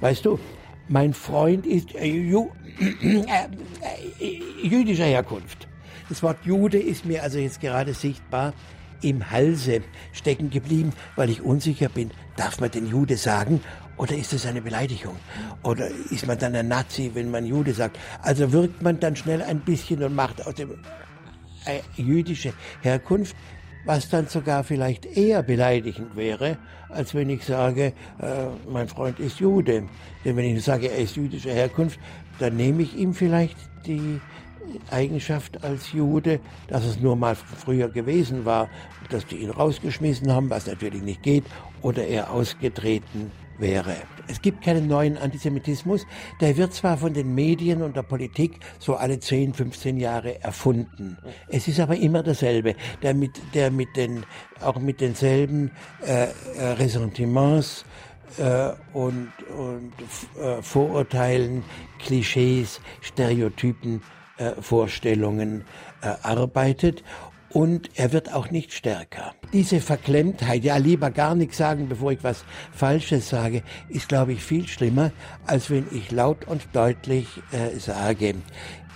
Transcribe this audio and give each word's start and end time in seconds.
Weißt 0.00 0.24
du, 0.24 0.38
mein 0.88 1.12
Freund 1.12 1.66
ist 1.66 1.94
äh, 1.94 2.06
ju, 2.06 2.50
äh, 2.78 3.48
äh, 4.20 4.42
jüdischer 4.62 5.04
Herkunft. 5.04 5.68
Das 6.08 6.22
Wort 6.22 6.38
Jude 6.44 6.78
ist 6.78 7.04
mir 7.04 7.22
also 7.22 7.38
jetzt 7.38 7.60
gerade 7.60 7.92
sichtbar 7.92 8.54
im 9.02 9.30
Halse 9.30 9.82
stecken 10.12 10.50
geblieben, 10.50 10.92
weil 11.16 11.30
ich 11.30 11.42
unsicher 11.42 11.88
bin, 11.88 12.10
darf 12.36 12.60
man 12.60 12.70
den 12.70 12.86
Jude 12.86 13.16
sagen 13.16 13.60
oder 13.96 14.14
ist 14.14 14.32
es 14.32 14.46
eine 14.46 14.62
Beleidigung? 14.62 15.16
Oder 15.62 15.88
ist 16.10 16.26
man 16.26 16.38
dann 16.38 16.54
ein 16.54 16.68
Nazi, 16.68 17.10
wenn 17.14 17.30
man 17.30 17.44
Jude 17.44 17.74
sagt? 17.74 17.98
Also 18.22 18.52
wirkt 18.52 18.80
man 18.80 18.98
dann 19.00 19.16
schnell 19.16 19.42
ein 19.42 19.60
bisschen 19.60 20.02
und 20.02 20.14
macht 20.14 20.46
aus 20.46 20.54
dem 20.54 20.78
jüdische 21.96 22.52
Herkunft, 22.80 23.36
was 23.84 24.08
dann 24.08 24.26
sogar 24.26 24.64
vielleicht 24.64 25.06
eher 25.06 25.42
beleidigend 25.42 26.16
wäre, 26.16 26.58
als 26.88 27.14
wenn 27.14 27.30
ich 27.30 27.44
sage, 27.44 27.92
äh, 28.20 28.46
mein 28.70 28.88
Freund 28.88 29.18
ist 29.20 29.40
Jude. 29.40 29.84
Denn 30.24 30.36
wenn 30.36 30.56
ich 30.56 30.64
sage, 30.64 30.90
er 30.90 30.98
ist 30.98 31.16
jüdischer 31.16 31.52
Herkunft, 31.52 31.98
dann 32.38 32.56
nehme 32.56 32.82
ich 32.82 32.96
ihm 32.96 33.14
vielleicht 33.14 33.56
die 33.86 34.20
Eigenschaft 34.90 35.64
als 35.64 35.92
Jude, 35.92 36.40
dass 36.68 36.84
es 36.84 37.00
nur 37.00 37.16
mal 37.16 37.34
früher 37.34 37.88
gewesen 37.88 38.44
war, 38.44 38.68
dass 39.10 39.26
die 39.26 39.36
ihn 39.36 39.50
rausgeschmissen 39.50 40.30
haben, 40.32 40.50
was 40.50 40.66
natürlich 40.66 41.02
nicht 41.02 41.22
geht, 41.22 41.44
oder 41.80 42.06
er 42.06 42.30
ausgetreten 42.30 43.30
wäre. 43.58 43.96
Es 44.28 44.42
gibt 44.42 44.62
keinen 44.62 44.88
neuen 44.88 45.16
Antisemitismus. 45.16 46.06
Der 46.40 46.56
wird 46.56 46.74
zwar 46.74 46.98
von 46.98 47.14
den 47.14 47.34
Medien 47.34 47.82
und 47.82 47.96
der 47.96 48.02
Politik 48.02 48.60
so 48.78 48.96
alle 48.96 49.18
10, 49.18 49.54
15 49.54 49.98
Jahre 49.98 50.42
erfunden. 50.42 51.18
Es 51.48 51.68
ist 51.68 51.80
aber 51.80 51.96
immer 51.96 52.22
dasselbe, 52.22 52.74
der 53.02 53.14
mit, 53.14 53.40
der 53.54 53.70
mit 53.70 53.96
den, 53.96 54.24
auch 54.60 54.78
mit 54.78 55.00
denselben 55.00 55.70
äh, 56.06 56.24
äh 56.24 56.72
Ressentiments 56.72 57.84
äh, 58.38 58.70
und, 58.92 59.32
und 59.56 59.92
äh, 60.40 60.62
Vorurteilen, 60.62 61.64
Klischees, 61.98 62.80
Stereotypen 63.00 64.02
äh, 64.38 64.52
Vorstellungen 64.60 65.64
äh, 66.02 66.14
arbeitet 66.22 67.02
und 67.58 67.90
er 67.96 68.12
wird 68.12 68.32
auch 68.32 68.52
nicht 68.52 68.72
stärker. 68.72 69.34
Diese 69.52 69.80
Verklemmtheit, 69.80 70.62
ja 70.62 70.76
lieber 70.76 71.10
gar 71.10 71.34
nichts 71.34 71.56
sagen, 71.56 71.88
bevor 71.88 72.12
ich 72.12 72.22
was 72.22 72.44
Falsches 72.70 73.30
sage, 73.30 73.64
ist, 73.88 74.08
glaube 74.08 74.32
ich, 74.32 74.44
viel 74.44 74.68
schlimmer, 74.68 75.10
als 75.44 75.68
wenn 75.68 75.84
ich 75.90 76.12
laut 76.12 76.46
und 76.46 76.62
deutlich 76.72 77.26
äh, 77.50 77.76
sage, 77.80 78.36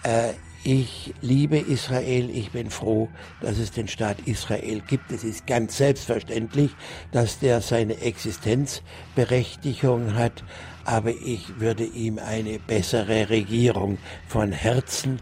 äh, 0.04 0.28
ich 0.62 1.12
liebe 1.22 1.58
Israel, 1.58 2.30
ich 2.30 2.52
bin 2.52 2.70
froh, 2.70 3.08
dass 3.40 3.58
es 3.58 3.72
den 3.72 3.88
Staat 3.88 4.18
Israel 4.26 4.80
gibt. 4.86 5.10
Es 5.10 5.24
ist 5.24 5.48
ganz 5.48 5.76
selbstverständlich, 5.76 6.70
dass 7.10 7.40
der 7.40 7.62
seine 7.62 8.00
Existenzberechtigung 8.00 10.14
hat, 10.14 10.44
aber 10.84 11.10
ich 11.10 11.60
würde 11.60 11.84
ihm 11.84 12.18
eine 12.18 12.58
bessere 12.58 13.30
Regierung 13.30 13.98
von 14.26 14.52
Herzen 14.52 15.20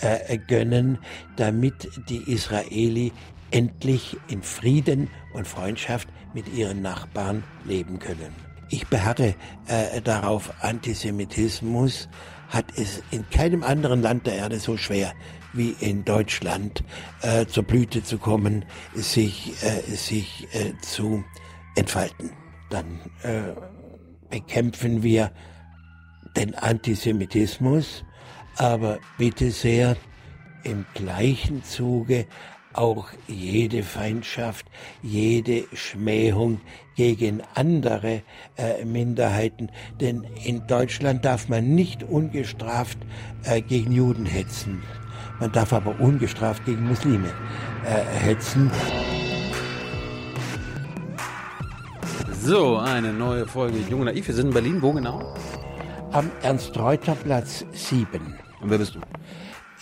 äh, 0.00 0.38
gönnen, 0.38 0.98
damit 1.36 1.88
die 2.08 2.30
Israeli 2.32 3.12
endlich 3.50 4.16
in 4.28 4.42
Frieden 4.42 5.08
und 5.32 5.46
Freundschaft 5.46 6.08
mit 6.34 6.52
ihren 6.54 6.82
Nachbarn 6.82 7.44
leben 7.64 7.98
können. 7.98 8.34
Ich 8.70 8.86
beharre 8.86 9.34
äh, 9.66 10.00
darauf, 10.02 10.52
Antisemitismus 10.62 12.08
hat 12.48 12.66
es 12.76 13.02
in 13.10 13.28
keinem 13.30 13.62
anderen 13.62 14.02
Land 14.02 14.26
der 14.26 14.34
Erde 14.34 14.58
so 14.58 14.76
schwer 14.76 15.12
wie 15.52 15.74
in 15.80 16.04
Deutschland 16.04 16.84
äh, 17.22 17.46
zur 17.46 17.62
Blüte 17.62 18.02
zu 18.02 18.18
kommen, 18.18 18.64
sich, 18.94 19.54
äh, 19.62 19.80
sich 19.94 20.46
äh, 20.52 20.72
zu 20.82 21.24
entfalten. 21.74 22.30
Dann 22.70 23.00
äh, 23.22 23.54
bekämpfen 24.30 25.02
wir 25.02 25.32
den 26.36 26.54
Antisemitismus, 26.54 28.04
aber 28.56 28.98
bitte 29.16 29.50
sehr 29.50 29.96
im 30.64 30.84
gleichen 30.94 31.64
Zuge 31.64 32.26
auch 32.74 33.08
jede 33.26 33.82
Feindschaft, 33.82 34.66
jede 35.02 35.64
Schmähung 35.72 36.60
gegen 36.96 37.42
andere 37.54 38.22
äh, 38.56 38.84
Minderheiten. 38.84 39.70
Denn 40.00 40.24
in 40.44 40.66
Deutschland 40.66 41.24
darf 41.24 41.48
man 41.48 41.74
nicht 41.74 42.04
ungestraft 42.04 42.98
äh, 43.44 43.60
gegen 43.62 43.92
Juden 43.92 44.26
hetzen. 44.26 44.82
Man 45.40 45.52
darf 45.52 45.72
aber 45.72 45.98
ungestraft 46.00 46.64
gegen 46.66 46.86
Muslime 46.86 47.32
äh, 47.84 48.04
hetzen. 48.20 48.70
So, 52.40 52.76
eine 52.76 53.12
neue 53.12 53.46
Folge 53.46 53.78
Junge 53.90 54.06
Naiv. 54.06 54.28
Wir 54.28 54.34
sind 54.34 54.48
in 54.48 54.54
Berlin. 54.54 54.80
Wo 54.80 54.92
genau? 54.92 55.34
Am 56.12 56.30
Ernst-Reuter-Platz 56.42 57.66
7. 57.72 58.38
Und 58.60 58.70
wer 58.70 58.78
bist 58.78 58.94
du? 58.94 59.00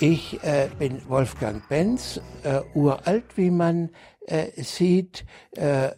Ich 0.01 0.43
äh, 0.43 0.69
bin 0.79 1.01
Wolfgang 1.09 1.69
Benz, 1.69 2.21
äh, 2.43 2.61
uralt, 2.75 3.37
wie 3.37 3.51
man 3.51 3.91
äh, 4.27 4.51
sieht, 4.63 5.27
äh, 5.53 5.91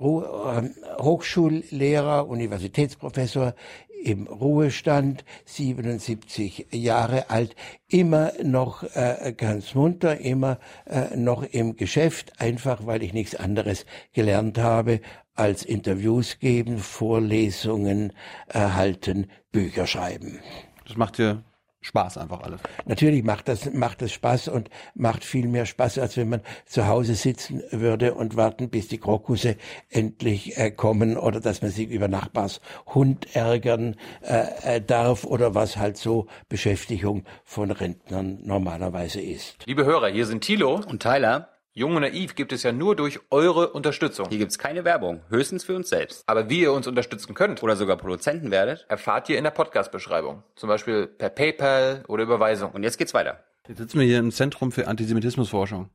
ähm, 0.00 0.74
Hochschullehrer, 0.98 2.26
Universitätsprofessor 2.28 3.54
im 4.02 4.26
Ruhestand, 4.26 5.24
77 5.44 6.66
Jahre 6.72 7.30
alt, 7.30 7.54
immer 7.88 8.32
noch 8.42 8.82
äh, 8.94 9.32
ganz 9.36 9.74
munter, 9.74 10.18
immer 10.18 10.58
äh, 10.86 11.16
noch 11.16 11.42
im 11.42 11.76
Geschäft, 11.76 12.40
einfach 12.40 12.86
weil 12.86 13.02
ich 13.02 13.12
nichts 13.12 13.34
anderes 13.34 13.86
gelernt 14.12 14.58
habe 14.58 15.00
als 15.34 15.64
Interviews 15.64 16.38
geben, 16.38 16.78
Vorlesungen 16.78 18.12
erhalten, 18.48 19.30
Bücher 19.50 19.86
schreiben. 19.86 20.40
Das 20.86 20.96
macht 20.96 21.18
dir 21.18 21.42
Spaß 21.82 22.18
einfach 22.18 22.40
alles. 22.42 22.60
Natürlich 22.86 23.22
macht 23.24 23.48
das, 23.48 23.72
macht 23.72 24.02
das 24.02 24.12
Spaß 24.12 24.48
und 24.48 24.70
macht 24.94 25.24
viel 25.24 25.48
mehr 25.48 25.66
Spaß, 25.66 25.98
als 25.98 26.16
wenn 26.16 26.28
man 26.28 26.40
zu 26.64 26.86
Hause 26.86 27.14
sitzen 27.14 27.62
würde 27.70 28.14
und 28.14 28.36
warten, 28.36 28.70
bis 28.70 28.88
die 28.88 28.98
Krokusse 28.98 29.56
endlich 29.90 30.56
äh, 30.56 30.70
kommen 30.70 31.16
oder 31.16 31.40
dass 31.40 31.60
man 31.60 31.70
sich 31.70 31.88
über 31.88 32.08
Nachbars 32.08 32.60
Hund 32.86 33.34
ärgern 33.34 33.96
äh, 34.22 34.76
äh, 34.76 34.80
darf 34.80 35.24
oder 35.24 35.54
was 35.54 35.76
halt 35.76 35.96
so 35.96 36.28
Beschäftigung 36.48 37.24
von 37.44 37.70
Rentnern 37.70 38.38
normalerweise 38.42 39.20
ist. 39.20 39.66
Liebe 39.66 39.84
Hörer, 39.84 40.08
hier 40.08 40.26
sind 40.26 40.42
Thilo 40.42 40.80
und 40.88 41.02
Tyler. 41.02 41.48
Jung 41.74 41.96
und 41.96 42.02
Naiv 42.02 42.34
gibt 42.34 42.52
es 42.52 42.64
ja 42.64 42.70
nur 42.70 42.96
durch 42.96 43.18
eure 43.30 43.70
Unterstützung. 43.70 44.28
Hier 44.28 44.36
gibt's 44.36 44.58
keine 44.58 44.84
Werbung, 44.84 45.22
höchstens 45.30 45.64
für 45.64 45.74
uns 45.74 45.88
selbst. 45.88 46.22
Aber 46.26 46.50
wie 46.50 46.60
ihr 46.60 46.72
uns 46.72 46.86
unterstützen 46.86 47.32
könnt 47.32 47.62
oder 47.62 47.76
sogar 47.76 47.96
Produzenten 47.96 48.50
werdet, 48.50 48.84
erfahrt 48.90 49.30
ihr 49.30 49.38
in 49.38 49.44
der 49.44 49.52
Podcast-Beschreibung. 49.52 50.42
Zum 50.54 50.68
Beispiel 50.68 51.06
per 51.06 51.30
PayPal 51.30 52.04
oder 52.08 52.24
Überweisung. 52.24 52.72
Und 52.72 52.82
jetzt 52.82 52.98
geht's 52.98 53.14
weiter. 53.14 53.42
Jetzt 53.66 53.78
sitzen 53.78 54.00
wir 54.00 54.06
hier 54.06 54.18
im 54.18 54.32
Zentrum 54.32 54.70
für 54.70 54.86
Antisemitismusforschung. 54.86 55.88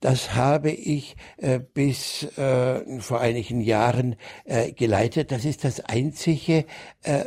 Das 0.00 0.34
habe 0.34 0.70
ich 0.70 1.16
äh, 1.38 1.60
bis 1.60 2.24
äh, 2.36 3.00
vor 3.00 3.22
einigen 3.22 3.62
Jahren 3.62 4.16
äh, 4.44 4.72
geleitet. 4.72 5.32
Das 5.32 5.46
ist 5.46 5.64
das 5.64 5.80
einzige 5.80 6.66
äh, 7.04 7.24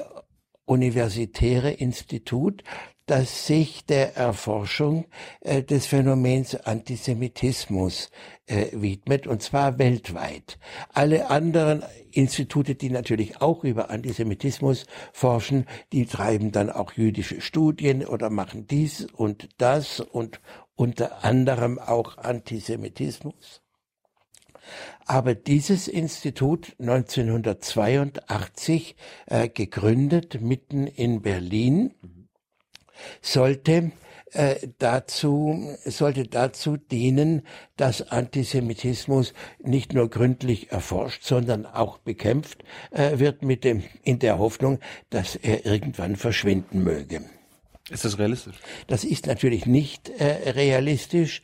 universitäre 0.66 1.72
Institut, 1.72 2.63
das 3.05 3.47
sich 3.47 3.85
der 3.85 4.16
Erforschung 4.16 5.05
äh, 5.41 5.63
des 5.63 5.85
Phänomens 5.85 6.55
Antisemitismus 6.55 8.09
äh, 8.47 8.67
widmet, 8.71 9.27
und 9.27 9.41
zwar 9.41 9.77
weltweit. 9.77 10.57
Alle 10.93 11.29
anderen 11.29 11.83
Institute, 12.11 12.75
die 12.75 12.89
natürlich 12.89 13.41
auch 13.41 13.63
über 13.63 13.89
Antisemitismus 13.89 14.85
forschen, 15.13 15.66
die 15.91 16.05
treiben 16.05 16.51
dann 16.51 16.69
auch 16.69 16.93
jüdische 16.93 17.41
Studien 17.41 18.05
oder 18.05 18.29
machen 18.29 18.67
dies 18.67 19.05
und 19.05 19.49
das 19.57 19.99
und 19.99 20.39
unter 20.75 21.23
anderem 21.23 21.79
auch 21.79 22.17
Antisemitismus. 22.17 23.61
Aber 25.05 25.35
dieses 25.35 25.87
Institut 25.87 26.75
1982 26.79 28.95
äh, 29.27 29.47
gegründet 29.47 30.41
mitten 30.41 30.87
in 30.87 31.22
Berlin 31.22 31.93
sollte 33.22 33.92
äh, 34.32 34.56
dazu, 34.80 35.76
sollte 35.86 36.28
dazu 36.28 36.78
dienen, 36.78 37.44
dass 37.78 38.12
Antisemitismus 38.12 39.34
nicht 39.59 39.94
nur 39.94 40.09
gründlich 40.09 40.72
erforscht, 40.72 41.24
sondern 41.24 41.66
auch 41.66 42.00
bekämpft 42.00 42.64
äh, 42.92 43.20
wird 43.20 43.44
mit 43.44 43.64
dem, 43.64 43.84
in 44.03 44.20
der 44.20 44.40
Hoffnung, 44.40 44.80
dass 45.09 45.36
er 45.36 45.66
irgendwann 45.66 46.16
verschwinden 46.16 46.84
möge. 46.84 47.22
Ist 47.90 48.03
das 48.03 48.18
realistisch? 48.18 48.56
Das 48.88 49.03
ist 49.03 49.28
natürlich 49.28 49.68
nicht 49.68 50.09
äh, 50.09 50.52
realistisch 50.52 51.42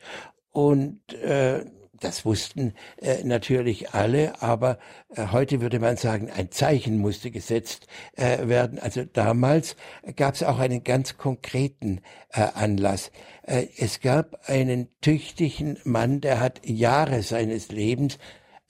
und 0.50 1.14
äh, 1.14 1.64
das 2.02 2.24
wussten 2.24 2.74
äh, 3.00 3.22
natürlich 3.24 3.90
alle, 3.94 4.42
aber 4.42 4.78
äh, 5.14 5.28
heute 5.32 5.60
würde 5.60 5.78
man 5.78 5.96
sagen, 5.96 6.30
ein 6.30 6.50
Zeichen 6.50 6.98
musste 6.98 7.30
gesetzt 7.30 7.86
äh, 8.16 8.48
werden. 8.48 8.78
Also 8.78 9.04
damals 9.04 9.76
gab 10.16 10.34
es 10.34 10.42
auch 10.42 10.58
einen 10.58 10.84
ganz 10.84 11.16
konkreten 11.16 12.00
äh, 12.30 12.42
Anlass. 12.54 13.10
Äh, 13.42 13.66
es 13.78 14.00
gab 14.00 14.48
einen 14.48 14.88
tüchtigen 15.00 15.78
Mann, 15.84 16.20
der 16.20 16.40
hat 16.40 16.60
Jahre 16.64 17.22
seines 17.22 17.68
Lebens 17.68 18.18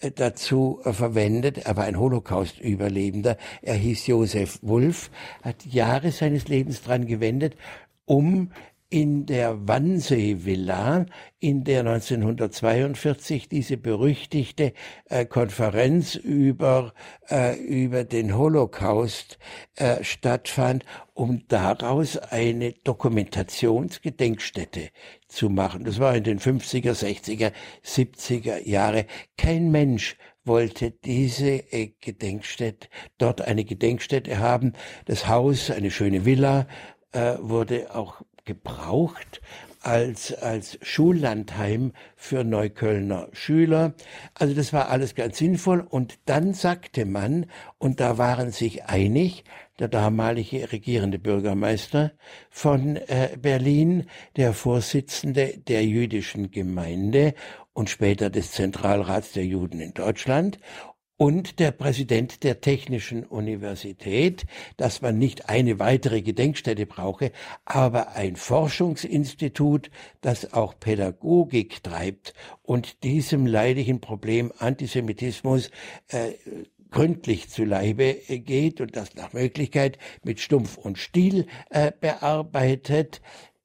äh, 0.00 0.10
dazu 0.10 0.80
äh, 0.84 0.92
verwendet. 0.92 1.58
Er 1.58 1.76
war 1.76 1.84
ein 1.84 1.98
Holocaust-Überlebender. 1.98 3.36
Er 3.62 3.74
hieß 3.74 4.06
Josef 4.06 4.58
Wulff, 4.62 5.10
hat 5.42 5.64
Jahre 5.64 6.10
seines 6.10 6.48
Lebens 6.48 6.82
dran 6.82 7.06
gewendet, 7.06 7.56
um 8.04 8.50
in 8.92 9.24
der 9.24 9.66
Wannsee-Villa, 9.66 11.06
in 11.40 11.64
der 11.64 11.80
1942 11.80 13.48
diese 13.48 13.78
berüchtigte 13.78 14.74
äh, 15.08 15.24
Konferenz 15.24 16.14
über, 16.14 16.92
äh, 17.30 17.56
über 17.56 18.04
den 18.04 18.36
Holocaust 18.36 19.38
äh, 19.76 20.04
stattfand, 20.04 20.84
um 21.14 21.48
daraus 21.48 22.18
eine 22.18 22.74
Dokumentationsgedenkstätte 22.84 24.90
zu 25.26 25.48
machen. 25.48 25.84
Das 25.84 25.98
war 25.98 26.14
in 26.14 26.24
den 26.24 26.38
50er, 26.38 26.92
60er, 26.92 27.52
70er 27.82 28.68
Jahre. 28.68 29.06
Kein 29.38 29.70
Mensch 29.70 30.18
wollte 30.44 30.90
diese 30.90 31.72
äh, 31.72 31.94
Gedenkstätte, 31.98 32.88
dort 33.16 33.40
eine 33.40 33.64
Gedenkstätte 33.64 34.38
haben. 34.38 34.74
Das 35.06 35.28
Haus, 35.28 35.70
eine 35.70 35.90
schöne 35.90 36.26
Villa, 36.26 36.66
äh, 37.12 37.36
wurde 37.40 37.94
auch 37.94 38.20
gebraucht 38.44 39.40
als, 39.82 40.32
als 40.32 40.78
Schullandheim 40.82 41.92
für 42.16 42.44
Neuköllner 42.44 43.28
Schüler. 43.32 43.94
Also 44.34 44.54
das 44.54 44.72
war 44.72 44.88
alles 44.88 45.14
ganz 45.14 45.38
sinnvoll. 45.38 45.80
Und 45.80 46.18
dann 46.26 46.54
sagte 46.54 47.04
man, 47.04 47.46
und 47.78 48.00
da 48.00 48.18
waren 48.18 48.52
sich 48.52 48.84
einig, 48.84 49.44
der 49.78 49.88
damalige 49.88 50.70
regierende 50.70 51.18
Bürgermeister 51.18 52.12
von 52.50 52.96
äh, 52.96 53.36
Berlin, 53.40 54.06
der 54.36 54.52
Vorsitzende 54.52 55.58
der 55.58 55.84
jüdischen 55.84 56.50
Gemeinde 56.50 57.34
und 57.72 57.90
später 57.90 58.30
des 58.30 58.52
Zentralrats 58.52 59.32
der 59.32 59.46
Juden 59.46 59.80
in 59.80 59.94
Deutschland 59.94 60.58
und 61.22 61.60
der 61.60 61.70
Präsident 61.70 62.42
der 62.42 62.60
Technischen 62.60 63.22
Universität, 63.22 64.44
dass 64.76 65.02
man 65.02 65.18
nicht 65.18 65.48
eine 65.48 65.78
weitere 65.78 66.20
Gedenkstätte 66.20 66.84
brauche, 66.84 67.30
aber 67.64 68.16
ein 68.16 68.34
Forschungsinstitut, 68.34 69.92
das 70.20 70.52
auch 70.52 70.74
Pädagogik 70.80 71.80
treibt 71.84 72.34
und 72.62 73.04
diesem 73.04 73.46
leidigen 73.46 74.00
Problem 74.00 74.52
Antisemitismus 74.58 75.70
äh, 76.08 76.32
gründlich 76.90 77.48
zu 77.48 77.64
Leibe 77.64 78.14
geht 78.28 78.80
und 78.80 78.96
das 78.96 79.14
nach 79.14 79.32
Möglichkeit 79.32 79.98
mit 80.24 80.40
Stumpf 80.40 80.76
und 80.76 80.98
Stiel 80.98 81.46
äh, 81.70 81.92
bearbeitet. 82.00 83.22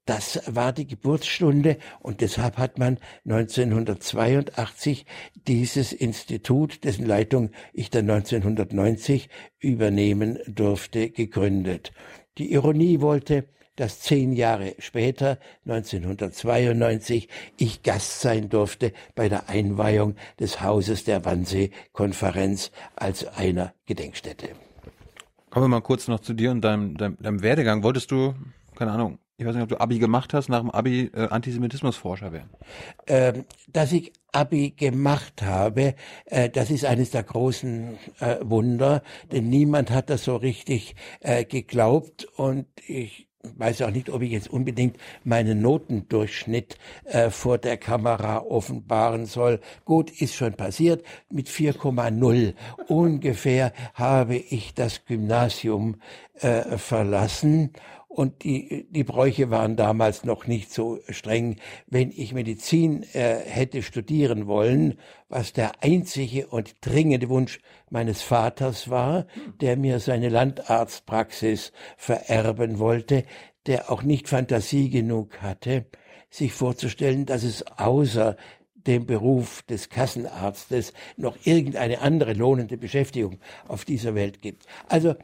Das 0.08 0.40
war 0.46 0.72
die 0.72 0.86
Geburtsstunde 0.86 1.76
und 2.00 2.22
deshalb 2.22 2.56
hat 2.56 2.78
man 2.78 2.96
1982 3.26 5.04
dieses 5.46 5.92
Institut, 5.92 6.82
dessen 6.84 7.04
Leitung 7.04 7.50
ich 7.74 7.90
dann 7.90 8.08
1990 8.08 9.28
übernehmen 9.58 10.38
durfte, 10.46 11.10
gegründet. 11.10 11.92
Die 12.38 12.54
Ironie 12.54 13.02
wollte, 13.02 13.48
dass 13.76 14.00
zehn 14.00 14.32
Jahre 14.32 14.76
später, 14.78 15.38
1992, 15.66 17.28
ich 17.58 17.82
Gast 17.82 18.22
sein 18.22 18.48
durfte 18.48 18.94
bei 19.14 19.28
der 19.28 19.50
Einweihung 19.50 20.16
des 20.40 20.62
Hauses 20.62 21.04
der 21.04 21.26
Wannsee-Konferenz 21.26 22.70
als 22.96 23.26
einer 23.26 23.74
Gedenkstätte. 23.84 24.48
Kommen 25.50 25.64
wir 25.64 25.68
mal 25.68 25.82
kurz 25.82 26.08
noch 26.08 26.20
zu 26.20 26.32
dir 26.32 26.50
und 26.50 26.62
deinem, 26.62 26.96
deinem, 26.96 27.18
deinem 27.18 27.42
Werdegang. 27.42 27.82
Wolltest 27.82 28.10
du, 28.10 28.34
keine 28.74 28.92
Ahnung, 28.92 29.18
ich 29.38 29.46
weiß 29.46 29.54
nicht, 29.54 29.62
ob 29.62 29.68
du 29.68 29.80
Abi 29.80 30.00
gemacht 30.00 30.34
hast, 30.34 30.48
nach 30.48 30.60
dem 30.60 30.70
Abi 30.70 31.10
äh, 31.14 31.28
Antisemitismusforscher 31.28 32.32
werden. 32.32 32.50
Ähm, 33.06 33.44
dass 33.72 33.92
ich 33.92 34.12
Abi 34.32 34.70
gemacht 34.70 35.42
habe, 35.42 35.94
äh, 36.26 36.50
das 36.50 36.70
ist 36.70 36.84
eines 36.84 37.12
der 37.12 37.22
großen 37.22 37.98
äh, 38.18 38.36
Wunder, 38.42 39.02
denn 39.30 39.48
niemand 39.48 39.92
hat 39.92 40.10
das 40.10 40.24
so 40.24 40.34
richtig 40.34 40.96
äh, 41.20 41.44
geglaubt 41.44 42.24
und 42.36 42.66
ich 42.84 43.28
weiß 43.56 43.82
auch 43.82 43.90
nicht, 43.90 44.10
ob 44.10 44.22
ich 44.22 44.32
jetzt 44.32 44.50
unbedingt 44.50 44.96
meinen 45.22 45.62
Notendurchschnitt 45.62 46.76
äh, 47.04 47.30
vor 47.30 47.58
der 47.58 47.76
Kamera 47.76 48.38
offenbaren 48.38 49.26
soll. 49.26 49.60
Gut, 49.84 50.10
ist 50.10 50.34
schon 50.34 50.54
passiert. 50.54 51.04
Mit 51.30 51.48
4,0 51.48 52.54
ungefähr 52.88 53.72
habe 53.94 54.36
ich 54.36 54.74
das 54.74 55.04
Gymnasium 55.04 56.00
äh, 56.40 56.76
verlassen 56.76 57.72
und 58.08 58.42
die, 58.42 58.86
die 58.90 59.04
Bräuche 59.04 59.50
waren 59.50 59.76
damals 59.76 60.24
noch 60.24 60.46
nicht 60.46 60.72
so 60.72 60.98
streng. 61.10 61.56
Wenn 61.86 62.10
ich 62.10 62.32
Medizin 62.32 63.04
äh, 63.12 63.36
hätte 63.44 63.82
studieren 63.82 64.46
wollen, 64.46 64.98
was 65.28 65.52
der 65.52 65.82
einzige 65.82 66.46
und 66.46 66.76
dringende 66.80 67.28
Wunsch 67.28 67.60
meines 67.90 68.22
Vaters 68.22 68.88
war, 68.88 69.26
der 69.60 69.76
mir 69.76 70.00
seine 70.00 70.30
Landarztpraxis 70.30 71.72
vererben 71.98 72.78
wollte, 72.78 73.24
der 73.66 73.92
auch 73.92 74.02
nicht 74.02 74.28
Fantasie 74.28 74.88
genug 74.88 75.42
hatte, 75.42 75.84
sich 76.30 76.54
vorzustellen, 76.54 77.26
dass 77.26 77.42
es 77.42 77.64
außer 77.78 78.36
dem 78.74 79.04
Beruf 79.04 79.62
des 79.64 79.90
Kassenarztes 79.90 80.94
noch 81.18 81.36
irgendeine 81.44 82.00
andere 82.00 82.32
lohnende 82.32 82.78
Beschäftigung 82.78 83.38
auf 83.66 83.84
dieser 83.84 84.14
Welt 84.14 84.40
gibt. 84.40 84.64
Also 84.88 85.14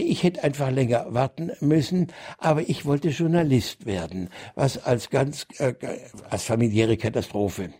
ich 0.00 0.22
hätte 0.22 0.42
einfach 0.42 0.70
länger 0.70 1.06
warten 1.08 1.52
müssen, 1.60 2.08
aber 2.38 2.68
ich 2.68 2.84
wollte 2.84 3.08
Journalist 3.08 3.86
werden, 3.86 4.28
was 4.54 4.82
als 4.82 5.10
ganz 5.10 5.46
äh, 5.58 5.74
als 6.28 6.44
familiäre 6.44 6.96
Katastrophe 6.96 7.70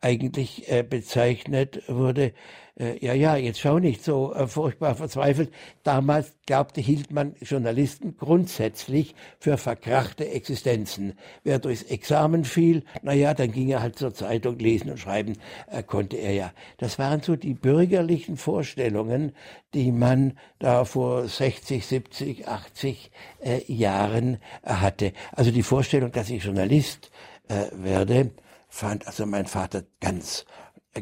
eigentlich 0.00 0.70
äh, 0.70 0.82
bezeichnet 0.82 1.82
wurde. 1.88 2.32
Äh, 2.78 3.04
ja, 3.04 3.12
ja, 3.12 3.36
jetzt 3.36 3.60
schau 3.60 3.78
nicht 3.78 4.02
so 4.02 4.32
äh, 4.34 4.46
furchtbar 4.46 4.94
verzweifelt. 4.94 5.52
Damals 5.82 6.32
glaubte, 6.46 6.80
hielt 6.80 7.10
man 7.12 7.34
Journalisten 7.40 8.16
grundsätzlich 8.16 9.14
für 9.38 9.58
verkrachte 9.58 10.28
Existenzen. 10.30 11.12
Wer 11.44 11.58
durchs 11.58 11.82
Examen 11.82 12.44
fiel, 12.44 12.84
na 13.02 13.12
ja, 13.12 13.34
dann 13.34 13.52
ging 13.52 13.68
er 13.68 13.82
halt 13.82 13.98
zur 13.98 14.14
Zeitung 14.14 14.58
lesen 14.58 14.90
und 14.90 14.98
schreiben, 14.98 15.34
äh, 15.70 15.82
konnte 15.82 16.16
er 16.16 16.32
ja. 16.32 16.52
Das 16.78 16.98
waren 16.98 17.20
so 17.20 17.36
die 17.36 17.54
bürgerlichen 17.54 18.38
Vorstellungen, 18.38 19.32
die 19.74 19.92
man 19.92 20.38
da 20.58 20.86
vor 20.86 21.28
60, 21.28 21.86
70, 21.86 22.48
80 22.48 23.10
äh, 23.40 23.60
Jahren 23.70 24.38
hatte. 24.64 25.12
Also 25.32 25.50
die 25.50 25.62
Vorstellung, 25.62 26.10
dass 26.10 26.30
ich 26.30 26.44
Journalist 26.44 27.10
äh, 27.48 27.66
werde, 27.72 28.30
fand 28.68 29.06
also 29.06 29.26
mein 29.26 29.46
Vater 29.46 29.84
ganz, 30.00 30.46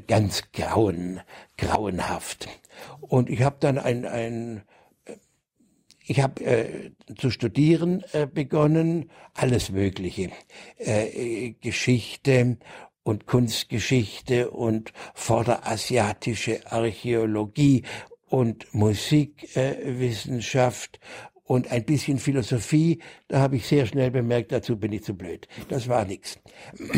ganz 0.07 0.51
grauen, 0.53 1.21
grauenhaft. 1.57 2.49
Und 3.01 3.31
ich 3.31 3.43
habe 3.43 3.57
dann 3.61 3.79
ein, 3.79 4.07
ein 4.07 4.63
ich 6.11 6.21
habe 6.21 6.45
äh, 6.45 6.91
zu 7.17 7.31
studieren 7.31 8.05
äh, 8.13 8.27
begonnen, 8.27 9.09
alles 9.35 9.71
Mögliche, 9.71 10.31
äh, 10.79 11.53
Geschichte 11.61 12.59
und 13.05 13.27
Kunstgeschichte 13.27 14.51
und 14.51 14.93
vorderasiatische 15.15 16.67
Archäologie 16.67 17.85
und 18.27 18.75
Musikwissenschaft 18.75 20.99
und 21.45 21.71
ein 21.71 21.85
bisschen 21.85 22.19
Philosophie, 22.19 22.99
da 23.29 23.39
habe 23.41 23.55
ich 23.57 23.67
sehr 23.67 23.87
schnell 23.87 24.11
bemerkt, 24.11 24.53
dazu 24.53 24.79
bin 24.79 24.93
ich 24.93 25.05
zu 25.05 25.17
blöd. 25.17 25.49
Das 25.69 25.89
war 25.89 26.05
nichts. 26.05 26.39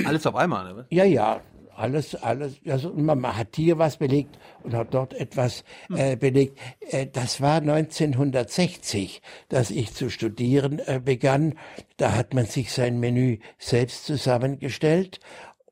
Alles 0.05 0.27
auf 0.27 0.35
einmal, 0.37 0.75
ne? 0.75 0.87
Ja, 0.91 1.05
ja, 1.05 1.41
alles, 1.83 2.15
alles. 2.15 2.61
Also 2.65 2.93
man 2.95 3.37
hat 3.37 3.57
hier 3.57 3.77
was 3.77 3.97
belegt 3.97 4.39
und 4.63 4.73
hat 4.73 4.95
dort 4.95 5.15
etwas 5.15 5.65
äh, 5.95 6.17
belegt. 6.17 6.59
Äh, 6.79 7.09
das 7.09 7.41
war 7.41 7.57
1960, 7.57 9.21
dass 9.49 9.71
ich 9.73 9.93
zu 9.93 10.09
studieren 10.09 10.79
äh, 10.79 11.01
begann. 11.05 11.59
Da 11.97 12.15
hat 12.15 12.35
man 12.35 12.47
sich 12.47 12.73
sein 12.73 13.01
Menü 13.01 13.39
selbst 13.59 14.07
zusammengestellt 14.07 15.19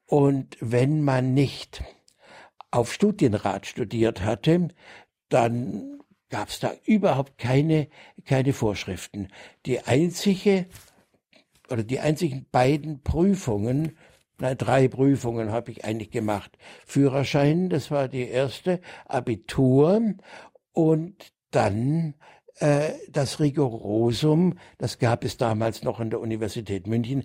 und 0.06 0.56
wenn 0.60 1.02
man 1.02 1.32
nicht 1.32 1.84
auf 2.72 2.92
Studienrat 2.92 3.66
studiert 3.66 4.22
hatte, 4.22 4.68
dann 5.28 6.00
gab 6.28 6.48
es 6.48 6.58
da 6.58 6.72
überhaupt 6.84 7.38
keine, 7.38 7.88
keine 8.24 8.52
Vorschriften. 8.52 9.28
Die 9.64 9.80
einzige 9.80 10.66
oder 11.70 11.84
die 11.84 12.00
einzigen 12.00 12.46
beiden 12.50 13.02
Prüfungen, 13.02 13.96
nein, 14.40 14.56
drei 14.58 14.88
Prüfungen 14.88 15.52
habe 15.52 15.70
ich 15.70 15.84
eigentlich 15.84 16.10
gemacht. 16.10 16.56
Führerschein, 16.86 17.68
das 17.68 17.90
war 17.90 18.08
die 18.08 18.28
erste, 18.28 18.80
Abitur 19.06 20.00
und 20.72 21.32
dann 21.50 22.14
äh, 22.58 22.90
das 23.10 23.40
Rigorosum, 23.40 24.58
das 24.78 24.98
gab 24.98 25.24
es 25.24 25.36
damals 25.36 25.82
noch 25.82 26.00
an 26.00 26.10
der 26.10 26.20
Universität 26.20 26.86
München. 26.86 27.24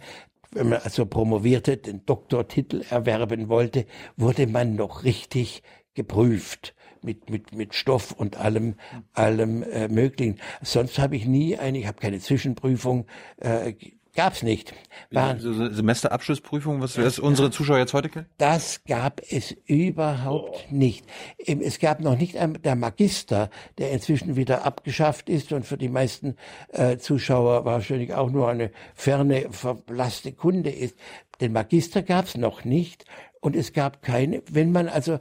Wenn 0.51 0.69
man 0.69 0.79
also 0.83 1.05
promovierte, 1.05 1.77
den 1.77 2.05
Doktortitel 2.05 2.83
erwerben 2.89 3.49
wollte, 3.49 3.85
wurde 4.15 4.47
man 4.47 4.75
noch 4.75 5.03
richtig 5.03 5.63
geprüft 5.93 6.75
mit, 7.01 7.29
mit, 7.29 7.53
mit 7.53 7.75
Stoff 7.75 8.11
und 8.11 8.37
allem, 8.37 8.75
allem 9.13 9.63
äh, 9.63 9.87
Möglichen. 9.87 10.39
Sonst 10.61 10.99
habe 10.99 11.15
ich 11.15 11.25
nie 11.25 11.57
eine, 11.57 11.77
ich 11.79 11.87
habe 11.87 11.99
keine 11.99 12.19
Zwischenprüfung 12.19 13.05
äh, 13.37 13.73
Gab's 14.15 14.43
nicht. 14.43 14.73
War, 15.11 15.37
Semesterabschlussprüfung, 15.39 16.81
was 16.81 16.93
das 16.93 17.19
unsere 17.19 17.51
Zuschauer 17.51 17.79
jetzt 17.79 17.93
heute 17.93 18.09
kennen? 18.09 18.25
das 18.37 18.83
gab 18.85 19.21
es 19.29 19.51
überhaupt 19.65 20.71
nicht. 20.71 21.05
Em, 21.37 21.61
Es 21.61 21.79
gab 21.79 21.99
noch 21.99 22.17
nicht 22.17 22.37
einmal 22.37 22.61
der 22.61 22.75
Magister, 22.75 23.49
der 23.77 23.91
inzwischen 23.91 24.35
wieder 24.35 24.65
abgeschafft 24.65 25.29
ist 25.29 25.51
und 25.51 25.65
für 25.65 25.77
die 25.77 25.89
meisten 25.89 26.35
äh, 26.71 26.97
Zuschauer 26.97 27.65
wahrscheinlich 27.65 28.13
auch 28.13 28.29
nur 28.31 28.47
eine 28.49 28.71
ferne, 28.93 29.47
verblasste 29.51 30.31
Kunde 30.31 30.69
ist. 30.69 30.95
Den 31.41 31.51
Magister 31.51 32.01
gab's 32.01 32.37
noch 32.37 32.63
nicht 32.63 33.03
und 33.41 33.55
es 33.55 33.73
gab 33.73 34.01
keine, 34.01 34.41
wenn 34.49 34.71
man 34.71 34.87
also 34.87 35.19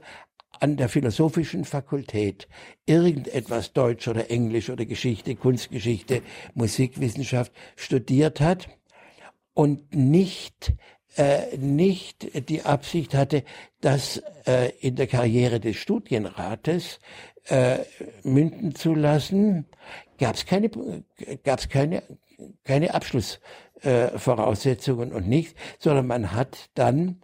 an 0.60 0.76
der 0.76 0.88
philosophischen 0.88 1.64
Fakultät 1.64 2.46
irgendetwas 2.86 3.72
Deutsch 3.72 4.06
oder 4.06 4.30
Englisch 4.30 4.70
oder 4.70 4.86
Geschichte, 4.86 5.34
Kunstgeschichte, 5.34 6.22
Musikwissenschaft 6.54 7.52
studiert 7.76 8.40
hat, 8.40 8.68
und 9.54 9.94
nicht 9.94 10.74
äh, 11.16 11.56
nicht 11.56 12.48
die 12.48 12.62
Absicht 12.62 13.14
hatte, 13.14 13.44
das 13.80 14.20
äh, 14.46 14.70
in 14.80 14.96
der 14.96 15.06
Karriere 15.06 15.60
des 15.60 15.76
Studienrates 15.76 16.98
äh, 17.46 17.78
münden 18.22 18.74
zu 18.74 18.94
lassen, 18.94 19.66
gab 20.18 20.34
es 20.34 20.46
keine 20.46 20.70
gab's 21.44 21.68
keine 21.68 22.02
keine 22.64 22.94
Abschlussvoraussetzungen 22.94 25.12
äh, 25.12 25.14
und 25.14 25.28
nichts, 25.28 25.54
sondern 25.78 26.08
man 26.08 26.32
hat 26.32 26.70
dann 26.74 27.20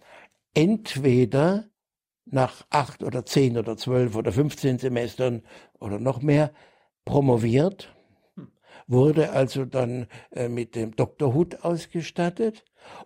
entweder 0.55 1.65
nach 2.27 2.65
acht 2.71 3.03
oder 3.03 3.27
zehn 3.27 3.59
oder 3.59 3.77
zwölf 3.77 4.15
oder 4.15 4.31
15 4.31 4.79
Semestern 4.79 5.43
oder 5.81 5.99
noch 5.99 6.23
mehr 6.23 6.53
promoviert 7.05 7.93
wurde 8.87 9.31
also 9.31 9.65
dann 9.65 10.07
äh, 10.31 10.49
mit 10.49 10.75
dem 10.75 10.97
Doktorhut 10.97 11.65
ausgestattet, 11.65 12.65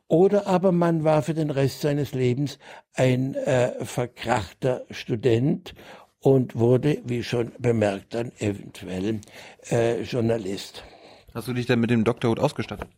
oder 0.09 0.47
aber 0.47 0.73
man 0.73 1.04
war 1.04 1.23
für 1.23 1.35
den 1.35 1.50
Rest 1.50 1.80
seines 1.80 2.14
Lebens 2.14 2.59
ein 2.94 3.35
äh, 3.35 3.85
verkrachter 3.85 4.85
Student 4.90 5.75
und 6.21 6.56
wurde, 6.56 7.02
wie 7.04 7.23
schon 7.23 7.52
bemerkt, 7.59 8.14
dann 8.14 8.33
eventuell 8.38 9.21
äh, 9.71 10.02
Journalist. 10.02 10.85
Hast 11.35 11.49
du 11.49 11.53
dich 11.53 11.67
denn 11.67 11.81
mit 11.81 11.91
dem 11.91 12.05
Doktorhut 12.05 12.38
ausgestattet? 12.38 12.88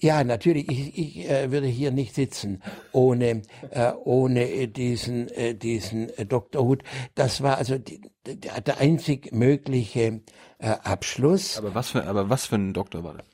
Ja, 0.00 0.24
natürlich. 0.24 0.66
Ich, 0.70 0.98
ich 0.98 1.30
äh, 1.30 1.52
würde 1.52 1.66
hier 1.66 1.90
nicht 1.90 2.14
sitzen 2.14 2.62
ohne 2.92 3.42
äh, 3.70 3.92
ohne 4.04 4.66
diesen 4.68 5.28
äh, 5.28 5.54
diesen 5.54 6.10
Doktorhut. 6.26 6.82
Das 7.14 7.42
war 7.42 7.58
also 7.58 7.76
die, 7.76 8.00
der, 8.26 8.62
der 8.62 8.78
einzig 8.78 9.32
mögliche 9.32 10.22
äh, 10.58 10.68
Abschluss. 10.82 11.58
Aber 11.58 11.74
was 11.74 11.90
für, 11.90 12.04
aber 12.04 12.30
was 12.30 12.46
für 12.46 12.56
ein 12.56 12.72
Doktor 12.72 13.04
war 13.04 13.14
das? 13.14 13.26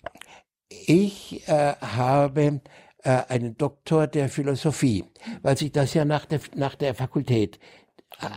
Ich 0.69 1.49
äh, 1.49 1.75
habe 1.81 2.61
äh, 3.05 3.23
einen 3.29 3.57
Doktor 3.57 4.09
der 4.09 4.29
Philosophie, 4.29 5.05
weil 5.43 5.57
sich 5.57 5.71
das 5.71 5.95
ja 5.95 6.05
nach 6.05 6.27
der 6.27 6.41
nach 6.57 6.75
der 6.75 6.97
Fakultät 6.97 7.61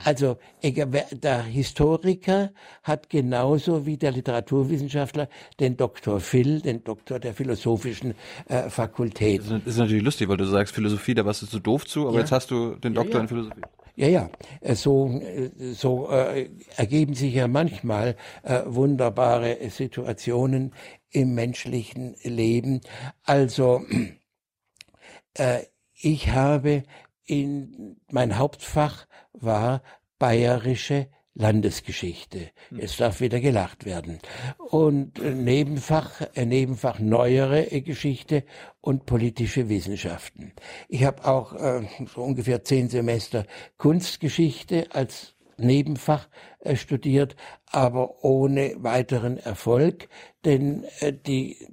also 0.03 0.37
der 0.63 1.43
Historiker 1.43 2.51
hat 2.83 3.09
genauso 3.09 3.85
wie 3.85 3.97
der 3.97 4.11
Literaturwissenschaftler 4.11 5.27
den 5.59 5.75
Doktor 5.77 6.19
Phil, 6.19 6.61
den 6.61 6.83
Doktor 6.83 7.19
der 7.19 7.33
philosophischen 7.33 8.13
äh, 8.47 8.69
Fakultät. 8.69 9.41
Das 9.49 9.65
ist- 9.65 9.77
natürlich 9.77 10.03
lustig, 10.03 10.29
weil 10.29 10.37
du 10.37 10.45
sagst 10.45 10.75
Philosophie, 10.75 11.15
da 11.15 11.25
warst 11.25 11.41
du 11.41 11.47
zu 11.47 11.59
doof 11.59 11.85
zu, 11.87 12.01
aber 12.07 12.15
Ja. 12.15 12.19
jetzt 12.21 12.31
hast 12.31 12.51
du 12.51 12.75
den 12.75 12.93
Doktor 12.93 13.15
ja. 13.15 13.21
in 13.21 13.27
Philosophie. 13.27 13.61
Ja, 13.95 14.07
ja, 14.07 14.29
äh, 14.61 14.75
so, 14.75 15.07
äh, 15.19 15.49
so 15.73 16.09
äh, 16.09 16.49
ergeben 16.77 17.13
sich 17.13 17.33
ja 17.33 17.47
manchmal 17.47 18.15
äh, 18.43 18.61
wunderbare 18.65 19.57
Situationen 19.69 20.73
im 21.09 21.33
menschlichen 21.33 22.15
Leben. 22.23 22.81
Also, 23.23 23.81
äh, 25.33 25.59
ich 25.93 26.31
habe 26.31 26.83
in, 27.31 27.95
mein 28.11 28.37
Hauptfach 28.37 29.07
war 29.31 29.81
bayerische 30.19 31.07
Landesgeschichte. 31.33 32.51
Jetzt 32.71 32.99
darf 32.99 33.21
wieder 33.21 33.39
gelacht 33.39 33.85
werden. 33.85 34.19
Und 34.57 35.17
äh, 35.19 35.33
Nebenfach, 35.33 36.21
äh, 36.35 36.45
Nebenfach 36.45 36.99
neuere 36.99 37.71
äh, 37.71 37.79
Geschichte 37.79 38.43
und 38.81 39.05
politische 39.05 39.69
Wissenschaften. 39.69 40.51
Ich 40.89 41.05
habe 41.05 41.25
auch 41.25 41.53
äh, 41.53 41.87
so 42.13 42.21
ungefähr 42.21 42.65
zehn 42.65 42.89
Semester 42.89 43.45
Kunstgeschichte 43.77 44.87
als 44.91 45.35
Nebenfach 45.55 46.27
äh, 46.59 46.75
studiert, 46.75 47.37
aber 47.65 48.25
ohne 48.25 48.75
weiteren 48.79 49.37
Erfolg, 49.37 50.09
denn 50.43 50.83
äh, 50.99 51.13
die 51.13 51.65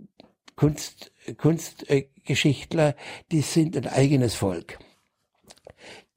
Kunst, 0.54 1.12
Kunstgeschichtler, 1.36 2.94
die 3.32 3.40
sind 3.40 3.76
ein 3.76 3.88
eigenes 3.88 4.34
Volk 4.36 4.78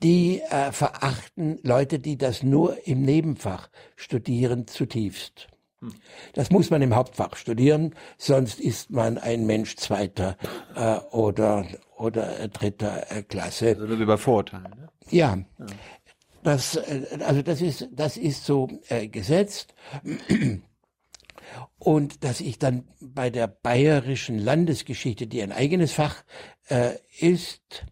die 0.04 0.42
äh, 0.42 0.72
verachten 0.72 1.60
Leute, 1.64 2.00
die 2.00 2.18
das 2.18 2.44
nur 2.44 2.88
im 2.88 3.04
Nebenfach 3.04 3.70
studieren, 3.96 4.68
zutiefst. 4.68 5.48
Das 6.34 6.52
muss 6.52 6.70
man 6.70 6.82
im 6.84 6.96
Hauptfach 6.96 7.36
studieren, 7.36 7.96
sonst 8.18 8.60
ist 8.60 8.92
man 8.92 9.18
ein 9.18 9.48
Mensch 9.48 9.78
zweiter 9.78 10.38
äh, 10.76 10.98
oder 11.16 11.66
oder 11.98 12.40
äh, 12.40 12.50
dritter 12.50 13.12
äh, 13.12 13.24
Klasse. 13.24 13.78
Also 13.80 14.00
wie 14.00 14.06
bei 14.06 14.18
Vorurteilen. 14.18 14.70
Ne? 14.78 14.90
Ja, 15.10 15.40
das 16.44 16.76
äh, 16.76 17.20
also 17.26 17.42
das 17.42 17.62
ist 17.62 17.90
das 17.92 18.18
ist 18.18 18.46
so 18.46 18.70
äh, 18.90 19.08
gesetzt. 19.08 19.74
Und 21.80 22.24
dass 22.24 22.42
ich 22.42 22.60
dann 22.60 22.88
bei 23.00 23.32
der 23.32 23.48
bayerischen 23.48 24.38
Landesgeschichte, 24.38 25.26
die 25.26 25.42
ein 25.42 25.52
eigenes 25.52 25.94
Fach 25.94 26.24
äh, 26.70 26.92
ist, 27.20 27.86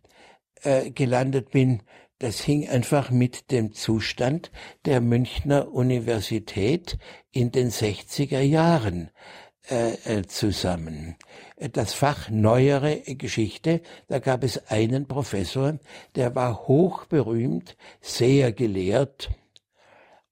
äh, 0.61 0.91
gelandet 0.91 1.49
bin, 1.51 1.81
das 2.19 2.41
hing 2.41 2.67
einfach 2.67 3.11
mit 3.11 3.51
dem 3.51 3.73
Zustand 3.73 4.51
der 4.85 5.01
Münchner 5.01 5.71
Universität 5.71 6.97
in 7.31 7.51
den 7.51 7.71
60er 7.71 8.41
Jahren 8.41 9.09
äh, 9.69 9.93
äh, 10.05 10.25
zusammen. 10.27 11.15
Das 11.73 11.93
Fach 11.93 12.29
neuere 12.29 13.01
Geschichte, 13.01 13.81
da 14.07 14.19
gab 14.19 14.43
es 14.43 14.67
einen 14.67 15.07
Professor, 15.07 15.79
der 16.15 16.35
war 16.35 16.67
hochberühmt, 16.67 17.77
sehr 18.01 18.51
gelehrt 18.51 19.29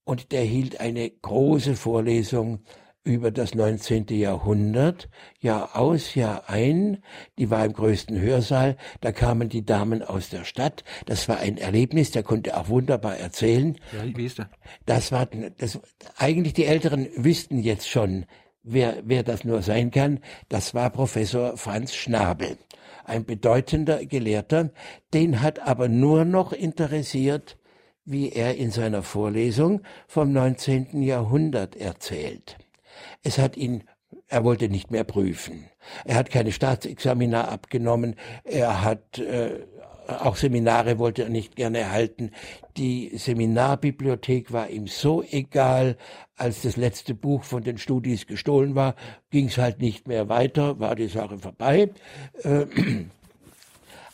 und 0.03 0.32
der 0.32 0.44
hielt 0.44 0.79
eine 0.79 1.10
große 1.10 1.75
Vorlesung 1.75 2.63
über 3.08 3.32
das 3.32 3.56
19. 3.56 4.08
Jahrhundert, 4.10 5.10
Jahr 5.40 5.78
aus, 5.78 6.14
Jahr 6.14 6.50
ein. 6.50 7.02
Die 7.38 7.50
war 7.50 7.64
im 7.66 7.72
größten 7.72 8.20
Hörsaal. 8.20 8.76
Da 9.00 9.14
kamen 9.14 9.48
die 9.48 9.66
Damen 9.66 10.04
aus 10.04 10.30
der 10.30 10.44
Stadt. 10.44 10.84
Das 11.06 11.30
war 11.30 11.38
ein 11.38 11.58
Erlebnis. 11.58 12.12
Der 12.12 12.24
konnte 12.24 12.58
auch 12.58 12.68
wunderbar 12.68 13.18
erzählen. 13.18 13.78
Ja, 13.94 14.18
wie 14.18 14.26
ist 14.26 14.40
der? 14.40 14.50
Das 14.86 15.14
war, 15.14 15.26
das, 15.26 15.80
eigentlich 16.18 16.54
die 16.54 16.66
Älteren 16.66 17.08
wüssten 17.16 17.60
jetzt 17.60 17.88
schon, 17.88 18.26
wer, 18.62 18.98
wer 19.06 19.24
das 19.24 19.46
nur 19.46 19.62
sein 19.62 19.90
kann. 19.90 20.20
Das 20.50 20.74
war 20.74 20.90
Professor 20.90 21.56
Franz 21.56 21.96
Schnabel. 21.96 22.58
Ein 23.06 23.24
bedeutender 23.24 24.06
Gelehrter. 24.06 24.72
Den 25.14 25.42
hat 25.42 25.60
aber 25.60 25.88
nur 25.88 26.26
noch 26.26 26.52
interessiert, 26.52 27.58
wie 28.04 28.34
er 28.34 28.58
in 28.58 28.72
seiner 28.72 29.02
Vorlesung 29.02 29.82
vom 30.08 30.34
19. 30.34 31.02
Jahrhundert 31.04 31.78
erzählt. 31.78 32.58
Es 33.27 33.38
hat 33.38 33.57
ihn, 33.57 33.84
er 34.29 34.46
wollte 34.46 34.69
nicht 34.69 34.89
mehr 34.89 35.03
prüfen. 35.03 35.65
Er 36.05 36.15
hat 36.15 36.29
keine 36.31 36.53
Staatsexamina 36.53 37.50
abgenommen. 37.50 38.15
Er 38.46 38.81
hat 38.81 39.19
äh, 39.19 39.65
auch 40.07 40.38
Seminare 40.38 40.98
wollte 40.98 41.24
er 41.24 41.29
nicht 41.29 41.57
gerne 41.57 41.91
halten. 41.91 42.31
Die 42.77 43.12
Seminarbibliothek 43.17 44.53
war 44.53 44.69
ihm 44.69 44.88
so 44.88 45.22
egal, 45.29 45.98
als 46.38 46.62
das 46.62 46.77
letzte 46.77 47.13
Buch 47.15 47.43
von 47.43 47.63
den 47.63 47.77
Studis 47.77 48.27
gestohlen 48.27 48.75
war, 48.75 48.96
ging 49.29 49.48
es 49.48 49.57
halt 49.57 49.81
nicht 49.81 50.07
mehr 50.07 50.29
weiter, 50.29 50.79
war 50.79 50.96
die 50.96 51.07
Sache 51.07 51.38
vorbei. 51.38 51.89
Äh, 52.43 52.65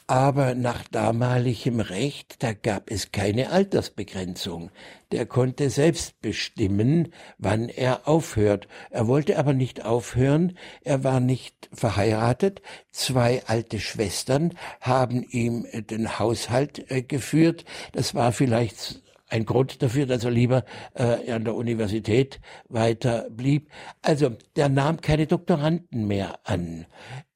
aber 0.07 0.55
nach 0.55 0.87
damaligem 0.87 1.79
Recht, 1.79 2.43
da 2.43 2.53
gab 2.53 2.91
es 2.91 3.11
keine 3.11 3.51
Altersbegrenzung. 3.51 4.71
Der 5.11 5.25
konnte 5.25 5.69
selbst 5.69 6.19
bestimmen, 6.21 7.13
wann 7.37 7.69
er 7.69 8.07
aufhört. 8.07 8.67
Er 8.89 9.07
wollte 9.07 9.37
aber 9.37 9.53
nicht 9.53 9.85
aufhören, 9.85 10.57
er 10.81 11.03
war 11.03 11.19
nicht 11.19 11.69
verheiratet. 11.71 12.61
Zwei 12.91 13.43
alte 13.45 13.79
Schwestern 13.79 14.53
haben 14.81 15.23
ihm 15.23 15.65
äh, 15.71 15.81
den 15.81 16.19
Haushalt 16.19 16.91
äh, 16.91 17.01
geführt. 17.01 17.65
Das 17.93 18.15
war 18.15 18.31
vielleicht 18.31 19.01
ein 19.29 19.45
Grund 19.45 19.81
dafür, 19.81 20.05
dass 20.05 20.23
er 20.23 20.31
lieber 20.31 20.63
äh, 20.93 21.31
an 21.31 21.43
der 21.43 21.55
Universität 21.55 22.39
weiter 22.69 23.29
blieb. 23.31 23.69
Also 24.01 24.35
der 24.55 24.69
nahm 24.69 25.01
keine 25.01 25.27
Doktoranden 25.27 26.07
mehr 26.07 26.39
an. 26.43 26.85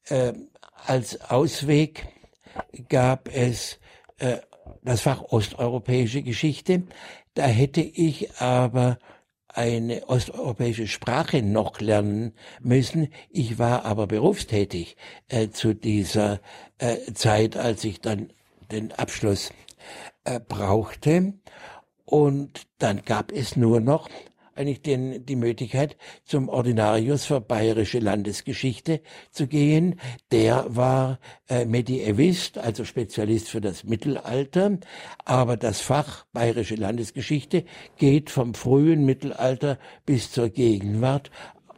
Äh, 0.04 0.32
als 0.86 1.20
Ausweg 1.30 2.06
gab 2.88 3.28
es 3.34 3.78
äh, 4.18 4.38
das 4.82 5.00
Fach 5.02 5.22
osteuropäische 5.22 6.22
Geschichte. 6.22 6.82
Da 7.34 7.46
hätte 7.46 7.80
ich 7.80 8.40
aber 8.40 8.98
eine 9.48 10.08
osteuropäische 10.08 10.86
Sprache 10.86 11.42
noch 11.42 11.80
lernen 11.80 12.32
müssen. 12.60 13.08
Ich 13.30 13.58
war 13.58 13.84
aber 13.84 14.06
berufstätig 14.06 14.96
äh, 15.28 15.48
zu 15.48 15.74
dieser 15.74 16.40
äh, 16.78 17.12
Zeit, 17.14 17.56
als 17.56 17.84
ich 17.84 18.00
dann 18.00 18.32
den 18.70 18.92
Abschluss 18.92 19.50
äh, 20.24 20.38
brauchte. 20.40 21.34
Und 22.04 22.66
dann 22.78 23.02
gab 23.02 23.32
es 23.32 23.56
nur 23.56 23.80
noch 23.80 24.08
eigentlich 24.58 24.82
den, 24.82 25.24
die 25.24 25.36
Möglichkeit, 25.36 25.96
zum 26.24 26.48
Ordinarius 26.48 27.24
für 27.24 27.40
bayerische 27.40 28.00
Landesgeschichte 28.00 29.00
zu 29.30 29.46
gehen. 29.46 30.00
Der 30.32 30.66
war 30.68 31.20
äh, 31.48 31.64
Medievist, 31.64 32.58
also 32.58 32.84
Spezialist 32.84 33.48
für 33.48 33.60
das 33.60 33.84
Mittelalter, 33.84 34.78
aber 35.24 35.56
das 35.56 35.80
Fach 35.80 36.26
bayerische 36.32 36.74
Landesgeschichte 36.74 37.64
geht 37.96 38.30
vom 38.30 38.54
frühen 38.54 39.04
Mittelalter 39.04 39.78
bis 40.04 40.32
zur 40.32 40.48
Gegenwart. 40.48 41.30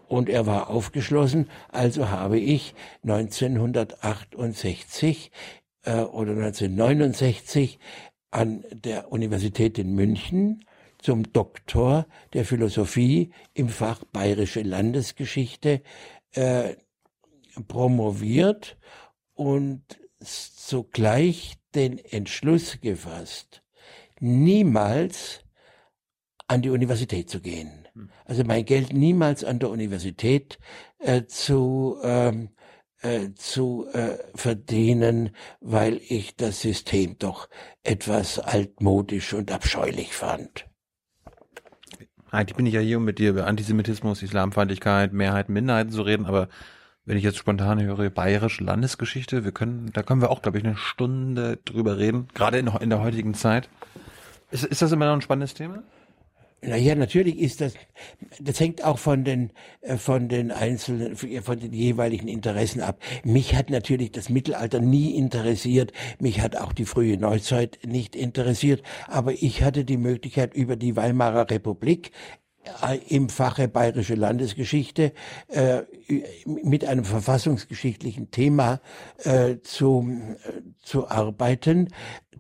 Und 0.09 0.29
er 0.29 0.47
war 0.47 0.71
aufgeschlossen, 0.71 1.49
also 1.69 2.09
habe 2.09 2.39
ich 2.41 2.75
1968 3.05 5.31
äh, 5.85 6.01
oder 6.01 6.33
1969 6.33 7.79
an 8.31 8.65
der 8.73 9.13
Universität 9.13 9.79
in 9.79 9.95
München 9.95 10.65
zum 11.03 11.33
Doktor 11.33 12.07
der 12.33 12.45
Philosophie 12.45 13.31
im 13.55 13.69
Fach 13.69 14.05
Bayerische 14.05 14.63
Landesgeschichte 14.63 15.83
äh, 16.33 16.77
promoviert 17.69 18.77
und 19.35 19.83
zugleich 20.21 21.57
den 21.75 21.99
Entschluss 21.99 22.81
gefasst, 22.81 23.63
niemals 24.19 25.41
an 26.47 26.63
die 26.63 26.71
Universität 26.71 27.31
zu 27.31 27.41
gehen. 27.41 27.89
Hm. 27.95 28.11
Also 28.25 28.45
mein 28.45 28.65
Geld 28.65 28.93
niemals 28.93 29.45
an 29.45 29.59
der 29.59 29.71
Universität 29.71 30.59
äh, 30.99 31.25
zu 31.25 31.99
ähm, 32.03 32.51
äh, 33.03 33.33
zu 33.35 33.87
äh, 33.93 34.19
verdienen, 34.35 35.31
weil 35.61 36.01
ich 36.07 36.37
das 36.37 36.61
System 36.61 37.17
doch 37.19 37.49
etwas 37.83 38.39
altmodisch 38.39 39.33
und 39.33 39.51
abscheulich 39.53 40.13
fand. 40.13 40.70
Eigentlich 42.31 42.57
bin 42.57 42.67
ich 42.67 42.75
ja 42.75 42.81
hier, 42.81 42.99
um 42.99 43.05
mit 43.05 43.19
dir 43.19 43.31
über 43.31 43.47
Antisemitismus, 43.47 44.23
Islamfeindlichkeit, 44.23 45.13
Mehrheiten, 45.13 45.53
Minderheiten 45.53 45.91
zu 45.91 46.03
reden, 46.03 46.27
aber 46.27 46.49
wenn 47.05 47.17
ich 47.17 47.25
jetzt 47.25 47.39
spontan 47.39 47.83
höre, 47.83 48.09
bayerische 48.11 48.63
Landesgeschichte, 48.63 49.45
wir 49.45 49.53
können, 49.53 49.91
da 49.93 50.03
können 50.03 50.21
wir 50.21 50.31
auch, 50.31 50.43
glaube 50.43 50.59
ich, 50.59 50.65
eine 50.65 50.77
Stunde 50.77 51.59
drüber 51.65 51.99
reden, 51.99 52.29
gerade 52.35 52.59
in, 52.59 52.69
in 52.69 52.91
der 52.91 53.01
heutigen 53.01 53.35
Zeit. 53.35 53.69
Ist, 54.51 54.65
ist 54.65 54.83
das 54.83 54.93
immer 54.93 55.07
noch 55.07 55.15
ein 55.15 55.23
spannendes 55.23 55.55
Thema? 55.55 55.83
Naja, 56.63 56.95
natürlich 56.95 57.39
ist 57.39 57.63
das, 57.63 57.75
das 58.39 58.61
hängt 58.61 58.85
auch 58.85 58.99
von 58.99 59.25
den, 59.25 59.51
äh, 59.81 59.97
von 59.97 60.29
den 60.29 60.53
einzelnen, 60.53 61.17
von 61.17 61.59
den 61.59 61.73
jeweiligen 61.73 62.29
Interessen 62.29 62.83
ab. 62.83 63.01
Mich 63.25 63.55
hat 63.55 63.71
natürlich 63.71 64.13
das 64.13 64.29
Mittelalter 64.29 64.81
nie 64.81 65.17
interessiert. 65.17 65.93
Mich 66.19 66.41
hat 66.41 66.57
auch 66.57 66.73
die 66.73 66.85
frühe 66.85 67.17
Neuzeit 67.17 67.79
nicht 67.87 68.15
interessiert. 68.15 68.83
Aber 69.09 69.33
ich 69.33 69.63
hatte 69.63 69.85
die 69.85 69.97
Möglichkeit, 69.97 70.55
über 70.55 70.77
die 70.77 70.97
Weimarer 70.97 71.51
Republik 71.51 72.13
äh, 72.83 72.99
im 73.09 73.31
Fache 73.31 73.69
Bayerische 73.69 74.15
Landesgeschichte 74.15 75.13
äh, 75.49 75.83
mit 76.45 76.85
einem 76.85 77.05
verfassungsgeschichtlichen 77.05 78.31
Thema 78.31 78.83
äh, 79.25 79.57
zu, 79.63 80.07
äh, 80.45 80.61
zu 80.83 81.09
arbeiten 81.09 81.89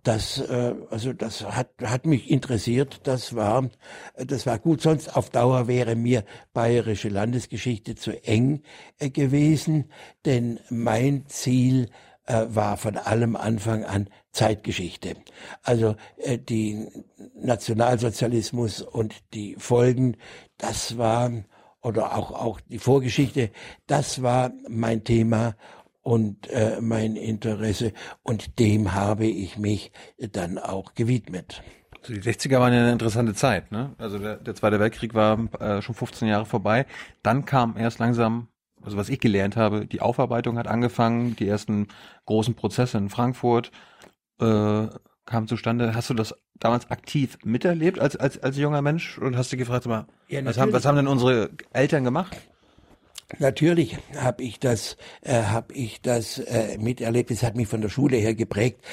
das, 0.02 0.40
äh, 0.40 0.74
also 0.90 1.12
das 1.12 1.44
hat, 1.44 1.70
hat 1.82 2.06
mich 2.06 2.30
interessiert. 2.30 3.00
Das 3.04 3.34
war, 3.34 3.68
das 4.16 4.46
war 4.46 4.58
gut. 4.58 4.80
Sonst 4.80 5.16
auf 5.16 5.30
Dauer 5.30 5.68
wäre 5.68 5.94
mir 5.94 6.24
bayerische 6.52 7.08
Landesgeschichte 7.08 7.94
zu 7.94 8.12
eng 8.24 8.62
äh, 8.98 9.10
gewesen, 9.10 9.90
denn 10.24 10.60
mein 10.70 11.26
Ziel 11.26 11.90
äh, 12.26 12.46
war 12.48 12.76
von 12.76 12.96
allem 12.96 13.36
Anfang 13.36 13.84
an 13.84 14.08
Zeitgeschichte. 14.32 15.16
Also 15.62 15.96
äh, 16.18 16.38
die 16.38 16.88
Nationalsozialismus 17.34 18.82
und 18.82 19.14
die 19.34 19.56
Folgen, 19.58 20.16
das 20.56 20.96
war 20.96 21.32
oder 21.82 22.14
auch 22.14 22.32
auch 22.32 22.60
die 22.60 22.78
Vorgeschichte, 22.78 23.50
das 23.86 24.22
war 24.22 24.52
mein 24.68 25.02
Thema 25.02 25.56
und 26.10 26.50
äh, 26.50 26.80
mein 26.80 27.14
Interesse 27.14 27.92
und 28.24 28.58
dem 28.58 28.94
habe 28.94 29.26
ich 29.26 29.58
mich 29.58 29.92
dann 30.18 30.58
auch 30.58 30.94
gewidmet. 30.94 31.62
Also 32.02 32.14
die 32.14 32.20
60er 32.20 32.58
waren 32.58 32.72
ja 32.72 32.80
eine 32.80 32.90
interessante 32.90 33.32
Zeit, 33.32 33.70
ne? 33.70 33.94
Also 33.96 34.18
der, 34.18 34.36
der 34.38 34.56
Zweite 34.56 34.80
Weltkrieg 34.80 35.14
war 35.14 35.38
äh, 35.60 35.80
schon 35.82 35.94
15 35.94 36.26
Jahre 36.26 36.46
vorbei. 36.46 36.86
Dann 37.22 37.44
kam 37.44 37.76
erst 37.76 38.00
langsam, 38.00 38.48
also 38.82 38.96
was 38.96 39.08
ich 39.08 39.20
gelernt 39.20 39.56
habe, 39.56 39.86
die 39.86 40.00
Aufarbeitung 40.00 40.58
hat 40.58 40.66
angefangen, 40.66 41.36
die 41.36 41.46
ersten 41.46 41.86
großen 42.26 42.56
Prozesse 42.56 42.98
in 42.98 43.08
Frankfurt 43.08 43.70
äh, 44.40 44.88
kamen 45.26 45.46
zustande. 45.46 45.94
Hast 45.94 46.10
du 46.10 46.14
das 46.14 46.34
damals 46.58 46.90
aktiv 46.90 47.38
miterlebt 47.44 48.00
als 48.00 48.16
als 48.16 48.42
als 48.42 48.56
junger 48.56 48.82
Mensch 48.82 49.16
und 49.16 49.36
hast 49.36 49.52
du 49.52 49.56
gefragt, 49.56 49.86
mal, 49.86 50.08
ja, 50.26 50.44
was 50.44 50.58
haben 50.58 50.72
was 50.72 50.84
haben 50.84 50.96
denn 50.96 51.06
unsere 51.06 51.50
Eltern 51.72 52.02
gemacht? 52.02 52.36
Natürlich 53.38 53.96
habe 54.16 54.42
ich 54.42 54.58
das, 54.58 54.96
äh, 55.22 55.42
habe 55.42 55.74
ich 55.74 56.00
das 56.02 56.38
äh, 56.38 56.78
miterlebt. 56.78 57.30
Es 57.30 57.42
hat 57.42 57.56
mich 57.56 57.68
von 57.68 57.80
der 57.80 57.88
Schule 57.88 58.16
her 58.16 58.34
geprägt. 58.34 58.84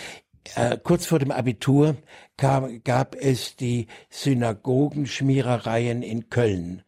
Äh, 0.55 0.77
kurz 0.81 1.05
vor 1.05 1.19
dem 1.19 1.31
Abitur 1.31 1.97
kam, 2.37 2.81
gab 2.83 3.15
es 3.15 3.55
die 3.55 3.87
Synagogenschmierereien 4.09 6.03
in 6.03 6.29
Köln 6.29 6.83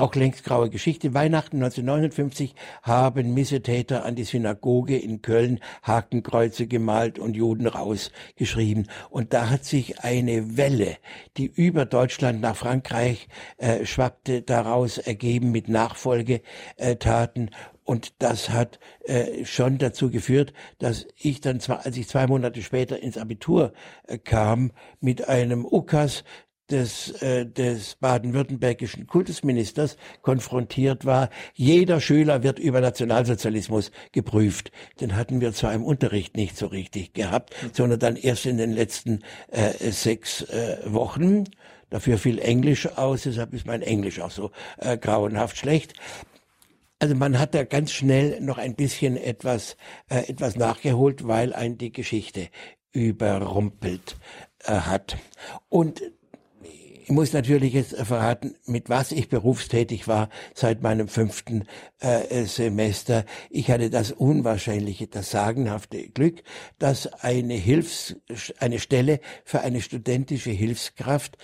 auch 0.00 0.14
längst 0.14 0.44
graue 0.44 0.70
Geschichte. 0.70 1.14
Weihnachten 1.14 1.56
1959 1.56 2.54
haben 2.82 3.34
Missetäter 3.34 4.04
an 4.04 4.14
die 4.14 4.24
Synagoge 4.24 4.96
in 4.96 5.22
Köln 5.22 5.60
Hakenkreuze 5.82 6.66
gemalt 6.66 7.18
und 7.18 7.36
Juden 7.36 7.66
rausgeschrieben. 7.66 8.88
Und 9.10 9.32
da 9.32 9.50
hat 9.50 9.64
sich 9.64 10.00
eine 10.00 10.56
Welle, 10.56 10.96
die 11.36 11.46
über 11.46 11.84
Deutschland 11.84 12.40
nach 12.40 12.56
Frankreich 12.56 13.28
äh, 13.56 13.84
schwappte, 13.84 14.42
daraus 14.42 14.98
ergeben 14.98 15.50
mit 15.50 15.68
Nachfolgetaten. 15.68 17.50
Und 17.88 18.22
das 18.22 18.50
hat 18.50 18.78
äh, 19.04 19.46
schon 19.46 19.78
dazu 19.78 20.10
geführt, 20.10 20.52
dass 20.78 21.06
ich 21.16 21.40
dann, 21.40 21.58
zwar, 21.58 21.86
als 21.86 21.96
ich 21.96 22.06
zwei 22.06 22.26
Monate 22.26 22.60
später 22.60 23.02
ins 23.02 23.16
Abitur 23.16 23.72
äh, 24.06 24.18
kam, 24.18 24.72
mit 25.00 25.26
einem 25.26 25.64
UKAS 25.64 26.22
des, 26.70 27.10
äh, 27.22 27.46
des 27.46 27.96
baden-württembergischen 27.96 29.06
Kultusministers 29.06 29.96
konfrontiert 30.22 31.04
war. 31.04 31.30
Jeder 31.54 32.00
Schüler 32.00 32.42
wird 32.42 32.58
über 32.58 32.80
Nationalsozialismus 32.80 33.90
geprüft. 34.12 34.70
Den 35.00 35.16
hatten 35.16 35.40
wir 35.40 35.52
zwar 35.52 35.74
im 35.74 35.84
Unterricht 35.84 36.36
nicht 36.36 36.56
so 36.56 36.66
richtig 36.66 37.14
gehabt, 37.14 37.54
sondern 37.72 37.98
dann 37.98 38.16
erst 38.16 38.46
in 38.46 38.58
den 38.58 38.72
letzten 38.72 39.20
äh, 39.50 39.90
sechs 39.90 40.42
äh, 40.42 40.78
Wochen. 40.84 41.44
Dafür 41.90 42.18
fiel 42.18 42.38
Englisch 42.38 42.86
aus, 42.96 43.22
deshalb 43.22 43.54
ist 43.54 43.66
mein 43.66 43.82
Englisch 43.82 44.20
auch 44.20 44.30
so 44.30 44.50
äh, 44.76 44.98
grauenhaft 44.98 45.56
schlecht. 45.56 45.94
Also 46.98 47.14
man 47.14 47.38
hat 47.38 47.54
da 47.54 47.64
ganz 47.64 47.92
schnell 47.92 48.40
noch 48.40 48.58
ein 48.58 48.74
bisschen 48.74 49.16
etwas, 49.16 49.76
äh, 50.08 50.28
etwas 50.28 50.56
nachgeholt, 50.56 51.26
weil 51.26 51.54
ein 51.54 51.78
die 51.78 51.92
Geschichte 51.92 52.48
überrumpelt 52.92 54.16
äh, 54.64 54.72
hat. 54.72 55.16
Und 55.68 56.02
ich 57.08 57.14
muss 57.14 57.32
natürlich 57.32 57.72
jetzt 57.72 57.96
verraten, 57.96 58.54
mit 58.66 58.90
was 58.90 59.12
ich 59.12 59.30
berufstätig 59.30 60.08
war 60.08 60.28
seit 60.52 60.82
meinem 60.82 61.08
fünften 61.08 61.64
äh, 62.00 62.44
Semester. 62.44 63.24
Ich 63.48 63.70
hatte 63.70 63.88
das 63.88 64.12
unwahrscheinliche, 64.12 65.06
das 65.06 65.30
sagenhafte 65.30 66.10
Glück, 66.10 66.42
dass 66.78 67.06
eine 67.06 67.54
Hilfs, 67.54 68.16
eine 68.58 68.78
Stelle 68.78 69.20
für 69.46 69.62
eine 69.62 69.80
studentische 69.80 70.50
Hilfskraft 70.50 71.38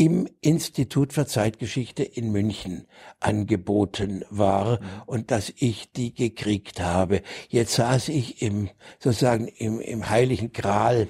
im 0.00 0.26
Institut 0.40 1.12
für 1.12 1.26
Zeitgeschichte 1.26 2.02
in 2.02 2.32
München 2.32 2.86
angeboten 3.20 4.24
war 4.30 4.80
mhm. 4.80 4.86
und 5.04 5.30
dass 5.30 5.52
ich 5.54 5.92
die 5.92 6.14
gekriegt 6.14 6.80
habe. 6.80 7.20
Jetzt 7.50 7.74
saß 7.74 8.08
ich 8.08 8.40
im, 8.40 8.70
sozusagen 8.98 9.46
im, 9.46 9.78
im 9.78 10.08
heiligen 10.08 10.54
Gral 10.54 11.08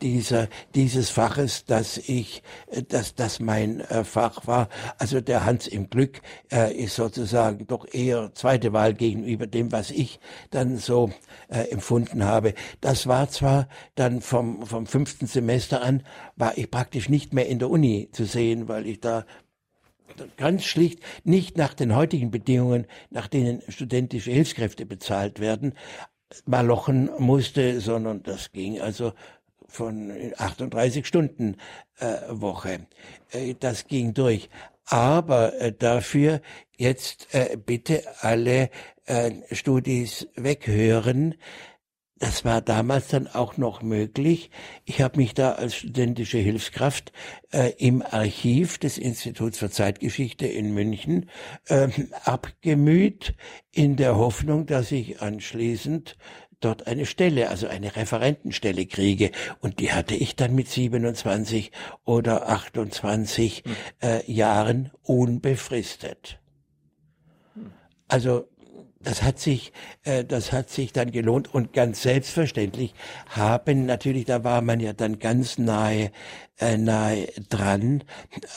dieser, 0.00 0.48
dieses 0.74 1.10
Faches, 1.10 1.66
dass 1.66 1.98
ich, 1.98 2.42
dass 2.88 3.14
das 3.14 3.40
mein 3.40 3.80
äh, 3.80 4.04
Fach 4.04 4.46
war. 4.46 4.70
Also 4.96 5.20
der 5.20 5.44
Hans 5.44 5.66
im 5.66 5.90
Glück 5.90 6.22
äh, 6.50 6.74
ist 6.74 6.96
sozusagen 6.96 7.66
doch 7.66 7.86
eher 7.92 8.32
zweite 8.32 8.72
Wahl 8.72 8.94
gegenüber 8.94 9.46
dem, 9.46 9.70
was 9.70 9.90
ich 9.90 10.18
dann 10.50 10.78
so 10.78 11.10
äh, 11.48 11.68
empfunden 11.68 12.24
habe. 12.24 12.54
Das 12.80 13.06
war 13.06 13.28
zwar 13.28 13.68
dann 13.96 14.22
vom, 14.22 14.64
vom 14.64 14.86
fünften 14.86 15.26
Semester 15.26 15.82
an, 15.82 16.02
war 16.36 16.56
ich 16.58 16.70
praktisch 16.70 17.08
nicht 17.08 17.32
mehr 17.32 17.48
in 17.48 17.58
der 17.58 17.70
Uni 17.70 18.08
zu 18.12 18.24
sehen, 18.24 18.68
weil 18.68 18.86
ich 18.86 19.00
da 19.00 19.24
ganz 20.36 20.64
schlicht 20.64 21.00
nicht 21.24 21.56
nach 21.56 21.74
den 21.74 21.94
heutigen 21.94 22.30
Bedingungen, 22.30 22.86
nach 23.10 23.26
denen 23.26 23.62
studentische 23.68 24.30
Hilfskräfte 24.30 24.86
bezahlt 24.86 25.40
werden, 25.40 25.74
malochen 26.46 27.10
musste, 27.18 27.80
sondern 27.80 28.22
das 28.22 28.52
ging 28.52 28.80
also 28.80 29.12
von 29.66 30.12
38 30.36 31.06
Stunden 31.06 31.56
äh, 31.98 32.16
Woche. 32.28 32.86
Äh, 33.30 33.54
das 33.58 33.86
ging 33.86 34.14
durch. 34.14 34.48
aber 34.86 35.58
äh, 35.60 35.72
dafür 35.72 36.40
jetzt 36.76 37.34
äh, 37.34 37.56
bitte 37.56 38.02
alle 38.20 38.70
äh, 39.06 39.32
Studis 39.52 40.28
weghören. 40.36 41.34
Das 42.18 42.44
war 42.44 42.60
damals 42.60 43.08
dann 43.08 43.26
auch 43.26 43.56
noch 43.56 43.82
möglich. 43.82 44.50
Ich 44.84 45.02
habe 45.02 45.18
mich 45.18 45.34
da 45.34 45.52
als 45.52 45.74
studentische 45.74 46.38
Hilfskraft 46.38 47.12
äh, 47.50 47.72
im 47.78 48.02
Archiv 48.02 48.78
des 48.78 48.98
Instituts 48.98 49.58
für 49.58 49.68
Zeitgeschichte 49.68 50.46
in 50.46 50.72
München 50.72 51.28
äh, 51.66 51.88
abgemüht, 52.24 53.34
in 53.72 53.96
der 53.96 54.16
Hoffnung, 54.16 54.66
dass 54.66 54.92
ich 54.92 55.20
anschließend 55.22 56.16
dort 56.60 56.86
eine 56.86 57.04
Stelle, 57.04 57.50
also 57.50 57.66
eine 57.66 57.96
Referentenstelle 57.96 58.86
kriege. 58.86 59.32
Und 59.60 59.80
die 59.80 59.92
hatte 59.92 60.14
ich 60.14 60.36
dann 60.36 60.54
mit 60.54 60.68
27 60.68 61.72
oder 62.04 62.48
28 62.48 63.64
hm. 63.64 63.76
äh, 64.00 64.30
Jahren 64.30 64.92
unbefristet. 65.02 66.40
Also 68.06 68.46
das 69.04 69.22
hat 69.22 69.38
sich, 69.38 69.72
äh, 70.04 70.24
das 70.24 70.52
hat 70.52 70.70
sich 70.70 70.92
dann 70.92 71.12
gelohnt 71.12 71.52
und 71.52 71.72
ganz 71.72 72.02
selbstverständlich 72.02 72.94
haben 73.28 73.86
natürlich, 73.86 74.24
da 74.24 74.44
war 74.44 74.62
man 74.62 74.80
ja 74.80 74.92
dann 74.92 75.18
ganz 75.18 75.58
nahe, 75.58 76.10
äh, 76.58 76.76
nahe 76.76 77.28
dran, 77.48 78.04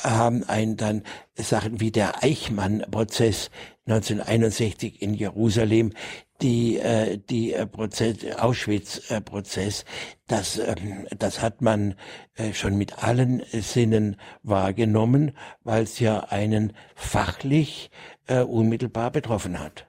haben 0.04 0.44
einen 0.44 0.78
dann 0.78 1.04
Sachen 1.36 1.80
wie 1.80 1.92
der 1.92 2.24
Eichmann-Prozess 2.24 3.52
1961 3.86 5.02
in 5.02 5.14
Jerusalem, 5.14 5.94
die 6.42 6.78
äh, 6.78 7.18
die 7.18 7.54
äh, 7.54 7.66
Prozess 7.66 8.18
Auschwitz 8.38 9.10
äh, 9.10 9.22
Prozess 9.22 9.86
das 10.28 10.60
ähm, 10.60 11.08
das 11.18 11.42
hat 11.42 11.62
man 11.62 11.96
äh, 12.36 12.54
schon 12.54 12.78
mit 12.78 13.04
allen 13.04 13.42
Sinnen 13.52 14.18
wahrgenommen 14.44 15.32
weil 15.64 15.84
es 15.84 16.00
ja 16.00 16.20
einen 16.20 16.74
fachlich 16.96 17.90
äh, 18.28 18.42
unmittelbar 18.42 19.12
betroffen 19.12 19.60
hat 19.60 19.88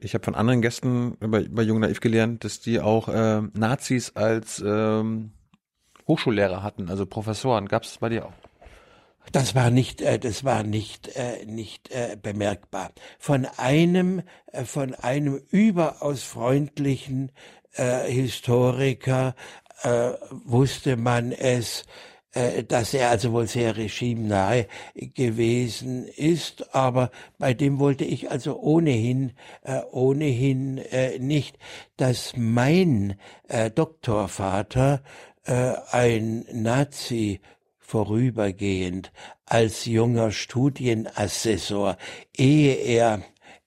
ich 0.00 0.14
habe 0.14 0.24
von 0.24 0.34
anderen 0.34 0.62
Gästen 0.62 1.16
bei, 1.20 1.46
bei 1.48 1.62
Jung 1.62 1.80
Naiv 1.80 2.00
gelernt, 2.00 2.44
dass 2.44 2.60
die 2.60 2.80
auch 2.80 3.08
äh, 3.08 3.42
Nazis 3.52 4.12
als 4.14 4.62
ähm, 4.64 5.32
Hochschullehrer 6.06 6.62
hatten, 6.62 6.90
also 6.90 7.06
Professoren. 7.06 7.66
Gab 7.66 7.84
es 7.84 7.98
bei 7.98 8.08
dir 8.08 8.26
auch? 8.26 8.32
Das 9.32 9.54
war 9.54 9.70
nicht, 9.70 10.02
äh, 10.02 10.18
das 10.18 10.44
war 10.44 10.62
nicht, 10.62 11.08
äh, 11.16 11.44
nicht 11.46 11.90
äh, 11.90 12.16
bemerkbar. 12.20 12.92
Von 13.18 13.46
einem, 13.56 14.22
äh, 14.52 14.64
von 14.64 14.94
einem 14.94 15.40
überaus 15.50 16.22
freundlichen 16.22 17.32
äh, 17.72 18.10
Historiker 18.10 19.34
äh, 19.82 20.12
wusste 20.30 20.96
man 20.96 21.32
es, 21.32 21.82
äh, 21.82 21.84
dass 22.68 22.94
er 22.94 23.10
also 23.10 23.32
wohl 23.32 23.46
sehr 23.46 23.76
regimenahe 23.76 24.66
gewesen 24.94 26.06
ist, 26.06 26.74
aber 26.74 27.10
bei 27.38 27.54
dem 27.54 27.78
wollte 27.78 28.04
ich 28.04 28.30
also 28.30 28.58
ohnehin, 28.58 29.32
äh, 29.62 29.80
ohnehin 29.90 30.78
äh, 30.78 31.18
nicht, 31.18 31.58
dass 31.96 32.34
mein 32.36 33.18
äh, 33.48 33.70
Doktorvater 33.70 35.02
äh, 35.44 35.72
ein 35.90 36.44
Nazi 36.52 37.40
vorübergehend 37.78 39.12
als 39.44 39.84
junger 39.84 40.32
Studienassessor, 40.32 41.96
ehe 42.36 42.74
er 42.74 43.22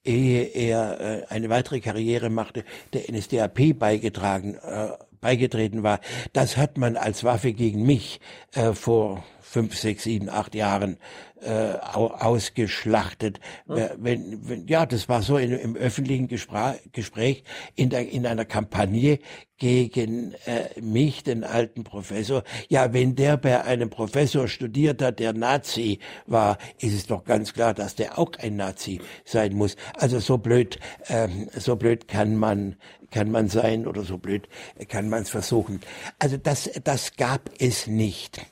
ehe 0.06 0.44
er 0.44 1.00
äh, 1.00 1.26
eine 1.28 1.50
weitere 1.50 1.82
Karriere 1.82 2.30
machte, 2.30 2.64
der 2.94 3.12
NSDAP 3.12 3.78
beigetragen, 3.78 4.56
äh, 4.56 4.90
beigetreten 5.22 5.84
war. 5.84 6.00
Das 6.34 6.58
hat 6.58 6.78
man 6.78 6.98
als 6.98 7.24
Waffe 7.24 7.54
gegen 7.54 7.84
mich 7.84 8.20
äh, 8.54 8.74
vor 8.74 9.24
fünf, 9.42 9.76
sechs, 9.76 10.04
sieben, 10.04 10.30
acht 10.30 10.54
Jahren 10.54 10.98
äh, 11.42 11.74
ausgeschlachtet. 11.82 13.40
Hm. 13.68 13.90
Wenn, 13.98 14.50
wenn, 14.50 14.68
ja, 14.68 14.86
das 14.86 15.10
war 15.10 15.22
so 15.22 15.38
in, 15.38 15.52
im 15.52 15.76
öffentlichen 15.76 16.28
Gespräch, 16.28 16.78
Gespräch 16.92 17.44
in, 17.76 17.90
der, 17.90 18.10
in 18.10 18.28
einer 18.28 18.46
Kampagne 18.46 19.20
gegen 19.58 20.34
äh, 20.46 20.80
mich, 20.80 21.24
den 21.24 21.44
alten 21.44 21.84
Professor. 21.84 22.44
Ja, 22.70 22.94
wenn 22.94 23.16
der 23.16 23.38
bei 23.38 23.64
einem 23.64 23.90
Professor 23.90 24.48
studiert 24.48 25.02
hat, 25.02 25.20
der 25.20 25.34
Nazi 25.34 26.00
war, 26.28 26.58
ist 26.80 26.94
es 26.94 27.08
doch 27.08 27.24
ganz 27.24 27.54
klar, 27.54 27.74
dass 27.74 27.96
der 27.96 28.20
auch 28.20 28.32
ein 28.40 28.56
Nazi 28.56 29.02
sein 29.26 29.56
muss. 29.56 29.76
Also 29.96 30.20
so 30.20 30.38
blöd, 30.38 30.80
ähm, 31.08 31.50
so 31.56 31.76
blöd 31.76 32.08
kann 32.08 32.36
man 32.36 32.76
kann 33.12 33.32
man 33.32 33.50
sein 33.50 33.88
oder 33.88 34.04
so 34.04 34.18
blöd 34.18 34.48
kann 34.88 35.10
man 35.10 35.24
es 35.24 35.30
versuchen. 35.30 35.82
Also 36.20 36.38
das, 36.38 36.70
das 36.84 37.16
gab 37.16 37.50
es 37.60 37.88
nicht. 37.88 38.46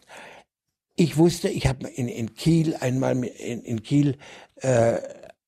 Ich 0.96 1.18
wusste, 1.18 1.50
ich 1.50 1.68
habe 1.68 1.88
in, 1.88 2.08
in 2.08 2.34
Kiel 2.34 2.76
einmal 2.76 3.24
in, 3.24 3.62
in 3.62 3.84
Kiel 3.84 4.18
äh, 4.56 4.98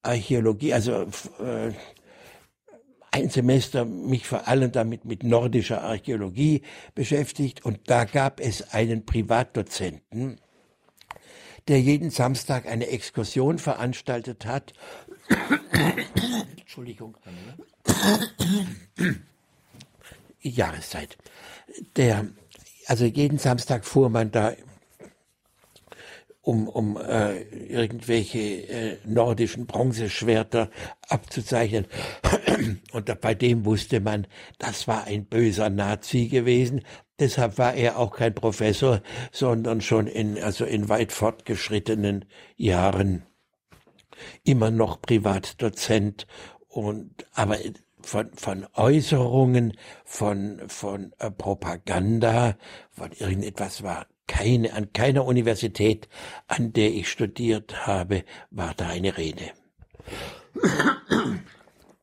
Archäologie, 0.04 0.74
also 0.74 1.08
äh, 1.40 1.74
ein 3.12 3.30
Semester 3.30 3.86
mich 3.86 4.28
vor 4.28 4.48
allem 4.48 4.72
damit 4.72 5.06
mit 5.06 5.24
nordischer 5.24 5.82
Archäologie 5.82 6.62
beschäftigt 6.94 7.66
und 7.66 7.90
da 7.90 8.06
gab 8.06 8.40
es 8.40 8.74
einen 8.74 9.06
Privatdozenten, 9.06 10.40
der 11.68 11.82
jeden 11.82 12.12
Samstag 12.12 12.68
eine 12.68 12.88
Exkursion 12.88 13.58
veranstaltet 13.58 14.46
hat. 14.46 14.74
Entschuldigung. 16.60 17.18
Jahreszeit. 20.42 21.18
Der, 21.96 22.28
also 22.88 23.06
jeden 23.06 23.38
Samstag 23.38 23.86
fuhr 23.86 24.10
man 24.10 24.32
da 24.32 24.54
um, 26.42 26.68
um 26.68 26.98
äh, 26.98 27.42
irgendwelche 27.42 28.40
äh, 28.40 28.98
nordischen 29.06 29.68
Bronzeschwerter 29.68 30.70
abzuzeichnen. 31.08 31.86
Und 32.92 33.22
bei 33.22 33.36
dem 33.36 33.66
wusste 33.66 34.00
man, 34.00 34.26
das 34.58 34.88
war 34.88 35.04
ein 35.04 35.26
böser 35.26 35.70
Nazi 35.70 36.28
gewesen. 36.28 36.82
Deshalb 37.20 37.58
war 37.58 37.74
er 37.74 38.00
auch 38.00 38.16
kein 38.16 38.34
Professor, 38.34 39.02
sondern 39.32 39.82
schon 39.82 40.08
in, 40.08 40.42
also 40.42 40.66
in 40.66 40.90
weit 40.90 41.12
fortgeschrittenen 41.12 42.26
Jahren 42.56 43.24
immer 44.44 44.72
noch 44.72 45.02
Privatdozent 45.02 46.26
und 46.86 47.26
aber 47.34 47.58
von, 48.02 48.32
von 48.34 48.66
Äußerungen, 48.74 49.74
von, 50.06 50.62
von 50.68 51.14
äh, 51.20 51.32
Propaganda, 51.32 52.56
von 52.92 53.12
irgendetwas 53.12 53.84
war 53.84 54.08
keine, 54.28 54.74
an 54.74 54.94
keiner 54.94 55.26
Universität, 55.26 56.08
an 56.48 56.72
der 56.72 56.94
ich 56.94 57.10
studiert 57.10 57.88
habe, 57.88 58.24
war 58.52 58.74
da 58.76 58.88
eine 58.88 59.18
Rede. 59.18 59.52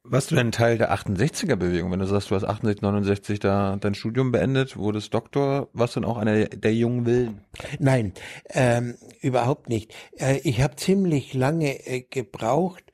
Warst 0.09 0.31
du 0.31 0.37
denn 0.37 0.53
Teil 0.53 0.79
der 0.79 0.93
68er-Bewegung? 0.95 1.91
Wenn 1.91 1.99
du 1.99 2.07
sagst, 2.07 2.31
du 2.31 2.37
hast 2.37 2.45
68, 2.45 2.81
69 2.81 3.41
da 3.41 3.77
dein 3.81 3.95
Studium 3.95 4.31
beendet, 4.31 4.77
wurdest 4.77 5.13
Doktor, 5.13 5.69
warst 5.73 5.97
du 5.97 6.01
dann 6.01 6.11
auch 6.11 6.17
einer 6.17 6.45
der 6.47 6.75
jungen 6.75 7.07
Willen? 7.07 7.41
Nein, 7.81 8.13
ähm, 8.51 8.95
überhaupt 9.21 9.69
nicht. 9.69 9.93
Äh, 10.17 10.39
ich 10.45 10.61
habe 10.63 10.77
ziemlich 10.77 11.35
lange 11.35 11.87
äh, 11.87 12.03
gebraucht, 12.03 12.85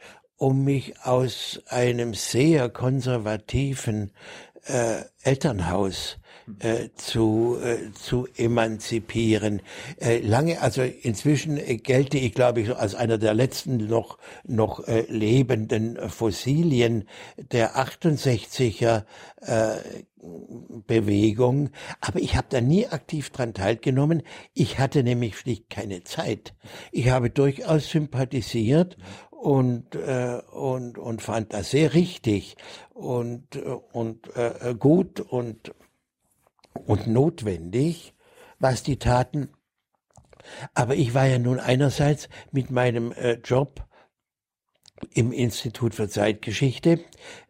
um 0.42 0.64
mich 0.64 0.94
aus 1.05 1.62
einem 1.68 2.14
sehr 2.14 2.68
konservativen 2.68 4.11
äh, 4.64 5.02
Elternhaus 5.22 6.18
äh, 6.59 6.88
zu, 6.96 7.59
äh, 7.62 7.92
zu 7.92 8.26
emanzipieren. 8.37 9.62
Äh, 10.00 10.18
lange, 10.18 10.61
also 10.61 10.83
inzwischen 10.83 11.59
äh, 11.59 11.76
gelte 11.76 12.18
ich, 12.18 12.35
glaube 12.35 12.61
ich, 12.61 12.74
als 12.74 12.96
einer 12.96 13.18
der 13.18 13.35
letzten 13.35 13.87
noch, 13.87 14.18
noch 14.42 14.85
äh, 14.88 15.02
lebenden 15.02 15.96
Fossilien 16.11 17.05
der 17.37 17.76
68er 17.76 19.05
äh, 19.42 19.76
Bewegung, 20.87 21.70
aber 22.00 22.20
ich 22.20 22.37
habe 22.37 22.46
da 22.50 22.61
nie 22.61 22.87
aktiv 22.87 23.31
dran 23.31 23.55
teilgenommen. 23.55 24.22
Ich 24.55 24.78
hatte 24.78 25.02
nämlich 25.02 25.37
schlicht 25.37 25.68
keine 25.68 26.05
Zeit. 26.05 26.55
Ich 26.92 27.11
habe 27.11 27.31
durchaus 27.31 27.90
sympathisiert 27.90 28.96
und 29.42 29.96
äh, 29.96 30.40
und 30.52 30.98
und 30.98 31.20
fand 31.20 31.52
das 31.52 31.72
sehr 31.72 31.94
richtig 31.94 32.57
und 32.94 33.57
und 33.57 34.37
äh, 34.37 34.72
gut 34.78 35.18
und 35.18 35.74
und 36.72 37.09
notwendig, 37.09 38.14
was 38.61 38.85
die 38.85 39.00
taten. 39.00 39.48
Aber 40.74 40.94
ich 40.94 41.12
war 41.14 41.26
ja 41.26 41.40
nun 41.40 41.59
einerseits 41.59 42.28
mit 42.52 42.70
meinem 42.70 43.11
äh, 43.11 43.33
Job 43.44 43.85
im 45.11 45.33
Institut 45.33 45.96
für 45.96 46.09
Zeitgeschichte 46.09 47.00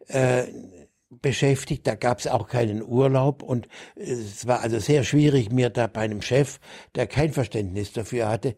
äh, 0.07 0.45
beschäftigt. 1.09 1.85
Da 1.85 1.93
gab 1.93 2.19
es 2.19 2.27
auch 2.27 2.47
keinen 2.47 2.81
Urlaub 2.81 3.43
und 3.43 3.67
es 3.95 4.47
war 4.47 4.61
also 4.61 4.79
sehr 4.79 5.03
schwierig, 5.03 5.51
mir 5.51 5.69
da 5.69 5.85
bei 5.85 6.01
einem 6.01 6.23
Chef, 6.23 6.59
der 6.95 7.05
kein 7.05 7.33
Verständnis 7.33 7.93
dafür 7.93 8.29
hatte, 8.29 8.55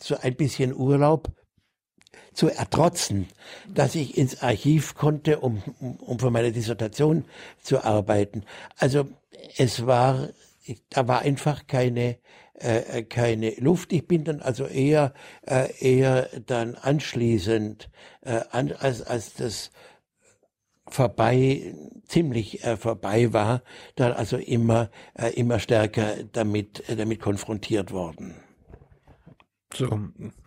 so 0.00 0.16
ein 0.16 0.34
bisschen 0.34 0.74
Urlaub 0.74 1.32
zu 2.36 2.48
ertrotzen, 2.48 3.26
dass 3.72 3.94
ich 3.94 4.16
ins 4.16 4.42
Archiv 4.42 4.94
konnte, 4.94 5.40
um, 5.40 5.62
um, 5.80 6.18
für 6.18 6.30
meine 6.30 6.52
Dissertation 6.52 7.24
zu 7.62 7.82
arbeiten. 7.82 8.44
Also 8.78 9.08
es 9.56 9.86
war 9.86 10.28
da 10.90 11.08
war 11.08 11.20
einfach 11.20 11.66
keine, 11.66 12.18
äh, 12.54 13.02
keine 13.02 13.50
Luft. 13.58 13.92
Ich 13.92 14.06
bin 14.06 14.24
dann 14.24 14.40
also 14.40 14.66
eher, 14.66 15.12
äh, 15.46 15.68
eher 15.80 16.28
dann 16.46 16.74
anschließend, 16.74 17.90
äh, 18.22 18.40
an, 18.50 18.72
als, 18.72 19.02
als 19.02 19.34
das 19.34 19.70
vorbei, 20.88 21.74
ziemlich 22.06 22.64
äh, 22.64 22.76
vorbei 22.76 23.32
war, 23.32 23.62
dann 23.96 24.12
also 24.12 24.36
immer, 24.36 24.90
äh, 25.14 25.30
immer 25.30 25.58
stärker 25.58 26.24
damit, 26.32 26.88
äh, 26.88 26.96
damit 26.96 27.20
konfrontiert 27.20 27.90
worden. 27.90 28.36
So, 29.74 30.00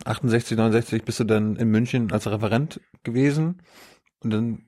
68, 0.04 0.56
69 0.56 1.04
bist 1.04 1.20
du 1.20 1.24
dann 1.24 1.56
in 1.56 1.70
München 1.70 2.10
als 2.12 2.26
Referent 2.26 2.80
gewesen 3.02 3.62
und 4.20 4.30
dann 4.30 4.64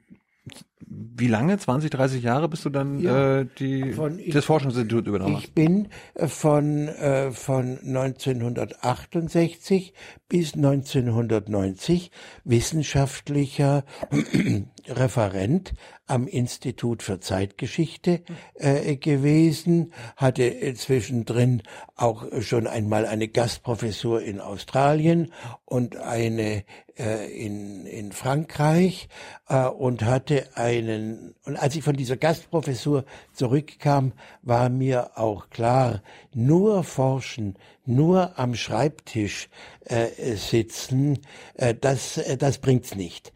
wie 0.86 1.26
lange? 1.28 1.58
20, 1.58 1.90
30 1.90 2.22
Jahre 2.22 2.48
bist 2.48 2.64
du 2.64 2.70
dann 2.70 3.00
Ja, 3.00 3.40
äh, 3.40 3.46
die, 3.58 3.92
von- 3.92 4.18
ich- 4.18 4.32
das 4.34 4.44
Forschungsinstitut 4.44 5.06
übernommen? 5.06 5.36
Ich 5.38 5.52
bin 5.54 5.88
äh, 6.14 6.26
von, 6.28 6.88
äh, 6.88 7.30
von 7.32 7.78
1968 7.84 9.92
bis 10.28 10.54
1990 10.54 12.10
wissenschaftlicher 12.44 13.84
Referent 14.88 15.74
am 16.06 16.26
Institut 16.26 17.02
für 17.04 17.20
Zeitgeschichte 17.20 18.22
äh, 18.54 18.96
gewesen, 18.96 19.92
hatte 20.16 20.42
äh, 20.44 20.74
zwischendrin 20.74 21.62
auch 21.94 22.24
schon 22.40 22.66
einmal 22.66 23.06
eine 23.06 23.28
Gastprofessur 23.28 24.22
in 24.22 24.40
Australien 24.40 25.32
und 25.64 25.96
eine 25.96 26.64
äh, 26.98 27.30
in, 27.32 27.86
in 27.86 28.10
Frankreich 28.12 29.08
äh, 29.48 29.66
und 29.66 30.02
hatte 30.04 30.54
einen, 30.78 31.35
und 31.44 31.56
als 31.56 31.76
ich 31.76 31.82
von 31.82 31.96
dieser 31.96 32.16
Gastprofessur 32.16 33.04
zurückkam, 33.32 34.12
war 34.42 34.68
mir 34.68 35.18
auch 35.18 35.50
klar, 35.50 36.02
nur 36.35 36.85
forschen, 36.85 37.56
nur 37.85 38.38
am 38.38 38.54
Schreibtisch 38.54 39.48
äh, 39.85 40.06
sitzen, 40.37 41.18
äh, 41.54 41.74
das, 41.74 42.18
äh, 42.18 42.37
das 42.37 42.58
bringt's 42.58 42.94
nicht. 42.94 43.32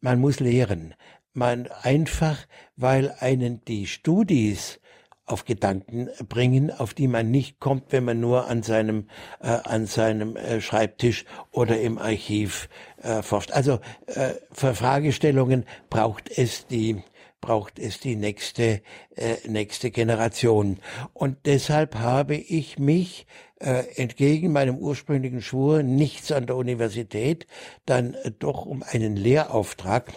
Man 0.00 0.20
muss 0.20 0.40
lehren. 0.40 0.94
Man 1.32 1.68
einfach, 1.82 2.46
weil 2.76 3.14
einen 3.20 3.64
die 3.64 3.86
Studis 3.86 4.80
auf 5.28 5.44
Gedanken 5.44 6.08
bringen, 6.28 6.70
auf 6.70 6.94
die 6.94 7.08
man 7.08 7.30
nicht 7.30 7.60
kommt, 7.60 7.92
wenn 7.92 8.04
man 8.04 8.20
nur 8.20 8.48
an 8.48 8.62
seinem 8.62 9.08
äh, 9.40 9.48
an 9.48 9.86
seinem 9.86 10.36
äh, 10.36 10.60
Schreibtisch 10.60 11.24
oder 11.52 11.80
im 11.80 11.98
Archiv 11.98 12.68
äh, 13.02 13.22
forscht. 13.22 13.52
Also 13.52 13.80
äh, 14.06 14.34
für 14.52 14.74
Fragestellungen 14.74 15.64
braucht 15.90 16.30
es 16.36 16.66
die 16.66 17.02
braucht 17.40 17.78
es 17.78 18.00
die 18.00 18.16
nächste 18.16 18.82
äh, 19.14 19.36
nächste 19.46 19.92
Generation 19.92 20.78
und 21.12 21.36
deshalb 21.46 21.94
habe 21.94 22.34
ich 22.34 22.80
mich 22.80 23.26
äh, 23.60 23.84
entgegen 23.94 24.50
meinem 24.50 24.76
ursprünglichen 24.76 25.40
Schwur 25.40 25.84
nichts 25.84 26.32
an 26.32 26.46
der 26.46 26.56
Universität 26.56 27.46
dann 27.86 28.14
äh, 28.14 28.32
doch 28.36 28.66
um 28.66 28.82
einen 28.82 29.14
Lehrauftrag 29.14 30.12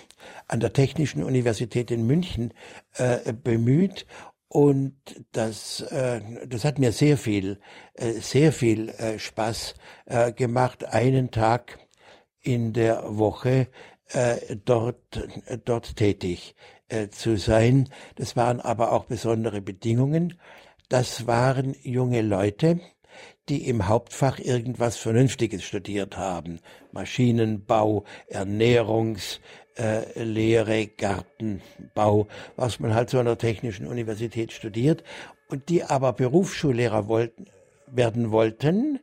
an 0.47 0.61
der 0.61 0.73
Technischen 0.73 1.23
Universität 1.23 1.91
in 1.91 2.07
München 2.07 2.55
äh, 2.95 3.33
bemüht 3.33 4.07
und 4.53 4.95
das, 5.31 5.79
äh, 5.79 6.19
das 6.45 6.65
hat 6.65 6.77
mir 6.77 6.91
sehr 6.91 7.17
viel, 7.17 7.61
äh, 7.93 8.11
sehr 8.19 8.51
viel 8.51 8.89
äh, 8.89 9.17
Spaß 9.17 9.75
äh, 10.07 10.33
gemacht, 10.33 10.83
einen 10.83 11.31
Tag 11.31 11.79
in 12.41 12.73
der 12.73 13.17
Woche 13.17 13.67
äh, 14.10 14.56
dort, 14.65 14.97
dort 15.65 15.95
tätig 15.95 16.56
äh, 16.89 17.10
zu 17.10 17.38
sein. 17.38 17.89
Das 18.15 18.36
waren 18.36 18.60
aber 18.60 18.91
auch 18.91 19.06
besondere 19.06 19.62
Bedingungen. 19.62 20.38
Das 20.89 21.27
waren 21.27 21.75
junge 21.82 22.21
Leute, 22.21 22.80
die 23.49 23.67
im 23.67 23.88
Hauptfach 23.88 24.39
irgendwas 24.39 24.97
Vernünftiges 24.97 25.63
studiert 25.63 26.17
haben. 26.17 26.60
Maschinenbau, 26.91 28.04
Ernährungslehre, 28.27 29.39
äh, 30.75 30.88
Gartenbau, 30.97 32.27
was 32.56 32.80
man 32.80 32.93
halt 32.93 33.10
so 33.10 33.19
an 33.19 33.25
der 33.25 33.38
Technischen 33.38 33.88
Universität 33.88 34.51
studiert, 34.51 35.04
und 35.47 35.69
die 35.69 35.84
aber 35.84 36.13
Berufsschullehrer 36.13 37.08
wollten, 37.08 37.47
werden 37.88 38.32
wollten 38.32 38.99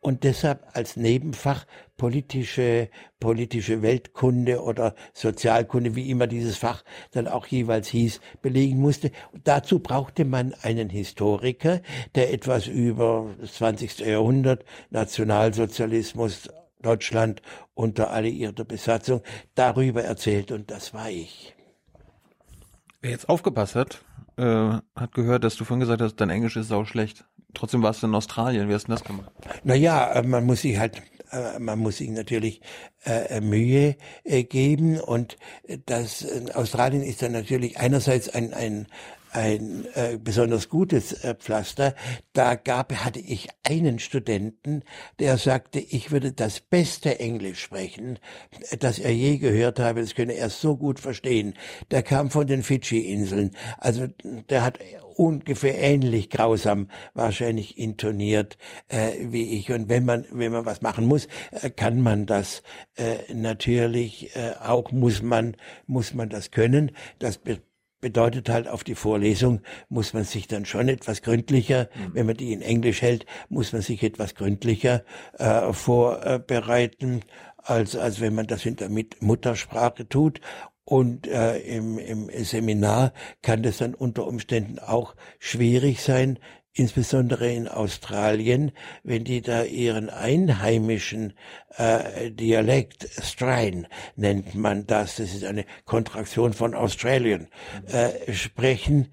und 0.00 0.24
deshalb 0.24 0.64
als 0.72 0.96
Nebenfach 0.96 1.66
politische, 1.98 2.88
politische 3.20 3.82
Weltkunde 3.82 4.62
oder 4.62 4.94
Sozialkunde, 5.12 5.94
wie 5.94 6.08
immer 6.10 6.26
dieses 6.26 6.56
Fach 6.56 6.82
dann 7.10 7.28
auch 7.28 7.46
jeweils 7.46 7.88
hieß, 7.88 8.20
belegen 8.40 8.78
musste. 8.78 9.10
Und 9.32 9.46
dazu 9.46 9.80
brauchte 9.80 10.24
man 10.24 10.54
einen 10.62 10.88
Historiker, 10.88 11.82
der 12.14 12.32
etwas 12.32 12.66
über 12.66 13.34
das 13.38 13.54
20. 13.54 13.98
Jahrhundert, 13.98 14.64
Nationalsozialismus, 14.88 16.48
Deutschland 16.80 17.42
unter 17.74 18.10
alliierter 18.10 18.64
Besatzung, 18.64 19.20
darüber 19.54 20.02
erzählt 20.02 20.52
und 20.52 20.70
das 20.70 20.94
war 20.94 21.10
ich. 21.10 21.54
Wer 23.02 23.10
jetzt 23.10 23.28
aufgepasst 23.28 23.74
hat, 23.74 24.02
äh, 24.36 24.78
hat 24.94 25.12
gehört, 25.12 25.44
dass 25.44 25.56
du 25.56 25.64
vorhin 25.64 25.80
gesagt 25.80 26.00
hast, 26.00 26.16
dein 26.16 26.30
Englisch 26.30 26.56
ist 26.56 26.68
sau 26.68 26.84
schlecht. 26.84 27.24
Trotzdem 27.54 27.82
warst 27.82 28.02
du 28.02 28.06
in 28.06 28.14
Australien. 28.14 28.68
Wie 28.68 28.74
hast 28.74 28.88
du 28.88 28.92
das 28.92 29.04
gemacht? 29.04 29.30
Naja, 29.64 30.12
äh, 30.12 30.22
man 30.22 30.46
muss 30.46 30.62
sich 30.62 30.78
halt, 30.78 31.02
man 31.58 31.78
muss 31.78 31.98
sich 31.98 32.10
natürlich 32.10 32.60
äh, 33.04 33.40
Mühe 33.40 33.96
äh, 34.24 34.44
geben 34.44 35.00
und 35.00 35.36
das 35.86 36.22
äh, 36.22 36.52
Australien 36.54 37.02
ist 37.02 37.22
dann 37.22 37.32
natürlich 37.32 37.78
einerseits 37.78 38.28
ein, 38.28 38.54
ein 38.54 38.86
ein 39.30 39.86
äh, 39.94 40.18
besonders 40.18 40.68
gutes 40.68 41.12
äh, 41.24 41.34
Pflaster. 41.34 41.94
Da 42.32 42.54
gab, 42.54 42.92
hatte 42.92 43.20
ich 43.20 43.48
einen 43.62 43.98
Studenten, 43.98 44.82
der 45.18 45.36
sagte, 45.36 45.80
ich 45.80 46.10
würde 46.10 46.32
das 46.32 46.60
beste 46.60 47.20
Englisch 47.20 47.60
sprechen, 47.60 48.18
äh, 48.70 48.76
das 48.76 48.98
er 48.98 49.12
je 49.12 49.38
gehört 49.38 49.78
habe. 49.80 50.00
Das 50.00 50.14
könne 50.14 50.34
er 50.34 50.50
so 50.50 50.76
gut 50.76 51.00
verstehen. 51.00 51.54
Der 51.90 52.02
kam 52.02 52.30
von 52.30 52.46
den 52.46 52.62
Fidschi-Inseln. 52.62 53.52
Also 53.78 54.06
der 54.48 54.62
hat 54.62 54.78
ungefähr 55.18 55.76
ähnlich 55.78 56.30
grausam 56.30 56.88
wahrscheinlich 57.12 57.76
intoniert 57.76 58.56
äh, 58.86 59.12
wie 59.20 59.58
ich. 59.58 59.72
Und 59.72 59.88
wenn 59.88 60.04
man 60.04 60.24
wenn 60.30 60.52
man 60.52 60.64
was 60.64 60.80
machen 60.80 61.06
muss, 61.06 61.26
äh, 61.50 61.70
kann 61.70 62.00
man 62.00 62.26
das 62.26 62.62
äh, 62.96 63.32
natürlich 63.34 64.34
äh, 64.36 64.52
auch 64.64 64.92
muss 64.92 65.20
man 65.22 65.56
muss 65.86 66.14
man 66.14 66.28
das 66.28 66.50
können. 66.50 66.92
Das 67.18 67.38
be 67.38 67.60
bedeutet 68.00 68.48
halt 68.48 68.68
auf 68.68 68.84
die 68.84 68.94
Vorlesung 68.94 69.60
muss 69.88 70.14
man 70.14 70.22
sich 70.22 70.46
dann 70.46 70.64
schon 70.64 70.88
etwas 70.88 71.20
gründlicher, 71.20 71.88
wenn 72.12 72.26
man 72.26 72.36
die 72.36 72.52
in 72.52 72.62
Englisch 72.62 73.02
hält, 73.02 73.26
muss 73.48 73.72
man 73.72 73.82
sich 73.82 74.04
etwas 74.04 74.36
gründlicher 74.36 75.02
äh, 75.36 75.72
vorbereiten, 75.72 77.22
als 77.56 77.96
als 77.96 78.20
wenn 78.20 78.36
man 78.36 78.46
das 78.46 78.66
in 78.66 78.76
der 78.76 78.88
Mit 78.88 79.20
Muttersprache 79.20 80.08
tut. 80.08 80.40
Und 80.88 81.26
äh, 81.26 81.58
im, 81.58 81.98
im 81.98 82.30
Seminar 82.44 83.12
kann 83.42 83.62
das 83.62 83.76
dann 83.76 83.92
unter 83.92 84.26
Umständen 84.26 84.78
auch 84.78 85.16
schwierig 85.38 86.02
sein, 86.02 86.38
insbesondere 86.72 87.52
in 87.52 87.68
Australien, 87.68 88.72
wenn 89.02 89.22
die 89.22 89.42
da 89.42 89.64
ihren 89.64 90.08
einheimischen 90.08 91.34
äh, 91.76 92.30
Dialekt, 92.30 93.06
Strain 93.22 93.86
nennt 94.16 94.54
man 94.54 94.86
das, 94.86 95.16
das 95.16 95.34
ist 95.34 95.44
eine 95.44 95.66
Kontraktion 95.84 96.54
von 96.54 96.74
Australian, 96.74 97.48
äh, 97.88 98.32
sprechen, 98.32 99.12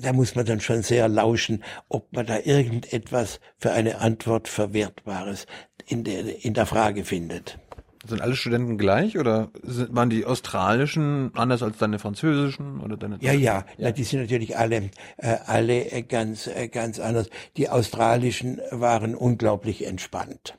da 0.00 0.14
muss 0.14 0.34
man 0.34 0.46
dann 0.46 0.60
schon 0.60 0.82
sehr 0.82 1.08
lauschen, 1.08 1.62
ob 1.90 2.10
man 2.14 2.24
da 2.24 2.38
irgendetwas 2.38 3.38
für 3.58 3.72
eine 3.72 3.98
Antwort 3.98 4.48
Verwertbares 4.48 5.46
in 5.86 6.04
der, 6.04 6.42
in 6.42 6.54
der 6.54 6.64
Frage 6.64 7.04
findet. 7.04 7.58
Sind 8.06 8.20
alle 8.20 8.36
Studenten 8.36 8.78
gleich 8.78 9.18
oder 9.18 9.48
sind, 9.62 9.94
waren 9.94 10.10
die 10.10 10.24
australischen 10.24 11.30
anders 11.34 11.62
als 11.62 11.78
deine 11.78 11.98
französischen 11.98 12.80
oder 12.80 12.96
deine? 12.96 13.18
Ja, 13.20 13.32
ja, 13.32 13.64
Na, 13.78 13.90
die 13.90 14.04
sind 14.04 14.20
natürlich 14.20 14.56
alle, 14.56 14.90
äh, 15.16 15.36
alle 15.46 15.90
äh, 15.90 16.02
ganz, 16.02 16.46
äh, 16.46 16.68
ganz 16.68 16.98
anders. 17.00 17.28
Die 17.56 17.68
australischen 17.68 18.60
waren 18.70 19.14
unglaublich 19.14 19.86
entspannt. 19.86 20.56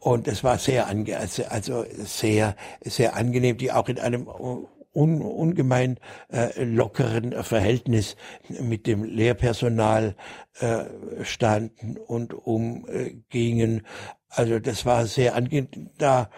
Und 0.00 0.28
es 0.28 0.44
war 0.44 0.58
sehr 0.58 0.86
ange 0.88 1.16
also, 1.16 1.44
also 1.44 1.84
sehr, 1.90 2.56
sehr 2.82 3.16
angenehm, 3.16 3.56
die 3.56 3.72
auch 3.72 3.88
in 3.88 3.98
einem 3.98 4.28
un, 4.94 5.22
ungemein 5.22 5.98
äh, 6.30 6.62
lockeren 6.62 7.32
Verhältnis 7.42 8.16
mit 8.48 8.86
dem 8.86 9.04
Lehrpersonal 9.04 10.14
äh, 10.60 10.84
standen 11.22 11.96
und 11.96 12.34
umgingen. 12.34 13.86
Also 14.28 14.58
das 14.58 14.84
war 14.86 15.06
sehr 15.06 15.34
angenehm. 15.34 15.90
Da 15.98 16.30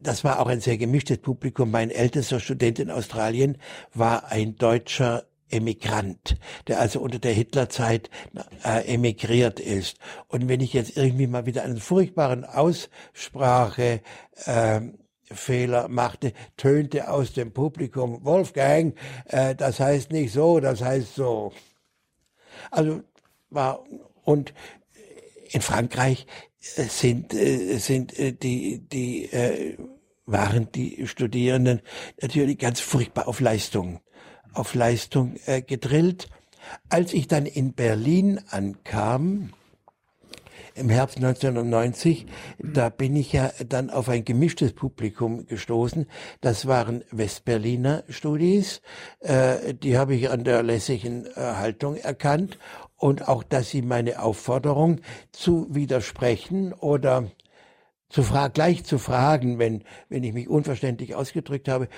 das 0.00 0.24
war 0.24 0.40
auch 0.40 0.46
ein 0.46 0.60
sehr 0.60 0.78
gemischtes 0.78 1.18
Publikum. 1.18 1.70
Mein 1.70 1.90
ältester 1.90 2.40
Student 2.40 2.78
in 2.78 2.90
Australien 2.90 3.58
war 3.94 4.30
ein 4.30 4.56
deutscher 4.56 5.24
Emigrant, 5.50 6.36
der 6.68 6.80
also 6.80 7.00
unter 7.00 7.18
der 7.18 7.32
Hitlerzeit 7.32 8.08
äh, 8.64 8.94
emigriert 8.94 9.60
ist. 9.60 9.96
Und 10.28 10.48
wenn 10.48 10.60
ich 10.60 10.72
jetzt 10.72 10.96
irgendwie 10.96 11.26
mal 11.26 11.46
wieder 11.46 11.64
einen 11.64 11.80
furchtbaren 11.80 12.44
Aussprache 12.44 14.00
äh, 14.44 14.80
Fehler 15.24 15.88
machte, 15.88 16.32
tönte 16.56 17.10
aus 17.10 17.32
dem 17.32 17.52
Publikum, 17.52 18.24
Wolfgang, 18.24 18.96
äh, 19.26 19.54
das 19.54 19.80
heißt 19.80 20.12
nicht 20.12 20.32
so, 20.32 20.60
das 20.60 20.82
heißt 20.82 21.14
so. 21.14 21.52
Also 22.70 23.02
war 23.50 23.84
und 24.22 24.54
in 25.50 25.60
Frankreich 25.60 26.26
sind 26.60 27.34
äh, 27.34 27.78
sind 27.78 28.18
äh, 28.18 28.32
die 28.32 28.80
die 28.80 29.24
äh, 29.32 29.76
waren 30.26 30.70
die 30.72 31.06
Studierenden 31.06 31.80
natürlich 32.20 32.58
ganz 32.58 32.80
furchtbar 32.80 33.26
auf 33.26 33.40
Leistung 33.40 34.00
auf 34.52 34.74
Leistung 34.74 35.36
äh, 35.46 35.62
gedrillt. 35.62 36.28
Als 36.88 37.12
ich 37.12 37.26
dann 37.26 37.46
in 37.46 37.72
Berlin 37.72 38.40
ankam, 38.50 39.50
im 40.74 40.88
Herbst 40.88 41.16
1990, 41.16 42.26
da 42.58 42.90
bin 42.90 43.16
ich 43.16 43.32
ja 43.32 43.50
dann 43.66 43.90
auf 43.90 44.08
ein 44.08 44.24
gemischtes 44.24 44.72
Publikum 44.72 45.46
gestoßen. 45.46 46.06
Das 46.40 46.66
waren 46.66 47.04
Westberliner 47.10 48.04
Studis, 48.08 48.80
äh, 49.20 49.74
die 49.74 49.98
habe 49.98 50.14
ich 50.14 50.30
an 50.30 50.44
der 50.44 50.62
lässigen 50.62 51.26
äh, 51.26 51.32
Haltung 51.34 51.96
erkannt 51.96 52.58
und 53.00 53.28
auch, 53.28 53.42
dass 53.42 53.70
sie 53.70 53.80
meine 53.80 54.22
Aufforderung 54.22 55.00
zu 55.32 55.66
widersprechen 55.74 56.74
oder 56.74 57.30
zu 58.10 58.22
fra 58.22 58.48
gleich 58.48 58.84
zu 58.84 58.98
fragen, 58.98 59.58
wenn, 59.58 59.84
wenn 60.10 60.22
ich 60.22 60.34
mich 60.34 60.48
unverständlich 60.48 61.14
ausgedrückt 61.14 61.68
habe, 61.68 61.88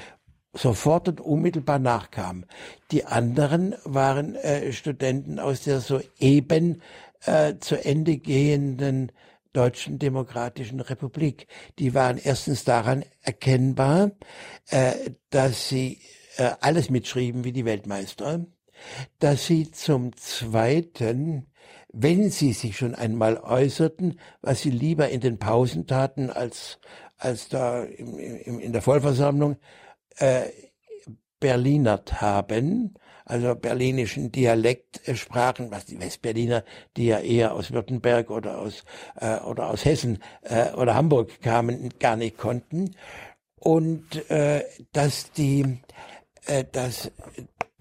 sofort 0.53 1.09
und 1.09 1.21
unmittelbar 1.21 1.81
nachkam. 1.81 2.45
Die 2.93 3.05
anderen 3.05 3.75
waren 3.85 4.37
äh, 4.37 4.73
Studenten 4.73 5.41
aus 5.41 5.63
der 5.63 5.81
soeben 5.81 6.83
äh, 7.25 7.55
zu 7.59 7.83
Ende 7.83 8.19
gehenden 8.19 9.11
Deutschen 9.53 9.99
Demokratischen 9.99 10.81
Republik. 10.81 11.49
Die 11.79 11.95
waren 11.95 12.19
erstens 12.23 12.65
daran 12.65 13.05
erkennbar, 13.23 14.13
äh, 14.69 14.93
dass 15.31 15.69
sie 15.69 15.99
äh, 16.37 16.51
alles 16.61 16.91
mitschrieben 16.91 17.43
wie 17.43 17.53
die 17.53 17.65
Weltmeister, 17.65 18.47
dass 19.19 19.47
sie 19.47 19.71
zum 19.71 20.17
Zweiten 20.17 21.47
wenn 21.93 22.31
sie 22.31 22.53
sich 22.53 22.79
schon 22.79 22.95
einmal 22.95 23.37
äußerten, 23.37 24.19
was 24.41 24.63
sie 24.63 24.71
lieber 24.71 25.11
in 25.11 25.21
den 25.21 25.39
Pausen 25.39 25.87
taten 25.87 26.31
als, 26.31 26.79
als 27.19 27.49
da 27.49 27.85
im, 27.85 28.19
im, 28.19 28.61
in 28.61 28.73
der 28.73 28.83
Vollversammlung, 28.83 29.57
äh, 30.17 30.45
Berlinert 31.39 32.21
haben, 32.21 32.95
also 33.25 33.55
berlinischen 33.57 34.31
Dialekt 34.31 35.07
äh, 35.09 35.17
sprachen, 35.17 35.71
was 35.71 35.87
die 35.87 36.01
Westberliner, 36.01 36.65
die 36.97 37.07
ja 37.07 37.19
eher 37.19 37.53
aus 37.53 37.73
Württemberg 37.73 38.31
oder 38.31 38.59
aus 38.59 38.85
äh, 39.17 39.39
oder 39.41 39.69
aus 39.69 39.85
Hessen 39.85 40.23
äh, 40.43 40.73
oder 40.73 40.95
Hamburg 40.95 41.41
kamen, 41.43 41.91
gar 41.99 42.17
nicht 42.17 42.39
konnten. 42.39 42.95
Und 43.57 44.31
äh, 44.31 44.65
dass 44.93 45.33
die 45.33 45.81
äh, 46.47 46.65
dass 46.71 47.11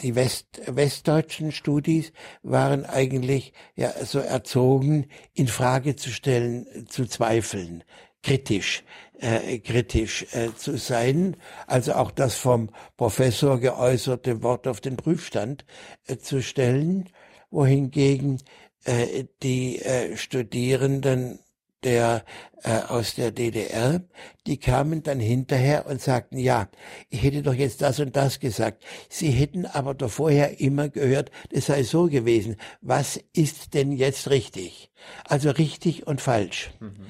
die 0.01 0.15
West, 0.15 0.61
westdeutschen 0.67 1.51
Studis 1.51 2.11
waren 2.43 2.85
eigentlich 2.85 3.53
ja 3.75 3.93
so 4.03 4.19
erzogen, 4.19 5.07
in 5.33 5.47
Frage 5.47 5.95
zu 5.95 6.09
stellen, 6.09 6.65
zu 6.87 7.05
zweifeln, 7.05 7.83
kritisch 8.23 8.83
äh, 9.21 9.59
kritisch 9.59 10.25
äh, 10.33 10.53
zu 10.55 10.77
sein, 10.77 11.37
also 11.67 11.93
auch 11.93 12.11
das 12.11 12.35
vom 12.35 12.69
Professor 12.97 13.59
geäußerte 13.59 14.41
Wort 14.43 14.67
auf 14.67 14.81
den 14.81 14.97
Prüfstand 14.97 15.63
äh, 16.07 16.17
zu 16.17 16.41
stellen, 16.41 17.09
wohingegen 17.51 18.41
äh, 18.83 19.25
die 19.43 19.79
äh, 19.79 20.17
Studierenden 20.17 21.39
der 21.84 22.24
äh, 22.63 22.80
aus 22.88 23.15
der 23.15 23.32
DDR, 23.32 24.02
die 24.46 24.58
kamen 24.58 25.04
dann 25.04 25.20
hinterher 25.20 25.86
und 25.88 26.02
sagten, 26.02 26.38
ja, 26.38 26.70
ich 27.10 27.24
hätte 27.24 27.41
doch 27.41 27.54
jetzt 27.54 27.82
das 27.82 28.00
und 28.00 28.15
das 28.15 28.39
gesagt. 28.39 28.84
Sie 29.10 29.32
hätten 29.32 29.65
aber 29.65 29.94
doch 29.94 30.12
vorher 30.12 30.60
immer 30.60 30.89
gehört, 30.89 31.32
das 31.52 31.67
sei 31.67 31.84
so 31.84 32.08
gewesen. 32.08 32.56
Was 32.82 33.20
ist 33.34 33.74
denn 33.74 33.91
jetzt 33.91 34.30
richtig? 34.30 34.91
Also 35.28 35.50
richtig 35.50 36.08
und 36.08 36.22
falsch. 36.22 36.72
Mhm. 36.80 37.08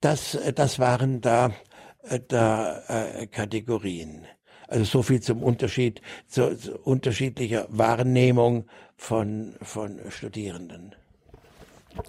Das, 0.00 0.34
äh, 0.34 0.52
das 0.52 0.78
waren 0.78 1.20
da, 1.20 1.52
äh, 2.02 2.20
da 2.26 2.82
äh, 2.88 3.26
Kategorien. 3.26 4.26
Also 4.68 4.84
so 4.84 5.02
viel 5.02 5.20
zum 5.20 5.42
Unterschied, 5.42 6.00
zu, 6.26 6.56
zu 6.56 6.78
unterschiedlicher 6.78 7.66
Wahrnehmung 7.68 8.66
von, 8.96 9.56
von 9.60 10.00
Studierenden. 10.08 10.94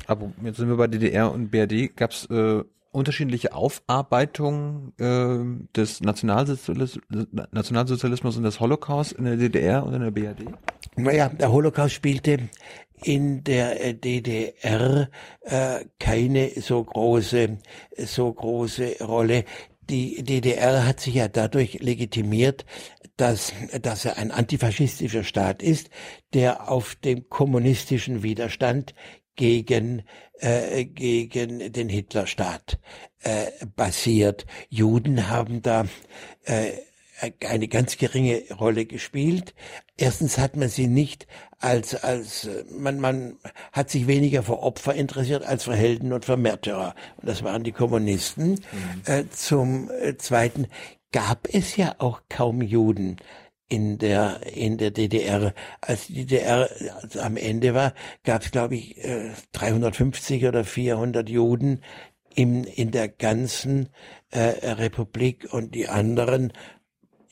Aber 0.07 0.31
jetzt 0.43 0.57
sind 0.57 0.69
wir 0.69 0.77
bei 0.77 0.87
DDR 0.87 1.31
und 1.31 1.49
BRD. 1.49 1.95
Gab 1.95 2.11
es 2.11 2.25
äh, 2.29 2.63
unterschiedliche 2.95 3.53
Aufarbeitungen 3.53 4.93
äh, 4.97 5.75
des 5.75 6.01
Nationalsozialismus, 6.01 7.03
Nationalsozialismus 7.51 8.37
und 8.37 8.43
des 8.43 8.59
Holocaust 8.59 9.11
in 9.13 9.25
der 9.25 9.35
DDR 9.35 9.85
und 9.85 9.93
in 9.93 10.01
der 10.01 10.11
BRD? 10.11 10.45
Naja, 10.95 11.29
der 11.29 11.51
Holocaust 11.51 11.93
spielte 11.93 12.39
in 13.03 13.43
der 13.43 13.83
äh, 13.83 13.93
DDR 13.93 15.09
äh, 15.41 15.85
keine 15.99 16.49
so 16.61 16.83
große, 16.83 17.57
so 17.97 18.33
große 18.33 18.97
Rolle. 19.01 19.43
Die 19.89 20.23
DDR 20.23 20.87
hat 20.87 20.99
sich 21.01 21.15
ja 21.15 21.27
dadurch 21.27 21.79
legitimiert, 21.81 22.65
dass, 23.17 23.53
dass 23.81 24.05
er 24.05 24.17
ein 24.17 24.31
antifaschistischer 24.31 25.23
Staat 25.23 25.61
ist, 25.61 25.89
der 26.33 26.69
auf 26.71 26.95
dem 26.95 27.29
kommunistischen 27.29 28.23
Widerstand 28.23 28.95
gegen, 29.35 30.03
äh, 30.39 30.85
gegen 30.85 31.71
den 31.71 31.89
Hitlerstaat 31.89 32.79
äh, 33.23 33.47
basiert. 33.75 34.45
Juden 34.69 35.29
haben 35.29 35.61
da 35.61 35.85
äh, 36.43 36.71
eine 37.47 37.67
ganz 37.67 37.97
geringe 37.97 38.43
Rolle 38.59 38.85
gespielt. 38.85 39.53
Erstens 39.97 40.37
hat 40.37 40.57
man 40.57 40.67
sie 40.67 40.87
nicht 40.87 41.27
als, 41.59 41.95
als, 41.95 42.49
man, 42.69 42.99
man 42.99 43.37
hat 43.71 43.89
sich 43.89 44.07
weniger 44.07 44.43
für 44.43 44.59
Opfer 44.61 44.93
interessiert 44.93 45.43
als 45.45 45.63
für 45.63 45.75
Helden 45.75 46.11
und 46.11 46.25
für 46.25 46.37
Märtyrer. 46.37 46.93
Und 47.17 47.29
das 47.29 47.43
waren 47.43 47.63
die 47.63 47.71
Kommunisten. 47.71 48.51
Mhm. 48.51 49.01
Äh, 49.05 49.29
zum 49.29 49.89
äh, 49.89 50.17
Zweiten 50.17 50.67
gab 51.11 51.47
es 51.51 51.77
ja 51.77 51.95
auch 51.99 52.23
kaum 52.27 52.61
Juden 52.61 53.17
in 53.67 53.97
der 53.97 54.41
in 54.55 54.77
der 54.77 54.91
DDR. 54.91 55.53
Als 55.81 56.07
die 56.07 56.25
DDR 56.25 56.69
am 57.21 57.37
Ende 57.37 57.73
war, 57.73 57.93
gab 58.23 58.43
es 58.43 58.51
glaube 58.51 58.75
ich 58.75 58.95
350 59.53 60.43
äh, 60.43 60.47
oder 60.47 60.63
400 60.63 61.29
Juden 61.29 61.81
im, 62.35 62.63
in 62.63 62.91
der 62.91 63.07
ganzen 63.07 63.89
äh, 64.29 64.39
Republik 64.39 65.47
und 65.51 65.73
die 65.73 65.87
anderen 65.87 66.51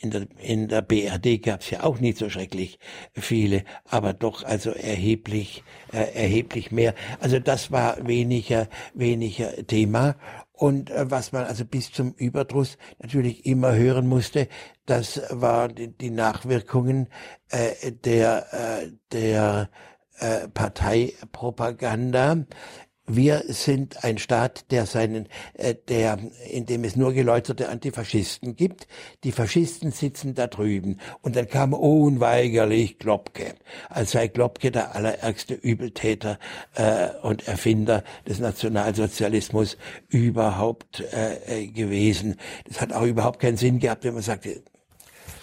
in 0.03 0.11
der, 0.11 0.27
in 0.37 0.67
der 0.67 0.81
BRD 0.81 1.41
gab 1.41 1.61
es 1.61 1.69
ja 1.69 1.83
auch 1.83 1.99
nicht 1.99 2.17
so 2.17 2.29
schrecklich 2.29 2.77
viele, 3.13 3.63
aber 3.85 4.11
doch 4.11 4.43
also 4.43 4.71
erheblich, 4.71 5.63
äh, 5.93 6.13
erheblich 6.13 6.71
mehr. 6.71 6.93
Also 7.21 7.39
das 7.39 7.71
war 7.71 8.05
weniger, 8.05 8.67
weniger 8.93 9.65
Thema. 9.65 10.15
Und 10.63 10.91
äh, 10.91 11.11
was 11.11 11.33
man 11.33 11.43
also 11.43 11.65
bis 11.65 11.91
zum 11.91 12.13
Überdruss 12.13 12.77
natürlich 12.99 13.45
immer 13.45 13.75
hören 13.75 14.07
musste, 14.07 14.47
das 14.85 15.21
war 15.29 15.67
die, 15.67 15.89
die 15.89 16.09
Nachwirkungen 16.09 17.09
äh, 17.49 17.91
der, 17.91 18.45
äh, 18.53 18.91
der 19.11 19.69
äh, 20.19 20.47
Parteipropaganda 20.47 22.45
wir 23.05 23.43
sind 23.47 24.03
ein 24.05 24.17
Staat, 24.17 24.71
der 24.71 24.85
seinen, 24.85 25.27
äh, 25.55 25.75
der, 25.89 26.19
in 26.49 26.65
dem 26.65 26.85
es 26.85 26.95
nur 26.95 27.11
geläuterte 27.13 27.67
Antifaschisten 27.67 28.55
gibt. 28.55 28.87
Die 29.25 29.33
Faschisten 29.33 29.91
sitzen 29.91 30.35
da 30.35 30.47
drüben. 30.47 30.99
Und 31.21 31.35
dann 31.35 31.49
kam 31.49 31.73
unweigerlich 31.73 32.99
Klopke, 32.99 33.55
als 33.89 34.11
sei 34.11 34.29
Klopke 34.29 34.71
der 34.71 34.95
allerärgste 34.95 35.53
Übeltäter 35.53 36.39
äh, 36.75 37.09
und 37.21 37.47
Erfinder 37.47 38.03
des 38.25 38.39
Nationalsozialismus 38.39 39.77
überhaupt 40.07 41.01
äh, 41.11 41.63
äh, 41.63 41.67
gewesen. 41.67 42.37
Das 42.67 42.79
hat 42.79 42.93
auch 42.93 43.03
überhaupt 43.03 43.39
keinen 43.39 43.57
Sinn 43.57 43.79
gehabt, 43.79 44.05
wenn 44.05 44.13
man 44.13 44.23
sagte, 44.23 44.63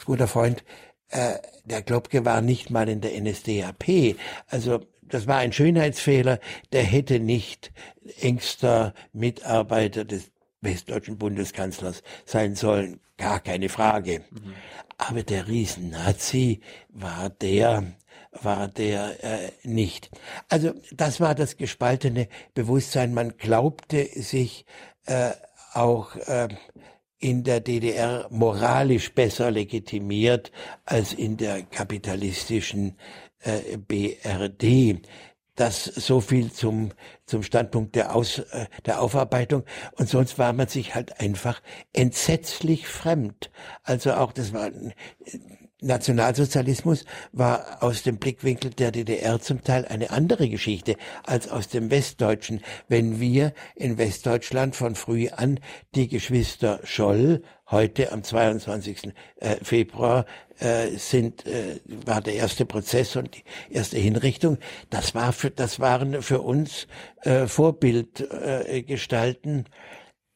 guter 0.06 0.28
Freund, 0.28 0.64
äh, 1.10 1.34
der 1.64 1.82
Klopke 1.82 2.24
war 2.24 2.40
nicht 2.40 2.70
mal 2.70 2.88
in 2.88 3.02
der 3.02 3.20
NSDAP. 3.20 4.16
Also 4.48 4.80
das 5.10 5.26
war 5.26 5.38
ein 5.38 5.52
Schönheitsfehler, 5.52 6.40
der 6.72 6.82
hätte 6.82 7.20
nicht 7.20 7.72
engster 8.20 8.94
Mitarbeiter 9.12 10.04
des 10.04 10.30
westdeutschen 10.60 11.18
Bundeskanzlers 11.18 12.02
sein 12.24 12.54
sollen. 12.54 13.00
Gar 13.16 13.40
keine 13.40 13.68
Frage. 13.68 14.22
Mhm. 14.30 14.54
Aber 14.98 15.22
der 15.22 15.48
Riesen-Nazi 15.48 16.60
war 16.88 17.30
der, 17.30 17.84
war 18.32 18.68
der 18.68 19.24
äh, 19.24 19.50
nicht. 19.62 20.10
Also 20.48 20.72
das 20.92 21.20
war 21.20 21.34
das 21.34 21.56
gespaltene 21.56 22.28
Bewusstsein. 22.54 23.14
Man 23.14 23.36
glaubte 23.36 24.06
sich 24.20 24.64
äh, 25.06 25.30
auch 25.72 26.16
äh, 26.16 26.48
in 27.18 27.44
der 27.44 27.60
DDR 27.60 28.26
moralisch 28.30 29.12
besser 29.14 29.50
legitimiert 29.50 30.50
als 30.86 31.12
in 31.12 31.36
der 31.36 31.62
kapitalistischen 31.62 32.96
äh, 33.40 33.76
BRD. 33.76 35.02
das 35.56 35.84
so 35.84 36.20
viel 36.20 36.50
zum, 36.52 36.92
zum 37.26 37.42
Standpunkt 37.42 37.94
der, 37.94 38.14
Aus, 38.14 38.38
äh, 38.38 38.66
der 38.86 39.02
Aufarbeitung. 39.02 39.64
Und 39.98 40.08
sonst 40.08 40.38
war 40.38 40.52
man 40.52 40.68
sich 40.68 40.94
halt 40.94 41.20
einfach 41.20 41.60
entsetzlich 41.92 42.88
fremd. 42.88 43.50
Also 43.82 44.14
auch, 44.14 44.32
das 44.32 44.54
war, 44.54 44.70
Nationalsozialismus 45.82 47.04
war 47.32 47.82
aus 47.82 48.02
dem 48.02 48.18
Blickwinkel 48.18 48.70
der 48.70 48.90
DDR 48.92 49.40
zum 49.40 49.62
Teil 49.62 49.86
eine 49.86 50.10
andere 50.10 50.48
Geschichte 50.48 50.96
als 51.24 51.48
aus 51.48 51.68
dem 51.68 51.90
Westdeutschen. 51.90 52.60
Wenn 52.88 53.20
wir 53.20 53.52
in 53.74 53.98
Westdeutschland 53.98 54.76
von 54.76 54.94
früh 54.94 55.28
an 55.28 55.60
die 55.94 56.08
Geschwister 56.08 56.80
Scholl, 56.84 57.42
heute 57.70 58.12
am 58.12 58.22
22. 58.22 59.14
Äh, 59.36 59.56
Februar 59.62 60.26
äh, 60.58 60.88
sind, 60.96 61.46
äh, 61.46 61.80
war 61.86 62.20
der 62.20 62.34
erste 62.34 62.66
Prozess 62.66 63.16
und 63.16 63.34
die 63.36 63.42
erste 63.70 63.96
Hinrichtung. 63.98 64.58
Das 64.90 65.14
war 65.14 65.32
für, 65.32 65.50
das 65.50 65.80
waren 65.80 66.20
für 66.22 66.42
uns 66.42 66.86
Vorbildgestalten 67.22 69.64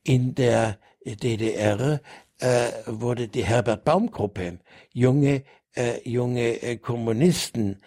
in 0.03 0.35
der 0.35 0.79
DDR 1.03 2.03
wurde 2.85 3.29
die 3.29 3.45
Herbert 3.45 3.87
Baum 3.87 4.11
Gruppe, 4.11 4.59
junge 4.93 5.45
junge 6.05 6.77
Kommunisten 6.79 7.81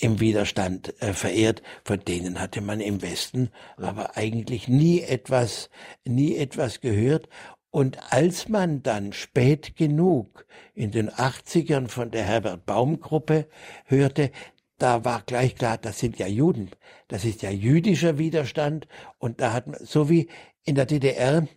im 0.00 0.20
Widerstand 0.20 0.94
äh, 1.02 1.14
verehrt, 1.14 1.62
von 1.84 2.00
denen 2.00 2.40
hatte 2.40 2.60
man 2.60 2.80
im 2.80 3.02
Westen 3.02 3.50
aber 3.76 4.16
eigentlich 4.16 4.68
nie 4.68 5.00
etwas 5.00 5.70
nie 6.04 6.36
etwas 6.36 6.80
gehört 6.80 7.28
und 7.72 8.12
als 8.12 8.48
man 8.48 8.84
dann 8.84 9.12
spät 9.12 9.74
genug 9.74 10.46
in 10.74 10.92
den 10.92 11.10
80ern 11.10 11.88
von 11.88 12.12
der 12.12 12.22
Herbert 12.22 12.64
Baum 12.64 13.00
Gruppe 13.00 13.48
hörte, 13.86 14.30
da 14.78 15.04
war 15.04 15.22
gleich 15.26 15.56
klar, 15.56 15.78
das 15.78 15.98
sind 15.98 16.20
ja 16.20 16.28
Juden, 16.28 16.70
das 17.08 17.24
ist 17.24 17.42
ja 17.42 17.50
jüdischer 17.50 18.18
Widerstand 18.18 18.86
und 19.18 19.40
da 19.40 19.52
hat 19.52 19.66
man, 19.66 19.84
so 19.84 20.08
wie 20.08 20.28
in 20.62 20.76
der 20.76 20.86
DDR 20.86 21.48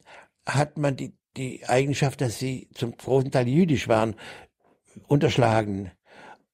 hat 0.48 0.80
man 0.80 0.96
die 0.96 1.14
die 1.38 1.66
Eigenschaft, 1.68 2.22
dass 2.22 2.40
sie 2.40 2.70
zum 2.74 2.96
großen 2.98 3.32
Teil 3.32 3.48
jüdisch 3.48 3.88
waren, 3.88 4.16
unterschlagen. 5.08 5.92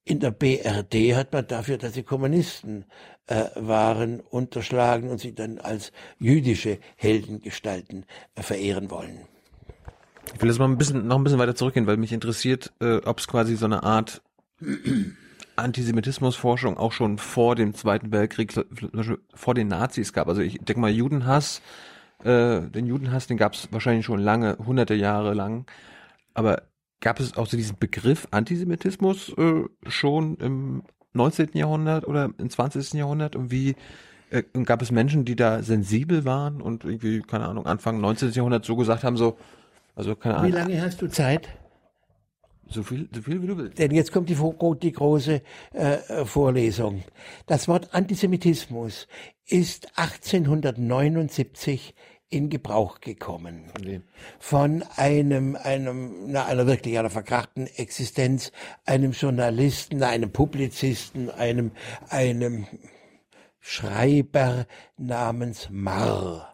In 0.04 0.20
der 0.20 0.32
BRD 0.32 1.16
hat 1.16 1.32
man 1.34 1.48
dafür, 1.48 1.78
dass 1.78 1.94
sie 1.94 2.04
Kommunisten 2.04 2.86
äh, 3.28 3.46
waren, 3.56 4.20
unterschlagen 4.20 5.10
und 5.10 5.20
sie 5.20 5.36
dann 5.36 5.60
als 5.60 5.92
jüdische 6.18 6.80
Heldengestalten 6.96 8.06
äh, 8.36 8.42
verehren 8.42 8.90
wollen. 8.90 9.28
Ich 10.34 10.42
will 10.42 10.50
jetzt 10.50 10.60
mal 10.60 10.66
ein 10.66 10.78
bisschen, 10.78 11.08
noch 11.08 11.18
ein 11.18 11.24
bisschen 11.24 11.40
weiter 11.40 11.56
zurückgehen, 11.56 11.88
weil 11.88 11.98
mich 11.98 12.14
interessiert, 12.14 12.72
äh, 12.80 12.98
ob 12.98 13.20
es 13.20 13.28
quasi 13.28 13.56
so 13.56 13.66
eine 13.66 13.84
Art 13.84 14.22
Antisemitismusforschung 15.56 16.78
auch 16.78 16.92
schon 16.92 17.18
vor 17.18 17.56
dem 17.56 17.74
Zweiten 17.74 18.12
Weltkrieg, 18.12 18.54
vor 19.34 19.54
den 19.54 19.68
Nazis 19.68 20.14
gab. 20.14 20.28
Also 20.28 20.42
ich 20.42 20.60
denke 20.60 20.80
mal, 20.80 20.92
Judenhass 20.92 21.62
äh, 22.24 22.70
den 22.70 22.86
Judenhass, 22.86 23.28
den 23.28 23.38
gab 23.38 23.54
es 23.54 23.68
wahrscheinlich 23.72 24.06
schon 24.06 24.20
lange, 24.20 24.58
hunderte 24.66 24.94
Jahre 24.94 25.34
lang. 25.34 25.66
Aber 26.34 26.64
gab 27.00 27.20
es 27.20 27.36
auch 27.36 27.48
so 27.48 27.58
diesen 27.58 27.78
Begriff 27.80 28.28
Antisemitismus 28.32 29.34
äh, 29.38 29.64
schon 29.88 30.36
im 30.38 30.84
19. 31.14 31.50
Jahrhundert 31.54 32.08
oder 32.08 32.30
im 32.38 32.50
20. 32.50 32.94
Jahrhundert? 32.94 33.36
Und 33.36 33.52
wie 33.52 33.76
äh, 34.30 34.44
gab 34.64 34.82
es 34.82 34.92
Menschen, 34.92 35.26
die 35.26 35.36
da 35.36 35.64
sensibel 35.64 36.26
waren 36.26 36.62
und 36.62 36.84
irgendwie, 36.84 37.22
keine 37.22 37.48
Ahnung, 37.48 37.66
Anfang 37.66 38.00
19. 38.00 38.32
Jahrhundert 38.32 38.66
so 38.66 38.76
gesagt 38.76 39.04
haben, 39.04 39.18
so, 39.18 39.38
also 39.96 40.16
keine 40.16 40.38
Ahnung. 40.38 40.52
Wie 40.52 40.56
lange 40.56 40.82
hast 40.82 41.02
du 41.02 41.08
Zeit? 41.08 41.50
So 42.70 42.84
viel, 42.84 43.10
so 43.14 43.22
viel 43.22 43.42
wie 43.42 43.48
du 43.48 43.58
willst. 43.58 43.80
Denn 43.80 43.92
jetzt 43.92 44.14
kommt 44.14 44.30
die, 44.30 44.38
die 44.82 44.92
große 44.94 45.42
äh, 45.74 46.26
Vorlesung. 46.26 47.04
Das 47.46 47.68
Wort 47.68 47.94
Antisemitismus 47.94 49.08
ist 49.46 49.90
1879 49.98 51.94
in 52.30 52.50
Gebrauch 52.50 53.02
gekommen. 53.02 53.66
Von 54.40 54.84
einem, 54.96 55.58
einem, 55.58 56.32
na, 56.32 56.46
einer 56.46 56.66
wirklich 56.66 56.98
einer 56.98 57.10
verkrachten 57.10 57.68
Existenz, 57.68 58.54
einem 58.86 59.12
Journalisten, 59.12 60.02
einem 60.02 60.32
Publizisten, 60.32 61.30
einem, 61.30 61.72
einem 62.10 62.68
Schreiber 63.60 64.66
namens 64.98 65.68
Marr. 65.70 66.51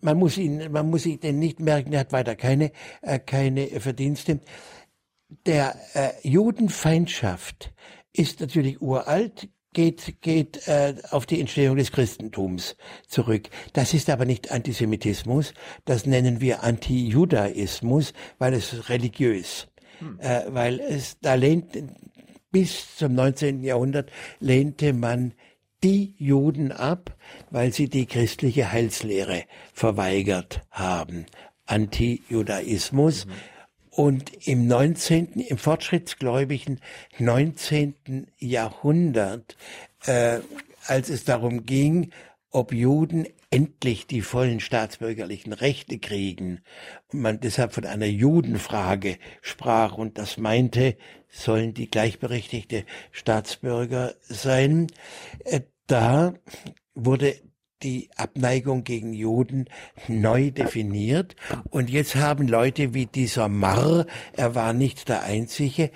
Man 0.00 0.18
muss 0.18 0.38
ihn, 0.38 0.70
man 0.72 0.90
muss 0.90 1.04
den 1.04 1.38
nicht 1.38 1.60
merken, 1.60 1.92
er 1.92 2.00
hat 2.00 2.12
weiter 2.12 2.36
keine, 2.36 2.72
äh, 3.02 3.18
keine 3.18 3.66
Verdienste. 3.80 4.40
Der 5.46 5.76
äh, 5.94 6.10
Judenfeindschaft 6.28 7.72
ist 8.12 8.40
natürlich 8.40 8.80
uralt, 8.82 9.48
geht, 9.72 10.20
geht 10.20 10.66
äh, 10.66 10.94
auf 11.10 11.26
die 11.26 11.40
Entstehung 11.40 11.76
des 11.76 11.92
Christentums 11.92 12.76
zurück. 13.06 13.48
Das 13.72 13.94
ist 13.94 14.10
aber 14.10 14.24
nicht 14.24 14.50
Antisemitismus, 14.50 15.54
das 15.84 16.06
nennen 16.06 16.40
wir 16.40 16.62
Antijudaismus, 16.62 18.12
weil 18.38 18.54
es 18.54 18.88
religiös, 18.88 19.68
hm. 19.98 20.18
äh, 20.20 20.42
weil 20.48 20.80
es 20.80 21.18
da 21.20 21.34
lehnt 21.34 21.78
bis 22.50 22.96
zum 22.96 23.14
19. 23.14 23.62
Jahrhundert 23.62 24.10
lehnte 24.40 24.92
man 24.92 25.34
die 25.82 26.14
Juden 26.18 26.72
ab, 26.72 27.16
weil 27.50 27.72
sie 27.72 27.88
die 27.88 28.06
christliche 28.06 28.70
Heilslehre 28.72 29.44
verweigert 29.72 30.62
haben. 30.70 31.26
Antijudaismus. 31.66 33.26
Mhm. 33.26 33.30
Und 33.90 34.46
im 34.46 34.66
19., 34.66 35.32
im 35.40 35.58
fortschrittsgläubigen 35.58 36.80
19. 37.18 38.28
Jahrhundert, 38.38 39.56
äh, 40.06 40.38
als 40.86 41.08
es 41.10 41.24
darum 41.24 41.66
ging, 41.66 42.10
ob 42.50 42.72
Juden 42.72 43.26
endlich 43.50 44.06
die 44.06 44.22
vollen 44.22 44.60
staatsbürgerlichen 44.60 45.52
Rechte 45.52 45.98
kriegen 45.98 46.60
und 47.12 47.20
man 47.20 47.40
deshalb 47.40 47.72
von 47.74 47.84
einer 47.84 48.06
Judenfrage 48.06 49.18
sprach 49.42 49.98
und 49.98 50.18
das 50.18 50.36
meinte, 50.36 50.96
sollen 51.28 51.74
die 51.74 51.90
gleichberechtigte 51.90 52.84
Staatsbürger 53.10 54.14
sein, 54.22 54.86
äh, 55.44 55.60
da 55.90 56.34
wurde 56.94 57.34
die 57.82 58.10
Abneigung 58.16 58.84
gegen 58.84 59.14
Juden 59.14 59.66
neu 60.06 60.50
definiert. 60.50 61.34
Und 61.70 61.88
jetzt 61.88 62.14
haben 62.14 62.46
Leute 62.46 62.92
wie 62.94 63.06
dieser 63.06 63.48
Marr, 63.48 64.06
er 64.34 64.54
war 64.54 64.72
nicht 64.72 65.08
der 65.08 65.22
Einzige, 65.22 65.90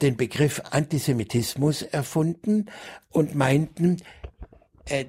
den 0.00 0.16
Begriff 0.16 0.62
Antisemitismus 0.70 1.82
erfunden 1.82 2.66
und 3.10 3.34
meinten, 3.34 3.98
äh, 4.86 5.06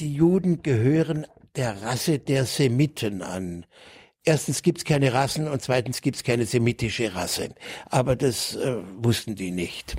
die 0.00 0.14
Juden 0.14 0.62
gehören 0.62 1.26
der 1.56 1.82
Rasse 1.82 2.18
der 2.18 2.44
Semiten 2.44 3.22
an. 3.22 3.66
Erstens 4.24 4.62
gibt's 4.62 4.84
keine 4.84 5.12
Rassen 5.12 5.46
und 5.46 5.62
zweitens 5.62 6.00
gibt's 6.00 6.24
keine 6.24 6.46
semitische 6.46 7.14
Rasse. 7.14 7.54
Aber 7.90 8.16
das 8.16 8.56
äh, 8.56 8.76
wussten 8.96 9.36
die 9.36 9.52
nicht. 9.52 9.96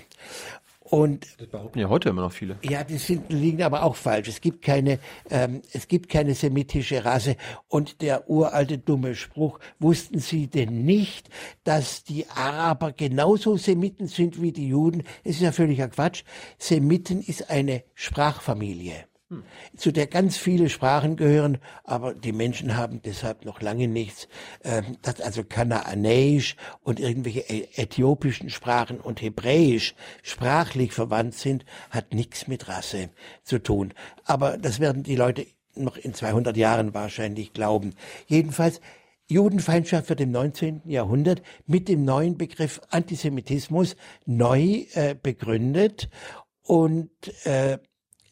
Und 0.89 1.27
das 1.37 1.47
behaupten 1.47 1.79
ja 1.79 1.89
heute 1.89 2.09
immer 2.09 2.21
noch 2.21 2.31
viele. 2.31 2.57
Ja, 2.63 2.83
die 2.83 2.97
sind, 2.97 3.29
liegen 3.29 3.61
aber 3.61 3.83
auch 3.83 3.95
falsch. 3.95 4.29
Es 4.29 4.39
gibt 4.39 4.63
keine, 4.63 4.99
ähm, 5.29 5.61
es 5.73 5.89
gibt 5.89 6.07
keine 6.07 6.33
semitische 6.33 7.03
Rasse. 7.03 7.35
Und 7.67 8.01
der 8.01 8.29
uralte 8.29 8.77
dumme 8.77 9.15
Spruch, 9.15 9.59
wussten 9.79 10.19
Sie 10.19 10.47
denn 10.47 10.85
nicht, 10.85 11.29
dass 11.65 12.03
die 12.05 12.29
Araber 12.29 12.93
genauso 12.93 13.57
Semiten 13.57 14.07
sind 14.07 14.41
wie 14.41 14.53
die 14.53 14.69
Juden? 14.69 15.03
Es 15.25 15.35
ist 15.35 15.41
ja 15.41 15.51
völliger 15.51 15.89
Quatsch. 15.89 16.23
Semiten 16.57 17.21
ist 17.21 17.49
eine 17.49 17.83
Sprachfamilie 17.93 19.06
zu 19.75 19.91
der 19.91 20.07
ganz 20.07 20.37
viele 20.37 20.69
Sprachen 20.69 21.17
gehören, 21.17 21.57
aber 21.83 22.13
die 22.13 22.31
Menschen 22.31 22.77
haben 22.77 23.01
deshalb 23.01 23.43
noch 23.43 23.61
lange 23.61 23.87
nichts, 23.87 24.27
äh, 24.63 24.83
dass 25.01 25.19
also 25.19 25.43
Kanaanäisch 25.43 26.55
und 26.81 26.99
irgendwelche 26.99 27.47
äthiopischen 27.77 28.49
Sprachen 28.49 29.01
und 29.01 29.21
Hebräisch 29.21 29.95
sprachlich 30.23 30.93
verwandt 30.93 31.33
sind, 31.33 31.65
hat 31.89 32.13
nichts 32.13 32.47
mit 32.47 32.69
Rasse 32.69 33.09
zu 33.43 33.59
tun. 33.59 33.93
Aber 34.23 34.57
das 34.57 34.79
werden 34.79 35.03
die 35.03 35.17
Leute 35.17 35.45
noch 35.75 35.97
in 35.97 36.13
200 36.13 36.55
Jahren 36.55 36.93
wahrscheinlich 36.93 37.53
glauben. 37.53 37.95
Jedenfalls, 38.27 38.81
Judenfeindschaft 39.29 40.07
wird 40.07 40.21
im 40.21 40.31
19. 40.31 40.83
Jahrhundert 40.85 41.41
mit 41.65 41.89
dem 41.89 42.05
neuen 42.05 42.37
Begriff 42.37 42.79
Antisemitismus 42.89 43.97
neu 44.25 44.85
äh, 44.93 45.15
begründet 45.21 46.09
und 46.63 47.11
äh, 47.45 47.77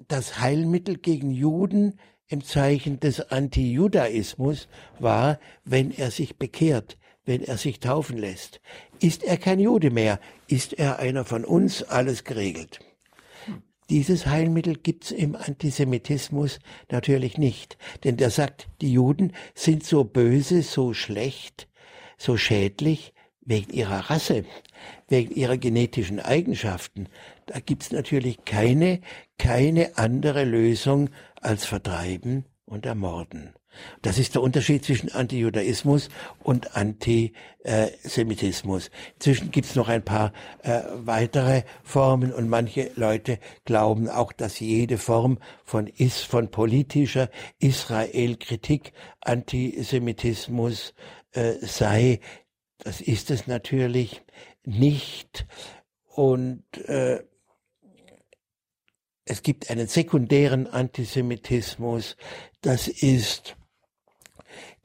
das 0.08 0.39
Heilmittel 0.39 0.98
gegen 0.98 1.32
Juden 1.32 2.00
im 2.28 2.43
Zeichen 2.43 3.00
des 3.00 3.32
Antijudaismus 3.32 4.68
war, 5.00 5.39
wenn 5.64 5.91
er 5.91 6.12
sich 6.12 6.38
bekehrt, 6.38 6.98
wenn 7.26 7.41
er 7.41 7.58
sich 7.58 7.80
taufen 7.80 8.18
lässt. 8.18 8.62
Ist 9.00 9.24
er 9.24 9.38
kein 9.38 9.60
Jude 9.60 9.91
mehr, 9.91 10.20
ist 10.48 10.74
er 10.74 11.00
einer 11.00 11.26
von 11.26 11.46
uns, 11.46 11.84
alles 11.84 12.24
geregelt. 12.24 12.80
Dieses 13.89 14.26
Heilmittel 14.26 14.78
gibt's 14.78 15.12
im 15.12 15.36
Antisemitismus 15.36 16.60
natürlich 16.89 17.38
nicht, 17.38 17.78
denn 18.04 18.18
der 18.18 18.32
sagt, 18.32 18.68
die 18.82 18.91
Juden 18.91 19.34
sind 19.54 19.84
so 19.84 20.04
böse, 20.04 20.64
so 20.64 20.93
schlecht, 20.93 21.68
so 22.18 22.36
schädlich, 22.36 23.14
wegen 23.46 23.72
ihrer 23.72 24.10
Rasse, 24.10 24.43
wegen 25.08 25.36
ihrer 25.36 25.58
genetischen 25.58 26.20
Eigenschaften, 26.20 27.08
da 27.46 27.60
gibt's 27.60 27.91
natürlich 27.91 28.43
keine, 28.46 29.02
keine 29.38 29.98
andere 29.98 30.43
Lösung 30.43 31.10
als 31.41 31.66
vertreiben 31.66 32.46
und 32.66 32.86
ermorden. 32.86 33.54
Das 34.02 34.18
ist 34.18 34.36
der 34.36 34.41
Unterschied 34.41 34.86
zwischen 34.86 35.12
Antijudaismus 35.12 36.08
und 36.43 36.76
Antisemitismus. 36.76 38.89
Inzwischen 39.16 39.52
gibt's 39.52 39.76
noch 39.76 39.89
ein 39.89 40.04
paar 40.04 40.34
äh, 40.64 40.82
weitere 40.93 41.62
Formen 41.84 42.34
und 42.34 42.50
manche 42.50 42.89
Leute 42.96 43.38
glauben 43.66 44.10
auch, 44.10 44.32
dass 44.32 44.60
jede 44.60 44.98
Form 44.98 45.38
von, 45.64 45.86
is, 45.88 46.22
von 46.22 46.50
politischer 46.50 47.30
Israel-Kritik 47.60 48.93
Antisemitismus 49.22 50.96
äh, 51.34 51.54
sei. 51.62 52.20
Das 52.80 53.02
ist 53.02 53.30
es 53.32 53.48
natürlich 53.48 54.22
nicht. 54.64 55.46
Und 56.08 56.64
äh, 56.88 57.24
es 59.26 59.41
gibt 59.41 59.69
einen 59.69 59.88
sekundären 59.88 60.67
Antisemitismus. 60.67 62.15
Das 62.61 62.88
ist 62.88 63.57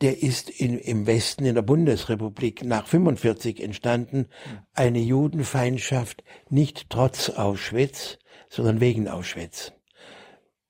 der 0.01 0.23
ist 0.23 0.49
in, 0.49 0.79
im 0.79 1.07
Westen 1.07 1.45
in 1.45 1.55
der 1.55 1.63
Bundesrepublik 1.63 2.65
nach 2.65 2.87
45 2.87 3.63
entstanden. 3.63 4.29
Eine 4.73 4.99
Judenfeindschaft 4.99 6.25
nicht 6.49 6.89
trotz 6.89 7.29
Auschwitz, 7.29 8.19
sondern 8.49 8.81
wegen 8.81 9.09
Auschwitz 9.09 9.73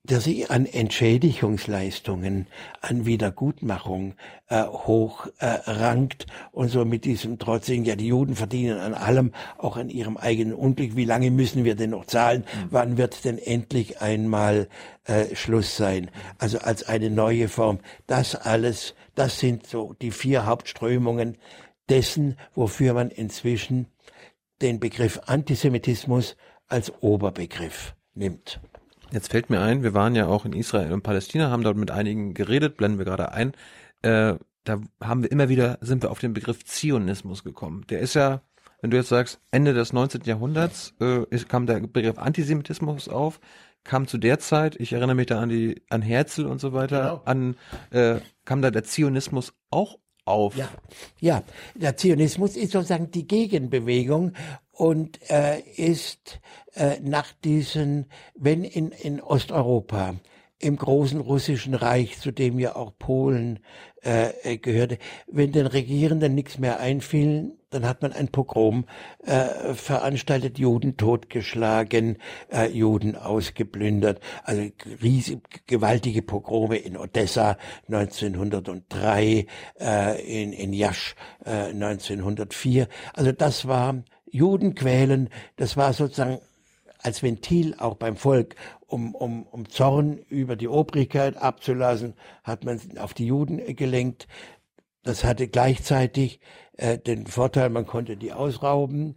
der 0.03 0.19
sich 0.19 0.49
an 0.49 0.65
Entschädigungsleistungen, 0.65 2.47
an 2.81 3.05
Wiedergutmachung 3.05 4.15
äh, 4.47 4.63
hoch 4.63 5.27
äh, 5.37 5.45
rankt 5.45 6.25
und 6.51 6.69
so 6.69 6.85
mit 6.85 7.05
diesem 7.05 7.37
trotzigen, 7.37 7.85
ja, 7.85 7.95
die 7.95 8.07
Juden 8.07 8.35
verdienen 8.35 8.79
an 8.79 8.95
allem, 8.95 9.31
auch 9.59 9.77
an 9.77 9.89
ihrem 9.89 10.17
eigenen 10.17 10.53
Unglück. 10.55 10.95
Wie 10.95 11.05
lange 11.05 11.29
müssen 11.29 11.65
wir 11.65 11.75
denn 11.75 11.91
noch 11.91 12.05
zahlen? 12.05 12.41
Mhm. 12.41 12.67
Wann 12.71 12.97
wird 12.97 13.23
denn 13.25 13.37
endlich 13.37 14.01
einmal 14.01 14.69
äh, 15.05 15.35
Schluss 15.35 15.77
sein? 15.77 16.09
Also 16.39 16.57
als 16.57 16.83
eine 16.83 17.11
neue 17.11 17.47
Form. 17.47 17.79
Das 18.07 18.35
alles, 18.35 18.95
das 19.13 19.39
sind 19.39 19.67
so 19.67 19.93
die 20.01 20.11
vier 20.11 20.47
Hauptströmungen 20.47 21.37
dessen, 21.89 22.37
wofür 22.55 22.95
man 22.95 23.11
inzwischen 23.11 23.85
den 24.63 24.79
Begriff 24.79 25.19
Antisemitismus 25.27 26.37
als 26.67 26.91
Oberbegriff 27.03 27.93
nimmt. 28.15 28.59
Jetzt 29.11 29.31
fällt 29.31 29.49
mir 29.49 29.59
ein, 29.59 29.83
wir 29.83 29.93
waren 29.93 30.15
ja 30.15 30.27
auch 30.27 30.45
in 30.45 30.53
Israel 30.53 30.93
und 30.93 31.03
Palästina, 31.03 31.49
haben 31.49 31.63
dort 31.63 31.77
mit 31.77 31.91
einigen 31.91 32.33
geredet, 32.33 32.77
blenden 32.77 32.97
wir 32.97 33.05
gerade 33.05 33.31
ein. 33.31 33.53
Äh, 34.01 34.35
da 34.63 34.79
haben 35.01 35.23
wir 35.23 35.31
immer 35.31 35.49
wieder, 35.49 35.77
sind 35.81 36.03
wir 36.03 36.11
auf 36.11 36.19
den 36.19 36.33
Begriff 36.33 36.63
Zionismus 36.63 37.43
gekommen. 37.43 37.85
Der 37.89 37.99
ist 37.99 38.13
ja, 38.13 38.41
wenn 38.81 38.91
du 38.91 38.97
jetzt 38.97 39.09
sagst, 39.09 39.41
Ende 39.51 39.73
des 39.73 39.91
19. 39.91 40.21
Jahrhunderts 40.23 40.93
äh, 40.99 41.25
kam 41.47 41.65
der 41.65 41.81
Begriff 41.81 42.17
Antisemitismus 42.17 43.09
auf, 43.09 43.39
kam 43.83 44.07
zu 44.07 44.17
der 44.17 44.39
Zeit, 44.39 44.75
ich 44.79 44.93
erinnere 44.93 45.15
mich 45.15 45.25
da 45.25 45.41
an 45.41 45.49
die, 45.49 45.81
an 45.89 46.01
Herzl 46.01 46.45
und 46.45 46.61
so 46.61 46.73
weiter, 46.73 47.01
genau. 47.01 47.21
an, 47.25 47.55
äh, 47.89 48.19
kam 48.45 48.61
da 48.61 48.71
der 48.71 48.83
Zionismus 48.83 49.53
auch 49.71 49.97
auf. 50.25 50.55
Ja, 50.55 50.69
ja, 51.19 51.43
der 51.75 51.97
Zionismus 51.97 52.55
ist 52.55 52.71
sozusagen 52.71 53.11
die 53.11 53.27
Gegenbewegung 53.27 54.33
und 54.71 55.19
äh, 55.29 55.59
ist 55.59 56.39
äh, 56.75 56.99
nach 57.01 57.31
diesen, 57.43 58.07
wenn 58.35 58.63
in, 58.63 58.91
in 58.91 59.21
Osteuropa 59.21 60.15
im 60.59 60.77
großen 60.77 61.19
russischen 61.19 61.73
Reich, 61.73 62.19
zu 62.19 62.31
dem 62.31 62.59
ja 62.59 62.75
auch 62.75 62.93
Polen 62.97 63.59
äh, 64.01 64.57
gehörte, 64.57 64.99
wenn 65.27 65.51
den 65.51 65.65
Regierenden 65.65 66.35
nichts 66.35 66.59
mehr 66.59 66.79
einfiel, 66.79 67.57
dann 67.71 67.87
hat 67.87 68.01
man 68.01 68.13
ein 68.13 68.27
Pogrom 68.27 68.85
äh, 69.23 69.73
veranstaltet, 69.73 70.59
Juden 70.59 70.97
totgeschlagen, 70.97 72.17
äh, 72.51 72.67
Juden 72.67 73.15
ausgeplündert, 73.15 74.19
also 74.43 74.69
riesig, 75.01 75.67
gewaltige 75.67 76.21
Pogrome 76.21 76.77
in 76.77 76.97
Odessa 76.97 77.57
1903, 77.87 79.47
äh, 79.79 80.43
in, 80.43 80.53
in 80.53 80.73
Jasch 80.73 81.15
äh, 81.45 81.69
1904. 81.69 82.87
Also 83.13 83.31
das 83.31 83.67
war 83.67 84.03
Juden 84.29 84.75
quälen, 84.75 85.29
das 85.55 85.77
war 85.77 85.93
sozusagen 85.93 86.39
als 86.99 87.23
Ventil 87.23 87.75
auch 87.77 87.95
beim 87.95 88.15
Volk, 88.15 88.55
um, 88.85 89.15
um, 89.15 89.43
um 89.43 89.69
Zorn 89.69 90.19
über 90.29 90.55
die 90.55 90.67
Obrigkeit 90.67 91.37
abzulassen, 91.37 92.13
hat 92.43 92.65
man 92.65 92.79
auf 92.97 93.13
die 93.13 93.25
Juden 93.25 93.75
gelenkt. 93.75 94.27
Das 95.03 95.23
hatte 95.23 95.47
gleichzeitig 95.47 96.39
äh, 96.77 96.97
den 96.97 97.27
Vorteil, 97.27 97.69
man 97.69 97.85
konnte 97.85 98.17
die 98.17 98.33
ausrauben. 98.33 99.15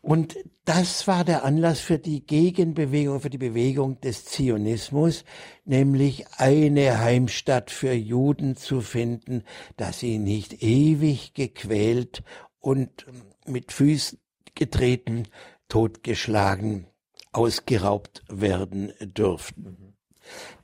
Und 0.00 0.36
das 0.64 1.08
war 1.08 1.24
der 1.24 1.44
Anlass 1.44 1.80
für 1.80 1.98
die 1.98 2.24
Gegenbewegung, 2.24 3.20
für 3.20 3.30
die 3.30 3.38
Bewegung 3.38 4.00
des 4.00 4.24
Zionismus, 4.24 5.24
nämlich 5.64 6.26
eine 6.36 7.00
Heimstatt 7.00 7.72
für 7.72 7.92
Juden 7.92 8.54
zu 8.54 8.80
finden, 8.82 9.42
dass 9.76 9.98
sie 9.98 10.18
nicht 10.18 10.62
ewig 10.62 11.34
gequält 11.34 12.22
und 12.60 13.06
mit 13.46 13.72
Füßen 13.72 14.20
getreten, 14.54 15.24
totgeschlagen, 15.68 16.86
ausgeraubt 17.32 18.22
werden 18.28 18.92
dürften. 19.00 19.85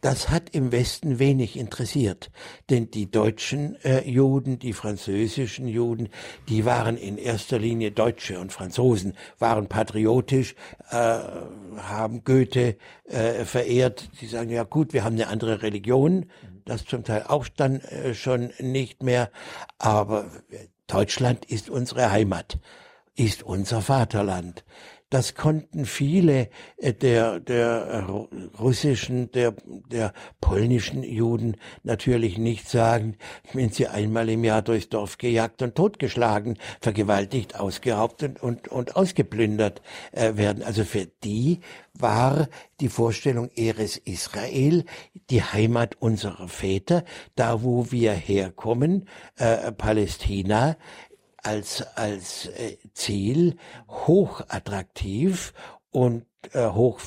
Das 0.01 0.31
hat 0.31 0.51
im 0.51 0.73
Westen 0.73 1.19
wenig 1.19 1.57
interessiert, 1.57 2.31
denn 2.71 2.91
die 2.91 3.11
deutschen 3.11 3.77
äh, 3.85 4.09
Juden, 4.09 4.59
die 4.59 4.73
französischen 4.73 5.69
Juden, 5.69 6.09
die 6.49 6.65
waren 6.65 6.97
in 6.97 7.19
erster 7.19 7.59
Linie 7.59 7.93
Deutsche 7.93 8.41
und 8.41 8.53
Franzosen, 8.53 9.15
waren 9.39 9.69
patriotisch, 9.69 10.55
äh, 10.91 11.19
haben 11.77 12.25
Goethe 12.25 12.77
äh, 13.05 13.45
verehrt. 13.45 14.11
Sie 14.19 14.27
sagen, 14.27 14.51
ja 14.51 14.65
gut, 14.65 14.93
wir 14.93 15.05
haben 15.05 15.15
eine 15.15 15.29
andere 15.29 15.63
Religion, 15.63 16.27
das 16.65 16.85
zum 16.85 17.05
Teil 17.05 17.25
auch 17.29 17.49
dann 17.49 17.81
äh, 17.81 18.15
schon 18.15 18.53
nicht 18.59 19.03
mehr, 19.03 19.31
aber 19.79 20.27
Deutschland 20.87 21.45
ist 21.45 21.71
unsere 21.71 22.11
Heimat, 22.11 22.59
ist 23.15 23.43
unser 23.43 23.81
Vaterland. 23.83 24.65
Das 25.13 25.35
konnten 25.35 25.85
viele 25.85 26.49
äh, 26.79 26.95
der, 26.95 27.39
der 27.39 28.07
russischen, 28.59 29.31
der, 29.33 29.55
der 29.91 30.15
polnischen 30.41 31.03
Juden 31.03 31.59
natürlich 31.83 32.39
nicht 32.39 32.67
sagen, 32.67 33.19
wenn 33.53 33.69
sie 33.69 33.89
einmal 33.89 34.31
im 34.31 34.43
Jahr 34.43 34.63
durchs 34.63 34.89
Dorf 34.89 35.19
gejagt 35.19 35.61
und 35.61 35.75
totgeschlagen, 35.75 36.57
vergewaltigt, 36.81 37.61
ausgeraubt 37.61 38.23
und, 38.23 38.43
und, 38.43 38.69
und 38.69 38.97
ausgeplündert 38.97 39.83
äh, 40.13 40.35
werden. 40.37 40.63
Also 40.63 40.83
für 40.83 41.05
die 41.23 41.61
war 41.93 42.49
die 42.81 42.89
Vorstellung 42.89 43.51
Eres 43.55 43.99
Israel, 43.99 44.87
die 45.29 45.43
Heimat 45.43 45.97
unserer 46.01 46.49
Väter, 46.49 47.05
da 47.35 47.63
wo 47.63 47.93
wir 47.93 48.13
herkommen, 48.13 49.07
äh, 49.37 49.73
Palästina, 49.73 50.79
als, 51.43 51.83
als 51.97 52.47
äh, 52.47 52.77
Ziel 52.95 53.57
hochattraktiv 53.89 55.53
und 55.91 56.27
äh, 56.53 56.69
hoch. 56.69 57.01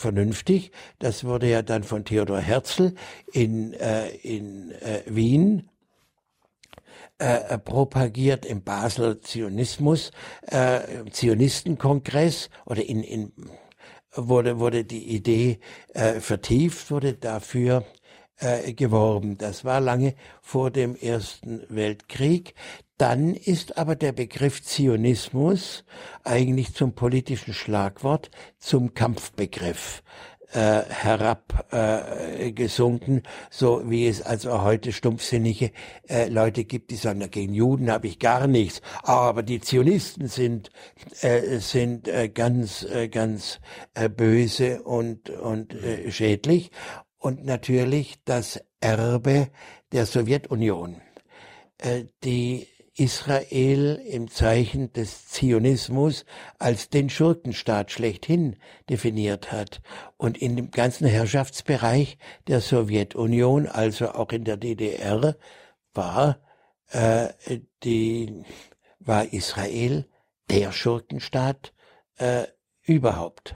Das 1.00 1.24
wurde 1.24 1.50
ja 1.50 1.62
dann 1.62 1.84
von 1.84 2.06
Theodor 2.06 2.40
Herzl 2.40 2.94
in, 3.32 3.74
äh, 3.74 4.10
in 4.10 4.72
äh, 4.72 5.04
Wien 5.08 5.70
äh, 7.18 7.58
propagiert 7.58 8.46
im 8.46 8.64
Basler 8.64 9.22
Zionismus, 9.22 10.12
äh, 10.48 10.82
Zionistenkongress 11.12 12.50
oder 12.66 12.84
in, 12.84 13.04
in 13.04 13.32
wurde, 14.18 14.60
wurde 14.60 14.86
die 14.86 15.16
Idee 15.16 15.60
äh, 15.94 16.20
vertieft, 16.20 16.92
wurde 16.92 17.14
dafür 17.14 17.86
äh, 18.38 18.74
geworben. 18.74 19.38
Das 19.38 19.66
war 19.66 19.80
lange 19.80 20.16
vor 20.42 20.72
dem 20.72 20.96
Ersten 20.96 21.64
Weltkrieg. 21.70 22.54
Dann 22.98 23.34
ist 23.34 23.78
aber 23.78 23.96
der 23.96 24.12
Begriff 24.14 24.64
Zionismus 24.64 25.84
eigentlich 26.24 26.74
zum 26.74 26.96
politischen 26.96 27.54
Schlagwort, 27.54 28.32
zum 28.58 28.94
Kampfbegriff 28.94 30.02
äh, 30.54 30.84
herabgesunken, 30.88 33.18
äh, 33.18 33.22
so 33.50 33.90
wie 33.90 34.08
es 34.08 34.22
also 34.22 34.62
heute 34.62 34.94
stumpfsinnige 34.94 35.72
äh, 36.08 36.30
Leute 36.30 36.64
gibt, 36.64 36.92
die 36.92 36.96
sagen, 36.96 37.30
gegen 37.30 37.54
Juden 37.54 37.92
habe 37.92 38.08
ich 38.08 38.20
gar 38.20 38.48
nichts, 38.48 38.82
aber 39.04 39.44
die 39.44 39.60
Zionisten 39.60 40.28
sind 40.28 40.70
äh, 41.22 41.60
sind 41.60 42.08
äh, 42.08 42.30
ganz 42.30 42.84
äh, 42.84 43.10
ganz 43.10 43.60
äh, 43.94 44.08
böse 44.08 44.84
und 44.84 45.30
und 45.30 45.74
äh, 45.74 46.10
schädlich. 46.12 46.72
Und 47.18 47.44
natürlich 47.44 48.24
das 48.24 48.64
Erbe 48.80 49.50
der 49.92 50.06
Sowjetunion, 50.06 51.02
äh, 51.80 52.06
die 52.24 52.68
Israel 52.98 54.02
im 54.08 54.30
Zeichen 54.30 54.94
des 54.94 55.28
Zionismus 55.28 56.26
als 56.60 56.90
den 56.90 57.10
Schurkenstaat 57.10 57.92
schlechthin 57.92 58.56
definiert 58.90 59.52
hat 59.52 59.82
und 60.18 60.38
in 60.38 60.56
dem 60.56 60.72
ganzen 60.72 61.06
Herrschaftsbereich 61.08 62.18
der 62.48 62.62
Sowjetunion, 62.62 63.68
also 63.68 64.12
auch 64.12 64.32
in 64.32 64.46
der 64.46 64.58
DDR, 64.58 65.36
war 65.94 66.40
äh, 66.90 67.34
die 67.84 68.44
war 69.00 69.32
Israel 69.34 70.08
der 70.50 70.72
Schurkenstaat 70.72 71.74
äh, 72.18 72.46
überhaupt. 72.84 73.56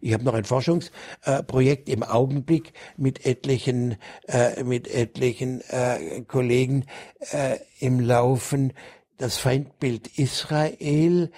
Ich 0.00 0.12
habe 0.12 0.24
noch 0.24 0.34
ein 0.34 0.44
Forschungsprojekt 0.44 1.88
äh, 1.88 1.92
im 1.92 2.02
Augenblick 2.02 2.72
mit 2.96 3.26
etlichen, 3.26 3.96
äh, 4.26 4.62
mit 4.62 4.88
etlichen 4.88 5.60
äh, 5.68 6.22
Kollegen 6.26 6.84
äh, 7.32 7.58
im 7.80 8.00
Laufen. 8.00 8.72
Das 9.16 9.38
Feindbild 9.38 10.18
Israel, 10.18 11.30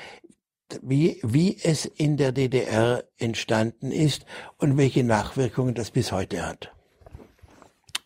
wie, 0.83 1.19
wie 1.23 1.57
es 1.63 1.87
in 1.87 2.17
der 2.17 2.33
DDR 2.33 3.05
entstanden 3.19 3.91
ist 3.91 4.25
und 4.59 4.77
welche 4.77 5.05
Nachwirkungen 5.05 5.75
das 5.75 5.91
bis 5.91 6.13
heute 6.13 6.47
hat. 6.47 6.73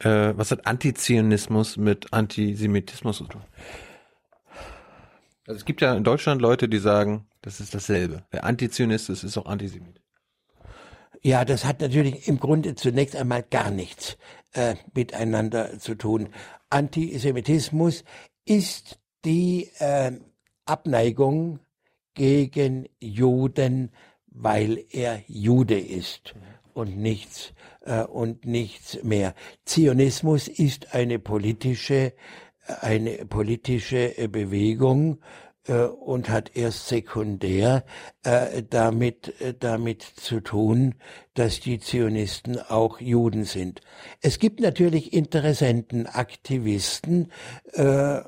Äh, 0.00 0.36
was 0.36 0.50
hat 0.50 0.66
Antizionismus 0.66 1.76
mit 1.76 2.12
Antisemitismus 2.12 3.18
zu 3.18 3.24
tun? 3.24 3.42
Also 5.46 5.59
es 5.59 5.64
gibt 5.64 5.80
ja 5.82 5.94
in 5.94 6.05
Deutschland 6.05 6.40
Leute, 6.40 6.68
die 6.68 6.78
sagen, 6.78 7.26
das 7.42 7.61
ist 7.61 7.74
dasselbe. 7.74 8.24
Wer 8.30 8.44
Antizionist 8.44 9.11
ist, 9.11 9.24
ist 9.24 9.36
auch 9.36 9.46
Antisemit. 9.46 10.00
Ja, 11.26 11.46
das 11.46 11.64
hat 11.64 11.80
natürlich 11.80 12.28
im 12.28 12.38
Grunde 12.38 12.74
zunächst 12.74 13.16
einmal 13.16 13.42
gar 13.42 13.70
nichts 13.70 14.18
äh, 14.52 14.74
miteinander 14.94 15.78
zu 15.78 15.94
tun. 15.94 16.28
Antisemitismus 16.68 18.04
ist 18.44 18.98
die 19.24 19.70
äh, 19.78 20.12
Abneigung 20.66 21.60
gegen 22.12 22.86
Juden, 23.00 23.90
weil 24.26 24.84
er 24.90 25.22
Jude 25.26 25.80
ist 25.80 26.34
und 26.74 26.98
nichts 26.98 27.54
äh, 27.86 28.02
und 28.02 28.44
nichts 28.44 29.02
mehr. 29.02 29.34
Zionismus 29.64 30.46
ist 30.48 30.94
eine 30.94 31.18
politische 31.18 32.12
eine 32.66 33.26
politische 33.26 34.16
äh, 34.16 34.28
Bewegung 34.28 35.14
äh, 35.14 35.43
und 35.72 36.28
hat 36.28 36.54
erst 36.56 36.88
sekundär 36.88 37.84
äh, 38.22 38.62
damit, 38.68 39.40
äh, 39.40 39.54
damit 39.58 40.02
zu 40.02 40.40
tun, 40.40 40.96
dass 41.34 41.60
die 41.60 41.78
Zionisten 41.78 42.60
auch 42.60 43.00
Juden 43.00 43.44
sind. 43.44 43.80
Es 44.20 44.38
gibt 44.38 44.60
natürlich 44.60 45.14
Interessenten, 45.14 46.06
Aktivisten 46.06 47.32
äh, 47.72 48.20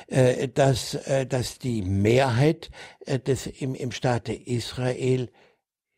Äh, 0.07 0.49
dass, 0.49 0.93
äh, 0.93 1.25
dass 1.25 1.57
die 1.57 1.81
Mehrheit 1.81 2.69
äh, 3.05 3.19
des, 3.19 3.47
im, 3.47 3.73
im 3.73 3.91
Staate 3.91 4.33
Israel 4.33 5.29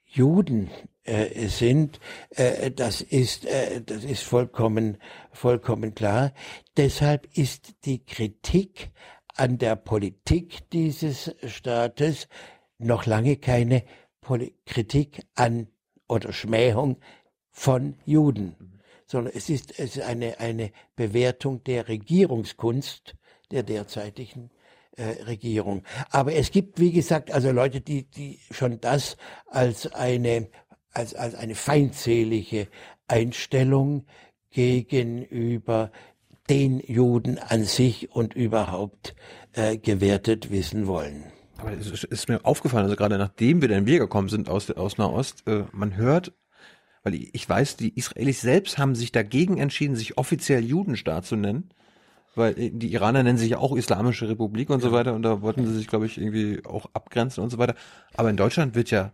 Juden 0.06 0.70
äh, 1.04 1.48
sind, 1.48 2.00
äh, 2.30 2.72
das 2.72 3.02
ist, 3.02 3.46
das 3.86 4.04
ist 4.06 4.24
vollkommen, 4.24 4.98
vollkommen 5.34 5.94
klar. 5.94 6.34
Deshalb 6.78 7.28
ist 7.38 7.74
die 7.84 8.06
Kritik 8.06 8.92
an 9.36 9.58
der 9.58 9.76
Politik 9.76 10.70
dieses 10.72 11.36
Staates 11.46 12.28
noch 12.78 13.06
lange 13.06 13.38
keine 13.38 13.84
Poli 14.22 14.56
Kritik 14.66 15.22
an 15.36 15.68
oder 16.08 16.34
Schmähung 16.34 16.98
von 17.52 17.96
Juden, 18.06 18.82
sondern 19.06 19.34
es 19.36 19.50
ist, 19.50 19.80
es 19.80 19.98
ist 19.98 20.04
eine, 20.04 20.40
eine 20.40 20.72
Bewertung 20.96 21.64
der 21.64 21.88
Regierungskunst 21.88 23.16
der 23.52 23.64
derzeitigen 23.64 24.50
äh, 24.98 25.24
Regierung. 25.24 25.84
Aber 26.10 26.34
es 26.34 26.52
gibt, 26.52 26.80
wie 26.80 26.92
gesagt, 26.92 27.32
also 27.32 27.52
Leute, 27.52 27.82
die, 27.82 28.10
die 28.10 28.40
schon 28.52 28.82
das 28.82 29.18
als 29.48 29.94
eine, 29.94 30.50
als, 30.92 31.14
als 31.14 31.36
eine 31.36 31.56
feindselige 31.56 32.68
Einstellung 33.08 34.06
gegenüber 34.50 35.92
den 36.50 36.80
Juden 36.80 37.38
an 37.40 37.64
sich 37.64 38.12
und 38.12 38.36
überhaupt 38.36 39.16
äh, 39.54 39.78
gewertet 39.78 40.52
wissen 40.52 40.88
wollen. 40.88 41.24
Aber 41.58 41.72
es 41.72 42.04
ist 42.04 42.30
mir 42.30 42.46
aufgefallen, 42.46 42.84
also 42.84 42.96
gerade 42.96 43.18
nachdem 43.18 43.62
wir 43.62 43.70
dann 43.70 43.86
gekommen 43.86 44.30
sind 44.30 44.50
aus, 44.50 44.70
aus 44.72 44.98
Nahost, 44.98 45.48
äh, 45.48 45.64
man 45.72 45.96
hört, 45.96 46.34
weil 47.04 47.16
ich 47.16 47.48
weiß, 47.48 47.78
die 47.78 47.96
Israelis 47.98 48.42
selbst 48.42 48.78
haben 48.78 48.96
sich 48.96 49.12
dagegen 49.12 49.58
entschieden, 49.58 49.96
sich 49.96 50.18
offiziell 50.18 50.64
Judenstaat 50.64 51.26
zu 51.26 51.36
nennen, 51.36 51.70
weil 52.36 52.60
äh, 52.60 52.72
die 52.72 52.92
Iraner 52.94 53.24
nennen 53.24 53.38
sich 53.38 53.52
ja 53.52 53.58
auch 53.60 53.76
Islamische 53.76 54.28
Republik 54.28 54.70
und 54.70 54.82
so 54.82 54.92
weiter 54.92 55.14
und 55.14 55.24
da 55.24 55.42
wollten 55.42 55.66
sie 55.66 55.74
sich, 55.74 55.88
glaube 55.88 56.06
ich, 56.06 56.18
irgendwie 56.18 56.64
auch 56.66 56.88
abgrenzen 56.94 57.44
und 57.44 57.50
so 57.50 57.58
weiter. 57.58 57.76
Aber 58.16 58.30
in 58.30 58.38
Deutschland 58.38 58.76
wird 58.76 58.92
ja 58.92 59.14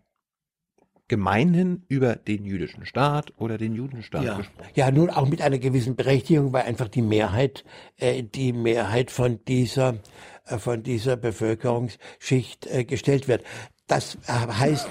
gemeinhin 1.11 1.83
über 1.89 2.15
den 2.15 2.45
jüdischen 2.45 2.85
Staat 2.85 3.33
oder 3.37 3.57
den 3.57 3.75
Judenstaat 3.75 4.23
ja. 4.23 4.37
gesprochen. 4.37 4.69
Ja, 4.75 4.89
nun 4.91 5.09
auch 5.09 5.27
mit 5.27 5.41
einer 5.41 5.57
gewissen 5.57 5.97
Berechtigung, 5.97 6.53
weil 6.53 6.61
einfach 6.61 6.87
die 6.87 7.01
Mehrheit, 7.01 7.65
äh, 7.97 8.23
die 8.23 8.53
Mehrheit 8.53 9.11
von 9.11 9.43
dieser, 9.43 9.97
äh, 10.45 10.57
von 10.57 10.83
dieser 10.83 11.17
Bevölkerungsschicht 11.17 12.65
äh, 12.67 12.85
gestellt 12.85 13.27
wird. 13.27 13.43
Das 13.87 14.19
äh, 14.25 14.31
heißt, 14.31 14.87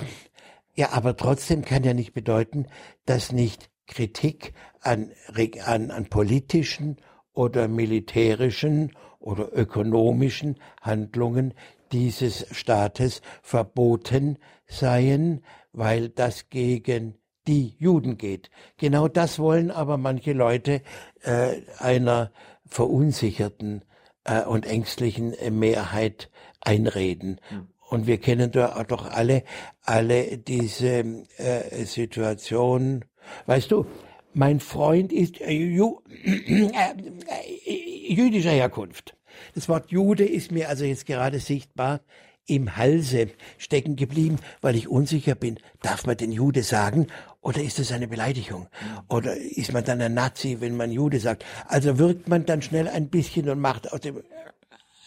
ja, 0.75 0.93
aber 0.93 1.17
trotzdem 1.17 1.65
kann 1.65 1.85
ja 1.85 1.95
nicht 1.95 2.13
bedeuten, 2.13 2.67
dass 3.07 3.33
nicht 3.33 3.71
Kritik 3.87 4.53
an, 4.83 5.13
an, 5.65 5.91
an 5.91 6.05
politischen 6.11 6.99
oder 7.33 7.67
militärischen 7.67 8.93
oder 9.21 9.57
ökonomischen 9.57 10.59
Handlungen 10.83 11.55
dieses 11.93 12.47
Staates 12.51 13.23
verboten 13.41 14.37
seien, 14.67 15.43
weil 15.73 16.09
das 16.09 16.49
gegen 16.51 17.15
die 17.47 17.75
Juden 17.79 18.19
geht. 18.19 18.51
Genau 18.77 19.09
das 19.09 19.39
wollen 19.39 19.71
aber 19.71 19.97
manche 19.97 20.33
Leute 20.33 20.83
äh, 21.23 21.63
einer 21.79 22.33
verunsicherten 22.67 23.85
äh, 24.25 24.43
und 24.43 24.67
ängstlichen 24.67 25.35
Mehrheit 25.51 26.31
einreden. 26.61 27.41
Mhm. 27.51 27.69
Und 27.89 28.07
wir 28.07 28.19
kennen 28.19 28.53
doch 28.53 29.11
alle, 29.11 29.43
alle 29.83 30.39
diese 30.39 31.25
äh, 31.39 31.85
Situationen. 31.85 33.05
Weißt 33.47 33.73
du, 33.73 33.87
Mein 34.33 34.61
Freund 34.61 35.13
ist 35.13 35.41
äh, 35.41 35.51
Ju 35.51 36.01
äh, 36.25 36.95
äh, 37.67 38.15
jüdischer 38.15 38.53
Herkunft. 38.53 39.17
Das 39.55 39.69
Wort 39.69 39.91
Jude 39.91 40.25
ist 40.25 40.53
mir 40.53 40.69
also 40.69 40.85
jetzt 40.85 41.07
gerade 41.07 41.41
sichtbar 41.41 42.01
im 42.47 42.77
Halse 42.77 43.29
stecken 43.59 43.97
geblieben, 43.97 44.39
weil 44.61 44.77
ich 44.77 44.89
unsicher 44.89 45.35
bin, 45.35 45.59
darf 45.83 46.07
man 46.07 46.17
den 46.17 46.33
Jude 46.33 46.63
sagen 46.63 47.07
oder 47.41 47.63
ist 47.63 47.79
es 47.79 47.93
eine 47.93 48.09
Beleidigung? 48.09 48.69
Oder 49.09 49.37
ist 49.37 49.73
man 49.73 49.85
dann 49.85 50.01
ein 50.01 50.15
Nazi, 50.15 50.59
wenn 50.61 50.77
man 50.77 50.91
Jude 50.91 51.21
sagt? 51.21 51.45
Also 51.67 51.99
wirkt 51.99 52.29
man 52.29 52.45
dann 52.47 52.63
schnell 52.63 52.89
ein 52.89 53.09
bisschen 53.09 53.49
und 53.49 53.61
macht 53.61 53.93
aus 53.93 54.01
dem 54.01 54.23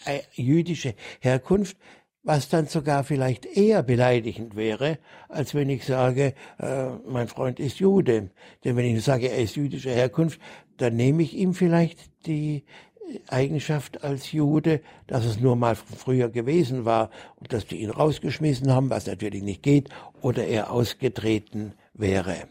äh, 0.06 0.20
jüdische 0.34 0.94
Herkunft 1.20 1.76
was 2.24 2.48
dann 2.48 2.66
sogar 2.66 3.04
vielleicht 3.04 3.44
eher 3.44 3.82
beleidigend 3.82 4.56
wäre, 4.56 4.98
als 5.28 5.54
wenn 5.54 5.68
ich 5.68 5.84
sage, 5.84 6.34
äh, 6.58 6.88
mein 7.06 7.28
Freund 7.28 7.60
ist 7.60 7.78
Jude. 7.78 8.30
Denn 8.64 8.76
wenn 8.76 8.86
ich 8.86 9.04
sage, 9.04 9.28
er 9.28 9.42
ist 9.42 9.56
jüdischer 9.56 9.92
Herkunft, 9.92 10.40
dann 10.78 10.96
nehme 10.96 11.22
ich 11.22 11.34
ihm 11.34 11.52
vielleicht 11.52 11.98
die 12.26 12.64
Eigenschaft 13.28 14.02
als 14.02 14.32
Jude, 14.32 14.80
dass 15.06 15.24
es 15.24 15.40
nur 15.40 15.56
mal 15.56 15.74
früher 15.76 16.28
gewesen 16.28 16.84
war 16.84 17.10
und 17.36 17.52
dass 17.52 17.66
die 17.66 17.76
ihn 17.76 17.90
rausgeschmissen 17.90 18.72
haben, 18.72 18.90
was 18.90 19.06
natürlich 19.06 19.42
nicht 19.42 19.62
geht, 19.62 19.88
oder 20.20 20.46
er 20.46 20.70
ausgetreten 20.70 21.74
wäre. 21.92 22.48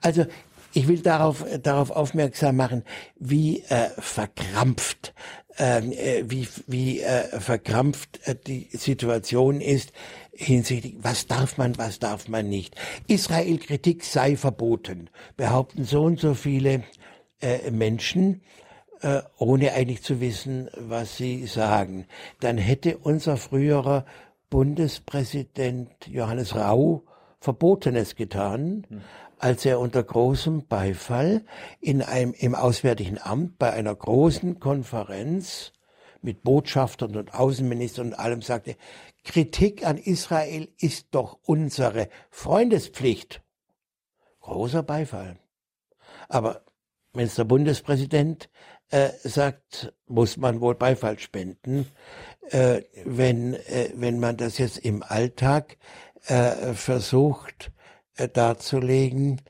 Also 0.00 0.26
ich 0.72 0.86
will 0.86 1.00
darauf, 1.00 1.44
darauf 1.62 1.90
aufmerksam 1.90 2.56
machen, 2.56 2.84
wie 3.18 3.60
äh, 3.68 3.90
verkrampft 3.98 5.14
ähm, 5.58 5.92
äh, 5.92 6.24
wie, 6.26 6.48
wie 6.66 7.00
äh, 7.00 7.38
verkrampft 7.38 8.20
äh, 8.24 8.34
die 8.34 8.68
Situation 8.72 9.60
ist 9.60 9.92
hinsichtlich, 10.32 10.94
was 11.02 11.26
darf 11.26 11.58
man, 11.58 11.76
was 11.76 11.98
darf 11.98 12.28
man 12.28 12.48
nicht. 12.48 12.76
Israel-Kritik 13.08 14.04
sei 14.04 14.36
verboten, 14.36 15.10
behaupten 15.36 15.84
so 15.84 16.02
und 16.02 16.18
so 16.18 16.32
viele 16.32 16.84
äh, 17.42 17.70
Menschen, 17.70 18.40
äh, 19.00 19.22
ohne 19.38 19.72
eigentlich 19.72 20.02
zu 20.02 20.20
wissen, 20.20 20.68
was 20.76 21.16
sie 21.16 21.46
sagen. 21.46 22.06
Dann 22.40 22.58
hätte 22.58 22.98
unser 22.98 23.36
früherer 23.36 24.04
Bundespräsident 24.48 26.06
Johannes 26.06 26.54
Rau 26.54 27.04
Verbotenes 27.40 28.16
getan, 28.16 28.86
hm 28.88 29.00
als 29.40 29.64
er 29.64 29.80
unter 29.80 30.02
großem 30.02 30.66
Beifall 30.66 31.44
in 31.80 32.02
einem, 32.02 32.34
im 32.34 32.54
Auswärtigen 32.54 33.18
Amt 33.18 33.58
bei 33.58 33.72
einer 33.72 33.94
großen 33.94 34.60
Konferenz 34.60 35.72
mit 36.20 36.42
Botschaftern 36.42 37.16
und 37.16 37.32
Außenministern 37.32 38.08
und 38.08 38.14
allem 38.14 38.42
sagte, 38.42 38.76
Kritik 39.24 39.86
an 39.86 39.96
Israel 39.96 40.68
ist 40.78 41.08
doch 41.12 41.38
unsere 41.42 42.10
Freundespflicht. 42.28 43.42
Großer 44.40 44.82
Beifall. 44.82 45.38
Aber 46.28 46.66
wenn 47.14 47.24
es 47.24 47.34
der 47.34 47.44
Bundespräsident 47.44 48.50
äh, 48.90 49.10
sagt, 49.22 49.92
muss 50.06 50.36
man 50.36 50.60
wohl 50.60 50.74
Beifall 50.74 51.18
spenden. 51.18 51.86
Äh, 52.50 52.82
wenn, 53.04 53.54
äh, 53.54 53.90
wenn 53.94 54.18
man 54.18 54.36
das 54.36 54.58
jetzt 54.58 54.78
im 54.78 55.02
Alltag 55.02 55.76
äh, 56.26 56.74
versucht, 56.74 57.70
äh, 58.16 58.28
darzulegen, 58.28 59.40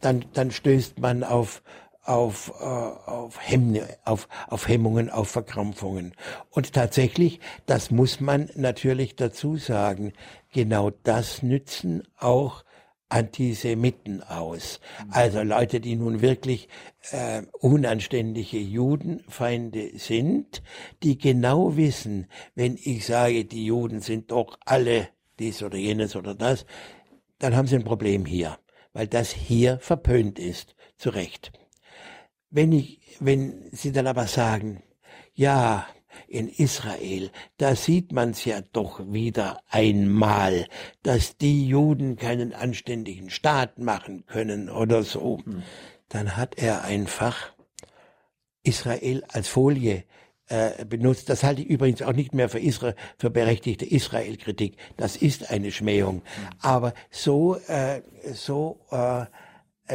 dann, 0.00 0.24
dann 0.32 0.50
stößt 0.50 0.98
man 0.98 1.24
auf, 1.24 1.62
auf, 2.04 2.52
äh, 2.60 2.64
auf, 2.64 3.38
Hemmne, 3.40 3.88
auf, 4.04 4.28
auf 4.48 4.68
Hemmungen, 4.68 5.10
auf 5.10 5.28
Verkrampfungen. 5.28 6.14
Und 6.50 6.72
tatsächlich, 6.72 7.40
das 7.66 7.90
muss 7.90 8.20
man 8.20 8.50
natürlich 8.54 9.16
dazu 9.16 9.56
sagen, 9.56 10.12
genau 10.52 10.90
das 10.90 11.42
nützen 11.42 12.02
auch 12.18 12.64
Antisemiten 13.12 14.22
aus. 14.22 14.80
Also 15.10 15.42
Leute, 15.42 15.80
die 15.80 15.96
nun 15.96 16.22
wirklich 16.22 16.68
äh, 17.10 17.42
unanständige 17.60 18.58
Judenfeinde 18.58 19.98
sind, 19.98 20.62
die 21.02 21.18
genau 21.18 21.76
wissen, 21.76 22.26
wenn 22.54 22.78
ich 22.82 23.04
sage, 23.04 23.44
die 23.44 23.66
Juden 23.66 24.00
sind 24.00 24.30
doch 24.30 24.58
alle 24.64 25.08
dies 25.38 25.62
oder 25.62 25.76
jenes 25.76 26.16
oder 26.16 26.34
das, 26.34 26.64
dann 27.38 27.54
haben 27.54 27.66
Sie 27.66 27.76
ein 27.76 27.84
Problem 27.84 28.24
hier, 28.24 28.58
weil 28.94 29.08
das 29.08 29.30
hier 29.30 29.78
verpönt 29.80 30.38
ist, 30.38 30.74
zu 30.96 31.10
Recht. 31.10 31.52
Wenn 32.48 32.72
ich, 32.72 32.98
wenn 33.20 33.68
Sie 33.72 33.92
dann 33.92 34.06
aber 34.06 34.26
sagen, 34.26 34.82
ja, 35.34 35.86
in 36.32 36.48
Israel, 36.48 37.30
da 37.58 37.76
sieht 37.76 38.12
man's 38.12 38.44
ja 38.46 38.62
doch 38.72 39.00
wieder 39.12 39.60
einmal, 39.68 40.66
dass 41.02 41.36
die 41.36 41.66
Juden 41.66 42.16
keinen 42.16 42.54
anständigen 42.54 43.28
Staat 43.28 43.78
machen 43.78 44.24
können 44.26 44.70
oder 44.70 45.02
so, 45.02 45.40
hm. 45.44 45.62
dann 46.08 46.36
hat 46.36 46.56
er 46.56 46.84
einfach 46.84 47.52
Israel 48.62 49.22
als 49.28 49.48
Folie 49.48 50.04
äh, 50.48 50.86
benutzt. 50.86 51.28
Das 51.28 51.42
halte 51.42 51.62
ich 51.62 51.68
übrigens 51.68 52.00
auch 52.00 52.14
nicht 52.14 52.32
mehr 52.34 52.48
für, 52.48 52.60
Israel, 52.60 52.94
für 53.18 53.28
berechtigte 53.28 53.84
Israel-Kritik. 53.84 54.76
Das 54.96 55.16
ist 55.16 55.50
eine 55.50 55.70
Schmähung. 55.70 56.22
Aber 56.60 56.94
so, 57.10 57.56
äh, 57.66 58.00
so 58.32 58.80
äh, 58.90 59.26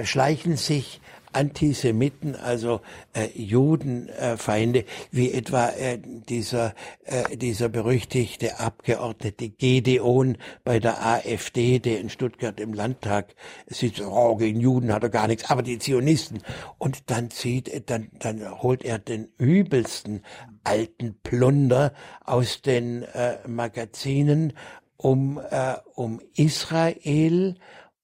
schleichen 0.03 0.55
sich 0.55 1.01
Antisemiten, 1.37 2.35
also 2.35 2.81
äh, 3.13 3.27
Judenfeinde, 3.35 4.79
äh, 4.79 4.85
wie 5.11 5.31
etwa 5.31 5.69
äh, 5.69 5.99
dieser, 5.99 6.73
äh, 7.05 7.37
dieser 7.37 7.69
berüchtigte 7.69 8.59
Abgeordnete 8.59 9.49
Gedeon 9.49 10.37
bei 10.63 10.79
der 10.79 11.05
AfD, 11.05 11.77
der 11.77 11.99
in 11.99 12.09
Stuttgart 12.09 12.59
im 12.59 12.73
Landtag 12.73 13.35
sitzt, 13.67 14.01
oh, 14.01 14.35
gegen 14.35 14.59
Juden 14.59 14.91
hat 14.91 15.03
er 15.03 15.09
gar 15.09 15.27
nichts, 15.27 15.49
aber 15.49 15.61
die 15.61 15.77
Zionisten. 15.77 16.41
Und 16.79 17.11
dann 17.11 17.29
zieht, 17.29 17.89
dann, 17.89 18.09
dann 18.19 18.61
holt 18.63 18.83
er 18.83 18.97
den 18.97 19.29
übelsten 19.37 20.23
alten 20.63 21.19
Plunder 21.21 21.93
aus 22.25 22.63
den 22.63 23.03
äh, 23.03 23.37
Magazinen 23.47 24.53
um, 24.97 25.39
äh, 25.51 25.75
um 25.93 26.19
Israel 26.35 27.55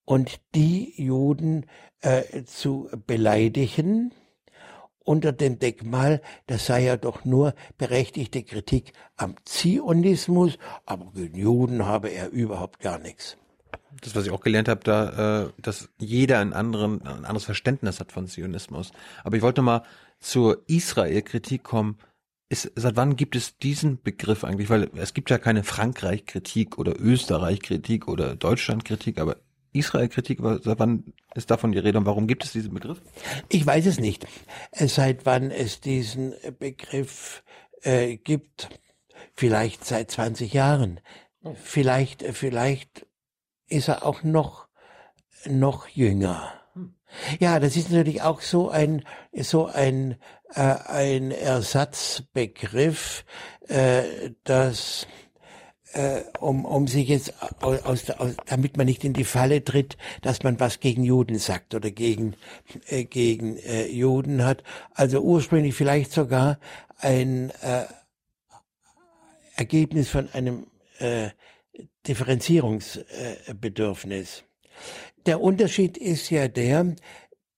und 0.06 0.40
die 0.54 0.94
Juden 1.02 1.66
äh, 2.04 2.44
zu 2.46 2.90
beleidigen 3.08 4.14
unter 5.04 5.32
dem 5.32 5.60
Deckmal, 5.60 6.22
das 6.48 6.66
sei 6.66 6.84
ja 6.84 6.98
doch 6.98 7.26
nur 7.26 7.54
berechtigte 7.78 8.44
Kritik 8.44 8.94
am 9.18 9.36
Zionismus, 9.46 10.58
aber 10.86 11.12
gegen 11.14 11.38
Juden 11.38 11.86
habe 11.86 12.10
er 12.10 12.30
überhaupt 12.30 12.80
gar 12.80 13.00
nichts. 13.00 13.38
Das, 14.02 14.16
was 14.16 14.26
ich 14.26 14.32
auch 14.32 14.42
gelernt 14.42 14.68
habe, 14.68 14.82
da, 14.84 15.44
äh, 15.44 15.50
dass 15.62 15.90
jeder 15.98 16.40
ein, 16.40 16.54
anderen, 16.54 17.02
ein 17.02 17.26
anderes 17.26 17.46
Verständnis 17.46 18.00
hat 18.00 18.12
von 18.12 18.28
Zionismus. 18.28 18.92
Aber 19.24 19.36
ich 19.36 19.44
wollte 19.44 19.62
mal 19.62 19.84
zur 20.20 20.64
Israel-Kritik 20.68 21.64
kommen. 21.64 21.98
Ist, 22.50 22.72
seit 22.76 22.96
wann 22.96 23.16
gibt 23.16 23.36
es 23.36 23.58
diesen 23.58 24.02
Begriff 24.02 24.44
eigentlich? 24.44 24.70
Weil 24.70 24.90
es 24.96 25.14
gibt 25.14 25.30
ja 25.30 25.38
keine 25.38 25.64
Frankreich-Kritik 25.64 26.78
oder 26.78 27.00
Österreich-Kritik 27.00 28.08
oder 28.08 28.36
Deutschland-Kritik, 28.36 29.20
aber 29.20 29.38
Israel-Kritik, 29.74 30.40
seit 30.62 30.80
wann 30.80 31.14
ist 31.36 31.52
davon 31.52 31.72
die 31.72 31.80
Rede 31.80 31.98
und 31.98 32.06
warum 32.06 32.28
gibt 32.28 32.44
es 32.44 32.52
diesen 32.52 32.74
Begriff? 32.74 33.02
Ich 33.50 33.66
weiß 33.66 33.86
es 33.86 34.00
nicht. 34.00 34.26
Seit 34.72 35.26
wann 35.26 35.52
es 35.52 35.82
diesen 35.82 36.34
Begriff 36.60 37.44
äh, 37.82 38.18
gibt, 38.18 38.70
vielleicht 39.34 39.86
seit 39.86 40.12
20 40.12 40.54
Jahren. 40.54 41.00
Vielleicht, 41.56 42.24
vielleicht 42.34 43.06
ist 43.68 43.90
er 43.90 44.06
auch 44.06 44.24
noch, 44.24 44.68
noch 45.46 45.88
jünger. 45.88 46.54
Ja, 47.40 47.60
das 47.60 47.76
ist 47.76 47.92
natürlich 47.92 48.22
auch 48.22 48.42
so 48.42 48.70
ein, 48.70 49.04
so 49.34 49.68
ein, 49.68 50.18
äh, 50.56 50.62
ein 50.62 51.32
Ersatzbegriff, 51.32 53.26
äh, 53.68 54.32
dass 54.44 55.08
äh, 55.94 56.22
um, 56.40 56.66
um 56.66 56.88
sich 56.88 57.08
jetzt 57.08 57.34
aus, 57.62 58.10
aus, 58.10 58.36
damit 58.46 58.78
man 58.78 58.86
nicht 58.86 59.04
in 59.04 59.14
die 59.14 59.24
Falle 59.24 59.64
tritt, 59.64 59.98
dass 60.22 60.44
man 60.44 60.60
was 60.60 60.80
gegen 60.80 61.04
Juden 61.04 61.40
sagt 61.40 61.74
oder 61.76 61.92
gegen 61.92 62.36
äh, 62.88 63.06
gegen 63.06 63.58
äh, 63.58 63.88
Juden 63.88 64.44
hat. 64.44 64.64
Also 64.94 65.22
ursprünglich 65.22 65.76
vielleicht 65.76 66.12
sogar 66.12 66.60
ein 66.98 67.52
äh, 67.62 67.86
Ergebnis 69.56 70.10
von 70.10 70.30
einem 70.34 70.68
äh, 71.00 71.30
Differenzierungsbedürfnis. 72.08 74.44
Der 75.26 75.42
Unterschied 75.42 75.98
ist 75.98 76.30
ja 76.30 76.48
der, 76.48 76.96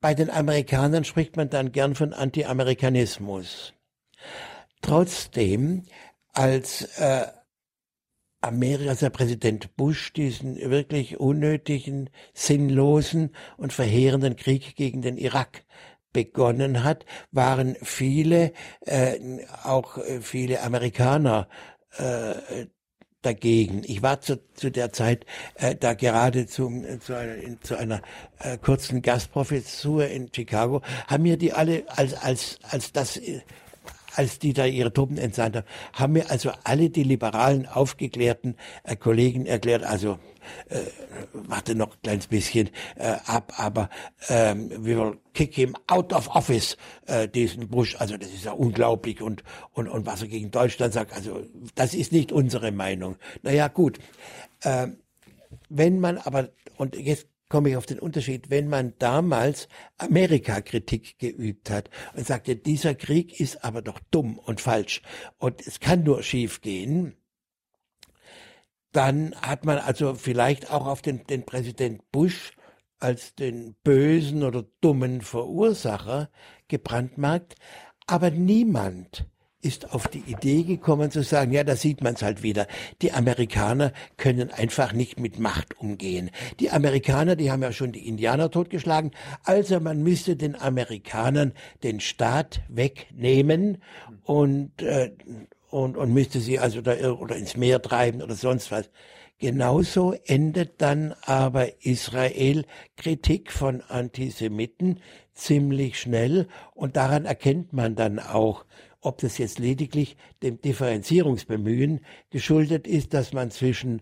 bei 0.02 0.14
den 0.14 0.30
Amerikanern 0.30 1.04
spricht 1.04 1.36
man 1.36 1.50
dann 1.50 1.72
gern 1.72 1.96
von 1.96 2.14
Anti-Amerikanismus. 2.14 3.74
Trotzdem, 4.82 5.84
als 6.34 6.84
äh, 7.00 7.26
Amerikas 8.46 9.00
der 9.00 9.10
Präsident 9.10 9.76
Bush 9.76 10.14
diesen 10.14 10.58
wirklich 10.58 11.20
unnötigen, 11.20 12.10
sinnlosen 12.34 13.32
und 13.58 13.74
verheerenden 13.74 14.36
Krieg 14.36 14.76
gegen 14.76 15.02
den 15.02 15.18
Irak 15.18 15.64
begonnen 16.14 16.84
hat, 16.84 17.06
waren 17.32 17.76
viele, 17.82 18.54
äh, 18.82 19.20
auch 19.64 19.98
viele 20.22 20.62
Amerikaner 20.62 21.50
äh, 21.98 22.68
dagegen. 23.26 23.82
Ich 23.86 24.02
war 24.02 24.22
zu, 24.22 24.40
zu 24.54 24.70
der 24.70 24.94
Zeit 24.94 25.26
äh, 25.56 25.76
da 25.76 25.94
gerade 25.94 26.46
zum, 26.46 26.86
zu 27.02 27.18
einer, 27.18 27.36
in, 27.36 27.62
zu 27.62 27.78
einer 27.78 28.02
äh, 28.40 28.58
kurzen 28.58 29.02
Gastprofessur 29.02 30.08
in 30.08 30.30
Chicago, 30.34 30.82
haben 31.08 31.24
mir 31.24 31.38
die 31.38 31.52
alle 31.52 31.84
als, 31.88 32.14
als, 32.14 32.60
als 32.70 32.94
das 32.94 33.18
äh, 33.18 33.42
als 34.16 34.40
die 34.40 34.54
da 34.54 34.66
ihre 34.66 34.92
Truppen 34.92 35.18
entsandt 35.18 35.58
haben, 35.58 35.68
haben 35.94 36.14
mir 36.14 36.32
also 36.32 36.52
alle 36.64 36.90
die 36.90 37.04
liberalen, 37.04 37.68
aufgeklärten 37.68 38.56
äh, 38.84 38.96
Kollegen 38.96 39.46
erklärt, 39.46 39.84
also 39.84 40.20
äh, 40.70 40.80
warte 41.34 41.76
noch 41.76 41.94
ein 41.94 42.02
kleines 42.04 42.28
bisschen 42.28 42.70
äh, 42.96 43.16
ab, 43.26 43.54
aber 43.58 43.90
ähm, 44.30 44.70
we 44.72 44.98
will 44.98 45.18
kick 45.34 45.56
him 45.56 45.76
out 45.88 46.14
of 46.14 46.28
office, 46.36 46.78
äh, 47.08 47.28
diesen 47.28 47.68
Bush. 47.68 47.96
Also 48.00 48.18
das 48.18 48.30
ist 48.30 48.46
ja 48.46 48.52
unglaublich 48.52 49.22
und, 49.22 49.44
und, 49.74 49.88
und 49.88 50.06
was 50.06 50.22
er 50.22 50.28
gegen 50.28 50.52
Deutschland 50.52 50.94
sagt, 50.94 51.14
also 51.14 51.42
das 51.76 51.94
ist 51.94 52.12
nicht 52.12 52.32
unsere 52.32 52.72
Meinung. 52.72 53.16
Naja, 53.42 53.68
gut. 53.68 54.00
Äh, 54.62 54.88
wenn 55.70 56.00
man 56.00 56.18
aber, 56.18 56.50
und 56.78 56.96
jetzt 56.96 57.28
komme 57.50 57.70
ich 57.70 57.78
auf 57.78 57.86
den 57.86 58.00
Unterschied, 58.00 58.50
wenn 58.50 58.68
man 58.68 58.94
damals 58.98 59.68
Amerika-Kritik 59.98 61.20
geübt 61.20 61.70
hat 61.70 61.90
und 62.16 62.26
sagte, 62.26 62.56
dieser 62.56 62.96
Krieg 62.96 63.40
ist 63.40 63.64
aber 63.64 63.82
doch 63.82 64.00
dumm 64.12 64.40
und 64.40 64.62
falsch 64.62 65.02
und 65.38 65.66
es 65.66 65.80
kann 65.80 66.04
nur 66.04 66.24
schief 66.24 66.62
gehen, 66.62 67.16
dann 68.92 69.36
hat 69.42 69.66
man 69.66 69.78
also 69.78 70.16
vielleicht 70.16 70.72
auch 70.72 70.88
auf 70.88 71.02
den, 71.02 71.26
den 71.28 71.46
Präsident 71.46 72.12
Bush 72.12 72.54
als 73.00 73.36
den 73.36 73.76
bösen 73.84 74.44
oder 74.44 74.66
dummen 74.82 75.22
Verursacher 75.22 76.30
gebrandmarkt, 76.68 77.56
aber 78.08 78.32
niemand 78.32 79.28
ist 79.66 79.94
auf 79.94 80.08
die 80.08 80.24
Idee 80.28 80.64
gekommen 80.64 81.10
zu 81.10 81.24
sagen, 81.24 81.52
ja, 81.52 81.64
da 81.64 81.76
sieht 81.76 82.04
man 82.04 82.14
es 82.14 82.22
halt 82.22 82.44
wieder. 82.44 82.68
Die 83.02 83.12
Amerikaner 83.12 83.92
können 84.16 84.52
einfach 84.52 84.94
nicht 84.94 85.20
mit 85.20 85.40
Macht 85.40 85.80
umgehen. 85.80 86.30
Die 86.60 86.70
Amerikaner, 86.70 87.36
die 87.36 87.52
haben 87.52 87.64
ja 87.64 87.72
schon 87.72 87.92
die 87.92 88.08
Indianer 88.08 88.52
totgeschlagen. 88.52 89.12
Also 89.44 89.80
man 89.80 90.04
müsste 90.04 90.36
den 90.36 90.56
Amerikanern 90.56 91.54
den 91.82 92.00
Staat 92.00 92.62
wegnehmen 92.70 93.82
und, 94.24 94.84
äh, 94.84 95.12
und, 95.72 95.98
und 95.98 96.14
müsste 96.14 96.40
sie 96.40 96.60
also 96.60 96.82
da 96.82 96.94
oder 97.14 97.36
ins 97.36 97.58
Meer 97.58 97.82
treiben 97.82 98.22
oder 98.22 98.36
sonst 98.36 98.70
was. 98.72 98.92
Genauso 99.40 100.14
endet 100.26 100.82
dann 100.82 101.14
aber 101.26 101.84
Israel 101.84 102.66
Kritik 102.96 103.52
von 103.52 103.82
Antisemiten 103.82 105.02
ziemlich 105.34 106.00
schnell 106.00 106.48
und 106.74 106.96
daran 106.96 107.26
erkennt 107.26 107.74
man 107.74 107.96
dann 107.96 108.20
auch, 108.20 108.64
ob 109.06 109.20
das 109.20 109.38
jetzt 109.38 109.60
lediglich 109.60 110.18
dem 110.42 110.60
Differenzierungsbemühen 110.60 112.02
geschuldet 112.32 112.88
ist, 112.88 113.14
dass 113.14 113.34
man 113.34 113.52
zwischen 113.52 114.02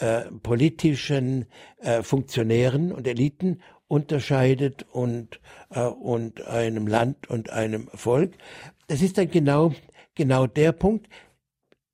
äh, 0.00 0.22
politischen 0.42 1.46
äh, 1.78 2.02
Funktionären 2.02 2.92
und 2.92 3.06
Eliten 3.06 3.60
unterscheidet 3.88 4.86
und, 4.90 5.40
äh, 5.70 5.82
und 5.82 6.46
einem 6.46 6.86
Land 6.86 7.28
und 7.28 7.50
einem 7.50 7.88
Volk. 7.94 8.34
Das 8.86 9.02
ist 9.02 9.18
dann 9.18 9.30
genau, 9.30 9.74
genau 10.14 10.46
der 10.46 10.72
Punkt. 10.72 11.08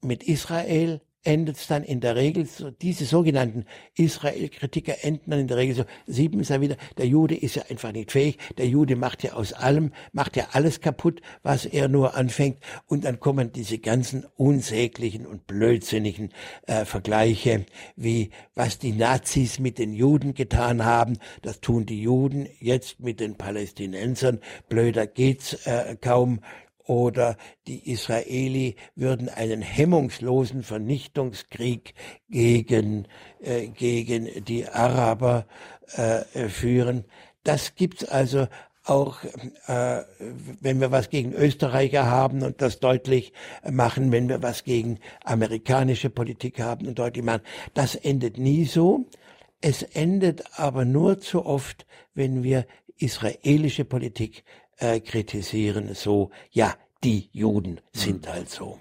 Mit 0.00 0.22
Israel 0.22 1.00
endet 1.24 1.56
es 1.56 1.66
dann 1.66 1.82
in 1.82 2.00
der 2.00 2.16
Regel 2.16 2.46
so, 2.46 2.70
diese 2.70 3.04
sogenannten 3.04 3.64
Israel-Kritiker 3.96 5.02
enden 5.02 5.30
dann 5.30 5.40
in 5.40 5.48
der 5.48 5.56
Regel 5.56 5.74
so, 5.74 5.84
sieben 6.06 6.40
ist 6.40 6.50
ja 6.50 6.60
wieder, 6.60 6.76
der 6.98 7.06
Jude 7.06 7.34
ist 7.34 7.56
ja 7.56 7.64
einfach 7.68 7.92
nicht 7.92 8.12
fähig, 8.12 8.38
der 8.56 8.66
Jude 8.66 8.96
macht 8.96 9.22
ja 9.22 9.32
aus 9.32 9.52
allem, 9.52 9.92
macht 10.12 10.36
ja 10.36 10.48
alles 10.52 10.80
kaputt, 10.80 11.20
was 11.42 11.66
er 11.66 11.88
nur 11.88 12.14
anfängt. 12.14 12.58
Und 12.86 13.04
dann 13.04 13.20
kommen 13.20 13.52
diese 13.52 13.78
ganzen 13.78 14.26
unsäglichen 14.36 15.26
und 15.26 15.46
blödsinnigen 15.46 16.30
äh, 16.66 16.84
Vergleiche, 16.84 17.66
wie 17.96 18.30
was 18.54 18.78
die 18.78 18.92
Nazis 18.92 19.58
mit 19.58 19.78
den 19.78 19.92
Juden 19.92 20.34
getan 20.34 20.84
haben, 20.84 21.18
das 21.42 21.60
tun 21.60 21.86
die 21.86 22.02
Juden 22.02 22.48
jetzt 22.60 23.00
mit 23.00 23.20
den 23.20 23.36
Palästinensern, 23.36 24.40
blöder 24.68 25.06
geht's 25.06 25.66
äh, 25.66 25.96
kaum, 26.00 26.40
oder 26.86 27.36
die 27.66 27.90
Israeli 27.90 28.76
würden 28.94 29.28
einen 29.28 29.62
hemmungslosen 29.62 30.62
Vernichtungskrieg 30.62 31.94
gegen, 32.28 33.06
äh, 33.40 33.68
gegen 33.68 34.44
die 34.44 34.68
Araber 34.68 35.46
äh, 35.96 36.48
führen. 36.48 37.04
Das 37.42 37.74
gibt's 37.74 38.04
also 38.04 38.48
auch, 38.84 39.24
äh, 39.66 40.02
wenn 40.60 40.80
wir 40.80 40.90
was 40.90 41.08
gegen 41.08 41.32
Österreicher 41.32 42.06
haben 42.06 42.42
und 42.42 42.60
das 42.60 42.80
deutlich 42.80 43.32
machen, 43.68 44.12
wenn 44.12 44.28
wir 44.28 44.42
was 44.42 44.64
gegen 44.64 44.98
amerikanische 45.24 46.10
Politik 46.10 46.60
haben 46.60 46.86
und 46.86 46.98
deutlich 46.98 47.24
machen. 47.24 47.42
Das 47.72 47.94
endet 47.94 48.38
nie 48.38 48.66
so. 48.66 49.06
Es 49.60 49.82
endet 49.82 50.44
aber 50.58 50.84
nur 50.84 51.20
zu 51.20 51.46
oft, 51.46 51.86
wenn 52.14 52.42
wir 52.42 52.66
israelische 52.98 53.84
Politik 53.84 54.44
äh, 54.78 55.00
kritisieren, 55.00 55.94
so, 55.94 56.30
ja, 56.50 56.74
die 57.02 57.28
Juden 57.32 57.80
sind 57.92 58.28
halt 58.28 58.48
so. 58.50 58.78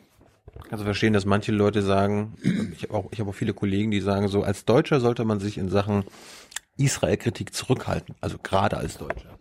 Also 0.70 0.84
verstehen, 0.84 1.14
dass 1.14 1.26
manche 1.26 1.52
Leute 1.52 1.82
sagen, 1.82 2.36
ich 2.74 2.84
habe 2.84 2.94
auch, 2.94 3.06
ich 3.12 3.20
hab 3.20 3.28
auch 3.28 3.36
viele 3.36 3.54
Kollegen, 3.54 3.92
die 3.92 4.02
sagen 4.02 4.28
so, 4.28 4.44
als 4.44 4.66
Deutscher 4.66 5.00
sollte 5.00 5.26
man 5.26 5.40
sich 5.40 5.58
in 5.58 5.70
Sachen 5.70 6.06
Israel-Kritik 6.78 7.54
zurückhalten, 7.54 8.16
also 8.22 8.38
gerade 8.42 8.78
als 8.78 8.98
Deutscher 8.98 9.38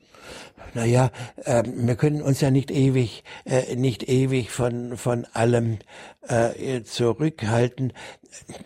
naja, 0.75 1.11
äh, 1.45 1.63
wir 1.67 1.97
können 1.97 2.23
uns 2.23 2.41
ja 2.41 2.51
nicht 2.51 2.71
ewig, 2.71 3.25
äh, 3.45 3.77
nicht 3.77 4.09
ewig 4.09 4.51
von, 4.51 4.97
von 4.97 5.27
allem 5.33 5.79
äh, 6.27 6.83
zurückhalten. 6.83 7.93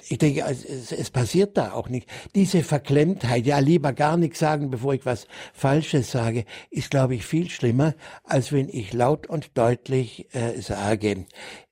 Ich 0.09 0.19
denke, 0.19 0.45
es, 0.49 0.93
es 0.93 1.11
passiert 1.11 1.57
da 1.57 1.73
auch 1.73 1.89
nicht. 1.89 2.09
Diese 2.35 2.62
Verklemmtheit, 2.62 3.47
ja, 3.47 3.59
lieber 3.59 3.93
gar 3.93 4.17
nichts 4.17 4.39
sagen, 4.39 4.71
bevor 4.71 4.95
ich 4.95 5.05
was 5.05 5.27
Falsches 5.53 6.11
sage, 6.11 6.45
ist, 6.71 6.91
glaube 6.91 7.17
ich, 7.17 7.27
viel 7.27 7.51
schlimmer, 7.51 7.95
als 8.25 8.53
wenn 8.53 8.69
ich 8.69 8.93
laut 8.93 9.27
und 9.27 9.59
deutlich 9.59 10.29
äh, 10.35 10.61
sage, 10.61 11.27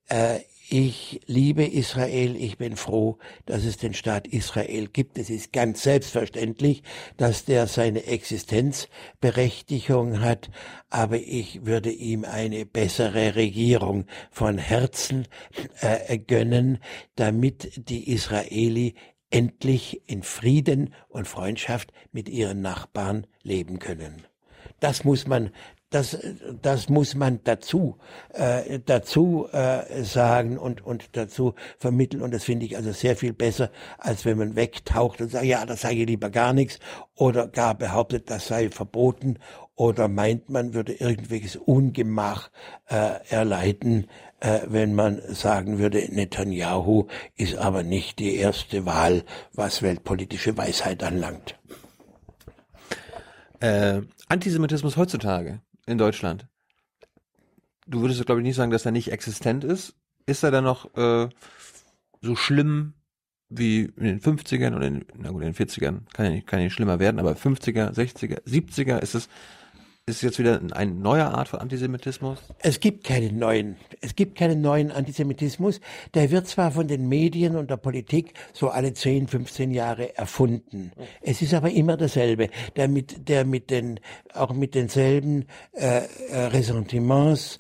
äh, 0.09 0.41
ich 0.75 1.21
liebe 1.27 1.65
Israel, 1.65 2.35
ich 2.35 2.59
bin 2.59 2.75
froh, 2.75 3.19
dass 3.47 3.65
es 3.65 3.77
den 3.77 3.95
Staat 3.95 4.27
Israel 4.27 4.89
gibt. 4.89 5.19
Es 5.19 5.31
ist 5.31 5.53
ganz 5.53 5.85
selbstverständlich, 5.85 6.83
dass 7.17 7.45
der 7.45 7.69
seine 7.69 8.07
Existenzberechtigung 8.07 10.21
hat, 10.21 10.51
aber 10.91 11.19
ich 11.19 11.65
würde 11.65 11.93
ihm 11.93 12.25
eine 12.25 12.67
bessere 12.67 13.37
Regierung 13.37 14.07
von 14.33 14.59
Herzen 14.59 15.29
äh, 15.81 16.19
gönnen, 16.19 16.79
damit 17.15 17.89
die 17.89 18.13
Israeli 18.13 18.97
endlich 19.31 20.03
in 20.11 20.25
Frieden 20.25 20.93
und 21.07 21.29
Freundschaft 21.29 21.93
mit 22.11 22.29
ihren 22.29 22.63
Nachbarn 22.63 23.29
leben 23.45 23.79
können. 23.79 24.25
Das 24.81 25.05
muss 25.05 25.29
man 25.29 25.51
das, 25.95 26.19
das 26.61 26.89
muss 26.89 27.15
man 27.15 27.39
dazu, 27.45 27.99
äh, 28.33 28.81
dazu 28.85 29.47
äh, 29.53 30.03
sagen 30.03 30.59
und, 30.59 30.85
und 30.85 31.17
dazu 31.17 31.55
vermitteln. 31.79 32.21
Und 32.21 32.35
das 32.35 32.43
finde 32.43 32.67
ich 32.67 32.77
also 32.77 32.91
sehr 32.91 33.17
viel 33.17 33.33
besser, 33.33 33.71
als 33.99 34.25
wenn 34.25 34.39
man 34.39 34.57
wegtaucht 34.57 35.21
und 35.21 35.31
sagt, 35.31 35.45
ja, 35.45 35.65
das 35.65 35.83
sei 35.83 35.95
lieber 35.95 36.31
gar 36.31 36.53
nichts 36.53 36.81
oder 37.15 37.47
gar 37.47 37.77
behauptet, 37.77 38.29
das 38.29 38.49
sei 38.49 38.71
verboten 38.71 39.39
oder 39.77 40.09
meint, 40.09 40.51
man 40.51 40.75
würde 40.75 40.95
irgendwelches 40.95 41.55
Ungemach 41.55 42.51
äh, 42.89 43.21
erleiden, 43.29 44.09
äh, 44.41 44.61
wenn 44.67 44.95
man 44.95 45.21
sagen 45.29 45.79
würde, 45.79 46.09
Netanyahu 46.11 47.07
ist 47.37 47.57
aber 47.57 47.85
nicht 47.85 48.19
die 48.19 48.35
erste 48.35 48.85
Wahl, 48.85 49.23
was 49.53 49.83
weltpolitische 49.83 50.57
Weisheit 50.57 51.05
anlangt. 51.05 51.57
Äh, 53.61 54.03
Antisemitismus 54.29 54.97
heutzutage 54.97 55.61
in 55.87 55.99
Deutschland. 55.99 56.47
Du 57.87 58.01
würdest, 58.01 58.25
glaube 58.25 58.41
ich, 58.41 58.45
nicht 58.45 58.57
sagen, 58.57 58.71
dass 58.71 58.87
er 58.87 58.93
nicht 58.93 59.13
existent 59.13 59.65
ist. 59.65 59.95
Ist 60.27 60.43
er 60.43 60.51
dann 60.51 60.65
noch 60.65 60.95
äh, 60.97 61.29
so 62.23 62.37
schlimm 62.37 62.95
wie 63.51 63.93
in 63.97 64.05
den 64.05 64.21
50ern 64.21 64.75
oder 64.75 64.87
in, 64.87 65.05
na 65.17 65.31
gut, 65.31 65.43
in 65.43 65.53
den 65.53 65.69
40ern? 65.69 66.01
Kann 66.13 66.27
ja 66.27 66.33
nicht, 66.33 66.47
kann 66.47 66.61
ja 66.61 66.65
nicht 66.65 66.75
schlimmer 66.75 66.99
werden, 66.99 67.19
aber 67.21 67.33
50er, 67.33 67.93
60er, 67.93 68.43
70er 68.45 68.99
ist 69.01 69.15
es 69.15 69.29
ist 70.07 70.23
jetzt 70.23 70.39
wieder 70.39 70.61
eine 70.73 70.93
neue 70.93 71.25
Art 71.25 71.49
von 71.49 71.61
Antisemitismus? 71.61 72.39
Es 72.59 72.79
gibt 72.81 73.05
keinen 73.05 73.39
neuen. 73.39 73.77
Es 74.03 74.15
gibt 74.15 74.37
keinen 74.37 74.61
neuen 74.61 74.91
Antisemitismus. 74.91 75.81
Der 76.13 76.31
wird 76.31 76.47
zwar 76.47 76.73
von 76.73 76.89
den 76.89 77.09
Medien 77.09 77.57
und 77.57 77.71
der 77.71 77.79
Politik 77.79 78.35
so 78.53 78.69
alle 78.69 78.93
10, 78.93 79.29
15 79.29 79.71
Jahre 79.71 80.17
erfunden. 80.17 80.93
Es 81.23 81.41
ist 81.41 81.55
aber 81.55 81.71
immer 81.71 81.97
dasselbe. 81.97 82.51
Der 82.77 82.89
mit, 82.89 83.29
der 83.29 83.47
mit 83.47 83.71
den, 83.71 83.99
auch 84.35 84.53
mit 84.53 84.75
denselben 84.75 85.47
äh, 85.73 86.03
äh 86.31 86.47
Ressentiments, 86.47 87.59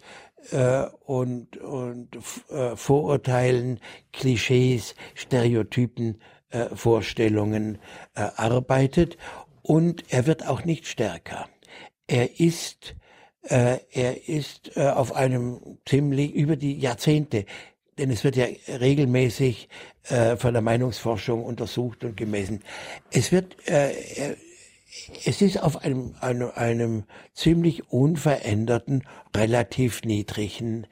äh, 0.51 0.85
und, 1.07 1.57
und 1.57 2.09
äh, 2.51 2.77
Vorurteilen, 2.77 3.81
Klischees, 4.13 4.95
Stereotypen, 5.15 6.21
äh, 6.51 6.67
Vorstellungen 6.75 7.79
äh, 8.15 8.29
arbeitet. 8.37 9.17
Und 9.63 10.05
er 10.11 10.27
wird 10.27 10.47
auch 10.47 10.67
nicht 10.67 10.87
stärker 10.87 11.49
er 12.07 12.41
ist, 12.41 12.97
äh, 13.43 13.79
er 13.93 14.29
ist 14.29 14.77
äh, 14.77 14.89
auf 14.89 15.15
einem 15.15 15.79
ziemlich 15.87 16.35
über 16.35 16.57
die 16.57 16.79
Jahrzehnte 16.79 17.47
denn 17.99 18.11
es 18.11 18.25
wird 18.25 18.37
ja 18.37 18.47
regelmäßig 18.69 19.69
äh, 20.09 20.37
von 20.37 20.53
der 20.53 20.63
Meinungsforschung 20.63 21.45
untersucht 21.45 22.05
und 22.05 22.17
gemessen. 22.17 22.63
Es 23.11 23.33
wird, 23.33 23.57
äh, 23.69 23.93
äh 23.93 24.37
es 25.25 25.43
ist 25.43 25.61
auf 25.61 25.83
einem, 25.83 26.15
einem, 26.21 26.53
einem 26.55 27.05
ziemlich 27.33 27.91
unveränderten, 27.91 29.03
relativ 29.37 30.03
niedrigen, 30.05 30.87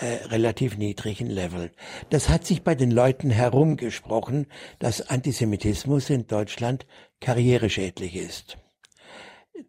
äh, 0.00 0.26
relativ 0.26 0.76
niedrigen 0.76 1.30
Level. 1.30 1.70
Das 2.10 2.28
hat 2.28 2.44
sich 2.44 2.64
bei 2.64 2.74
den 2.74 2.90
Leuten 2.90 3.30
herumgesprochen, 3.30 4.46
dass 4.78 5.08
Antisemitismus 5.08 6.10
in 6.10 6.26
Deutschland 6.26 6.86
karriereschädlich 7.20 8.16
ist. 8.16 8.58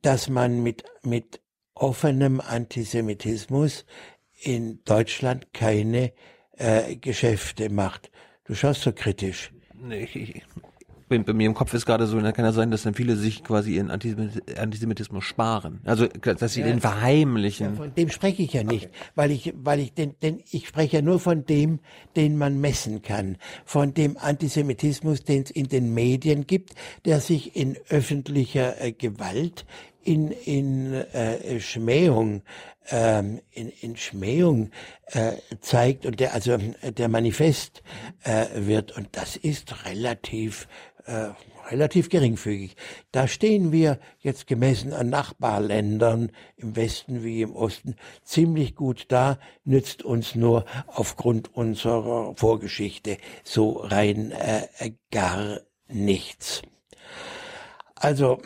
Dass 0.01 0.29
man 0.29 0.63
mit, 0.63 0.83
mit 1.03 1.41
offenem 1.73 2.41
Antisemitismus 2.41 3.85
in 4.39 4.83
Deutschland 4.83 5.53
keine 5.53 6.13
äh, 6.51 6.95
Geschäfte 6.95 7.69
macht. 7.69 8.11
Du 8.45 8.55
schaust 8.55 8.81
so 8.81 8.91
kritisch. 8.91 9.51
Nee, 9.73 10.07
ich, 10.13 10.41
bei, 11.09 11.17
bei, 11.19 11.33
mir 11.33 11.47
im 11.47 11.53
Kopf 11.53 11.73
ist 11.73 11.85
gerade 11.85 12.05
so, 12.07 12.19
da 12.19 12.31
kann 12.31 12.45
ja 12.45 12.51
sein, 12.51 12.71
dass 12.71 12.83
dann 12.83 12.93
viele 12.93 13.15
sich 13.15 13.43
quasi 13.43 13.75
ihren 13.75 13.89
Antisemitismus 13.89 15.23
sparen. 15.23 15.79
Also, 15.85 16.07
dass 16.07 16.53
sie 16.53 16.61
ja, 16.61 16.67
den 16.67 16.81
verheimlichen. 16.81 17.71
Ja, 17.71 17.75
von 17.75 17.93
dem 17.93 18.09
spreche 18.09 18.43
ich 18.43 18.53
ja 18.53 18.63
nicht, 18.63 18.87
okay. 18.87 18.95
weil 19.15 19.31
ich, 19.31 19.53
weil 19.55 19.79
ich, 19.79 19.93
denn, 19.93 20.15
denn 20.21 20.43
ich 20.51 20.67
spreche 20.67 20.97
ja 20.97 21.01
nur 21.01 21.19
von 21.19 21.45
dem, 21.45 21.79
den 22.15 22.37
man 22.37 22.59
messen 22.59 23.01
kann. 23.01 23.37
Von 23.65 23.93
dem 23.93 24.17
Antisemitismus, 24.17 25.23
den 25.23 25.43
es 25.43 25.51
in 25.51 25.67
den 25.67 25.93
Medien 25.93 26.45
gibt, 26.45 26.73
der 27.05 27.21
sich 27.21 27.55
in 27.55 27.77
öffentlicher 27.89 28.81
äh, 28.81 28.91
Gewalt 28.91 29.65
in, 30.07 30.31
in 30.31 30.93
äh, 30.93 31.59
Schmähung, 31.59 32.41
ähm, 32.89 33.41
in, 33.51 33.69
in 33.81 33.97
Schmähung 33.97 34.71
äh, 35.07 35.33
zeigt 35.59 36.05
und 36.05 36.21
der 36.21 36.33
also 36.33 36.57
der 36.57 37.09
Manifest 37.09 37.83
äh, 38.23 38.45
wird 38.55 38.95
und 38.95 39.09
das 39.11 39.35
ist 39.35 39.85
relativ 39.85 40.69
äh, 41.07 41.29
relativ 41.71 42.09
geringfügig. 42.09 42.75
Da 43.11 43.27
stehen 43.27 43.71
wir 43.71 43.99
jetzt 44.19 44.47
gemessen 44.47 44.93
an 44.93 45.09
Nachbarländern 45.09 46.31
im 46.55 46.75
Westen 46.75 47.23
wie 47.23 47.41
im 47.41 47.55
Osten 47.55 47.95
ziemlich 48.23 48.75
gut 48.75 49.05
da, 49.09 49.39
nützt 49.63 50.03
uns 50.03 50.35
nur 50.35 50.65
aufgrund 50.87 51.53
unserer 51.55 52.35
Vorgeschichte 52.35 53.17
so 53.43 53.77
rein 53.77 54.31
äh, 54.31 54.91
gar 55.11 55.61
nichts. 55.87 56.61
Also 57.95 58.39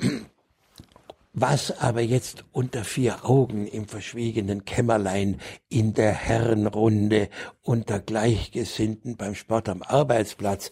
was 1.34 1.80
aber 1.80 2.02
jetzt 2.02 2.44
unter 2.52 2.84
vier 2.84 3.24
Augen 3.26 3.66
im 3.66 3.88
verschwiegenen 3.88 4.66
Kämmerlein 4.66 5.40
in 5.70 5.94
der 5.94 6.12
Herrenrunde 6.12 7.30
unter 7.62 8.00
Gleichgesinnten 8.00 9.16
beim 9.16 9.36
Sport 9.36 9.70
am 9.70 9.82
Arbeitsplatz 9.82 10.72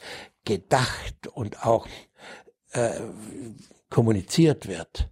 gedacht 0.50 1.28
und 1.28 1.64
auch 1.66 1.88
äh, 2.74 2.90
kommuniziert 3.90 4.68
wird, 4.68 5.10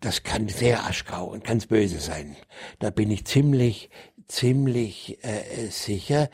das 0.00 0.22
kann 0.22 0.48
sehr 0.48 0.84
Aschkau 0.84 1.26
und 1.26 1.44
ganz 1.44 1.66
böse 1.66 2.00
sein. 2.00 2.36
Da 2.78 2.90
bin 2.90 3.10
ich 3.10 3.24
ziemlich, 3.26 3.90
ziemlich 4.28 5.22
äh, 5.22 5.68
sicher. 5.68 6.30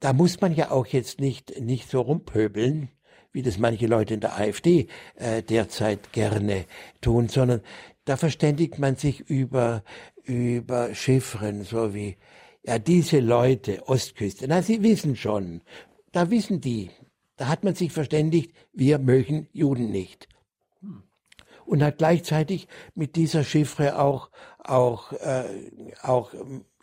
Da 0.00 0.12
muss 0.12 0.40
man 0.40 0.54
ja 0.54 0.70
auch 0.70 0.86
jetzt 0.86 1.20
nicht, 1.20 1.60
nicht 1.60 1.88
so 1.88 2.00
rumpöbeln 2.00 2.90
wie 3.32 3.42
das 3.42 3.58
manche 3.58 3.86
Leute 3.86 4.14
in 4.14 4.20
der 4.20 4.38
AfD 4.38 4.88
äh, 5.16 5.42
derzeit 5.42 6.12
gerne 6.12 6.66
tun, 7.00 7.28
sondern 7.28 7.62
da 8.04 8.16
verständigt 8.16 8.78
man 8.78 8.96
sich 8.96 9.20
über, 9.20 9.82
über 10.24 10.94
Chiffren, 10.94 11.64
so 11.64 11.94
wie, 11.94 12.18
ja, 12.62 12.78
diese 12.78 13.20
Leute, 13.20 13.88
Ostküste, 13.88 14.46
na, 14.48 14.62
sie 14.62 14.82
wissen 14.82 15.16
schon, 15.16 15.62
da 16.12 16.30
wissen 16.30 16.60
die, 16.60 16.90
da 17.36 17.48
hat 17.48 17.64
man 17.64 17.74
sich 17.74 17.92
verständigt, 17.92 18.52
wir 18.72 18.98
mögen 18.98 19.48
Juden 19.52 19.90
nicht. 19.90 20.28
Und 21.64 21.82
hat 21.82 21.98
gleichzeitig 21.98 22.68
mit 22.94 23.16
dieser 23.16 23.44
Chiffre 23.44 23.98
auch, 23.98 24.30
auch, 24.58 25.12
äh, 25.12 25.44
auch 26.02 26.34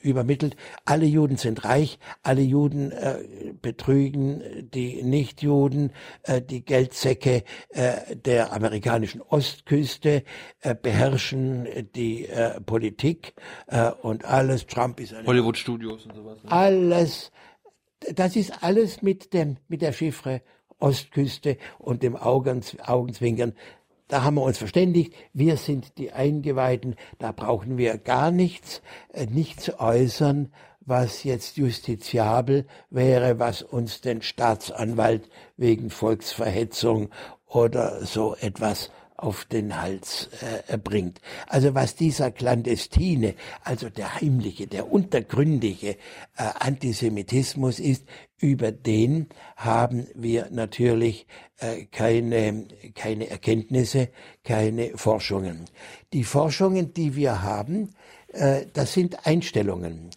übermittelt, 0.02 0.56
alle 0.86 1.06
Juden 1.06 1.38
sind 1.38 1.66
reich, 1.66 2.00
alle 2.24 2.42
Juden 2.42 2.92
äh, 2.92 3.54
betrügen 3.62 4.70
die 4.74 5.04
Nichtjuden, 5.04 5.92
äh, 6.24 6.42
die 6.42 6.64
Geldsäcke 6.64 7.44
äh, 7.70 8.16
der 8.16 8.54
amerikanischen 8.54 9.22
Ostküste 9.22 10.24
äh, 10.62 10.76
beherrschen 10.76 11.68
die 11.96 12.28
äh, 12.28 12.62
Politik 12.62 13.34
äh, 13.68 13.92
und 14.02 14.26
alles. 14.26 14.66
Trump 14.68 15.00
ist 15.00 15.14
eine 15.14 15.28
Hollywood 15.28 15.58
Studios 15.58 16.06
und 16.06 16.16
sowas. 16.16 16.44
Ne? 16.44 16.52
Alles, 16.52 17.32
das 18.14 18.36
ist 18.36 18.64
alles 18.64 19.02
mit 19.02 19.34
dem 19.34 19.58
mit 19.68 19.82
der 19.82 19.94
Chiffre 19.94 20.42
Ostküste 20.80 21.58
und 21.78 22.04
dem 22.04 22.16
Augenzwinkern. 22.16 23.54
Da 24.08 24.24
haben 24.24 24.36
wir 24.36 24.44
uns 24.44 24.58
verständigt, 24.58 25.14
wir 25.34 25.58
sind 25.58 25.98
die 25.98 26.12
Eingeweihten, 26.12 26.96
da 27.20 27.32
brauchen 27.32 27.78
wir 27.78 27.98
gar 27.98 28.32
nichts, 28.32 28.82
äh, 29.14 29.28
nichts 29.28 29.72
äußern, 29.80 30.52
was 30.80 31.24
jetzt 31.24 31.58
justiziabel 31.58 32.66
wäre, 32.90 33.38
was 33.38 33.62
uns 33.62 34.02
den 34.02 34.24
Staatsanwalt 34.24 35.30
wegen 35.58 35.92
Volksverhetzung 35.92 37.10
oder 37.46 38.04
so 38.04 38.36
etwas 38.36 38.90
auf 39.24 39.46
den 39.46 39.82
Hals 39.82 40.30
äh, 40.68 40.78
bringt. 40.78 41.22
Also 41.48 41.76
was 41.76 41.96
dieser 41.96 42.32
clandestine, 42.32 43.36
also 43.64 43.90
der 43.90 44.16
heimliche, 44.16 44.68
der 44.68 44.92
untergründige 44.92 45.92
äh, 45.92 45.98
Antisemitismus 46.36 47.80
ist, 47.80 48.06
über 48.38 48.72
den 48.72 49.28
haben 49.56 50.08
wir 50.16 50.48
natürlich 50.52 51.28
äh, 51.58 51.86
keine, 51.86 52.68
keine 52.96 53.30
Erkenntnisse, 53.30 54.10
keine 54.44 54.98
Forschungen. 54.98 55.66
Die 56.14 56.24
Forschungen, 56.24 56.94
die 56.94 57.16
wir 57.16 57.42
haben, 57.42 57.90
äh, 58.34 58.66
das 58.74 58.94
sind 58.94 59.26
Einstellungen. 59.26 60.12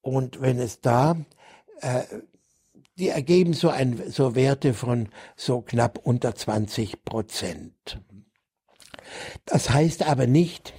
Und 0.00 0.40
wenn 0.40 0.58
es 0.58 0.80
da 0.80 1.16
äh, 1.80 2.02
die 2.98 3.08
ergeben 3.08 3.52
so, 3.52 3.68
ein, 3.68 4.02
so 4.10 4.34
Werte 4.34 4.74
von 4.74 5.08
so 5.36 5.60
knapp 5.60 6.00
unter 6.02 6.34
20 6.34 7.04
Prozent. 7.04 8.00
Das 9.44 9.70
heißt 9.70 10.06
aber 10.06 10.26
nicht, 10.26 10.74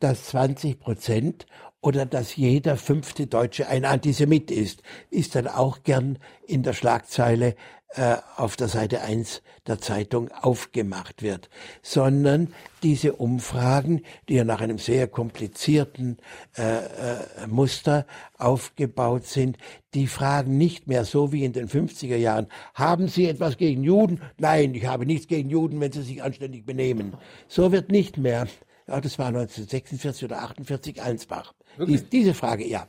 dass 0.00 0.24
20 0.26 0.80
Prozent 0.80 1.46
oder 1.80 2.06
dass 2.06 2.36
jeder 2.36 2.76
fünfte 2.76 3.26
Deutsche 3.26 3.68
ein 3.68 3.84
Antisemit 3.84 4.50
ist, 4.50 4.82
ist 5.10 5.34
dann 5.34 5.48
auch 5.48 5.82
gern 5.82 6.18
in 6.46 6.62
der 6.62 6.72
Schlagzeile 6.72 7.56
äh, 7.94 8.16
auf 8.36 8.56
der 8.56 8.68
Seite 8.68 9.02
1 9.02 9.42
der 9.66 9.80
Zeitung 9.80 10.30
aufgemacht 10.30 11.22
wird, 11.22 11.48
sondern 11.82 12.52
diese 12.82 13.14
Umfragen, 13.14 14.02
die 14.28 14.34
ja 14.34 14.44
nach 14.44 14.60
einem 14.60 14.78
sehr 14.78 15.08
komplizierten 15.08 16.18
äh, 16.56 16.78
äh, 16.78 17.46
Muster 17.46 18.06
aufgebaut 18.38 19.26
sind, 19.26 19.58
die 19.94 20.06
fragen 20.06 20.58
nicht 20.58 20.86
mehr 20.86 21.04
so 21.04 21.32
wie 21.32 21.44
in 21.44 21.52
den 21.52 21.68
50er 21.68 22.16
Jahren, 22.16 22.48
haben 22.74 23.08
Sie 23.08 23.28
etwas 23.28 23.56
gegen 23.56 23.84
Juden? 23.84 24.20
Nein, 24.38 24.74
ich 24.74 24.86
habe 24.86 25.06
nichts 25.06 25.28
gegen 25.28 25.50
Juden, 25.50 25.80
wenn 25.80 25.92
sie 25.92 26.02
sich 26.02 26.22
anständig 26.22 26.64
benehmen. 26.64 27.14
So 27.48 27.72
wird 27.72 27.90
nicht 27.90 28.16
mehr 28.16 28.46
ja, 28.88 29.00
das 29.00 29.18
war 29.18 29.28
1946 29.28 30.24
oder 30.24 30.42
48 30.42 31.00
Einsbach. 31.02 31.54
Dies, 31.78 32.08
diese 32.08 32.34
Frage, 32.34 32.66
ja. 32.66 32.86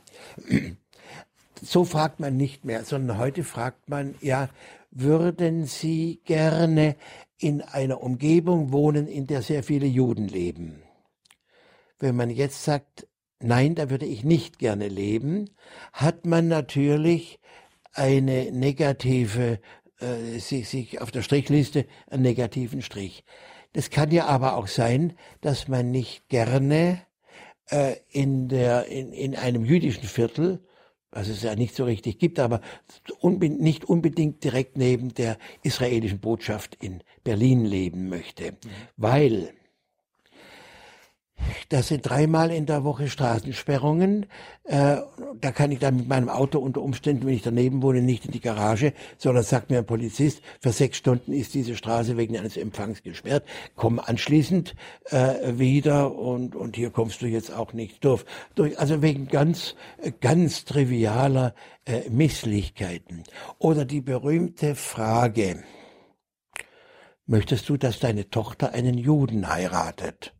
So 1.62 1.84
fragt 1.84 2.18
man 2.18 2.36
nicht 2.36 2.64
mehr, 2.64 2.84
sondern 2.84 3.16
heute 3.16 3.44
fragt 3.44 3.88
man, 3.88 4.16
ja, 4.20 4.48
würden 4.94 5.66
Sie 5.66 6.22
gerne 6.24 6.96
in 7.38 7.60
einer 7.60 8.02
Umgebung 8.02 8.72
wohnen, 8.72 9.06
in 9.06 9.26
der 9.26 9.42
sehr 9.42 9.62
viele 9.62 9.86
Juden 9.86 10.28
leben? 10.28 10.82
Wenn 11.98 12.16
man 12.16 12.30
jetzt 12.30 12.64
sagt, 12.64 13.06
nein, 13.40 13.74
da 13.74 13.90
würde 13.90 14.06
ich 14.06 14.24
nicht 14.24 14.58
gerne 14.58 14.88
leben, 14.88 15.50
hat 15.92 16.26
man 16.26 16.48
natürlich 16.48 17.40
eine 17.92 18.50
negative, 18.52 19.60
äh, 20.00 20.38
sich, 20.38 20.68
sich 20.68 21.00
auf 21.00 21.10
der 21.10 21.22
Strichliste 21.22 21.86
einen 22.08 22.22
negativen 22.22 22.82
Strich. 22.82 23.24
Das 23.72 23.90
kann 23.90 24.10
ja 24.10 24.26
aber 24.26 24.56
auch 24.56 24.68
sein, 24.68 25.14
dass 25.40 25.68
man 25.68 25.90
nicht 25.90 26.28
gerne 26.28 27.02
äh, 27.70 27.96
in, 28.10 28.48
der, 28.48 28.86
in, 28.86 29.12
in 29.12 29.36
einem 29.36 29.64
jüdischen 29.64 30.04
Viertel, 30.04 30.64
was 31.14 31.28
es 31.28 31.42
ja 31.42 31.54
nicht 31.54 31.74
so 31.74 31.84
richtig 31.84 32.18
gibt, 32.18 32.38
aber 32.38 32.60
nicht 33.22 33.84
unbedingt 33.84 34.42
direkt 34.42 34.76
neben 34.76 35.14
der 35.14 35.38
israelischen 35.62 36.18
Botschaft 36.18 36.76
in 36.82 37.02
Berlin 37.22 37.64
leben 37.64 38.08
möchte. 38.08 38.52
Mhm. 38.52 38.56
Weil 38.96 39.54
Das 41.68 41.88
sind 41.88 42.08
dreimal 42.08 42.50
in 42.50 42.66
der 42.66 42.84
Woche 42.84 43.08
Straßensperrungen. 43.08 44.26
Äh, 44.64 44.98
da 45.40 45.52
kann 45.52 45.72
ich 45.72 45.78
dann 45.78 45.96
mit 45.96 46.08
meinem 46.08 46.28
Auto 46.28 46.58
unter 46.58 46.82
Umständen, 46.82 47.26
wenn 47.26 47.34
ich 47.34 47.42
daneben 47.42 47.82
wohne, 47.82 48.02
nicht 48.02 48.26
in 48.26 48.32
die 48.32 48.40
Garage, 48.40 48.92
sondern 49.18 49.44
sagt 49.44 49.70
mir 49.70 49.78
ein 49.78 49.86
Polizist, 49.86 50.42
für 50.60 50.72
sechs 50.72 50.98
Stunden 50.98 51.32
ist 51.32 51.54
diese 51.54 51.76
Straße 51.76 52.16
wegen 52.16 52.36
eines 52.38 52.56
Empfangs 52.56 53.02
gesperrt. 53.02 53.44
Komm 53.76 53.98
anschließend 53.98 54.74
äh, 55.10 55.58
wieder 55.58 56.14
und, 56.14 56.54
und 56.54 56.76
hier 56.76 56.90
kommst 56.90 57.22
du 57.22 57.26
jetzt 57.26 57.52
auch 57.52 57.72
nicht 57.72 58.04
durch. 58.04 58.24
durch 58.54 58.78
also 58.78 59.02
wegen 59.02 59.28
ganz, 59.28 59.74
ganz 60.20 60.64
trivialer 60.64 61.54
äh, 61.86 62.08
Misslichkeiten. 62.10 63.24
Oder 63.58 63.84
die 63.84 64.00
berühmte 64.00 64.74
Frage, 64.74 65.64
möchtest 67.26 67.68
du, 67.68 67.76
dass 67.76 68.00
deine 68.00 68.30
Tochter 68.30 68.72
einen 68.72 68.96
Juden 68.96 69.48
heiratet? 69.48 70.34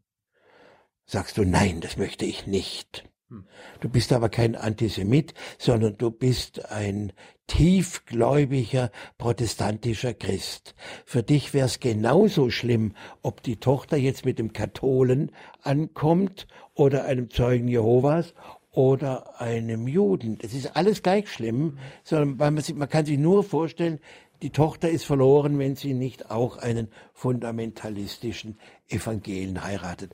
Sagst 1.07 1.39
du, 1.39 1.45
nein, 1.45 1.81
das 1.81 1.97
möchte 1.97 2.25
ich 2.25 2.47
nicht. 2.47 3.05
Hm. 3.29 3.45
Du 3.81 3.89
bist 3.89 4.13
aber 4.13 4.29
kein 4.29 4.57
Antisemit, 4.57 5.35
sondern 5.59 5.97
du 5.97 6.11
bist 6.11 6.71
ein 6.71 7.13
tiefgläubiger 7.47 8.91
protestantischer 9.19 10.15
Christ. 10.15 10.75
Für 11.05 11.23
dich 11.23 11.53
wäre 11.53 11.67
es 11.67 11.81
genauso 11.81 12.51
schlimm, 12.51 12.95
ob 13.23 13.43
die 13.43 13.57
Tochter 13.57 13.97
jetzt 13.97 14.25
mit 14.25 14.39
dem 14.39 14.53
Katholen 14.53 15.31
ankommt 15.63 16.47
oder 16.75 17.05
einem 17.05 17.31
Zeugen 17.31 17.69
Jehovas 17.69 18.35
oder 18.71 19.41
einem 19.41 19.87
Juden. 19.87 20.39
Das 20.39 20.53
ist 20.53 20.77
alles 20.77 21.03
gleich 21.03 21.31
schlimm, 21.31 21.79
sondern 22.03 22.37
man, 22.37 22.65
man 22.75 22.89
kann 22.89 23.07
sich 23.07 23.19
nur 23.19 23.45
vorstellen, 23.45 24.01
die 24.43 24.51
Tochter 24.51 24.91
ist 24.91 25.05
verloren, 25.05 25.59
wenn 25.59 25.77
sie 25.77 25.95
nicht 25.95 26.31
auch 26.31 26.59
einen 26.59 26.89
fundamentalistischen 27.13 28.59
Evangelien 28.89 29.65
heiratet. 29.65 30.13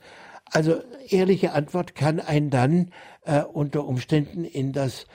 Also 0.53 0.83
ehrliche 1.09 1.53
Antwort 1.53 1.95
kann 1.95 2.21
einen 2.21 2.51
dann 2.51 2.93
äh, 3.25 3.43
unter 3.43 3.87
Umständen 3.87 4.45
in 4.45 4.73
das 4.73 5.07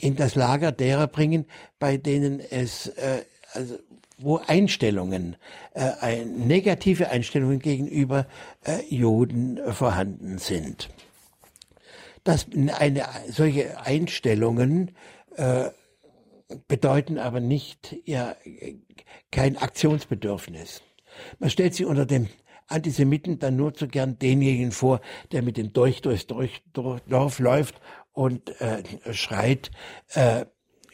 in 0.00 0.16
das 0.16 0.34
Lager 0.34 0.72
derer 0.72 1.06
bringen, 1.06 1.46
bei 1.78 1.96
denen 1.96 2.40
es 2.40 2.88
äh, 2.88 3.22
also 3.52 3.78
wo 4.18 4.38
Einstellungen, 4.38 5.36
äh, 5.74 5.92
ein, 6.00 6.46
negative 6.46 7.10
Einstellungen 7.10 7.60
gegenüber 7.60 8.26
äh, 8.66 8.82
Juden 8.92 9.60
vorhanden 9.72 10.38
sind. 10.38 10.88
Das, 12.24 12.46
eine, 12.78 13.06
solche 13.28 13.80
Einstellungen 13.80 14.90
äh, 15.36 15.70
bedeuten 16.66 17.18
aber 17.18 17.40
nicht 17.40 17.96
ja, 18.04 18.34
kein 19.30 19.56
Aktionsbedürfnis. 19.56 20.82
Man 21.38 21.50
stellt 21.50 21.74
sie 21.74 21.84
unter 21.84 22.06
dem 22.06 22.28
Antisemiten 22.68 23.38
dann 23.38 23.56
nur 23.56 23.74
zu 23.74 23.88
gern 23.88 24.18
denjenigen 24.18 24.72
vor, 24.72 25.00
der 25.32 25.42
mit 25.42 25.56
dem 25.56 25.72
Dolch 25.72 26.02
durchs 26.02 26.26
Dorf 26.26 27.38
läuft 27.38 27.80
und 28.12 28.60
äh, 28.60 28.82
schreit, 29.12 29.70
äh, 30.14 30.46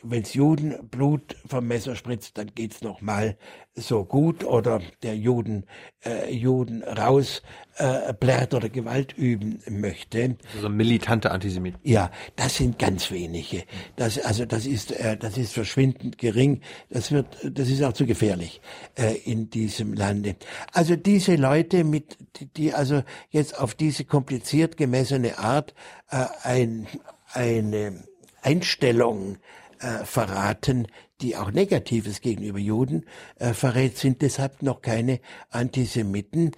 wenn's 0.05 0.35
Judenblut 0.35 1.37
vom 1.47 1.67
Messer 1.67 1.97
spritzt, 1.97 2.39
dann 2.39 2.55
geht's 2.55 2.83
noch 2.83 3.01
mal 3.01 3.37
so 3.75 4.05
gut 4.05 4.45
oder 4.45 4.81
der 5.03 5.17
Juden 5.17 5.67
äh, 6.05 6.33
Juden 6.33 6.83
raus 6.85 7.43
äh, 7.77 8.13
blärt 8.13 8.55
oder 8.55 8.69
Gewalt 8.69 9.13
üben 9.17 9.61
möchte. 9.69 10.37
Also 10.55 10.69
militante 10.69 11.33
Antisemiten. 11.33 11.81
Ja, 11.83 12.11
das 12.37 12.57
sind 12.57 12.79
ganz 12.79 13.11
wenige. 13.11 13.65
Das 13.97 14.19
also 14.19 14.45
das 14.45 14.67
ist 14.67 14.93
äh, 14.93 15.17
das 15.17 15.37
ist 15.37 15.53
verschwindend 15.53 16.19
gering. 16.19 16.61
Das 16.91 17.11
wird 17.11 17.27
das 17.43 17.69
ist 17.69 17.83
auch 17.83 17.95
zu 17.95 18.07
gefährlich 18.07 18.61
äh, 18.97 19.15
in 19.25 19.51
diesem 19.51 19.95
Lande. 19.95 20.37
Also 20.73 20.95
diese 20.95 21.35
Leute 21.35 21.83
mit 21.83 22.17
die 22.57 22.73
also 22.73 23.03
jetzt 23.31 23.59
auf 23.59 23.75
diese 23.75 24.05
kompliziert 24.05 24.77
gemessene 24.77 25.39
Art 25.39 25.75
äh, 26.11 26.27
ein 26.43 26.87
eine 27.33 28.05
Einstellung 28.43 29.39
äh, 29.85 30.05
verraten, 30.05 30.87
die 31.21 31.37
auch 31.37 31.51
Negatives 31.51 32.21
gegenüber 32.21 32.59
Juden 32.59 33.05
äh, 33.37 33.53
verrät, 33.53 33.99
sind 33.99 34.23
deshalb 34.23 34.63
noch 34.63 34.81
keine 34.81 35.21
Antisemiten. 35.51 36.53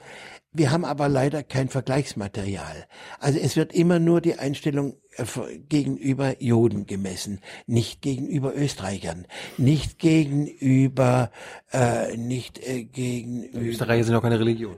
Wir 0.52 0.70
haben 0.70 0.84
aber 0.84 1.08
leider 1.08 1.42
kein 1.42 1.68
Vergleichsmaterial. 1.68 2.86
Also 3.18 3.38
es 3.38 3.56
wird 3.56 3.74
immer 3.74 3.98
nur 3.98 4.20
die 4.20 4.38
Einstellung 4.38 4.94
äh, 5.16 5.24
gegenüber 5.68 6.40
Juden 6.40 6.86
gemessen, 6.86 7.40
nicht 7.66 8.00
gegenüber 8.00 8.54
Österreichern, 8.54 9.26
nicht 9.58 9.98
gegenüber, 9.98 11.30
äh, 11.72 12.16
nicht 12.16 12.64
äh, 12.66 12.84
gegenüber. 12.84 13.60
Österreicher 13.60 14.04
sind 14.04 14.14
auch 14.14 14.22
keine 14.22 14.38
Religion. 14.38 14.76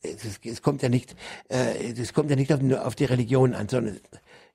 Es, 0.00 0.40
es 0.42 0.62
kommt 0.62 0.82
ja 0.82 0.88
nicht, 0.88 1.16
äh, 1.48 1.92
es 1.92 2.14
kommt 2.14 2.30
ja 2.30 2.36
nicht 2.36 2.52
auf, 2.52 2.62
nur 2.62 2.86
auf 2.86 2.94
die 2.94 3.04
Religion 3.04 3.54
an, 3.54 3.68
sondern 3.68 4.00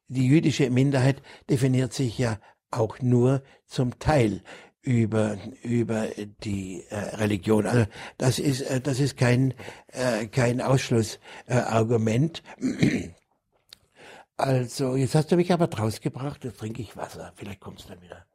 die 0.08 0.28
jüdische 0.28 0.70
Minderheit 0.70 1.22
definiert 1.50 1.94
sich 1.94 2.18
ja 2.18 2.40
auch 2.78 3.00
nur 3.00 3.44
zum 3.66 4.00
Teil 4.00 4.42
über 4.82 5.38
über 5.64 6.08
die 6.44 6.84
äh, 6.90 6.96
Religion. 7.16 7.66
Also 7.66 7.86
das 8.18 8.38
ist 8.38 8.62
äh, 8.62 8.82
das 8.82 9.00
ist 9.00 9.18
kein 9.18 9.54
äh, 9.88 10.28
kein 10.28 10.62
Ausschlussargument. 10.62 12.44
also 14.38 14.96
jetzt 14.96 15.16
hast 15.16 15.32
du 15.32 15.38
mich 15.38 15.54
aber 15.54 15.68
draus 15.68 16.02
gebracht. 16.02 16.44
Jetzt 16.44 16.60
trinke 16.60 16.82
ich 16.82 16.98
Wasser. 16.98 17.32
Vielleicht 17.36 17.62
kommst 17.62 17.86
du 17.86 17.94
dann 17.94 18.02
wieder. 18.02 18.26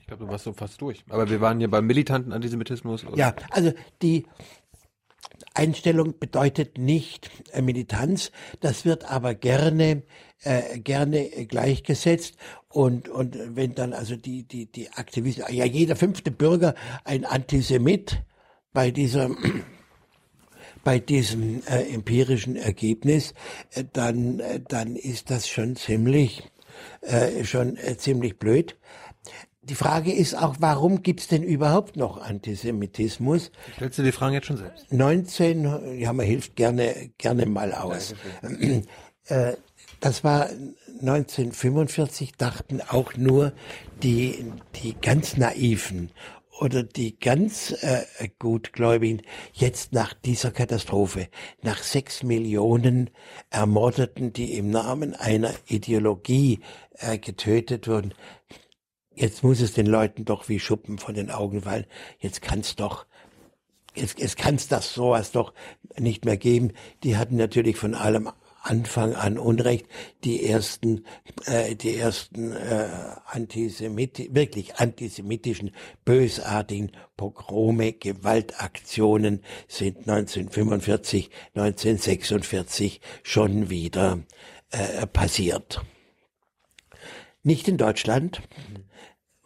Ich 0.00 0.06
glaube, 0.06 0.24
du 0.24 0.30
warst 0.30 0.44
so 0.44 0.52
fast 0.54 0.80
durch. 0.80 1.04
Aber 1.10 1.28
wir 1.28 1.40
waren 1.42 1.58
hier 1.58 1.70
beim 1.70 1.86
militanten 1.86 2.32
Antisemitismus. 2.32 3.04
Ja, 3.14 3.34
also 3.50 3.72
die 4.00 4.26
Einstellung 5.54 6.18
bedeutet 6.18 6.78
nicht 6.78 7.30
äh, 7.52 7.62
Militanz, 7.62 8.30
das 8.60 8.84
wird 8.84 9.10
aber 9.10 9.34
gerne 9.34 10.02
äh, 10.44 10.78
gerne 10.78 11.28
gleichgesetzt 11.46 12.36
und 12.68 13.08
und 13.08 13.36
wenn 13.56 13.74
dann 13.74 13.92
also 13.92 14.16
die 14.16 14.44
die 14.44 14.66
die 14.66 14.90
Aktivisten 14.92 15.44
ja 15.52 15.64
jeder 15.64 15.96
fünfte 15.96 16.30
Bürger 16.30 16.74
ein 17.04 17.24
Antisemit 17.24 18.22
bei 18.72 18.90
dieser 18.90 19.30
bei 20.84 21.00
diesem 21.00 21.62
äh, 21.66 21.92
empirischen 21.92 22.54
Ergebnis, 22.54 23.34
äh, 23.72 23.84
dann 23.92 24.38
äh, 24.38 24.60
dann 24.66 24.94
ist 24.94 25.30
das 25.30 25.48
schon 25.48 25.74
ziemlich 25.74 26.44
äh, 27.00 27.44
schon 27.44 27.76
ziemlich 27.96 28.38
blöd. 28.38 28.76
Die 29.68 29.74
Frage 29.74 30.12
ist 30.12 30.34
auch, 30.34 30.56
warum 30.60 31.02
gibt's 31.02 31.28
denn 31.28 31.42
überhaupt 31.42 31.96
noch 31.96 32.18
Antisemitismus? 32.18 33.50
Stellst 33.76 33.98
du 33.98 34.02
die 34.02 34.12
Fragen 34.12 34.34
jetzt 34.34 34.46
schon 34.46 34.56
selbst? 34.56 34.92
19, 34.92 35.98
ja, 35.98 36.12
man 36.12 36.24
hilft 36.24 36.56
gerne, 36.56 37.10
gerne 37.18 37.46
mal 37.46 37.72
aus. 37.72 38.14
Ja, 39.28 39.52
das 40.00 40.22
war 40.22 40.48
1945, 41.00 42.32
dachten 42.36 42.80
auch 42.80 43.16
nur 43.16 43.52
die, 44.02 44.52
die 44.82 44.94
ganz 44.94 45.36
Naiven 45.36 46.10
oder 46.60 46.82
die 46.82 47.18
ganz 47.18 47.72
äh, 47.82 48.04
Gutgläubigen 48.38 49.22
jetzt 49.52 49.92
nach 49.92 50.14
dieser 50.14 50.50
Katastrophe, 50.50 51.28
nach 51.62 51.82
sechs 51.82 52.22
Millionen 52.22 53.10
Ermordeten, 53.50 54.32
die 54.32 54.54
im 54.54 54.70
Namen 54.70 55.14
einer 55.14 55.52
Ideologie 55.66 56.60
äh, 56.94 57.18
getötet 57.18 57.86
wurden, 57.86 58.14
jetzt 59.20 59.42
muss 59.42 59.60
es 59.60 59.72
den 59.72 59.86
Leuten 59.86 60.24
doch 60.24 60.48
wie 60.48 60.60
Schuppen 60.60 60.98
von 60.98 61.14
den 61.14 61.30
Augen 61.30 61.62
fallen. 61.62 61.86
Jetzt 62.20 62.42
kann's 62.42 62.76
doch, 62.76 63.06
jetzt, 63.94 64.18
jetzt 64.18 64.36
kann's 64.36 64.68
das 64.68 64.94
sowas 64.94 65.32
doch 65.32 65.52
nicht 65.98 66.24
mehr 66.24 66.36
geben. 66.36 66.72
Die 67.02 67.16
hatten 67.16 67.36
natürlich 67.36 67.76
von 67.76 67.94
allem 67.94 68.30
Anfang 68.62 69.14
an 69.14 69.38
Unrecht. 69.38 69.86
Die 70.24 70.44
ersten, 70.44 71.04
äh, 71.46 71.74
die 71.74 71.96
ersten 71.96 72.52
äh, 72.52 72.88
Antisemiti 73.26 74.34
wirklich 74.34 74.76
antisemitischen, 74.76 75.72
bösartigen 76.04 76.92
Pogrome, 77.16 77.92
Gewaltaktionen 77.92 79.42
sind 79.68 80.08
1945, 80.08 81.30
1946 81.54 83.00
schon 83.22 83.70
wieder 83.70 84.20
äh, 84.70 85.06
passiert. 85.06 85.80
Nicht 87.42 87.68
in 87.68 87.78
Deutschland, 87.78 88.42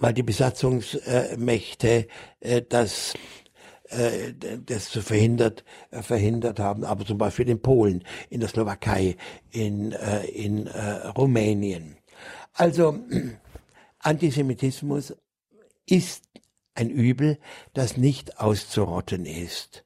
weil 0.03 0.12
die 0.12 0.24
Besatzungsmächte 0.24 2.09
äh, 2.40 2.62
das 2.68 3.14
äh, 3.88 4.32
das 4.66 4.88
verhindert 4.88 5.64
äh, 5.90 6.03
verhindert 6.03 6.59
haben, 6.59 6.84
aber 6.84 7.07
zum 7.07 7.18
Beispiel 7.18 7.48
in 7.48 7.62
Polen, 7.62 8.05
in 8.28 8.40
der 8.40 8.48
Slowakei, 8.48 9.16
in 9.50 9.92
in 9.92 10.68
Rumänien. 10.68 11.96
Also 12.53 12.98
Antisemitismus 14.00 15.14
ist 15.86 16.24
ein 16.74 16.90
Übel, 16.90 17.39
das 17.74 17.97
nicht 17.97 18.40
auszurotten 18.40 19.26
ist. 19.26 19.85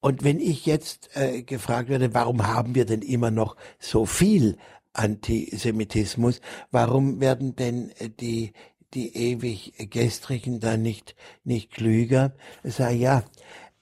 Und 0.00 0.24
wenn 0.24 0.40
ich 0.40 0.64
jetzt 0.64 1.10
äh, 1.14 1.42
gefragt 1.42 1.90
werde, 1.90 2.14
warum 2.14 2.46
haben 2.46 2.74
wir 2.74 2.86
denn 2.86 3.02
immer 3.02 3.30
noch 3.30 3.56
so 3.78 4.06
viel 4.06 4.56
Antisemitismus? 4.92 6.40
Warum 6.70 7.20
werden 7.20 7.54
denn 7.54 7.92
die 8.18 8.52
die 8.94 9.16
ewig 9.16 9.74
gestrigen 9.90 10.60
da 10.60 10.76
nicht 10.76 11.14
nicht 11.44 11.70
klüger? 11.70 12.34
Sag 12.62 12.94
ja, 12.94 13.24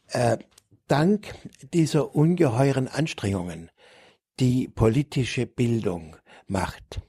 äh, 0.08 0.38
dank 0.86 1.34
dieser 1.72 2.14
ungeheuren 2.14 2.88
Anstrengungen, 2.88 3.70
die 4.40 4.68
politische 4.68 5.46
Bildung 5.46 6.16
macht, 6.46 7.00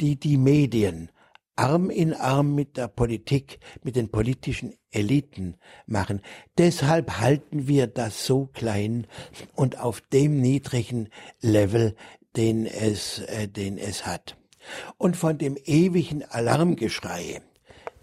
die 0.00 0.16
die 0.16 0.36
Medien 0.36 1.10
Arm 1.56 1.88
in 1.88 2.14
Arm 2.14 2.54
mit 2.54 2.76
der 2.76 2.88
Politik, 2.88 3.60
mit 3.82 3.94
den 3.94 4.10
politischen 4.10 4.74
Eliten 4.90 5.56
machen. 5.86 6.20
Deshalb 6.58 7.20
halten 7.20 7.68
wir 7.68 7.86
das 7.86 8.26
so 8.26 8.46
klein 8.46 9.06
und 9.54 9.78
auf 9.78 10.00
dem 10.00 10.40
niedrigen 10.40 11.10
Level, 11.40 11.94
den 12.36 12.66
es, 12.66 13.20
äh, 13.20 13.46
den 13.46 13.78
es 13.78 14.04
hat. 14.04 14.36
Und 14.98 15.16
von 15.16 15.38
dem 15.38 15.56
ewigen 15.64 16.24
Alarmgeschrei, 16.24 17.40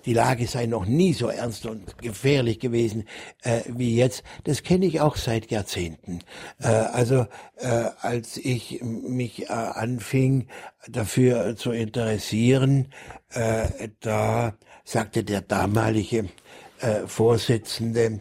die 0.06 0.14
Lage 0.14 0.48
sei 0.48 0.66
noch 0.66 0.86
nie 0.86 1.14
so 1.14 1.28
ernst 1.28 1.66
und 1.66 1.98
gefährlich 2.00 2.60
gewesen 2.60 3.08
äh, 3.44 3.62
wie 3.68 3.96
jetzt. 3.96 4.24
Das 4.44 4.64
kenne 4.64 4.86
ich 4.86 5.00
auch 5.00 5.16
seit 5.16 5.52
Jahrzehnten. 5.52 6.20
Äh, 6.60 6.68
also 6.68 7.28
äh, 7.58 7.86
als 8.02 8.38
ich 8.38 8.82
mich 8.82 9.44
äh, 9.44 9.54
anfing 9.54 10.48
dafür 10.88 11.56
zu 11.56 11.72
interessieren, 11.72 12.88
äh, 13.30 13.90
da 14.00 14.56
sagte 14.84 15.24
der 15.24 15.42
damalige 15.42 16.30
äh, 16.80 17.06
Vorsitzende 17.06 18.20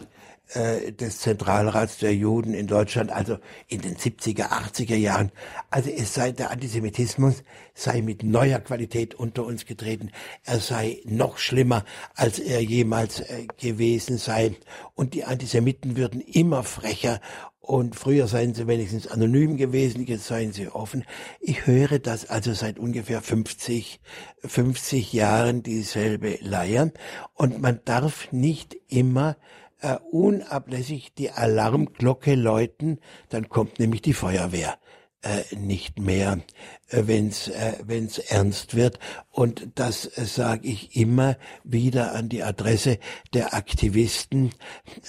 äh, 0.55 0.93
des 0.93 1.20
Zentralrats 1.20 1.98
der 1.98 2.14
Juden 2.14 2.55
in 2.55 2.66
Deutschland, 2.66 3.10
also 3.10 3.39
in 3.68 3.81
den 3.81 3.97
70er, 3.97 4.51
80er 4.51 4.97
Jahren. 4.97 5.31
Also 5.70 5.90
es 5.90 6.14
sei 6.14 6.32
der 6.32 6.51
Antisemitismus 6.51 7.43
sei 7.74 8.02
mit 8.02 8.22
neuer 8.22 8.59
Qualität 8.60 9.14
unter 9.14 9.44
uns 9.44 9.64
getreten. 9.64 10.10
Er 10.44 10.60
sei 10.60 11.01
noch 11.05 11.39
schlimmer, 11.39 11.85
als 12.14 12.39
er 12.39 12.62
jemals 12.62 13.20
äh, 13.20 13.47
gewesen 13.60 14.18
sei. 14.18 14.56
Und 14.94 15.14
die 15.14 15.24
Antisemiten 15.24 15.97
würden 15.97 16.20
immer 16.20 16.64
frecher 16.64 17.20
und 17.60 17.94
früher 17.94 18.27
seien 18.27 18.52
sie 18.52 18.66
wenigstens 18.66 19.06
anonym 19.06 19.56
gewesen, 19.56 20.05
jetzt 20.05 20.27
seien 20.27 20.52
sie 20.52 20.68
offen. 20.68 21.05
Ich 21.40 21.66
höre 21.66 22.01
das 22.01 22.28
also 22.28 22.52
seit 22.52 22.81
ungefähr 22.81 23.22
50, 23.22 24.01
50 24.44 25.12
Jahren 25.12 25.62
dieselbe 25.62 26.39
Leier 26.40 26.90
und 27.35 27.60
man 27.60 27.81
darf 27.85 28.32
nicht 28.32 28.77
immer 28.89 29.36
äh, 29.81 29.97
unablässig 30.11 31.15
die 31.15 31.31
Alarmglocke 31.31 32.35
läuten, 32.35 33.01
dann 33.28 33.48
kommt 33.48 33.78
nämlich 33.78 34.02
die 34.02 34.15
Feuerwehr 34.15 34.78
äh, 35.22 35.55
nicht 35.55 35.98
mehr, 35.98 36.40
äh, 36.88 37.02
wenn's 37.06 37.48
äh, 37.48 37.74
wenn's 37.84 38.18
ernst 38.18 38.74
wird. 38.74 38.98
Und 39.30 39.68
das 39.74 40.06
äh, 40.06 40.24
sage 40.24 40.66
ich 40.66 40.97
immer 40.97 41.36
wieder 41.62 42.14
an 42.14 42.28
die 42.28 42.42
Adresse 42.42 42.98
der 43.34 43.55
Aktivisten, 43.55 44.52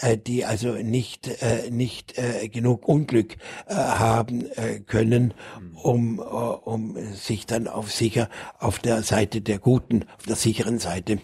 äh, 0.02 0.18
die 0.18 0.46
also 0.46 0.74
nicht 0.74 1.28
äh, 1.42 1.70
nicht 1.72 2.18
äh, 2.18 2.50
genug 2.50 2.88
Unglück 2.88 3.38
äh, 3.68 3.76
haben 3.76 4.52
äh, 4.56 4.80
können, 4.82 5.34
um 5.82 6.20
äh, 6.20 6.24
um 6.24 6.98
sich 7.14 7.46
dann 7.46 7.68
auf 7.68 7.92
sicher 7.92 8.30
auf 8.60 8.80
der 8.80 9.04
Seite 9.04 9.42
der 9.42 9.60
Guten, 9.60 10.06
auf 10.18 10.26
der 10.26 10.36
sicheren 10.36 10.80
Seite 10.80 11.20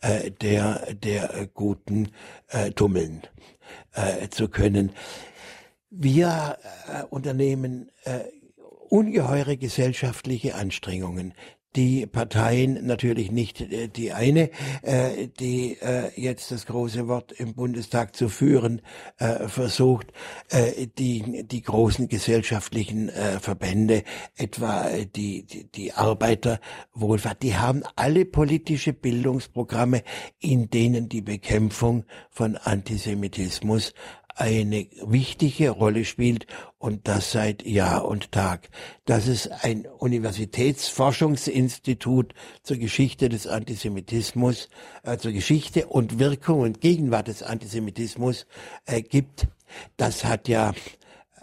äh, 0.00 0.30
der 0.30 0.94
der 0.94 1.48
Guten 1.54 2.10
äh, 2.48 2.72
tummeln 2.72 3.22
äh, 3.92 4.28
zu 4.28 4.48
können. 4.48 4.92
Wir 5.94 6.56
äh, 6.88 7.02
unternehmen 7.10 7.90
äh, 8.04 8.20
ungeheure 8.88 9.58
gesellschaftliche 9.58 10.54
Anstrengungen. 10.54 11.34
Die 11.76 12.06
Parteien 12.06 12.86
natürlich 12.86 13.30
nicht 13.30 13.60
äh, 13.60 13.88
die 13.88 14.12
eine, 14.12 14.50
äh, 14.80 15.28
die 15.38 15.78
äh, 15.82 16.08
jetzt 16.18 16.50
das 16.50 16.64
große 16.64 17.08
Wort 17.08 17.32
im 17.32 17.54
Bundestag 17.54 18.16
zu 18.16 18.30
führen 18.30 18.80
äh, 19.18 19.48
versucht, 19.48 20.14
äh, 20.48 20.86
die 20.98 21.46
die 21.46 21.62
großen 21.62 22.08
gesellschaftlichen 22.08 23.10
äh, 23.10 23.38
Verbände, 23.38 24.02
etwa 24.36 24.88
die 25.14 25.44
die, 25.44 25.70
die 25.70 25.92
Arbeiterwohlfahrt, 25.92 27.42
die 27.42 27.56
haben 27.56 27.82
alle 27.96 28.24
politische 28.24 28.94
Bildungsprogramme, 28.94 30.04
in 30.40 30.70
denen 30.70 31.10
die 31.10 31.22
Bekämpfung 31.22 32.04
von 32.30 32.56
Antisemitismus 32.56 33.92
eine 34.34 34.86
wichtige 35.04 35.70
Rolle 35.70 36.04
spielt 36.04 36.46
und 36.78 37.08
das 37.08 37.32
seit 37.32 37.64
Jahr 37.64 38.04
und 38.06 38.32
Tag. 38.32 38.68
Dass 39.04 39.28
es 39.28 39.48
ein 39.48 39.86
Universitätsforschungsinstitut 39.86 42.34
zur 42.62 42.76
Geschichte 42.76 43.28
des 43.28 43.46
Antisemitismus, 43.46 44.68
äh, 45.02 45.18
zur 45.18 45.32
Geschichte 45.32 45.86
und 45.86 46.18
Wirkung 46.18 46.60
und 46.60 46.80
Gegenwart 46.80 47.28
des 47.28 47.42
Antisemitismus 47.42 48.46
äh, 48.86 49.02
gibt, 49.02 49.48
das 49.96 50.24
hat 50.24 50.48
ja 50.48 50.72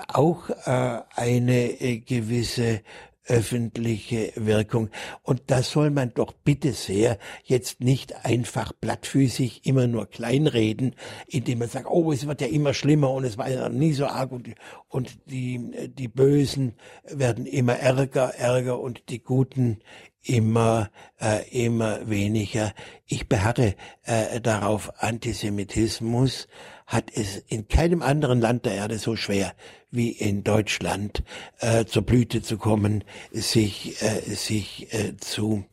auch 0.07 0.49
äh, 0.49 1.01
eine 1.15 1.81
äh, 1.81 1.99
gewisse 1.99 2.81
öffentliche 3.29 4.33
Wirkung. 4.35 4.89
Und 5.23 5.43
das 5.47 5.71
soll 5.71 5.91
man 5.91 6.13
doch 6.13 6.33
bitte 6.33 6.73
sehr 6.73 7.17
jetzt 7.43 7.79
nicht 7.79 8.25
einfach 8.25 8.73
plattfüßig 8.79 9.65
immer 9.65 9.87
nur 9.87 10.07
kleinreden, 10.07 10.95
indem 11.27 11.59
man 11.59 11.69
sagt, 11.69 11.87
oh, 11.89 12.11
es 12.11 12.27
wird 12.27 12.41
ja 12.41 12.47
immer 12.47 12.73
schlimmer 12.73 13.11
und 13.11 13.23
es 13.23 13.37
war 13.37 13.49
ja 13.49 13.69
nie 13.69 13.93
so 13.93 14.07
arg 14.07 14.31
und, 14.31 14.49
und 14.87 15.19
die, 15.25 15.89
die 15.97 16.07
Bösen 16.07 16.73
werden 17.03 17.45
immer 17.45 17.73
ärger, 17.73 18.35
ärger 18.35 18.79
und 18.79 19.09
die 19.09 19.23
Guten 19.23 19.79
immer, 20.23 20.89
äh, 21.19 21.47
immer 21.49 22.09
weniger. 22.09 22.73
Ich 23.05 23.29
beharre 23.29 23.75
äh, 24.03 24.41
darauf, 24.41 24.91
Antisemitismus 25.01 26.47
hat 26.89 27.11
es 27.13 27.37
in 27.37 27.67
keinem 27.67 28.01
anderen 28.01 28.41
Land 28.41 28.65
der 28.65 28.73
Erde 28.73 28.97
so 28.97 29.15
schwer 29.15 29.53
wie 29.91 30.09
in 30.09 30.43
Deutschland 30.43 31.23
äh, 31.59 31.85
zur 31.85 32.01
Blüte 32.01 32.41
zu 32.41 32.57
kommen, 32.57 33.03
sich, 33.31 34.01
äh, 34.01 34.21
sich 34.21 34.91
äh, 34.91 35.15
zu 35.17 35.63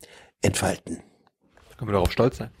entfalten. 0.43 1.01
Können 1.75 1.89
wir 1.89 1.93
darauf 1.93 2.11
stolz 2.11 2.37
sein? 2.37 2.51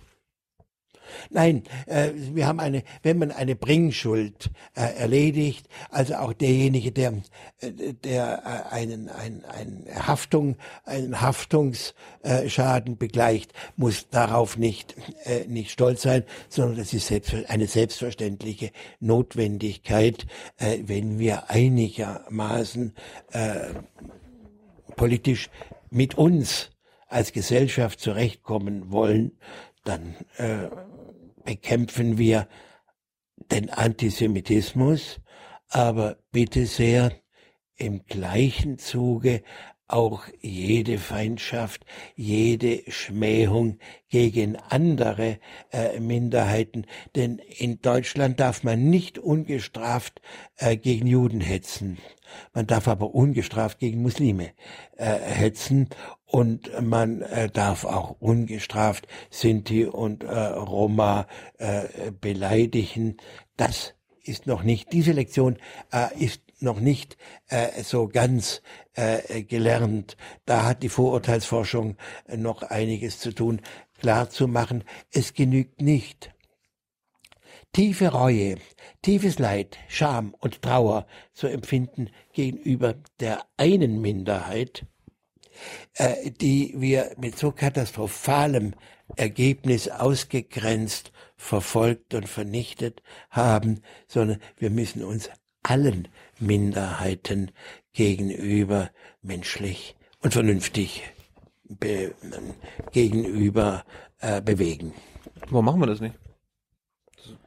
Nein, 1.29 1.63
äh, 1.85 2.11
wir 2.13 2.47
haben 2.47 2.59
eine, 2.59 2.83
wenn 3.03 3.17
man 3.17 3.31
eine 3.31 3.55
Bringschuld 3.55 4.51
äh, 4.75 4.81
erledigt, 4.97 5.67
also 5.89 6.15
auch 6.15 6.33
derjenige, 6.33 6.91
der, 6.91 7.13
äh, 7.59 7.71
der 8.03 8.43
äh, 8.71 8.73
einen, 8.73 9.09
ein, 9.09 9.43
ein 9.45 9.85
Haftung, 9.95 10.57
einen 10.85 11.21
Haftungsschaden 11.21 12.97
begleicht, 12.97 13.53
muss 13.75 14.09
darauf 14.09 14.57
nicht, 14.57 14.95
äh, 15.23 15.45
nicht 15.47 15.71
stolz 15.71 16.01
sein, 16.01 16.23
sondern 16.49 16.77
das 16.77 16.93
ist 16.93 17.07
selbst, 17.07 17.33
eine 17.47 17.67
selbstverständliche 17.67 18.71
Notwendigkeit, 18.99 20.25
äh, 20.57 20.79
wenn 20.83 21.19
wir 21.19 21.49
einigermaßen 21.49 22.93
äh, 23.31 23.73
politisch 24.95 25.49
mit 25.89 26.17
uns 26.17 26.71
als 27.07 27.31
Gesellschaft 27.31 27.99
zurechtkommen 27.99 28.91
wollen, 28.91 29.37
dann 29.83 30.15
äh, 30.37 30.67
bekämpfen 31.47 32.17
wir 32.17 32.49
den 33.51 33.69
Antisemitismus, 33.69 35.21
aber 35.69 36.17
bitte 36.31 36.65
sehr 36.65 37.13
im 37.77 38.05
gleichen 38.05 38.77
Zuge 38.77 39.43
auch 39.87 40.23
jede 40.41 40.97
Feindschaft, 40.97 41.85
jede 42.15 42.83
Schmähung 42.91 43.79
gegen 44.09 44.55
andere 44.55 45.39
äh, 45.71 45.99
Minderheiten. 45.99 46.85
Denn 47.15 47.39
in 47.39 47.81
Deutschland 47.81 48.39
darf 48.39 48.63
man 48.63 48.89
nicht 48.89 49.17
ungestraft 49.17 50.21
äh, 50.57 50.77
gegen 50.77 51.07
Juden 51.07 51.41
hetzen. 51.41 51.97
Man 52.53 52.67
darf 52.67 52.87
aber 52.87 53.13
ungestraft 53.15 53.79
gegen 53.79 54.01
Muslime 54.01 54.51
äh, 54.97 55.05
hetzen 55.05 55.89
und 56.25 56.69
man 56.81 57.21
äh, 57.21 57.49
darf 57.49 57.85
auch 57.85 58.17
ungestraft 58.19 59.07
Sinti 59.29 59.85
und 59.85 60.23
äh, 60.23 60.29
Roma 60.29 61.27
äh, 61.57 62.11
beleidigen. 62.19 63.17
Das 63.55 63.93
ist 64.23 64.45
noch 64.45 64.63
nicht, 64.63 64.91
diese 64.91 65.13
Lektion 65.13 65.57
äh, 65.91 66.07
ist 66.21 66.41
noch 66.59 66.79
nicht 66.79 67.17
äh, 67.47 67.83
so 67.83 68.07
ganz 68.07 68.61
äh, 68.93 69.43
gelernt. 69.43 70.17
Da 70.45 70.65
hat 70.65 70.83
die 70.83 70.89
Vorurteilsforschung 70.89 71.97
äh, 72.27 72.37
noch 72.37 72.63
einiges 72.63 73.19
zu 73.19 73.33
tun, 73.33 73.61
klar 73.99 74.29
zu 74.29 74.47
machen, 74.47 74.83
es 75.11 75.33
genügt 75.33 75.81
nicht. 75.81 76.31
Tiefe 77.73 78.07
Reue, 78.09 78.57
tiefes 79.01 79.39
Leid, 79.39 79.77
Scham 79.87 80.33
und 80.39 80.61
Trauer 80.61 81.05
zu 81.33 81.47
empfinden 81.47 82.09
gegenüber 82.33 82.95
der 83.19 83.45
einen 83.57 84.01
Minderheit, 84.01 84.85
äh, 85.93 86.31
die 86.31 86.73
wir 86.77 87.13
mit 87.17 87.37
so 87.37 87.51
katastrophalem 87.51 88.73
Ergebnis 89.15 89.89
ausgegrenzt, 89.89 91.11
verfolgt 91.35 92.15
und 92.15 92.27
vernichtet 92.27 93.03
haben, 93.29 93.81
sondern 94.07 94.41
wir 94.57 94.71
müssen 94.71 95.03
uns 95.03 95.29
allen 95.61 96.07
Minderheiten 96.39 97.51
gegenüber 97.93 98.89
menschlich 99.21 99.95
und 100.21 100.33
vernünftig 100.33 101.03
be, 101.63 102.13
gegenüber 102.91 103.85
äh, 104.19 104.41
bewegen. 104.41 104.93
Warum 105.49 105.65
machen 105.65 105.79
wir 105.79 105.87
das 105.87 106.01
nicht? 106.01 106.15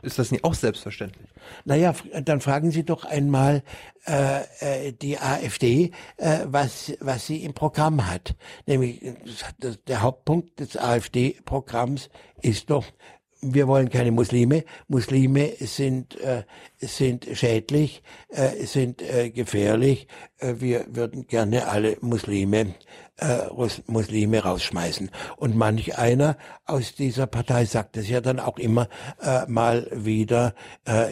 ist 0.03 0.19
das 0.19 0.31
nicht 0.31 0.45
auch 0.45 0.55
selbstverständlich? 0.55 1.29
Naja, 1.65 1.95
dann 2.23 2.41
fragen 2.41 2.71
Sie 2.71 2.85
doch 2.85 3.05
einmal 3.05 3.63
äh, 4.07 4.43
äh 4.61 4.93
die 4.93 5.19
AfD, 5.19 5.93
äh, 6.17 6.41
was, 6.47 6.93
was 7.01 7.27
sie 7.27 7.43
im 7.45 7.55
Programm 7.55 8.07
hat. 8.07 8.35
Nämlich 8.67 9.01
der 9.87 10.03
Hauptpunkt 10.03 10.61
des 10.61 10.77
AfD-Programms 10.77 12.11
ist 12.43 12.71
doch 12.71 12.87
wir 13.43 13.69
wollen 13.69 13.89
keine 13.89 14.11
Muslime. 14.13 14.65
Muslime 14.89 15.53
sind, 15.61 16.21
äh, 16.21 16.45
sind 16.79 17.27
schädlich, 17.33 18.03
äh, 18.29 18.67
sind 18.67 19.03
äh, 19.03 19.31
gefährlich. 19.31 20.07
Äh, 20.39 20.55
wir 20.59 20.87
würden 20.89 21.27
gerne 21.27 21.69
alle 21.69 21.97
Muslime, 22.01 22.75
äh, 23.17 23.39
Muslime 23.87 24.43
rausschmeißen. 24.43 25.11
Und 25.37 25.57
manch 25.57 25.99
einer 25.99 26.37
aus 26.67 26.95
dieser 26.95 27.27
Partei 27.27 27.65
sagt 27.65 27.97
es 27.97 28.09
ja 28.09 28.21
dann 28.21 28.41
auch 28.41 28.59
immer 28.59 28.89
äh, 29.21 29.47
mal 29.47 29.87
wieder 29.93 30.55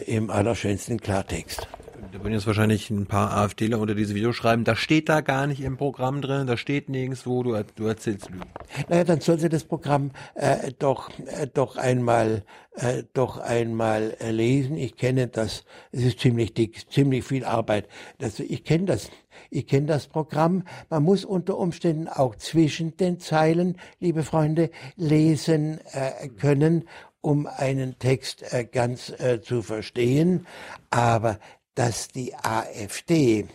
im 0.05 0.29
allerschönsten 0.29 0.99
Klartext 0.99 1.67
da 2.11 2.19
würden 2.19 2.33
jetzt 2.33 2.47
wahrscheinlich 2.47 2.89
ein 2.89 3.05
paar 3.05 3.31
AfDler 3.35 3.79
unter 3.79 3.95
diese 3.95 4.15
Video 4.15 4.33
schreiben, 4.33 4.63
das 4.63 4.79
steht 4.79 5.09
da 5.09 5.21
gar 5.21 5.47
nicht 5.47 5.61
im 5.61 5.77
Programm 5.77 6.21
drin, 6.21 6.47
das 6.47 6.59
steht 6.59 6.89
nirgendwo, 6.89 7.43
du, 7.43 7.63
du 7.75 7.85
erzählst 7.85 8.29
Lügen. 8.29 8.45
Naja, 8.87 9.03
dann 9.03 9.21
soll 9.21 9.39
sie 9.39 9.49
das 9.49 9.63
Programm 9.63 10.11
äh, 10.35 10.71
doch, 10.77 11.09
äh, 11.25 11.47
doch 11.53 11.77
einmal, 11.77 12.43
äh, 12.75 13.03
doch 13.13 13.37
einmal 13.37 14.15
äh, 14.19 14.31
lesen. 14.31 14.77
Ich 14.77 14.95
kenne 14.95 15.27
das, 15.27 15.63
es 15.91 16.03
ist 16.03 16.19
ziemlich 16.19 16.53
dick, 16.53 16.91
ziemlich 16.91 17.23
viel 17.23 17.45
Arbeit. 17.45 17.87
Das, 18.17 18.39
ich 18.39 18.63
kenne 18.63 18.85
das. 18.85 19.09
Ich 19.49 19.67
kenne 19.67 19.87
das 19.87 20.07
Programm. 20.07 20.63
Man 20.89 21.03
muss 21.03 21.23
unter 21.25 21.57
Umständen 21.57 22.07
auch 22.07 22.35
zwischen 22.35 22.97
den 22.97 23.19
Zeilen, 23.19 23.77
liebe 23.99 24.23
Freunde, 24.23 24.69
lesen 24.95 25.79
äh, 25.91 26.27
können 26.27 26.85
um 27.21 27.47
einen 27.47 27.99
Text 27.99 28.53
äh, 28.53 28.65
ganz 28.65 29.09
äh, 29.09 29.41
zu 29.41 29.61
verstehen. 29.61 30.45
Aber 30.89 31.39
dass 31.79 32.09
die 32.09 32.35
AfD 32.35 33.47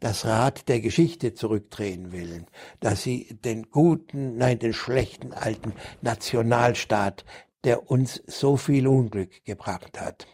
das 0.00 0.24
Rad 0.24 0.66
der 0.66 0.80
Geschichte 0.80 1.34
zurückdrehen 1.34 2.10
will, 2.10 2.46
dass 2.80 3.02
sie 3.02 3.36
den 3.44 3.70
guten, 3.70 4.38
nein, 4.38 4.58
den 4.58 4.72
schlechten 4.72 5.34
alten 5.34 5.74
Nationalstaat, 6.00 7.26
der 7.62 7.90
uns 7.90 8.22
so 8.26 8.56
viel 8.56 8.86
Unglück 8.86 9.44
gebracht 9.44 10.00
hat, 10.00 10.26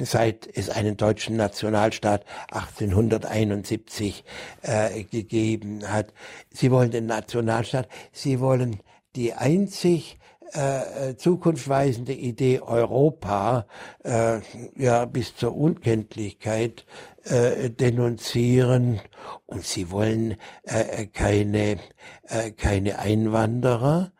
seit 0.00 0.48
es 0.50 0.70
einen 0.70 0.96
deutschen 0.96 1.36
Nationalstaat 1.36 2.24
1871 2.50 4.24
äh, 4.62 5.02
gegeben 5.02 5.86
hat. 5.86 6.14
Sie 6.48 6.70
wollen 6.70 6.90
den 6.90 7.04
Nationalstaat, 7.04 7.86
sie 8.12 8.40
wollen 8.40 8.80
die 9.14 9.34
einzig 9.34 10.18
äh, 10.56 11.10
äh, 11.10 11.16
zukunftsweisende 11.16 12.14
Idee 12.14 12.60
Europa 12.60 13.66
äh, 14.04 14.40
ja 14.74 15.04
bis 15.04 15.36
zur 15.36 15.56
Unkenntlichkeit 15.56 16.86
äh, 17.24 17.68
denunzieren 17.70 19.00
und 19.44 19.64
sie 19.64 19.90
wollen 19.90 20.36
äh, 20.62 21.06
keine 21.06 21.78
äh, 22.22 22.52
keine 22.52 22.98
Einwanderer 22.98 24.12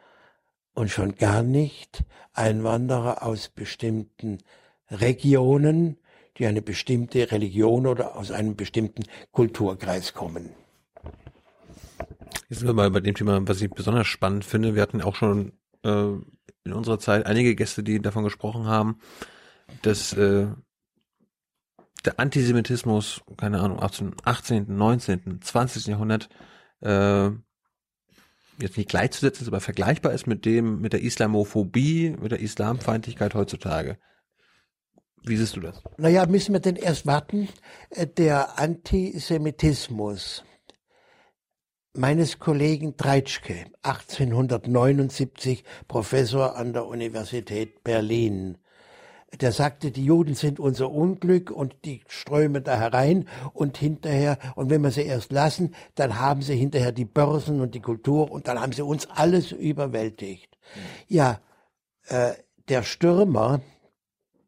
und 0.75 0.91
schon 0.91 1.15
gar 1.15 1.43
nicht 1.43 2.05
Einwanderer 2.35 3.23
aus 3.23 3.49
bestimmten 3.49 4.39
Regionen, 4.91 5.97
die 6.37 6.47
eine 6.47 6.61
bestimmte 6.61 7.33
Religion 7.33 7.87
oder 7.87 8.17
aus 8.17 8.31
einem 8.31 8.57
bestimmten 8.57 9.05
Kulturkreis 9.33 10.13
kommen. 10.13 10.51
Jetzt 12.49 12.59
sind 12.59 12.69
wir 12.69 12.75
mal 12.75 12.91
bei 12.91 13.01
dem 13.01 13.15
Thema, 13.15 13.41
was 13.49 13.61
ich 13.63 13.71
besonders 13.71 14.07
spannend 14.07 14.45
finde. 14.45 14.75
Wir 14.75 14.83
hatten 14.83 15.01
auch 15.01 15.17
schon 15.17 15.53
äh, 15.87 16.21
in 16.65 16.73
unserer 16.73 16.99
Zeit 16.99 17.27
einige 17.27 17.55
Gäste, 17.55 17.83
die 17.83 18.01
davon 18.01 18.25
gesprochen 18.25 18.67
haben, 18.67 18.99
dass 19.83 20.13
äh, 20.13 20.49
der 22.05 22.21
Antisemitismus, 22.21 23.23
keine 23.37 23.61
Ahnung, 23.61 23.81
18, 23.81 24.15
18., 24.25 24.77
19., 24.77 25.41
20. 25.43 25.87
Jahrhundert 25.87 26.29
äh, 26.81 27.31
jetzt 28.61 28.77
nicht 28.77 28.89
gleichzusetzen 28.89 29.43
ist, 29.43 29.49
aber 29.49 29.61
vergleichbar 29.61 30.13
ist 30.13 30.27
mit 30.27 30.45
dem, 30.45 30.81
mit 30.81 30.93
der 30.93 31.03
Islamophobie, 31.03 32.17
mit 32.21 32.33
der 32.33 32.41
Islamfeindlichkeit 32.41 33.35
heutzutage. 33.35 33.99
Wie 35.25 35.37
siehst 35.37 35.57
du 35.57 35.61
das? 35.61 35.83
Naja, 35.99 36.27
müssen 36.27 36.53
wir 36.53 36.61
denn 36.61 36.77
erst 36.77 37.07
warten? 37.07 37.49
Äh, 37.91 38.07
der 38.07 38.59
Antisemitismus 38.59 40.45
meines 41.97 42.39
Kollegen 42.39 42.97
Treitschke, 42.97 43.67
1879 43.83 45.65
Professor 45.89 46.57
an 46.57 46.73
der 46.73 46.87
Universität 46.87 47.83
Berlin. 47.85 48.59
Der 49.41 49.53
sagte, 49.53 49.91
die 49.91 50.05
Juden 50.05 50.35
sind 50.35 50.61
unser 50.61 50.91
Unglück 50.91 51.51
und 51.51 51.75
die 51.85 52.03
strömen 52.07 52.63
da 52.63 52.79
herein 52.79 53.29
und 53.53 53.77
hinterher, 53.77 54.39
und 54.55 54.71
wenn 54.71 54.83
wir 54.83 54.91
sie 54.91 55.03
erst 55.03 55.33
lassen, 55.33 55.75
dann 55.95 56.19
haben 56.19 56.43
sie 56.43 56.57
hinterher 56.57 56.93
die 56.93 57.05
Börsen 57.05 57.61
und 57.61 57.75
die 57.75 57.81
Kultur 57.81 58.31
und 58.31 58.49
dann 58.49 58.61
haben 58.61 58.73
sie 58.73 58.83
uns 58.83 59.09
alles 59.11 59.53
überwältigt. 59.53 60.57
Ja, 61.09 61.41
äh, 62.07 62.33
der 62.69 62.83
Stürmer, 62.83 63.61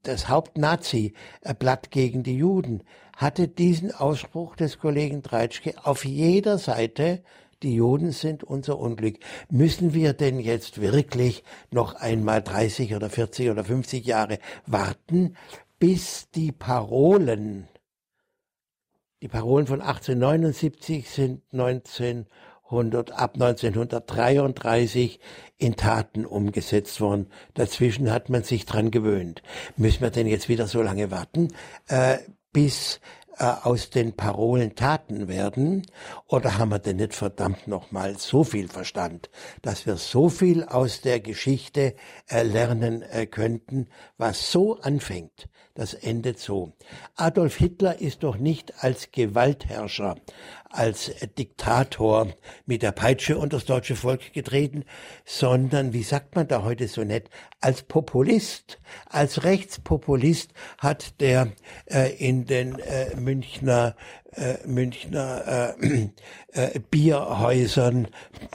das 0.03 0.29
Hauptnazi-Blatt 0.29 1.91
gegen 1.91 2.23
die 2.23 2.37
Juden, 2.37 2.83
hatte 3.19 3.49
diesen 3.49 3.93
Ausspruch 3.93 4.55
des 4.55 4.79
Kollegen 4.79 5.25
Treitschke 5.25 5.75
auf 5.83 6.05
jeder 6.05 6.57
Seite, 6.57 7.23
die 7.65 7.75
Juden 7.75 8.13
sind 8.13 8.45
unser 8.45 8.79
Unglück. 8.79 9.19
Müssen 9.51 9.93
wir 9.93 10.13
denn 10.13 10.39
jetzt 10.39 10.81
wirklich 10.81 11.43
noch 11.73 11.97
einmal 11.97 12.43
30 12.43 12.95
oder 12.95 13.11
40 13.11 13.51
oder 13.51 13.65
50 13.65 14.07
Jahre 14.07 14.39
warten, 14.67 15.35
bis 15.81 16.31
die 16.31 16.53
Parolen, 16.53 17.67
die 19.21 19.29
Parolen 19.29 19.67
von 19.67 19.81
1879 19.81 21.11
sind 21.11 21.43
1900, 21.53 23.11
ab 23.11 23.35
1933 23.35 25.19
in 25.57 25.75
Taten 25.75 26.25
umgesetzt 26.25 27.01
worden. 27.01 27.27
Dazwischen 27.55 28.13
hat 28.13 28.29
man 28.29 28.45
sich 28.45 28.65
dran 28.65 28.93
gewöhnt. 28.93 29.43
Müssen 29.77 30.03
wir 30.03 30.11
denn 30.11 30.29
jetzt 30.29 30.49
wieder 30.49 30.69
so 30.69 30.83
lange 30.83 31.11
warten, 31.11 31.49
äh, 31.89 32.19
bis 32.53 33.01
äh, 33.39 33.45
aus 33.45 33.91
den 33.91 34.15
Parolen 34.15 34.75
Taten 34.75 35.29
werden? 35.29 35.87
Oder 36.27 36.59
haben 36.59 36.71
wir 36.71 36.79
denn 36.79 36.97
nicht 36.97 37.15
verdammt 37.15 37.69
nochmal 37.69 38.19
so 38.19 38.43
viel 38.45 38.69
Verstand, 38.69 39.31
dass 39.63 39.87
wir 39.87 39.97
so 39.97 40.29
viel 40.29 40.65
aus 40.65 41.01
der 41.03 41.21
Geschichte 41.21 41.95
äh, 42.29 42.43
lernen 42.43 43.03
äh, 43.03 43.27
könnten, 43.27 43.89
was 44.17 44.51
so 44.51 44.81
anfängt, 44.81 45.49
das 45.79 45.95
endet 45.95 46.41
so. 46.41 46.73
Adolf 47.15 47.55
Hitler 47.55 48.01
ist 48.01 48.25
doch 48.25 48.37
nicht 48.37 48.83
als 48.83 49.13
Gewaltherrscher, 49.13 50.17
als 50.69 51.13
Diktator 51.39 52.27
mit 52.67 52.83
der 52.83 52.91
Peitsche 52.91 53.39
unter 53.39 53.59
das 53.59 53.65
deutsche 53.65 53.95
Volk 53.95 54.33
getreten, 54.33 54.85
sondern, 55.25 55.93
wie 55.93 56.03
sagt 56.03 56.35
man 56.35 56.49
da 56.49 56.65
heute 56.65 56.89
so 56.89 57.05
nett, 57.05 57.31
als 57.61 57.83
Populist, 57.83 58.81
als 59.07 59.45
Rechtspopulist 59.45 60.51
hat 60.79 61.21
der 61.21 61.53
äh, 61.87 62.13
in 62.17 62.45
den 62.45 62.81
äh, 62.81 63.15
Münchner 63.15 63.95
äh, 64.33 64.59
Münchner 64.67 65.75
äh, 65.81 66.09
äh, 66.53 66.81
Bierhäusern 66.91 68.09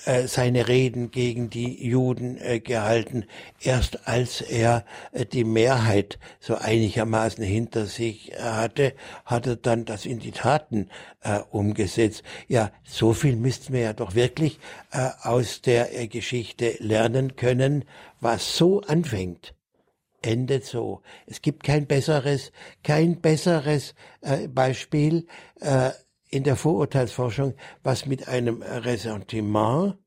äh, 0.05 0.27
seine 0.27 0.67
Reden 0.67 1.11
gegen 1.11 1.49
die 1.49 1.85
Juden 1.85 2.37
äh, 2.37 2.59
gehalten. 2.59 3.25
Erst 3.59 4.07
als 4.07 4.41
er 4.41 4.85
äh, 5.11 5.25
die 5.25 5.43
Mehrheit 5.43 6.19
so 6.39 6.55
einigermaßen 6.55 7.12
hinter 7.21 7.85
sich 7.85 8.31
äh, 8.33 8.37
hatte, 8.39 8.93
hat 9.25 9.47
er 9.47 9.55
dann 9.55 9.85
das 9.85 10.05
in 10.05 10.19
die 10.19 10.31
Taten 10.31 10.89
äh, 11.21 11.39
umgesetzt. 11.51 12.23
Ja, 12.47 12.71
so 12.83 13.13
viel 13.13 13.35
müssten 13.35 13.73
wir 13.73 13.81
ja 13.81 13.93
doch 13.93 14.15
wirklich 14.15 14.59
äh, 14.91 15.09
aus 15.21 15.61
der 15.61 15.97
äh, 15.97 16.07
Geschichte 16.07 16.75
lernen 16.79 17.35
können, 17.35 17.85
was 18.19 18.57
so 18.57 18.81
anfängt 18.81 19.53
endet 20.25 20.65
so. 20.65 21.01
Es 21.25 21.41
gibt 21.41 21.63
kein 21.63 21.85
besseres, 21.85 22.51
kein 22.83 23.19
besseres 23.19 23.93
äh, 24.21 24.47
Beispiel 24.47 25.27
äh, 25.59 25.91
in 26.29 26.43
der 26.43 26.55
Vorurteilsforschung, 26.55 27.53
was 27.83 28.05
mit 28.05 28.27
einem 28.27 28.61
Ressentiment, 28.61 29.97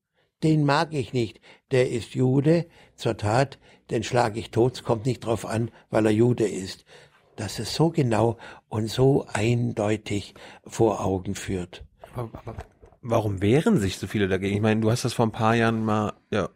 den 0.42 0.64
mag 0.64 0.92
ich 0.92 1.12
nicht, 1.12 1.40
der 1.70 1.90
ist 1.90 2.14
Jude, 2.14 2.66
zur 2.96 3.16
Tat, 3.16 3.58
den 3.90 4.02
schlage 4.02 4.40
ich 4.40 4.50
tot, 4.50 4.74
es 4.74 4.82
kommt 4.82 5.06
nicht 5.06 5.24
drauf 5.24 5.46
an, 5.46 5.70
weil 5.90 6.06
er 6.06 6.12
Jude 6.12 6.46
ist, 6.46 6.84
dass 7.36 7.58
es 7.58 7.74
so 7.74 7.90
genau 7.90 8.38
und 8.68 8.88
so 8.88 9.26
eindeutig 9.32 10.34
vor 10.66 11.04
Augen 11.04 11.34
führt. 11.34 11.84
Warum 13.02 13.42
wehren 13.42 13.78
sich 13.78 13.98
so 13.98 14.06
viele 14.06 14.26
dagegen? 14.26 14.56
Ich 14.56 14.62
meine, 14.62 14.80
du 14.80 14.90
hast 14.90 15.04
das 15.04 15.12
vor 15.12 15.26
ein 15.26 15.32
paar 15.32 15.54
Jahren 15.54 15.84
mal 15.84 16.14
ja, 16.30 16.48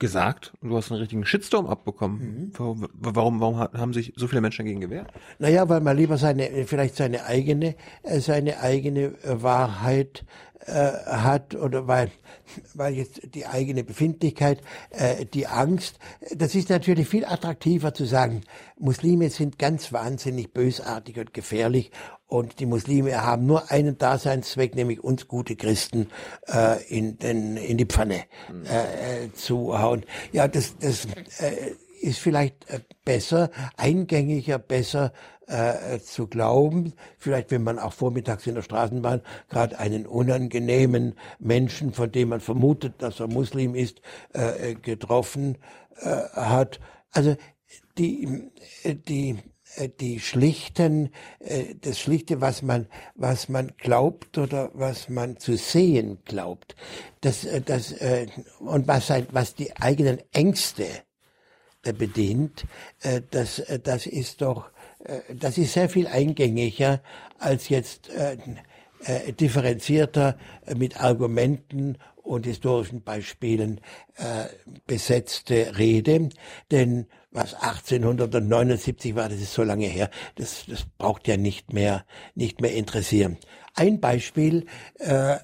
gesagt 0.00 0.52
und 0.60 0.70
du 0.70 0.76
hast 0.76 0.90
einen 0.90 1.00
richtigen 1.00 1.24
Shitstorm 1.24 1.66
abbekommen. 1.66 2.18
Mhm. 2.18 2.52
Warum, 2.92 3.40
warum 3.40 3.58
haben 3.58 3.92
sich 3.92 4.12
so 4.16 4.26
viele 4.26 4.40
Menschen 4.40 4.64
dagegen 4.64 4.80
gewehrt? 4.80 5.12
Naja, 5.38 5.68
weil 5.68 5.80
man 5.80 5.96
lieber 5.96 6.18
seine, 6.18 6.66
vielleicht 6.66 6.96
seine 6.96 7.24
eigene, 7.24 7.76
äh, 8.02 8.18
seine 8.18 8.58
eigene 8.58 9.14
äh, 9.22 9.42
Wahrheit 9.42 10.24
äh, 10.66 10.72
hat 10.72 11.54
oder 11.54 11.86
weil, 11.86 12.10
weil 12.74 12.94
jetzt 12.94 13.34
die 13.34 13.46
eigene 13.46 13.84
Befindlichkeit, 13.84 14.60
äh, 14.90 15.24
die 15.26 15.46
Angst, 15.46 15.98
das 16.34 16.54
ist 16.54 16.68
natürlich 16.68 17.08
viel 17.08 17.24
attraktiver 17.24 17.94
zu 17.94 18.04
sagen, 18.04 18.42
Muslime 18.78 19.30
sind 19.30 19.58
ganz 19.58 19.92
wahnsinnig 19.92 20.52
bösartig 20.52 21.18
und 21.18 21.34
gefährlich 21.34 21.90
und 22.26 22.60
die 22.60 22.66
Muslime 22.66 23.22
haben 23.22 23.46
nur 23.46 23.70
einen 23.72 23.98
Daseinszweck, 23.98 24.76
nämlich 24.76 25.02
uns 25.02 25.26
gute 25.26 25.56
Christen 25.56 26.08
äh, 26.46 26.82
in, 26.86 27.18
den, 27.18 27.56
in 27.56 27.76
die 27.76 27.86
Pfanne 27.86 28.24
äh, 28.68 29.24
äh 29.24 29.32
zu 29.32 29.78
hauen. 29.78 30.04
Ja, 30.32 30.46
das, 30.46 30.78
das 30.78 31.06
äh, 31.40 31.72
ist 32.00 32.20
vielleicht 32.20 32.70
äh, 32.70 32.80
besser, 33.04 33.50
eingängiger, 33.76 34.58
besser 34.58 35.12
äh, 35.50 35.98
zu 35.98 36.28
glauben. 36.28 36.94
Vielleicht, 37.18 37.50
wenn 37.50 37.64
man 37.64 37.78
auch 37.78 37.92
vormittags 37.92 38.46
in 38.46 38.54
der 38.54 38.62
Straßenbahn 38.62 39.20
gerade 39.48 39.78
einen 39.78 40.06
unangenehmen 40.06 41.14
Menschen, 41.40 41.92
von 41.92 42.12
dem 42.12 42.28
man 42.28 42.40
vermutet, 42.40 42.94
dass 42.98 43.18
er 43.18 43.26
Muslim 43.26 43.74
ist, 43.74 44.00
äh, 44.32 44.74
getroffen 44.74 45.58
äh, 45.96 46.06
hat. 46.34 46.78
Also 47.10 47.36
die, 47.98 48.50
die 48.86 49.38
die 50.00 50.18
schlichten, 50.18 51.10
das 51.82 52.00
schlichte, 52.00 52.40
was 52.40 52.60
man, 52.62 52.88
was 53.14 53.48
man 53.48 53.70
glaubt 53.78 54.36
oder 54.36 54.72
was 54.74 55.08
man 55.08 55.36
zu 55.36 55.56
sehen 55.56 56.18
glaubt, 56.24 56.74
das, 57.20 57.46
das, 57.66 57.94
und 58.58 58.88
was, 58.88 59.12
was 59.30 59.54
die 59.54 59.76
eigenen 59.76 60.18
Ängste 60.32 60.86
bedient, 61.82 62.64
das, 63.30 63.62
das 63.84 64.06
ist 64.06 64.42
doch 64.42 64.66
äh, 64.66 64.79
das 65.34 65.58
ist 65.58 65.72
sehr 65.72 65.88
viel 65.88 66.06
eingängiger 66.06 67.00
als 67.38 67.68
jetzt 67.68 68.10
äh, 68.10 68.36
äh, 69.04 69.32
differenzierter 69.32 70.36
äh, 70.66 70.74
mit 70.74 71.00
Argumenten 71.00 71.96
und 72.22 72.46
historischen 72.46 73.02
Beispielen 73.02 73.80
äh, 74.16 74.44
besetzte 74.86 75.78
Rede. 75.78 76.28
Denn 76.70 77.06
was 77.30 77.54
1879 77.54 79.14
war, 79.14 79.28
das 79.28 79.40
ist 79.40 79.54
so 79.54 79.62
lange 79.62 79.86
her, 79.86 80.10
das, 80.34 80.64
das 80.68 80.84
braucht 80.98 81.28
ja 81.28 81.36
nicht 81.36 81.72
mehr, 81.72 82.04
nicht 82.34 82.60
mehr 82.60 82.74
interessieren. 82.74 83.38
Ein 83.74 84.00
Beispiel, 84.00 84.66
äh, 84.98 85.38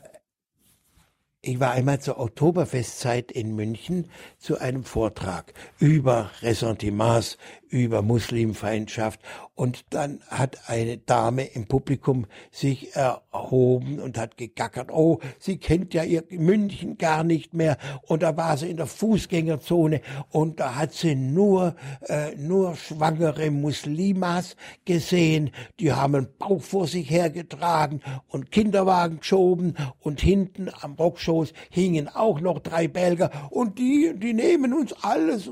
ich 1.40 1.60
war 1.60 1.70
einmal 1.70 2.00
zur 2.00 2.18
Oktoberfestzeit 2.18 3.30
in 3.30 3.54
München 3.54 4.10
zu 4.36 4.58
einem 4.58 4.82
Vortrag 4.84 5.54
über 5.78 6.30
Ressentiments, 6.42 7.38
über 7.68 8.02
Muslimfeindschaft. 8.02 9.20
Und 9.54 9.86
dann 9.90 10.20
hat 10.28 10.68
eine 10.68 10.98
Dame 10.98 11.44
im 11.44 11.66
Publikum 11.66 12.26
sich 12.50 12.94
erhoben 12.94 14.00
und 14.00 14.18
hat 14.18 14.36
gegackert, 14.36 14.90
oh, 14.92 15.20
sie 15.38 15.56
kennt 15.56 15.94
ja 15.94 16.04
ihr 16.04 16.24
München 16.30 16.98
gar 16.98 17.24
nicht 17.24 17.54
mehr. 17.54 17.78
Und 18.02 18.22
da 18.22 18.36
war 18.36 18.56
sie 18.56 18.70
in 18.70 18.76
der 18.76 18.86
Fußgängerzone. 18.86 20.02
Und 20.30 20.60
da 20.60 20.74
hat 20.74 20.92
sie 20.92 21.14
nur, 21.14 21.74
äh, 22.02 22.34
nur 22.36 22.76
schwangere 22.76 23.50
Muslimas 23.50 24.56
gesehen, 24.84 25.50
die 25.80 25.92
haben 25.92 26.14
einen 26.14 26.28
Bauch 26.38 26.62
vor 26.62 26.86
sich 26.86 27.08
hergetragen 27.10 28.02
und 28.28 28.52
Kinderwagen 28.52 29.20
geschoben. 29.20 29.74
Und 30.00 30.20
hinten 30.20 30.70
am 30.80 30.94
Rockschoß 30.94 31.52
hingen 31.70 32.08
auch 32.08 32.40
noch 32.40 32.60
drei 32.60 32.88
Belger. 32.88 33.30
Und 33.50 33.78
die, 33.78 34.12
die 34.16 34.34
nehmen 34.34 34.74
uns 34.74 34.92
alles 35.02 35.50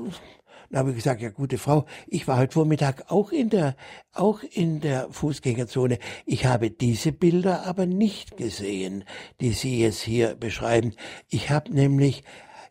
dann 0.69 0.79
habe 0.79 0.89
ich 0.91 0.97
gesagt, 0.97 1.21
ja 1.21 1.29
gute 1.29 1.57
Frau, 1.57 1.85
ich 2.07 2.27
war 2.27 2.37
heute 2.37 2.53
Vormittag 2.53 3.11
auch 3.11 3.31
in 3.31 3.49
der, 3.49 3.75
auch 4.13 4.41
in 4.43 4.81
der 4.81 5.07
Fußgängerzone. 5.11 5.99
Ich 6.25 6.45
habe 6.45 6.71
diese 6.71 7.11
Bilder 7.11 7.65
aber 7.65 7.85
nicht 7.85 8.37
gesehen, 8.37 9.03
die 9.41 9.51
Sie 9.51 9.81
jetzt 9.81 10.01
hier 10.01 10.35
beschreiben. 10.35 10.93
Ich 11.29 11.49
habe 11.49 11.73
nämlich 11.73 12.23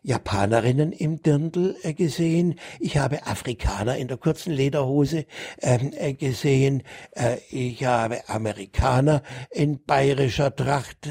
Japanerinnen 0.05 0.91
im 0.91 1.23
Dirndl 1.23 1.75
äh, 1.81 1.93
gesehen, 1.93 2.59
ich 2.79 2.97
habe 2.97 3.25
Afrikaner 3.25 3.97
in 3.97 4.07
der 4.07 4.17
kurzen 4.17 4.53
Lederhose 4.53 5.25
ähm, 5.63 5.93
äh, 5.97 6.13
gesehen, 6.13 6.83
äh, 7.13 7.37
ich 7.49 7.83
habe 7.85 8.29
Amerikaner 8.29 9.23
in 9.49 9.83
bayerischer 9.83 10.55
Tracht 10.55 11.09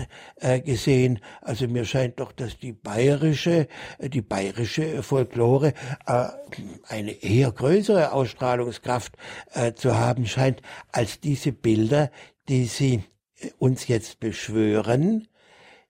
gesehen. 0.64 1.20
Also 1.40 1.66
mir 1.66 1.84
scheint 1.84 2.20
doch, 2.20 2.32
dass 2.32 2.58
die 2.58 2.72
bayerische, 2.72 3.66
die 3.98 4.20
bayerische 4.20 5.02
Folklore 5.02 5.72
eine 6.88 7.22
eher 7.22 7.50
größere 7.50 8.12
Ausstrahlungskraft 8.12 9.16
zu 9.76 9.96
haben 9.96 10.26
scheint 10.26 10.60
als 10.92 11.20
diese 11.20 11.52
Bilder, 11.52 12.10
die 12.48 12.66
sie 12.66 13.04
uns 13.58 13.88
jetzt 13.88 14.20
beschwören 14.20 15.28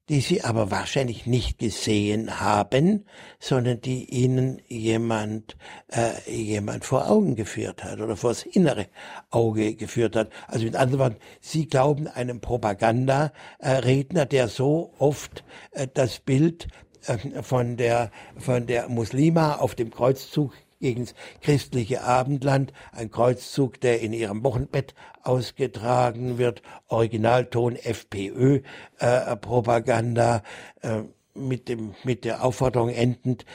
die 0.09 0.20
sie 0.20 0.43
aber 0.44 0.70
wahrscheinlich 0.70 1.26
nicht 1.26 1.59
gesehen 1.59 2.40
haben, 2.40 3.06
sondern 3.39 3.81
die 3.81 4.05
ihnen 4.05 4.60
jemand, 4.68 5.56
äh, 5.89 6.31
jemand 6.31 6.85
vor 6.85 7.10
Augen 7.10 7.36
geführt 7.36 7.82
hat 7.82 8.01
oder 8.01 8.16
vors 8.16 8.43
innere 8.43 8.86
Auge 9.31 9.74
geführt 9.74 10.14
hat. 10.16 10.31
Also 10.47 10.66
mit 10.66 10.76
anderen 10.76 11.01
Worten, 11.01 11.16
sie 11.40 11.66
glauben 11.66 12.06
einem 12.06 12.40
Propagandaredner, 12.40 14.26
der 14.26 14.48
so 14.48 14.93
oft 14.98 15.43
äh, 15.70 15.89
das 15.93 16.18
Bild 16.20 16.68
äh, 17.06 17.43
von 17.43 17.76
der, 17.78 18.10
von 18.36 18.66
der 18.66 18.89
Muslima 18.89 19.56
auf 19.56 19.74
dem 19.74 19.90
Kreuzzug 19.90 20.52
gegen 20.85 21.06
das 21.06 21.15
christliche 21.40 22.02
Abendland, 22.02 22.74
ein 22.93 23.11
Kreuzzug, 23.11 23.81
der 23.81 24.02
in 24.02 24.12
ihrem 24.12 24.44
Wochenbett 24.44 24.94
ausgetragen 25.23 26.36
wird, 26.36 26.61
Originalton 26.89 27.77
FPÖ-Propaganda, 27.77 30.43
äh, 30.82 30.98
äh, 30.98 31.05
mit, 31.35 31.74
mit 32.05 32.27
der 32.27 32.44
Aufforderung 32.44 32.90
endend, 32.90 33.47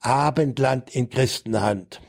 Abendland 0.00 0.94
in 0.94 1.08
Christenhand. 1.08 2.02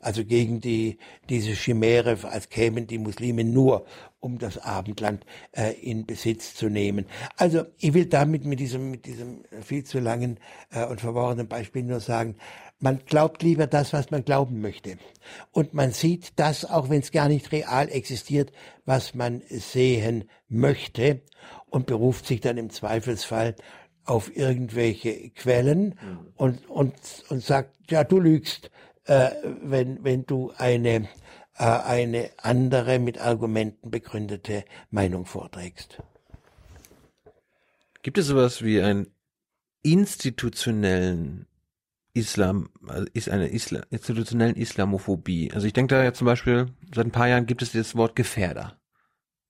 Also 0.00 0.24
gegen 0.24 0.60
die, 0.60 0.98
diese 1.30 1.54
Chimäre, 1.54 2.18
als 2.24 2.50
kämen 2.50 2.86
die 2.86 2.98
Muslime 2.98 3.42
nur, 3.42 3.86
um 4.20 4.38
das 4.38 4.58
Abendland 4.58 5.24
äh, 5.52 5.72
in 5.72 6.04
Besitz 6.04 6.54
zu 6.54 6.68
nehmen. 6.68 7.06
Also 7.36 7.64
ich 7.78 7.94
will 7.94 8.04
damit 8.06 8.44
mit 8.44 8.60
diesem, 8.60 8.90
mit 8.90 9.06
diesem 9.06 9.44
viel 9.62 9.84
zu 9.84 9.98
langen 9.98 10.38
äh, 10.70 10.84
und 10.84 11.00
verworrenen 11.00 11.48
Beispiel 11.48 11.84
nur 11.84 12.00
sagen, 12.00 12.36
man 12.80 13.00
glaubt 13.06 13.42
lieber 13.42 13.66
das, 13.66 13.92
was 13.92 14.10
man 14.10 14.24
glauben 14.24 14.60
möchte. 14.60 14.98
Und 15.52 15.74
man 15.74 15.92
sieht 15.92 16.32
das, 16.36 16.64
auch 16.64 16.88
wenn 16.90 17.00
es 17.00 17.10
gar 17.10 17.28
nicht 17.28 17.50
real 17.52 17.88
existiert, 17.88 18.52
was 18.84 19.14
man 19.14 19.42
sehen 19.48 20.28
möchte 20.48 21.22
und 21.66 21.86
beruft 21.86 22.26
sich 22.26 22.40
dann 22.40 22.56
im 22.56 22.70
Zweifelsfall 22.70 23.56
auf 24.04 24.34
irgendwelche 24.34 25.30
Quellen 25.30 25.98
mhm. 26.00 26.32
und, 26.36 26.70
und, 26.70 26.94
und 27.28 27.42
sagt, 27.42 27.90
ja, 27.90 28.04
du 28.04 28.20
lügst, 28.20 28.70
äh, 29.04 29.30
wenn, 29.62 30.02
wenn 30.04 30.24
du 30.24 30.52
eine, 30.56 31.08
äh, 31.58 31.64
eine 31.64 32.30
andere 32.38 32.98
mit 32.98 33.18
Argumenten 33.20 33.90
begründete 33.90 34.64
Meinung 34.90 35.26
vorträgst. 35.26 36.00
Gibt 38.02 38.16
es 38.16 38.26
sowas 38.26 38.62
wie 38.62 38.80
einen 38.80 39.08
institutionellen 39.82 41.47
Islam, 42.18 42.68
also 42.86 43.06
ist 43.14 43.30
eine 43.30 43.48
Islam, 43.48 43.82
institutionellen 43.90 44.56
Islamophobie. 44.56 45.52
Also 45.54 45.66
ich 45.66 45.72
denke 45.72 45.94
da 45.94 46.02
ja 46.02 46.12
zum 46.12 46.26
Beispiel, 46.26 46.66
seit 46.94 47.06
ein 47.06 47.12
paar 47.12 47.28
Jahren 47.28 47.46
gibt 47.46 47.62
es 47.62 47.72
das 47.72 47.96
Wort 47.96 48.16
Gefährder 48.16 48.78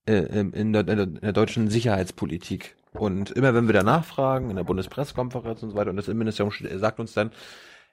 äh, 0.07 0.23
in, 0.41 0.73
der, 0.73 0.87
in 0.87 1.21
der 1.21 1.33
deutschen 1.33 1.69
Sicherheitspolitik. 1.71 2.77
Und 2.93 3.31
immer 3.31 3.55
wenn 3.55 3.67
wir 3.67 3.75
da 3.75 3.83
nachfragen, 3.83 4.51
in 4.51 4.57
der 4.57 4.65
Bundespressekonferenz 4.65 5.63
und 5.63 5.71
so 5.71 5.77
weiter, 5.77 5.91
und 5.91 5.97
das 5.97 6.09
Innenministerium 6.09 6.53
sagt 6.79 7.01
uns 7.01 7.15
dann, 7.15 7.31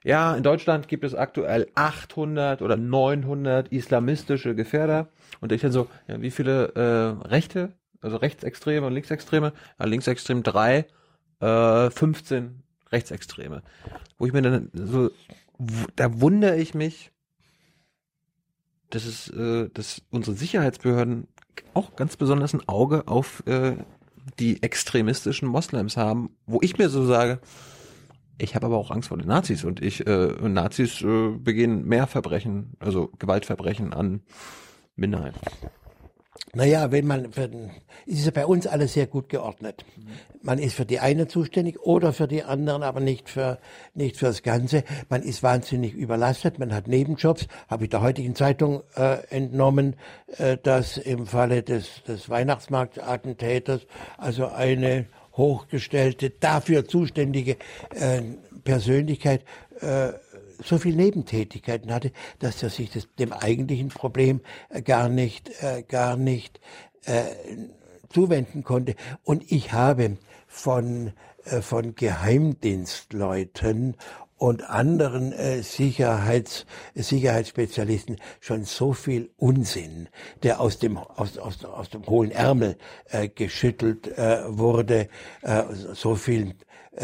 ja, 0.04 0.36
in 0.36 0.42
Deutschland 0.42 0.88
gibt 0.88 1.04
es 1.04 1.14
aktuell 1.14 1.68
800 1.74 2.62
oder 2.62 2.76
900 2.76 3.68
islamistische 3.68 4.54
Gefährder. 4.54 5.08
Und 5.40 5.52
ich 5.52 5.62
dann 5.62 5.72
so, 5.72 5.88
ja, 6.06 6.20
wie 6.20 6.30
viele 6.30 6.72
äh, 6.74 7.28
Rechte, 7.28 7.72
also 8.00 8.16
Rechtsextreme 8.16 8.86
und 8.86 8.92
Linksextreme? 8.92 9.52
Ja, 9.78 9.86
Linksextrem 9.86 10.42
drei, 10.42 10.86
äh, 11.40 11.90
15 11.90 12.62
Rechtsextreme. 12.92 13.62
Wo 14.18 14.26
ich 14.26 14.32
mir 14.32 14.42
dann 14.42 14.70
so, 14.72 15.10
da 15.96 16.20
wundere 16.20 16.56
ich 16.56 16.74
mich, 16.74 17.12
dass 18.90 19.04
es, 19.04 19.28
äh, 19.30 19.68
dass 19.72 20.02
unsere 20.10 20.36
Sicherheitsbehörden 20.36 21.28
auch 21.74 21.96
ganz 21.96 22.16
besonders 22.16 22.54
ein 22.54 22.68
Auge 22.68 23.08
auf 23.08 23.42
äh, 23.46 23.76
die 24.38 24.62
extremistischen 24.62 25.48
Moslems 25.48 25.96
haben, 25.96 26.36
wo 26.46 26.60
ich 26.62 26.78
mir 26.78 26.88
so 26.88 27.04
sage, 27.04 27.40
ich 28.38 28.54
habe 28.54 28.66
aber 28.66 28.76
auch 28.76 28.90
Angst 28.90 29.08
vor 29.08 29.18
den 29.18 29.28
Nazis 29.28 29.64
und 29.64 29.80
ich 29.82 30.06
äh, 30.06 30.26
Nazis 30.48 31.00
äh, 31.02 31.30
begehen 31.38 31.84
mehr 31.86 32.06
Verbrechen, 32.06 32.74
also 32.80 33.10
Gewaltverbrechen 33.18 33.92
an 33.92 34.22
Minderheiten. 34.94 35.40
Naja, 36.54 36.90
wenn 36.90 37.06
man 37.06 37.32
für 37.32 37.50
ist 38.06 38.24
ja 38.24 38.30
bei 38.30 38.46
uns 38.46 38.66
alles 38.66 38.92
sehr 38.92 39.06
gut 39.06 39.28
geordnet. 39.28 39.84
Man 40.42 40.58
ist 40.58 40.74
für 40.74 40.86
die 40.86 41.00
eine 41.00 41.26
zuständig 41.26 41.80
oder 41.80 42.12
für 42.12 42.28
die 42.28 42.44
anderen, 42.44 42.82
aber 42.82 43.00
nicht 43.00 43.28
für, 43.28 43.58
nicht 43.94 44.16
fürs 44.16 44.42
Ganze. 44.42 44.84
Man 45.08 45.22
ist 45.22 45.42
wahnsinnig 45.42 45.92
überlastet, 45.94 46.58
man 46.58 46.72
hat 46.72 46.86
Nebenjobs. 46.86 47.48
Habe 47.68 47.84
ich 47.84 47.90
der 47.90 48.02
heutigen 48.02 48.34
Zeitung 48.36 48.82
äh, 48.94 49.18
entnommen, 49.30 49.96
äh, 50.38 50.56
dass 50.56 50.98
im 50.98 51.26
Falle 51.26 51.62
des, 51.62 52.02
des 52.06 52.28
Weihnachtsmarktattentäters 52.28 53.86
also 54.18 54.46
eine 54.46 55.06
hochgestellte, 55.36 56.30
dafür 56.30 56.86
zuständige 56.86 57.56
äh, 57.90 58.22
Persönlichkeit 58.64 59.42
äh, 59.80 60.12
so 60.62 60.78
viel 60.78 60.96
Nebentätigkeiten 60.96 61.92
hatte, 61.92 62.12
dass 62.38 62.62
er 62.62 62.70
sich 62.70 62.90
das, 62.90 63.08
dem 63.18 63.32
eigentlichen 63.32 63.88
Problem 63.88 64.40
äh, 64.68 64.82
gar 64.82 65.08
nicht, 65.08 65.50
äh, 65.62 65.82
gar 65.82 66.16
nicht 66.16 66.60
äh, 67.04 67.24
zuwenden 68.10 68.64
konnte. 68.64 68.94
Und 69.22 69.50
ich 69.50 69.72
habe 69.72 70.18
von, 70.46 71.12
äh, 71.44 71.60
von 71.60 71.94
Geheimdienstleuten 71.94 73.96
und 74.38 74.68
anderen 74.68 75.32
äh, 75.32 75.62
Sicherheits, 75.62 76.66
Sicherheitsspezialisten 76.94 78.16
schon 78.40 78.64
so 78.64 78.92
viel 78.92 79.30
Unsinn, 79.36 80.08
der 80.42 80.60
aus 80.60 80.78
dem, 80.78 80.98
aus, 80.98 81.38
aus, 81.38 81.64
aus 81.64 81.90
dem 81.90 82.06
hohlen 82.06 82.30
Ärmel 82.30 82.76
äh, 83.06 83.28
geschüttelt 83.28 84.06
äh, 84.18 84.42
wurde, 84.46 85.08
äh, 85.42 85.62
so 85.72 86.16
viel 86.16 86.54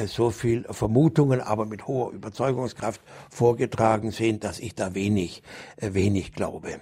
so 0.06 0.31
viel 0.31 0.64
Vermutungen, 0.70 1.40
aber 1.40 1.66
mit 1.66 1.86
hoher 1.86 2.12
Überzeugungskraft 2.12 3.01
vorgetragen 3.31 4.10
sind, 4.10 4.44
dass 4.44 4.59
ich 4.59 4.74
da 4.74 4.94
wenig, 4.94 5.43
äh, 5.77 5.94
wenig 5.94 6.32
glaube. 6.32 6.81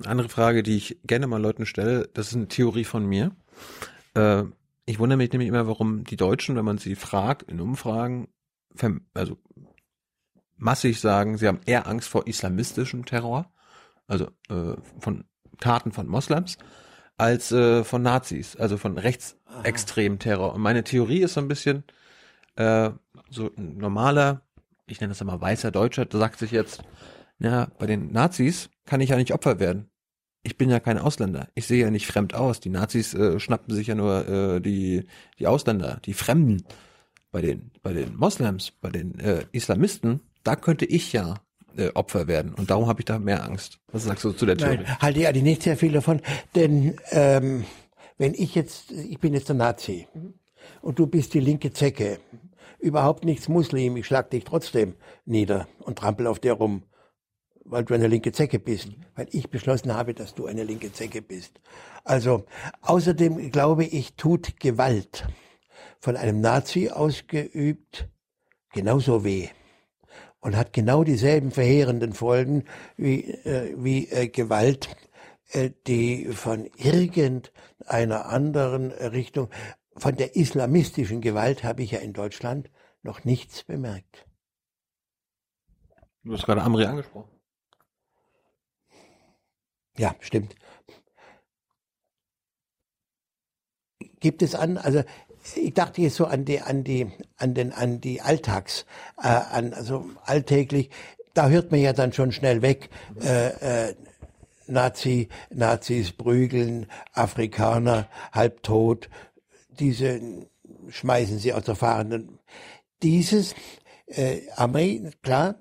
Eine 0.00 0.08
andere 0.08 0.28
Frage, 0.28 0.62
die 0.62 0.76
ich 0.76 0.98
gerne 1.04 1.26
mal 1.26 1.40
Leuten 1.40 1.66
stelle, 1.66 2.08
das 2.12 2.28
ist 2.28 2.36
eine 2.36 2.48
Theorie 2.48 2.84
von 2.84 3.06
mir. 3.06 3.32
Äh, 4.14 4.44
ich 4.84 4.98
wundere 4.98 5.16
mich 5.16 5.32
nämlich 5.32 5.48
immer, 5.48 5.66
warum 5.66 6.04
die 6.04 6.16
Deutschen, 6.16 6.54
wenn 6.56 6.64
man 6.64 6.78
sie 6.78 6.94
fragt 6.94 7.50
in 7.50 7.60
Umfragen, 7.60 8.28
also 9.14 9.38
massig 10.56 11.00
sagen, 11.00 11.38
sie 11.38 11.48
haben 11.48 11.60
eher 11.66 11.86
Angst 11.86 12.08
vor 12.08 12.26
islamistischem 12.26 13.04
Terror, 13.04 13.50
also 14.06 14.26
äh, 14.48 14.76
von 15.00 15.24
Taten 15.58 15.92
von 15.92 16.06
Moslems, 16.06 16.58
als 17.16 17.52
äh, 17.52 17.84
von 17.84 18.02
Nazis, 18.02 18.56
also 18.56 18.76
von 18.76 18.98
rechtsextremen 18.98 20.18
Terror. 20.18 20.54
Und 20.54 20.60
meine 20.60 20.84
Theorie 20.84 21.20
ist 21.22 21.34
so 21.34 21.40
ein 21.40 21.48
bisschen, 21.48 21.84
äh, 22.56 22.90
so 23.30 23.50
ein 23.56 23.78
normaler, 23.78 24.42
ich 24.86 25.00
nenne 25.00 25.12
das 25.12 25.20
immer 25.20 25.40
weißer 25.40 25.70
Deutscher, 25.70 26.04
der 26.04 26.20
sagt 26.20 26.38
sich 26.38 26.50
jetzt, 26.50 26.82
ja, 27.38 27.68
bei 27.78 27.86
den 27.86 28.12
Nazis 28.12 28.70
kann 28.84 29.00
ich 29.00 29.10
ja 29.10 29.16
nicht 29.16 29.32
Opfer 29.32 29.58
werden. 29.58 29.90
Ich 30.42 30.56
bin 30.56 30.70
ja 30.70 30.78
kein 30.78 30.98
Ausländer. 30.98 31.48
Ich 31.54 31.66
sehe 31.66 31.82
ja 31.84 31.90
nicht 31.90 32.06
fremd 32.06 32.34
aus. 32.34 32.60
Die 32.60 32.70
Nazis 32.70 33.14
äh, 33.14 33.40
schnappen 33.40 33.74
sich 33.74 33.88
ja 33.88 33.94
nur 33.94 34.28
äh, 34.28 34.60
die, 34.60 35.06
die 35.38 35.46
Ausländer, 35.46 36.00
die 36.04 36.14
Fremden 36.14 36.64
bei 37.32 37.40
den, 37.40 37.72
bei 37.82 37.92
den 37.92 38.16
Moslems, 38.16 38.70
bei 38.70 38.90
den 38.90 39.18
äh, 39.18 39.44
Islamisten, 39.52 40.20
da 40.44 40.54
könnte 40.54 40.84
ich 40.84 41.12
ja 41.12 41.34
äh, 41.76 41.90
Opfer 41.94 42.26
werden. 42.26 42.54
Und 42.54 42.70
darum 42.70 42.86
habe 42.86 43.00
ich 43.00 43.04
da 43.04 43.18
mehr 43.18 43.44
Angst. 43.44 43.78
Was 43.92 44.04
sagst 44.04 44.24
du 44.24 44.32
zu 44.32 44.46
der 44.46 44.56
Theorie? 44.56 44.78
Nein, 44.78 44.98
halte 45.00 45.20
ich 45.20 45.28
eigentlich 45.28 45.42
nicht 45.42 45.62
sehr 45.62 45.76
viel 45.76 45.92
davon. 45.92 46.20
Denn 46.54 46.96
ähm, 47.10 47.64
wenn 48.18 48.34
ich 48.34 48.54
jetzt, 48.54 48.92
ich 48.92 49.18
bin 49.18 49.34
jetzt 49.34 49.48
der 49.48 49.56
Nazi 49.56 50.06
und 50.80 50.98
du 50.98 51.06
bist 51.06 51.34
die 51.34 51.40
linke 51.40 51.72
Zecke, 51.72 52.18
überhaupt 52.78 53.24
nichts 53.24 53.48
Muslim, 53.48 53.96
ich 53.96 54.06
schlag 54.06 54.30
dich 54.30 54.44
trotzdem 54.44 54.94
nieder 55.24 55.68
und 55.80 55.98
trampel 55.98 56.26
auf 56.26 56.38
dir 56.38 56.52
rum, 56.52 56.82
weil 57.64 57.84
du 57.84 57.94
eine 57.94 58.06
linke 58.06 58.32
Zecke 58.32 58.58
bist, 58.58 58.88
weil 59.14 59.26
ich 59.32 59.50
beschlossen 59.50 59.94
habe, 59.94 60.14
dass 60.14 60.34
du 60.34 60.46
eine 60.46 60.64
linke 60.64 60.92
Zecke 60.92 61.20
bist. 61.22 61.60
Also 62.04 62.44
außerdem 62.82 63.50
glaube 63.50 63.84
ich, 63.84 64.14
tut 64.14 64.60
Gewalt 64.60 65.26
von 65.98 66.16
einem 66.16 66.40
Nazi 66.40 66.90
ausgeübt 66.90 68.08
genauso 68.72 69.24
weh 69.24 69.48
und 70.46 70.56
hat 70.56 70.72
genau 70.72 71.02
dieselben 71.02 71.50
verheerenden 71.50 72.12
Folgen 72.12 72.66
wie, 72.96 73.24
äh, 73.24 73.74
wie 73.76 74.08
äh, 74.10 74.28
Gewalt, 74.28 74.96
äh, 75.50 75.70
die 75.88 76.26
von 76.26 76.66
irgendeiner 76.76 78.26
anderen 78.26 78.92
Richtung, 78.92 79.50
von 79.96 80.14
der 80.14 80.36
islamistischen 80.36 81.20
Gewalt 81.20 81.64
habe 81.64 81.82
ich 81.82 81.90
ja 81.90 81.98
in 81.98 82.12
Deutschland 82.12 82.70
noch 83.02 83.24
nichts 83.24 83.64
bemerkt. 83.64 84.24
Du 86.22 86.32
hast 86.32 86.46
gerade 86.46 86.62
Amri 86.62 86.84
angesprochen. 86.84 87.32
Ja, 89.98 90.14
stimmt. 90.20 90.54
Gibt 94.20 94.42
es 94.42 94.54
an, 94.54 94.78
also 94.78 95.02
ich 95.54 95.74
dachte 95.74 96.02
jetzt 96.02 96.16
so 96.16 96.26
an 96.26 96.44
die, 96.44 96.60
an 96.60 96.82
die, 96.82 97.10
an 97.36 97.54
den, 97.54 97.72
an 97.72 98.00
die 98.00 98.20
Alltags, 98.20 98.86
äh, 99.22 99.28
an, 99.28 99.72
also 99.72 100.06
alltäglich, 100.24 100.90
da 101.34 101.48
hört 101.48 101.70
man 101.70 101.80
ja 101.80 101.92
dann 101.92 102.12
schon 102.12 102.32
schnell 102.32 102.62
weg, 102.62 102.88
äh, 103.20 103.88
äh, 103.88 103.94
Nazi, 104.66 105.28
Nazis 105.50 106.12
prügeln, 106.12 106.86
Afrikaner 107.12 108.08
halbtot, 108.32 109.08
diese 109.78 110.20
schmeißen 110.88 111.38
sie 111.38 111.52
aus 111.52 111.64
der 111.64 111.76
fahrenden. 111.76 112.38
Dieses, 113.02 113.54
äh, 114.06 114.40
Amri, 114.56 115.10
klar, 115.22 115.56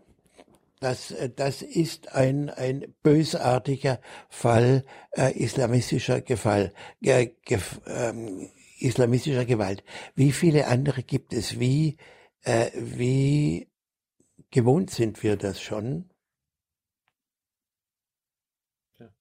das, 0.80 1.14
das 1.36 1.62
ist 1.62 2.14
ein, 2.14 2.50
ein 2.50 2.94
bösartiger 3.02 4.00
Fall 4.30 4.86
äh, 5.12 5.32
islamistischer 5.38 6.22
Gefall, 6.22 6.74
äh, 7.02 7.28
gef, 7.46 7.82
ähm, 7.88 8.50
islamistischer 8.80 9.46
Gewalt. 9.46 9.84
Wie 10.16 10.32
viele 10.32 10.68
andere 10.68 11.04
gibt 11.04 11.34
es? 11.34 11.60
Wie, 11.60 11.98
äh, 12.42 12.72
wie 12.76 13.70
gewohnt 14.52 14.92
sind 14.92 15.24
wir 15.24 15.38
das 15.38 15.62
schon? 15.62 16.10
Ja. 19.00 19.14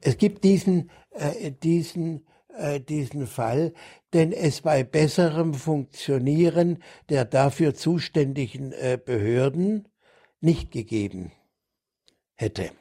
Es 0.00 0.16
gibt 0.16 0.44
diesen, 0.44 0.90
äh, 1.10 1.52
diesen, 1.52 2.26
äh, 2.56 2.80
diesen 2.80 3.26
Fall, 3.26 3.72
denn 4.12 4.32
es 4.32 4.60
bei 4.62 4.84
besserem 4.84 5.54
Funktionieren 5.54 6.82
der 7.08 7.24
dafür 7.24 7.74
zuständigen 7.74 8.72
äh, 8.72 8.98
Behörden 9.02 9.88
nicht 10.40 10.70
gegeben 10.70 11.32
hätte. 12.34 12.72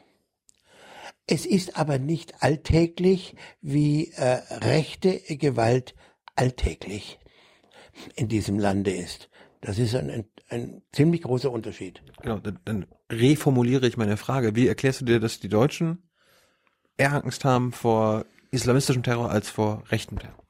Es 1.27 1.45
ist 1.45 1.77
aber 1.77 1.99
nicht 1.99 2.43
alltäglich, 2.43 3.35
wie 3.61 4.11
äh, 4.15 4.41
rechte 4.64 5.19
Gewalt 5.38 5.95
alltäglich 6.35 7.19
in 8.15 8.27
diesem 8.27 8.60
Lande 8.60 8.91
ist. 8.91 9.30
Das 9.61 9.77
ist 9.77 9.95
ein, 9.95 10.10
ein, 10.10 10.26
ein 10.49 10.81
ziemlich 10.91 11.22
großer 11.22 11.52
Unterschied. 11.52 12.02
Genau, 12.22 12.39
dann, 12.39 12.60
dann 12.65 12.85
reformuliere 13.11 13.88
ich 13.88 13.98
meine 13.98 14.18
Frage. 14.18 14.56
Wie 14.56 14.68
erklärst 14.68 15.02
du 15.02 15.06
dir, 15.06 15.19
dass 15.19 15.39
die 15.39 15.49
Deutschen 15.49 16.10
eher 16.98 17.14
Angst 17.23 17.45
haben 17.45 17.72
vor 17.72 18.26
islamistischem 18.49 19.03
Terror 19.03 19.30
als 19.30 19.49
vor 19.49 19.84
rechtem 19.89 20.19
Terror? 20.19 20.43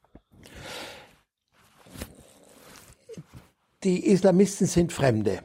Die 3.84 4.06
Islamisten 4.06 4.68
sind 4.68 4.93
Fremde. 4.93 5.41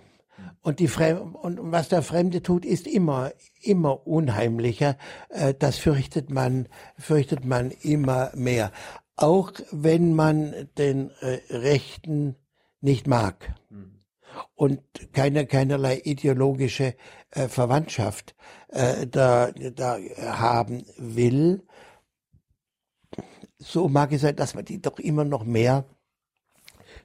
Und, 0.67 0.81
die 0.81 0.89
und 0.89 1.61
was 1.71 1.91
der 1.91 2.03
Fremde 2.03 2.43
tut, 2.43 2.65
ist 2.65 2.89
immer, 2.89 3.31
immer 3.63 4.05
unheimlicher. 4.05 4.97
Äh, 5.29 5.55
das 5.57 5.79
fürchtet 5.79 6.29
man, 6.29 6.67
fürchtet 6.99 7.45
man 7.45 7.71
immer 7.71 8.33
mehr. 8.35 8.73
Auch 9.15 9.53
wenn 9.71 10.17
man 10.17 10.69
den 10.77 11.13
äh, 11.21 11.39
Rechten 11.51 12.35
nicht 12.81 13.07
mag 13.07 13.55
und 14.57 14.81
keine, 15.13 15.47
keinerlei 15.47 16.01
ideologische 16.03 16.97
äh, 17.31 17.47
Verwandtschaft 17.47 18.35
da, 18.69 19.53
da 19.53 19.99
haben 20.19 20.85
will, 20.99 21.63
so 23.59 23.89
mag 23.89 24.11
es 24.11 24.23
sein, 24.23 24.35
dass 24.35 24.57
man 24.57 24.65
die 24.65 24.83
doch 24.83 24.99
immer 24.99 25.25
noch 25.25 25.45
mehr 25.45 25.85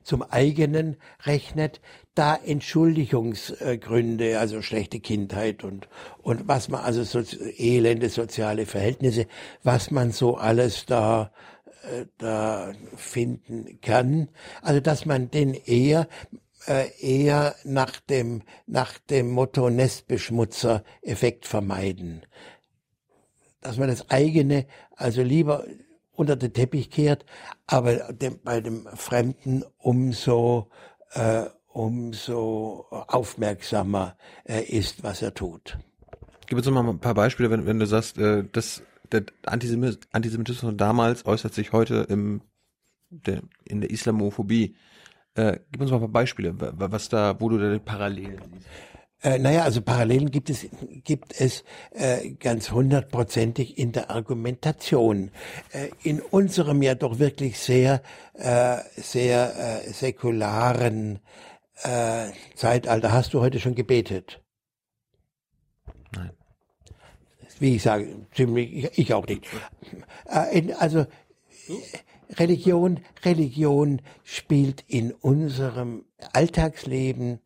zum 0.04 0.24
eigenen 0.24 0.98
rechnet, 1.24 1.82
da 2.16 2.36
Entschuldigungsgründe, 2.36 4.38
also 4.38 4.62
schlechte 4.62 5.00
Kindheit 5.00 5.64
und, 5.64 5.88
und 6.22 6.48
was 6.48 6.68
man, 6.68 6.82
also 6.82 7.04
so, 7.04 7.24
elende 7.58 8.10
soziale 8.10 8.66
Verhältnisse, 8.66 9.28
was 9.64 9.92
man 9.92 10.12
so 10.12 10.36
alles 10.36 10.86
da, 10.86 11.32
äh, 11.84 12.06
da 12.18 12.74
finden 12.96 13.80
kann. 13.82 14.30
Also, 14.62 14.82
dass 14.82 15.06
man 15.06 15.32
den 15.32 15.54
eher, 15.54 16.08
äh, 16.68 16.90
eher 17.00 17.56
nach 17.64 18.02
dem, 18.02 18.42
nach 18.68 19.00
dem 19.00 19.32
Motto 19.32 19.70
Nestbeschmutzer-Effekt 19.70 21.46
vermeiden. 21.46 22.24
Dass 23.62 23.78
man 23.78 23.88
das 23.88 24.10
eigene, 24.10 24.66
also 24.98 25.22
lieber 25.22 25.66
unter 26.12 26.36
den 26.36 26.52
Teppich 26.52 26.90
kehrt, 26.90 27.26
aber 27.68 28.12
dem, 28.12 28.42
bei 28.44 28.60
dem 28.60 28.86
Fremden 28.96 29.64
umso, 29.78 30.68
äh, 31.14 31.46
umso 31.74 32.86
aufmerksamer 32.90 34.16
äh, 34.44 34.64
ist, 34.64 35.04
was 35.04 35.22
er 35.22 35.34
tut. 35.34 35.78
Gib 36.48 36.58
uns 36.58 36.68
noch 36.68 36.84
mal 36.84 36.90
ein 36.90 37.00
paar 37.00 37.14
Beispiele, 37.14 37.50
wenn, 37.50 37.66
wenn 37.66 37.80
du 37.80 37.86
sagst, 37.86 38.18
äh, 38.18 38.44
dass 38.52 38.84
der 39.12 39.24
Antisemitismus 39.46 40.60
von 40.60 40.78
damals 40.78 41.26
äußert 41.26 41.54
sich 41.54 41.72
heute 41.72 42.06
im, 42.10 42.42
der, 43.10 43.42
in 43.66 43.82
der 43.82 43.90
Islamophobie. 43.90 44.76
Äh, 45.36 45.60
gib 45.72 45.82
uns 45.82 45.92
mal 45.92 45.98
ein 45.98 46.02
paar 46.02 46.10
Beispiele, 46.10 46.56
was 46.58 47.10
da, 47.10 47.40
wo 47.40 47.50
du 47.50 47.58
da 47.58 47.78
Parallelen 47.80 48.42
siehst. 48.54 48.68
Äh, 49.24 49.38
naja, 49.38 49.64
also 49.64 49.82
Parallelen 49.82 50.32
gibt 50.32 50.50
es, 50.50 50.66
gibt 51.04 51.40
es 51.40 51.64
äh, 51.92 52.32
ganz 52.32 52.72
hundertprozentig 52.72 53.78
in 53.78 53.92
der 53.92 54.10
Argumentation. 54.10 55.30
Äh, 55.72 55.90
in 56.02 56.22
unserem 56.22 56.82
ja 56.82 56.96
doch 56.96 57.20
wirklich 57.20 57.60
sehr, 57.60 58.02
äh, 58.34 58.78
sehr 58.96 59.84
äh, 59.86 59.92
säkularen 59.92 61.20
äh, 61.84 62.32
Zeitalter. 62.56 63.12
Hast 63.12 63.34
du 63.34 63.42
heute 63.42 63.60
schon 63.60 63.76
gebetet? 63.76 64.42
Nein. 66.16 66.32
Wie 67.60 67.76
ich 67.76 67.84
sage, 67.84 68.26
ziemlich, 68.34 68.98
ich, 68.98 69.14
auch 69.14 69.28
nicht. 69.28 69.46
Äh, 70.28 70.58
in, 70.58 70.74
also 70.74 71.06
Religion, 72.38 73.02
Religion 73.24 74.02
spielt 74.24 74.84
in 74.88 75.12
unserem 75.12 76.06
Alltagsleben 76.34 77.40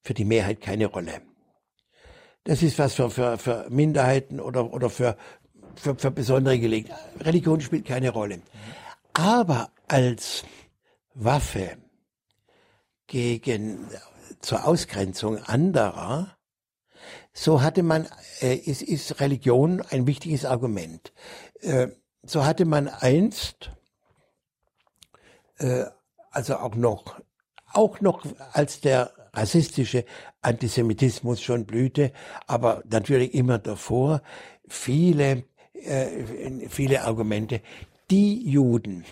für 0.00 0.14
die 0.14 0.24
Mehrheit 0.24 0.60
keine 0.60 0.86
Rolle. 0.86 1.20
Das 2.44 2.62
ist 2.62 2.78
was 2.78 2.94
für, 2.94 3.10
für, 3.10 3.38
für 3.38 3.66
Minderheiten 3.70 4.40
oder, 4.40 4.72
oder 4.72 4.90
für, 4.90 5.16
für, 5.76 5.94
für 5.96 6.10
besondere 6.10 6.58
Gelegenheiten. 6.58 7.20
Religion 7.20 7.60
spielt 7.60 7.86
keine 7.86 8.10
Rolle. 8.10 8.42
Aber 9.12 9.70
als 9.86 10.44
Waffe 11.14 11.76
gegen, 13.12 13.86
zur 14.40 14.66
Ausgrenzung 14.66 15.36
anderer, 15.44 16.34
so 17.34 17.60
hatte 17.60 17.82
man, 17.82 18.08
äh, 18.40 18.54
ist, 18.54 18.80
ist 18.80 19.20
Religion 19.20 19.82
ein 19.90 20.06
wichtiges 20.06 20.46
Argument. 20.46 21.12
Äh, 21.60 21.88
so 22.22 22.46
hatte 22.46 22.64
man 22.64 22.88
einst, 22.88 23.70
äh, 25.58 25.84
also 26.30 26.56
auch 26.56 26.74
noch, 26.74 27.20
auch 27.74 28.00
noch 28.00 28.24
als 28.52 28.80
der 28.80 29.12
rassistische 29.34 30.06
Antisemitismus 30.40 31.42
schon 31.42 31.66
blühte, 31.66 32.12
aber 32.46 32.82
natürlich 32.88 33.34
immer 33.34 33.58
davor 33.58 34.22
viele, 34.66 35.44
äh, 35.74 36.66
viele 36.70 37.02
Argumente. 37.02 37.60
Die 38.10 38.48
Juden, 38.48 39.04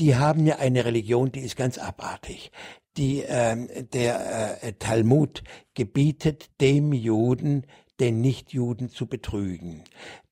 die 0.00 0.16
haben 0.16 0.46
ja 0.46 0.56
eine 0.56 0.86
Religion, 0.86 1.30
die 1.30 1.40
ist 1.40 1.56
ganz 1.56 1.76
abartig. 1.76 2.50
Die, 2.96 3.22
äh, 3.22 3.84
der 3.84 4.62
äh, 4.62 4.72
Talmud 4.74 5.42
gebietet 5.74 6.50
dem 6.60 6.92
Juden, 6.92 7.66
den 8.00 8.20
Nichtjuden 8.20 8.90
zu 8.90 9.06
betrügen. 9.06 9.84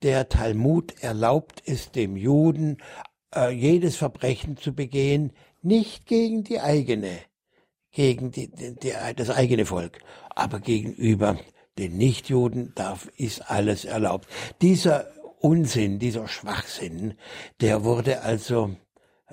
Der 0.03 0.29
Talmud 0.29 0.95
erlaubt 1.03 1.63
es 1.65 1.91
dem 1.91 2.17
Juden, 2.17 2.79
äh, 3.35 3.51
jedes 3.51 3.97
Verbrechen 3.97 4.57
zu 4.57 4.75
begehen, 4.75 5.33
nicht 5.63 6.07
gegen 6.07 6.43
die 6.43 6.61
eigene, 6.61 7.19
gegen 7.93 8.31
die, 8.31 8.51
die, 8.51 8.93
das 9.17 9.31
eigene 9.31 9.67
Volk, 9.67 10.01
aber 10.31 10.61
gegenüber 10.61 11.39
den 11.79 11.97
Nichtjuden 11.97 12.73
darf, 12.75 13.09
ist 13.17 13.51
alles 13.51 13.85
erlaubt. 13.85 14.27
Dieser 14.61 15.07
Unsinn, 15.39 15.99
dieser 15.99 16.29
Schwachsinn, 16.29 17.15
der 17.61 17.85
wurde 17.85 18.23
also 18.23 18.77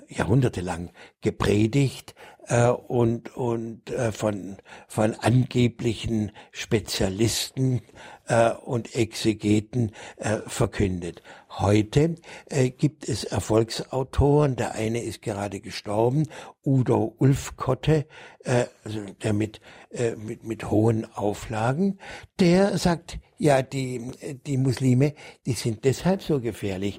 jahrhundertelang 0.08 0.90
gepredigt 1.20 2.14
äh, 2.48 2.68
und, 2.68 3.36
und 3.36 3.90
äh, 3.90 4.12
von, 4.12 4.56
von 4.88 5.14
angeblichen 5.14 6.32
Spezialisten 6.50 7.82
äh, 8.26 8.50
und 8.50 8.94
Exegeten 8.94 9.92
äh, 10.16 10.38
verkündet. 10.46 11.22
Heute 11.50 12.16
äh, 12.46 12.70
gibt 12.70 13.08
es 13.08 13.24
Erfolgsautoren, 13.24 14.56
der 14.56 14.74
eine 14.74 15.02
ist 15.02 15.22
gerade 15.22 15.60
gestorben, 15.60 16.24
Udo 16.64 17.14
Ulfkotte, 17.18 18.06
äh, 18.44 18.66
also 18.84 19.00
der 19.22 19.32
mit, 19.32 19.60
äh, 19.90 20.16
mit, 20.16 20.44
mit 20.44 20.70
hohen 20.70 21.06
Auflagen, 21.14 21.98
der 22.38 22.78
sagt, 22.78 23.18
ja, 23.38 23.62
die, 23.62 24.10
die 24.46 24.56
Muslime, 24.56 25.14
die 25.46 25.52
sind 25.52 25.84
deshalb 25.84 26.22
so 26.22 26.40
gefährlich. 26.40 26.98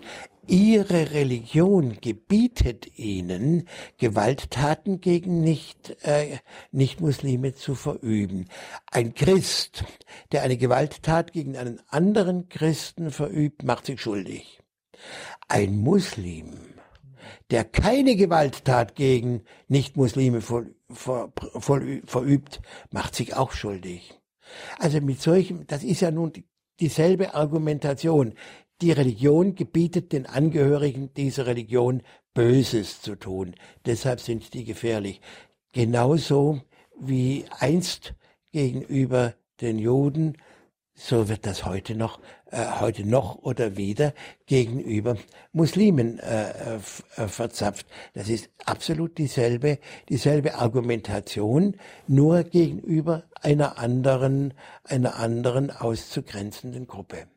Ihre 0.49 1.11
Religion 1.11 2.01
gebietet 2.01 2.97
ihnen, 2.97 3.67
Gewalttaten 3.99 4.99
gegen 4.99 5.41
nicht, 5.41 5.95
äh, 6.01 6.39
Nicht-Muslime 6.71 7.53
zu 7.53 7.76
verüben. 7.76 8.47
Ein 8.89 9.13
Christ, 9.13 9.84
der 10.31 10.41
eine 10.41 10.57
Gewalttat 10.57 11.34
gegen 11.34 11.55
einen 11.55 11.80
anderen 11.89 12.49
Christen 12.49 13.11
verübt, 13.11 13.63
macht 13.63 13.85
sich 13.85 14.01
schuldig. 14.01 14.59
Ein 15.47 15.77
Muslim, 15.77 16.57
der 17.51 17.63
keine 17.63 18.15
Gewalttat 18.15 18.95
gegen 18.95 19.43
Nicht-Muslime 19.67 20.41
ver, 20.41 20.65
ver, 20.89 21.31
ver, 21.59 21.81
verübt, 22.05 22.59
macht 22.89 23.13
sich 23.13 23.35
auch 23.35 23.51
schuldig. 23.51 24.19
Also 24.80 24.99
mit 24.99 25.21
solchem, 25.21 25.67
das 25.67 25.84
ist 25.84 26.01
ja 26.01 26.09
nun 26.09 26.34
dieselbe 26.80 27.35
Argumentation. 27.35 28.34
Die 28.81 28.91
Religion 28.93 29.56
gebietet 29.56 30.14
den 30.14 30.26
Angehörigen 30.26 31.14
dieser 31.14 31.45
Religion 31.45 32.01
Böses 32.34 33.01
zu 33.01 33.15
tun. 33.15 33.56
Deshalb 33.85 34.22
sind 34.22 34.53
die 34.53 34.64
gefährlich. 34.64 35.19
Genauso 35.73 36.61
wie 36.97 37.43
einst 37.60 38.14
gegenüber 38.53 39.34
den 39.60 39.80
Juden, 39.80 40.38
so 40.93 41.27
wird 41.27 41.45
das 41.45 41.65
heute 41.65 41.95
noch, 41.95 42.19
äh, 42.51 42.65
heute 42.80 43.06
noch 43.06 43.35
oder 43.35 43.76
wieder 43.76 44.14
gegenüber 44.45 45.18
Muslimen 45.51 46.19
äh, 46.19 46.76
äh, 46.76 47.27
verzapft. 47.27 47.85
Das 48.14 48.30
ist 48.30 48.49
absolut 48.65 49.18
dieselbe, 49.18 49.80
dieselbe 50.07 50.56
Argumentation, 50.56 51.76
nur 52.07 52.43
gegenüber 52.43 53.23
einer 53.41 53.77
anderen, 53.77 54.53
einer 54.84 55.18
anderen 55.18 55.72
auszugrenzenden 55.72 56.88
Gruppe. 56.88 57.27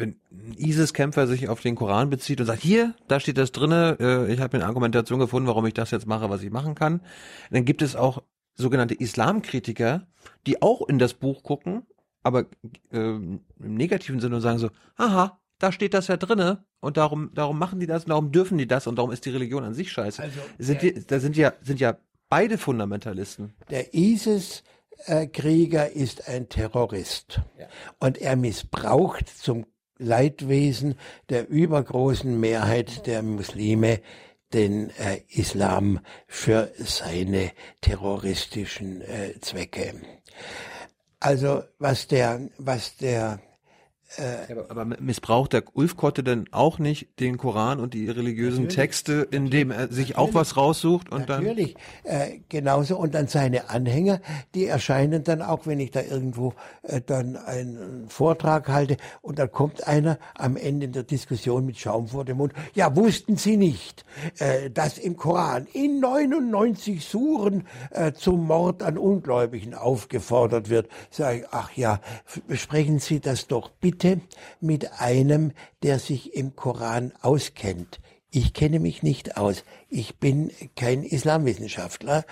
Wenn 0.00 0.16
ein 0.32 0.54
ISIS-Kämpfer 0.56 1.26
sich 1.26 1.48
auf 1.48 1.60
den 1.60 1.76
Koran 1.76 2.10
bezieht 2.10 2.40
und 2.40 2.46
sagt, 2.46 2.62
hier, 2.62 2.94
da 3.06 3.20
steht 3.20 3.38
das 3.38 3.52
drinne, 3.52 3.96
äh, 4.00 4.32
ich 4.32 4.40
habe 4.40 4.56
eine 4.56 4.66
Argumentation 4.66 5.20
gefunden, 5.20 5.46
warum 5.46 5.66
ich 5.66 5.74
das 5.74 5.90
jetzt 5.90 6.06
mache, 6.06 6.30
was 6.30 6.42
ich 6.42 6.50
machen 6.50 6.74
kann, 6.74 7.02
dann 7.50 7.64
gibt 7.64 7.82
es 7.82 7.94
auch 7.94 8.22
sogenannte 8.54 8.94
Islamkritiker, 8.94 10.06
die 10.46 10.62
auch 10.62 10.88
in 10.88 10.98
das 10.98 11.14
Buch 11.14 11.42
gucken, 11.42 11.86
aber 12.22 12.46
äh, 12.92 12.98
im 12.98 13.40
negativen 13.58 14.20
Sinne 14.20 14.36
und 14.36 14.42
sagen 14.42 14.58
so, 14.58 14.70
aha, 14.96 15.38
da 15.58 15.70
steht 15.70 15.94
das 15.94 16.08
ja 16.08 16.16
drinne 16.16 16.64
und 16.80 16.96
darum, 16.96 17.30
darum 17.34 17.58
machen 17.58 17.80
die 17.80 17.86
das 17.86 18.04
und 18.04 18.10
darum 18.10 18.32
dürfen 18.32 18.58
die 18.58 18.66
das 18.66 18.86
und 18.86 18.96
darum 18.96 19.10
ist 19.10 19.26
die 19.26 19.30
Religion 19.30 19.62
an 19.64 19.74
sich 19.74 19.92
scheiße. 19.92 20.22
Also, 20.22 20.40
sind 20.58 20.82
die, 20.82 21.06
da 21.06 21.20
sind 21.20 21.36
ja, 21.36 21.52
sind 21.62 21.78
ja 21.78 21.98
beide 22.28 22.56
Fundamentalisten. 22.56 23.52
Der 23.70 23.94
ISIS 23.94 24.62
Krieger 25.32 25.90
ist 25.90 26.28
ein 26.28 26.48
Terrorist 26.48 27.40
ja. 27.58 27.66
und 27.98 28.18
er 28.18 28.36
missbraucht 28.36 29.28
zum 29.28 29.66
Leidwesen 30.00 30.96
der 31.28 31.48
übergroßen 31.48 32.38
Mehrheit 32.40 33.06
der 33.06 33.22
Muslime 33.22 34.00
den 34.52 34.90
äh, 34.90 35.20
Islam 35.28 36.00
für 36.26 36.72
seine 36.78 37.52
terroristischen 37.80 39.02
äh, 39.02 39.38
Zwecke. 39.40 39.94
Also 41.20 41.62
was 41.78 42.08
der, 42.08 42.48
was 42.58 42.96
der 42.96 43.40
äh, 44.16 44.52
aber, 44.52 44.70
aber 44.70 44.84
missbraucht 45.00 45.52
der 45.52 45.62
Ulfkotte 45.72 46.24
denn 46.24 46.46
auch 46.50 46.80
nicht 46.80 47.20
den 47.20 47.38
Koran 47.38 47.78
und 47.78 47.94
die 47.94 48.08
religiösen 48.08 48.64
natürlich, 48.64 48.74
Texte, 48.74 49.28
indem 49.30 49.70
er 49.70 49.86
sich 49.88 50.18
auch 50.18 50.34
was 50.34 50.56
raussucht 50.56 51.12
und 51.12 51.28
natürlich, 51.28 51.74
dann? 52.02 52.14
Natürlich, 52.14 52.34
äh, 52.34 52.40
genauso. 52.48 52.96
Und 52.96 53.14
dann 53.14 53.28
seine 53.28 53.70
Anhänger, 53.70 54.20
die 54.54 54.66
erscheinen 54.66 55.22
dann 55.22 55.42
auch, 55.42 55.66
wenn 55.66 55.78
ich 55.78 55.92
da 55.92 56.02
irgendwo 56.02 56.54
äh, 56.82 57.00
dann 57.00 57.36
einen 57.36 58.08
Vortrag 58.08 58.68
halte 58.68 58.96
und 59.22 59.38
dann 59.38 59.52
kommt 59.52 59.86
einer 59.86 60.18
am 60.34 60.56
Ende 60.56 60.88
der 60.88 61.04
Diskussion 61.04 61.64
mit 61.64 61.78
Schaum 61.78 62.08
vor 62.08 62.24
dem 62.24 62.38
Mund. 62.38 62.52
Ja, 62.74 62.96
wussten 62.96 63.36
Sie 63.36 63.56
nicht, 63.56 64.04
äh, 64.38 64.70
dass 64.70 64.98
im 64.98 65.16
Koran 65.16 65.68
in 65.72 66.00
99 66.00 67.04
Suren 67.04 67.64
äh, 67.90 68.12
zum 68.12 68.46
Mord 68.46 68.82
an 68.82 68.98
Ungläubigen 68.98 69.74
aufgefordert 69.74 70.68
wird? 70.68 70.88
Sag 71.10 71.36
ich, 71.36 71.44
ach 71.52 71.70
ja, 71.76 72.00
besprechen 72.48 72.98
Sie 72.98 73.20
das 73.20 73.46
doch 73.46 73.70
bitte 73.70 73.99
Bitte 74.00 74.22
mit 74.62 74.98
einem, 74.98 75.52
der 75.82 75.98
sich 75.98 76.34
im 76.34 76.56
Koran 76.56 77.12
auskennt. 77.20 78.00
Ich 78.30 78.54
kenne 78.54 78.80
mich 78.80 79.02
nicht 79.02 79.36
aus. 79.36 79.62
Ich 79.90 80.18
bin 80.18 80.50
kein 80.74 81.02
Islamwissenschaftler 81.02 82.24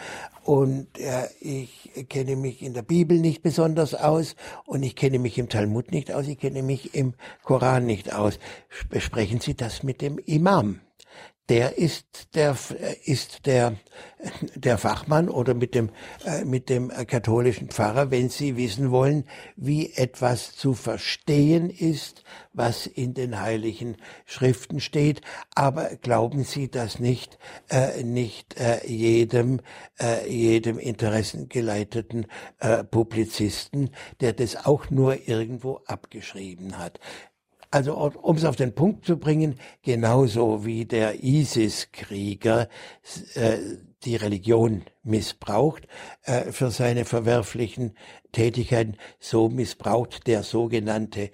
und 0.45 0.87
äh, 0.99 1.27
ich 1.41 1.91
kenne 2.09 2.37
mich 2.37 2.63
in 2.63 2.73
der 2.73 2.83
Bibel 2.83 3.19
nicht 3.19 3.43
besonders 3.43 3.95
aus 3.95 4.35
und 4.65 4.83
ich 4.83 4.97
kenne 4.97 5.19
mich 5.19 5.37
im 5.37 5.51
Talmud 5.51 5.93
nicht 5.93 6.11
aus. 6.11 6.27
Ich 6.27 6.39
kenne 6.39 6.63
mich 6.63 6.95
im 6.95 7.13
Koran 7.43 7.85
nicht 7.85 8.15
aus. 8.15 8.39
Besprechen 8.89 9.41
Sie 9.41 9.55
das 9.55 9.83
mit 9.83 10.01
dem 10.01 10.19
Imam. 10.19 10.81
Der 11.49 11.79
ist 11.79 12.35
der 12.35 12.57
ist 13.05 13.47
der 13.47 13.77
der 14.55 14.79
Fachmann 14.79 15.29
oder 15.29 15.55
mit 15.55 15.75
dem 15.75 15.91
äh, 16.25 16.45
mit 16.45 16.69
dem 16.69 16.89
katholischen 16.89 17.69
Pfarrer, 17.69 18.11
wenn 18.11 18.29
Sie 18.29 18.57
wissen 18.57 18.91
wollen, 18.91 19.25
wie 19.57 19.93
etwas 19.95 20.55
zu 20.55 20.75
verstehen 20.75 21.71
ist, 21.71 22.25
was 22.53 22.87
in 22.87 23.15
den 23.15 23.41
heiligen 23.41 23.97
Schriften 24.27 24.81
steht. 24.81 25.23
Aber 25.55 25.97
glauben 25.97 26.45
Sie 26.45 26.71
das 26.71 26.99
nicht 26.99 27.39
äh, 27.71 28.03
nicht 28.03 28.59
äh, 28.61 28.87
jedem 28.87 29.61
jedem 30.29 30.79
interessengeleiteten 30.79 32.27
Publizisten, 32.91 33.91
der 34.21 34.33
das 34.33 34.65
auch 34.65 34.91
nur 34.91 35.29
irgendwo 35.29 35.81
abgeschrieben 35.87 36.79
hat. 36.79 37.01
Also 37.71 37.95
um 37.97 38.37
es 38.37 38.45
auf 38.45 38.57
den 38.57 38.75
Punkt 38.75 39.05
zu 39.05 39.19
bringen, 39.19 39.59
genauso 39.83 40.65
wie 40.65 40.87
der 40.87 41.23
ISIS-Krieger 41.23 42.69
äh, 43.35 43.59
die 44.05 44.17
Religion 44.17 44.85
missbraucht 45.03 45.87
äh, 46.23 46.51
für 46.53 46.71
seine 46.71 47.05
verwerflichen 47.05 47.97
Tätigkeiten, 48.33 48.97
so 49.19 49.49
missbraucht 49.49 50.27
der 50.27 50.45
sogenannte 50.45 51.31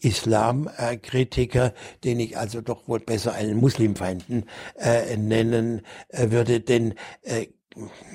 Islamkritiker, 0.00 1.74
den 2.02 2.20
ich 2.20 2.36
also 2.38 2.60
doch 2.60 2.88
wohl 2.88 3.00
besser 3.00 3.34
einen 3.34 3.58
Muslimfeinden 3.58 4.48
äh, 4.76 5.16
nennen 5.16 5.82
äh, 6.08 6.30
würde, 6.30 6.60
denn 6.60 6.94
äh, 7.22 7.46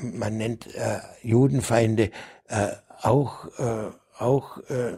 man 0.02 0.38
nennt 0.38 0.74
äh, 0.76 1.00
Judenfeinde 1.22 2.12
äh, 2.48 2.70
auch 3.02 3.46
äh, 3.60 3.92
auch 4.18 4.58
äh, 4.70 4.98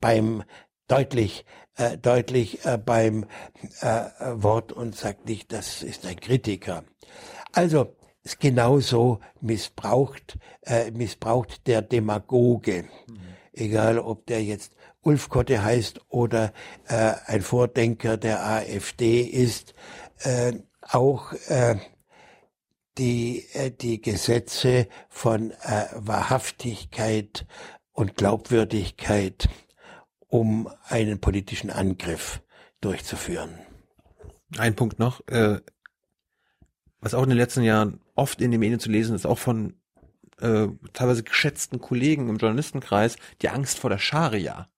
beim 0.00 0.42
deutlich, 0.90 1.44
äh, 1.76 1.96
deutlich 1.98 2.64
äh, 2.64 2.78
beim 2.78 3.26
äh, 3.80 4.04
Wort 4.34 4.72
und 4.72 4.96
sagt 4.96 5.26
nicht, 5.28 5.52
das 5.52 5.82
ist 5.82 6.06
ein 6.06 6.18
Kritiker. 6.18 6.84
Also 7.52 7.96
ist 8.22 8.40
genauso 8.40 9.20
missbraucht, 9.40 10.38
äh, 10.62 10.90
missbraucht 10.90 11.66
der 11.66 11.82
Demagoge, 11.82 12.84
mhm. 13.08 13.18
egal 13.52 13.98
ob 13.98 14.26
der 14.26 14.42
jetzt 14.42 14.74
Ulf 15.02 15.30
Kotte 15.30 15.62
heißt 15.62 16.00
oder 16.08 16.52
äh, 16.88 17.14
ein 17.26 17.40
Vordenker 17.40 18.16
der 18.18 18.44
AfD 18.44 19.22
ist, 19.22 19.74
äh, 20.18 20.52
auch 20.82 21.32
äh, 21.48 21.76
die, 22.98 23.46
äh, 23.54 23.70
die 23.70 24.02
Gesetze 24.02 24.88
von 25.08 25.52
äh, 25.52 25.86
Wahrhaftigkeit 25.94 27.46
und 27.92 28.16
Glaubwürdigkeit 28.16 29.48
um 30.30 30.70
einen 30.88 31.20
politischen 31.20 31.70
Angriff 31.70 32.40
durchzuführen. 32.80 33.50
Ein 34.56 34.74
Punkt 34.74 34.98
noch, 34.98 35.26
äh, 35.28 35.60
was 37.00 37.14
auch 37.14 37.22
in 37.22 37.28
den 37.28 37.38
letzten 37.38 37.62
Jahren 37.62 38.00
oft 38.14 38.40
in 38.40 38.50
den 38.50 38.60
Medien 38.60 38.80
zu 38.80 38.90
lesen 38.90 39.14
ist, 39.14 39.26
auch 39.26 39.38
von 39.38 39.74
äh, 40.40 40.68
teilweise 40.92 41.22
geschätzten 41.22 41.80
Kollegen 41.80 42.28
im 42.28 42.36
Journalistenkreis, 42.36 43.16
die 43.42 43.48
Angst 43.48 43.78
vor 43.78 43.90
der 43.90 43.98
Scharia. 43.98 44.68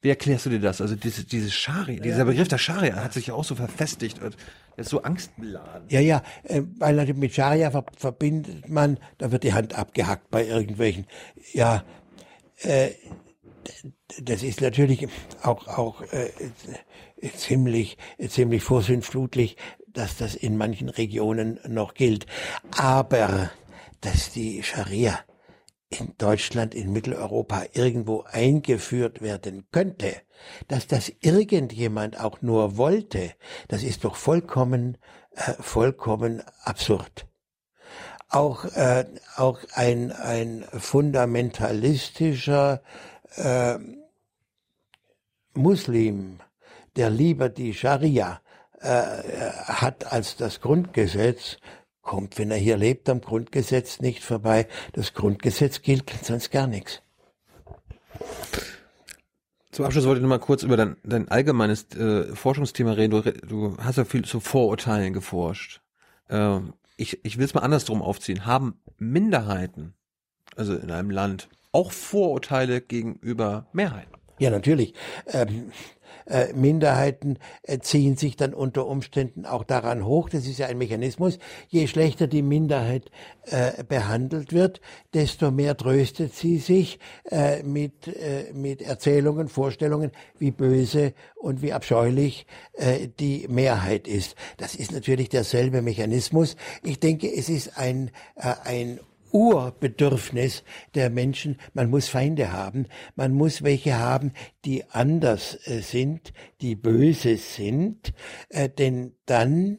Wie 0.00 0.08
erklärst 0.08 0.46
du 0.46 0.50
dir 0.50 0.60
das? 0.60 0.80
Also 0.80 0.96
diese, 0.96 1.24
diese 1.24 1.50
Scharia, 1.50 1.96
ja, 1.96 2.02
dieser 2.02 2.24
Begriff 2.24 2.48
der 2.48 2.58
Scharia 2.58 2.96
hat 2.96 3.12
sich 3.12 3.28
ja 3.28 3.34
auch 3.34 3.44
so 3.44 3.54
verfestigt 3.54 4.20
und 4.20 4.36
ist 4.76 4.90
so 4.90 5.02
angstbeladen. 5.02 5.86
Ja, 5.88 6.00
ja, 6.00 6.22
äh, 6.42 6.62
weil 6.78 7.14
mit 7.14 7.34
Scharia 7.34 7.70
verbindet 7.96 8.68
man, 8.68 8.98
da 9.18 9.30
wird 9.30 9.44
die 9.44 9.52
Hand 9.52 9.74
abgehackt 9.74 10.30
bei 10.30 10.46
irgendwelchen, 10.46 11.06
ja, 11.52 11.84
äh, 12.62 12.90
das 14.20 14.42
ist 14.42 14.60
natürlich 14.60 15.08
auch, 15.42 15.66
auch 15.68 16.02
äh, 16.12 16.30
ziemlich, 17.36 17.96
ziemlich 18.28 18.62
vorsintflutlich, 18.62 19.56
dass 19.88 20.16
das 20.16 20.34
in 20.34 20.56
manchen 20.56 20.88
Regionen 20.88 21.60
noch 21.68 21.94
gilt. 21.94 22.26
Aber 22.76 23.50
dass 24.00 24.32
die 24.32 24.62
Scharia 24.62 25.18
in 25.90 26.14
Deutschland, 26.18 26.74
in 26.74 26.92
Mitteleuropa 26.92 27.64
irgendwo 27.72 28.22
eingeführt 28.22 29.20
werden 29.20 29.66
könnte, 29.70 30.16
dass 30.68 30.86
das 30.86 31.12
irgendjemand 31.20 32.18
auch 32.18 32.42
nur 32.42 32.76
wollte, 32.76 33.32
das 33.68 33.82
ist 33.82 34.04
doch 34.04 34.16
vollkommen, 34.16 34.98
äh, 35.34 35.52
vollkommen 35.60 36.42
absurd. 36.64 37.26
Auch, 38.28 38.64
äh, 38.64 39.04
auch 39.36 39.60
ein, 39.74 40.10
ein 40.10 40.64
fundamentalistischer 40.72 42.82
äh, 43.36 43.78
Muslim, 45.54 46.38
der 46.96 47.10
lieber 47.10 47.48
die 47.48 47.74
Scharia 47.74 48.40
äh, 48.80 48.88
hat 49.64 50.12
als 50.12 50.36
das 50.36 50.60
Grundgesetz, 50.60 51.58
kommt, 52.02 52.38
wenn 52.38 52.50
er 52.50 52.56
hier 52.56 52.76
lebt, 52.76 53.08
am 53.08 53.20
Grundgesetz 53.20 54.00
nicht 54.00 54.24
vorbei. 54.24 54.66
Das 54.92 55.14
Grundgesetz 55.14 55.82
gilt 55.82 56.10
sonst 56.22 56.50
gar 56.50 56.66
nichts. 56.66 57.00
Zum 59.70 59.86
Abschluss 59.86 60.04
wollte 60.04 60.18
ich 60.18 60.22
noch 60.22 60.28
mal 60.28 60.38
kurz 60.38 60.64
über 60.64 60.76
dein, 60.76 60.96
dein 61.02 61.28
allgemeines 61.28 61.90
äh, 61.94 62.34
Forschungsthema 62.34 62.92
reden. 62.92 63.22
Du, 63.22 63.32
du, 63.46 63.76
hast 63.78 63.96
ja 63.96 64.04
viel 64.04 64.24
zu 64.24 64.40
Vorurteilen 64.40 65.14
geforscht. 65.14 65.80
Ähm, 66.28 66.74
ich 66.98 67.24
ich 67.24 67.38
will 67.38 67.46
es 67.46 67.54
mal 67.54 67.62
andersrum 67.62 68.02
aufziehen. 68.02 68.44
Haben 68.44 68.80
Minderheiten, 68.98 69.94
also 70.56 70.74
in 70.74 70.90
einem 70.90 71.10
Land, 71.10 71.48
auch 71.72 71.90
Vorurteile 71.90 72.82
gegenüber 72.82 73.66
Mehrheiten. 73.72 74.12
Ja, 74.42 74.50
natürlich. 74.50 74.92
Ähm, 75.32 75.70
äh, 76.26 76.52
Minderheiten 76.52 77.38
äh, 77.62 77.78
ziehen 77.78 78.16
sich 78.16 78.34
dann 78.34 78.54
unter 78.54 78.88
Umständen 78.88 79.46
auch 79.46 79.62
daran 79.62 80.04
hoch. 80.04 80.28
Das 80.30 80.48
ist 80.48 80.58
ja 80.58 80.66
ein 80.66 80.78
Mechanismus. 80.78 81.38
Je 81.68 81.86
schlechter 81.86 82.26
die 82.26 82.42
Minderheit 82.42 83.12
äh, 83.44 83.84
behandelt 83.84 84.52
wird, 84.52 84.80
desto 85.14 85.52
mehr 85.52 85.76
tröstet 85.76 86.34
sie 86.34 86.58
sich 86.58 86.98
äh, 87.30 87.62
mit, 87.62 88.08
äh, 88.08 88.52
mit 88.52 88.82
Erzählungen, 88.82 89.46
Vorstellungen, 89.46 90.10
wie 90.40 90.50
böse 90.50 91.14
und 91.36 91.62
wie 91.62 91.72
abscheulich 91.72 92.46
die 93.20 93.46
Mehrheit 93.48 94.08
ist. 94.08 94.34
Das 94.56 94.74
ist 94.74 94.90
natürlich 94.90 95.28
derselbe 95.28 95.82
Mechanismus. 95.82 96.56
Ich 96.82 96.98
denke, 96.98 97.32
es 97.32 97.48
ist 97.48 97.78
ein, 97.78 98.10
ein 98.34 98.98
Urbedürfnis 99.32 100.62
der 100.94 101.10
Menschen. 101.10 101.58
Man 101.74 101.90
muss 101.90 102.08
Feinde 102.08 102.52
haben. 102.52 102.86
Man 103.16 103.32
muss 103.32 103.62
welche 103.62 103.98
haben, 103.98 104.32
die 104.64 104.84
anders 104.90 105.58
äh, 105.66 105.80
sind, 105.80 106.32
die 106.60 106.76
böse 106.76 107.36
sind, 107.36 108.12
äh, 108.50 108.68
denn 108.68 109.14
dann 109.26 109.78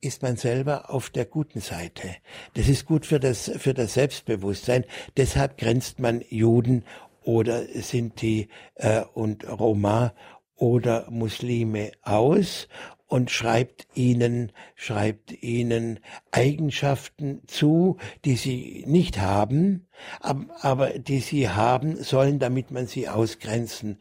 ist 0.00 0.22
man 0.22 0.36
selber 0.36 0.90
auf 0.90 1.10
der 1.10 1.24
guten 1.24 1.60
Seite. 1.60 2.08
Das 2.54 2.68
ist 2.68 2.86
gut 2.86 3.06
für 3.06 3.18
das, 3.18 3.50
für 3.58 3.74
das 3.74 3.94
Selbstbewusstsein. 3.94 4.84
Deshalb 5.16 5.58
grenzt 5.58 5.98
man 5.98 6.22
Juden 6.28 6.84
oder 7.24 7.64
Sinti 7.66 8.48
äh, 8.76 9.02
und 9.14 9.48
Roma 9.48 10.14
oder 10.54 11.10
Muslime 11.10 11.92
aus 12.02 12.68
und 13.06 13.30
schreibt 13.30 13.86
ihnen, 13.94 14.52
schreibt 14.74 15.42
ihnen 15.42 16.00
Eigenschaften 16.32 17.42
zu, 17.46 17.98
die 18.24 18.36
sie 18.36 18.84
nicht 18.86 19.20
haben, 19.20 19.86
aber 20.20 20.98
die 20.98 21.20
sie 21.20 21.48
haben 21.48 22.02
sollen, 22.02 22.38
damit 22.38 22.70
man 22.70 22.86
sie 22.86 23.08
ausgrenzen, 23.08 23.98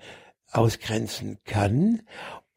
ausgrenzen 0.52 1.38
kann. 1.46 2.02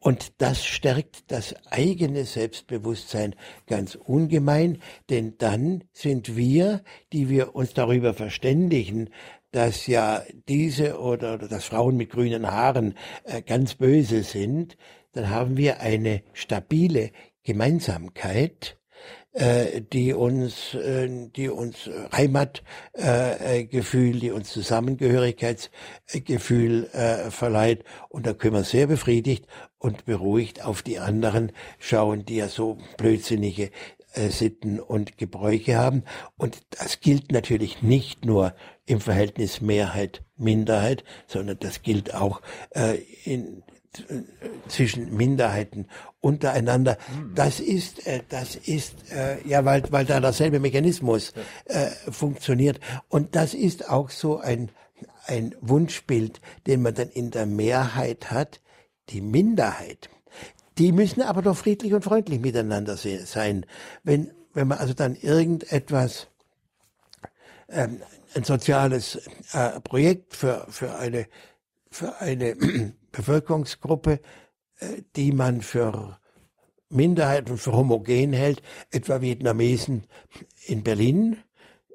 Und 0.01 0.41
das 0.41 0.65
stärkt 0.65 1.29
das 1.29 1.53
eigene 1.65 2.23
Selbstbewusstsein 2.23 3.35
ganz 3.67 3.95
ungemein, 3.95 4.81
denn 5.09 5.37
dann 5.37 5.83
sind 5.91 6.37
wir, 6.37 6.83
die 7.11 7.27
wir 7.27 7.53
uns 7.53 7.73
darüber 7.73 8.13
verständigen, 8.13 9.09
dass 9.51 9.87
ja 9.87 10.23
diese 10.47 10.99
oder, 10.99 11.37
dass 11.37 11.65
Frauen 11.65 11.97
mit 11.97 12.11
grünen 12.11 12.49
Haaren 12.49 12.95
äh, 13.23 13.41
ganz 13.41 13.75
böse 13.75 14.23
sind, 14.23 14.77
dann 15.13 15.29
haben 15.29 15.57
wir 15.57 15.81
eine 15.81 16.23
stabile 16.33 17.11
Gemeinsamkeit, 17.43 18.79
äh, 19.31 19.81
die 19.81 20.13
uns, 20.13 20.73
äh, 20.73 21.07
die 21.35 21.49
uns 21.49 21.87
Heimatgefühl, 22.11 24.15
äh, 24.15 24.19
die 24.19 24.31
uns 24.31 24.49
Zusammengehörigkeitsgefühl 24.49 26.89
verleiht. 27.29 27.83
Und 28.09 28.25
da 28.25 28.33
können 28.33 28.55
wir 28.55 28.63
sehr 28.63 28.87
befriedigt 28.87 29.45
und 29.77 30.05
beruhigt 30.05 30.65
auf 30.65 30.81
die 30.81 30.97
anderen 30.99 31.51
schauen, 31.77 32.25
die 32.25 32.37
ja 32.37 32.47
so 32.47 32.79
blödsinnige 32.97 33.69
Sitten 34.15 34.79
und 34.79 35.19
Gebräuche 35.19 35.77
haben. 35.77 36.05
Und 36.35 36.63
das 36.71 36.99
gilt 36.99 37.31
natürlich 37.31 37.83
nicht 37.83 38.25
nur 38.25 38.55
im 38.87 38.99
Verhältnis 38.99 39.61
Mehrheit-Minderheit, 39.61 41.03
sondern 41.27 41.59
das 41.59 41.83
gilt 41.83 42.15
auch 42.15 42.41
äh, 42.71 42.95
in 43.23 43.61
zwischen 44.67 45.15
Minderheiten 45.15 45.87
untereinander. 46.21 46.97
Das 47.33 47.59
ist, 47.59 48.05
äh, 48.05 48.21
das 48.29 48.55
ist 48.55 49.11
äh, 49.11 49.37
ja, 49.47 49.65
weil 49.65 49.83
weil 49.89 50.05
da 50.05 50.19
derselbe 50.19 50.59
Mechanismus 50.59 51.33
äh, 51.65 51.87
funktioniert 52.11 52.79
und 53.09 53.35
das 53.35 53.53
ist 53.53 53.89
auch 53.89 54.09
so 54.09 54.39
ein 54.39 54.71
ein 55.25 55.55
Wunschbild, 55.61 56.41
den 56.67 56.81
man 56.81 56.93
dann 56.93 57.09
in 57.09 57.31
der 57.31 57.45
Mehrheit 57.45 58.31
hat. 58.31 58.61
Die 59.09 59.21
Minderheit, 59.21 60.09
Die 60.79 60.93
müssen 60.93 61.21
aber 61.21 61.41
doch 61.41 61.57
friedlich 61.57 61.93
und 61.93 62.03
freundlich 62.03 62.39
miteinander 62.39 62.95
sein. 62.95 63.65
Wenn, 64.03 64.31
wenn 64.53 64.69
man 64.69 64.77
also 64.77 64.93
dann 64.93 65.15
irgendetwas, 65.15 66.27
ähm, 67.67 68.01
ein 68.33 68.45
soziales 68.45 69.19
äh, 69.51 69.81
Projekt 69.81 70.35
für, 70.35 70.65
für 70.69 70.95
eine, 70.95 71.27
für 71.91 72.17
eine 72.21 72.55
Bevölkerungsgruppe, 73.11 74.19
äh, 74.79 75.01
die 75.15 75.31
man 75.31 75.61
für 75.61 76.19
Minderheit 76.89 77.49
und 77.49 77.57
für 77.57 77.73
homogen 77.73 78.33
hält, 78.33 78.61
etwa 78.91 79.21
Vietnamesen 79.21 80.07
in 80.65 80.83
Berlin, 80.83 81.37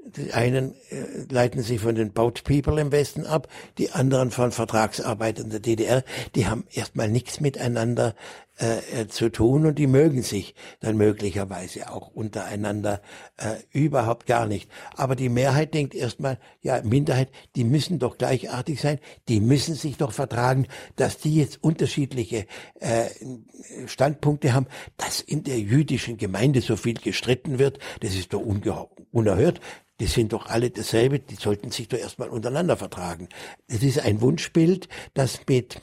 die 0.05 0.32
einen 0.32 0.74
äh, 0.91 1.24
leiten 1.31 1.62
sich 1.62 1.81
von 1.81 1.95
den 1.95 2.12
Boat 2.12 2.45
People 2.45 2.81
im 2.81 2.93
Westen 2.93 3.27
ab, 3.27 3.49
die 3.78 3.91
anderen 3.91 4.31
von 4.31 4.53
Vertragsarbeitern 4.53 5.51
der 5.51 5.61
DDR. 5.61 6.05
Die 6.35 6.47
haben 6.47 6.65
erstmal 6.70 7.09
nichts 7.09 7.41
miteinander 7.41 8.15
äh, 8.60 9.01
äh, 9.01 9.09
zu 9.09 9.31
tun 9.31 9.66
und 9.66 9.81
die 9.81 9.89
mögen 9.89 10.22
sich 10.22 10.55
dann 10.78 10.97
möglicherweise 10.97 11.90
auch 11.90 12.09
untereinander 12.09 13.02
äh, 13.36 13.56
überhaupt 13.72 14.26
gar 14.26 14.47
nicht. 14.47 14.70
Aber 14.97 15.16
die 15.16 15.28
Mehrheit 15.28 15.74
denkt 15.74 15.93
erstmal, 15.93 16.39
ja, 16.62 16.81
Minderheit, 16.82 17.31
die 17.56 17.64
müssen 17.64 17.98
doch 17.98 18.16
gleichartig 18.16 18.81
sein, 18.81 19.01
die 19.28 19.40
müssen 19.40 19.74
sich 19.74 19.97
doch 19.97 20.12
vertragen, 20.12 20.68
dass 20.94 21.18
die 21.18 21.35
jetzt 21.35 21.64
unterschiedliche 21.64 22.47
äh, 22.78 23.06
Standpunkte 23.86 24.52
haben, 24.52 24.66
dass 24.98 25.20
in 25.20 25.43
der 25.43 25.59
jüdischen 25.59 26.16
Gemeinde 26.16 26.60
so 26.60 26.76
viel 26.76 26.94
gestritten 26.94 27.59
wird, 27.59 27.81
das 28.01 28.14
ist 28.14 28.35
doch 28.35 28.43
unerhört 29.10 29.60
die 30.01 30.06
sind 30.06 30.32
doch 30.32 30.47
alle 30.47 30.70
dasselbe, 30.70 31.20
die 31.20 31.36
sollten 31.36 31.70
sich 31.70 31.86
doch 31.86 31.98
erstmal 31.98 32.28
untereinander 32.28 32.76
vertragen. 32.76 33.28
Es 33.68 33.82
ist 33.85 34.01
ein 34.01 34.20
Wunschbild, 34.20 34.89
das 35.14 35.40
mit 35.48 35.81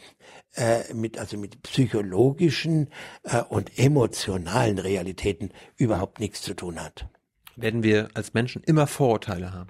äh, 0.55 0.93
mit 0.93 1.17
also 1.17 1.37
mit 1.37 1.61
psychologischen 1.63 2.89
äh, 3.23 3.41
und 3.41 3.77
emotionalen 3.77 4.79
Realitäten 4.79 5.51
überhaupt 5.77 6.19
nichts 6.19 6.41
zu 6.41 6.53
tun 6.53 6.81
hat. 6.81 7.07
Werden 7.55 7.83
wir 7.83 8.09
als 8.13 8.33
Menschen 8.33 8.63
immer 8.63 8.87
Vorurteile 8.87 9.53
haben? 9.53 9.69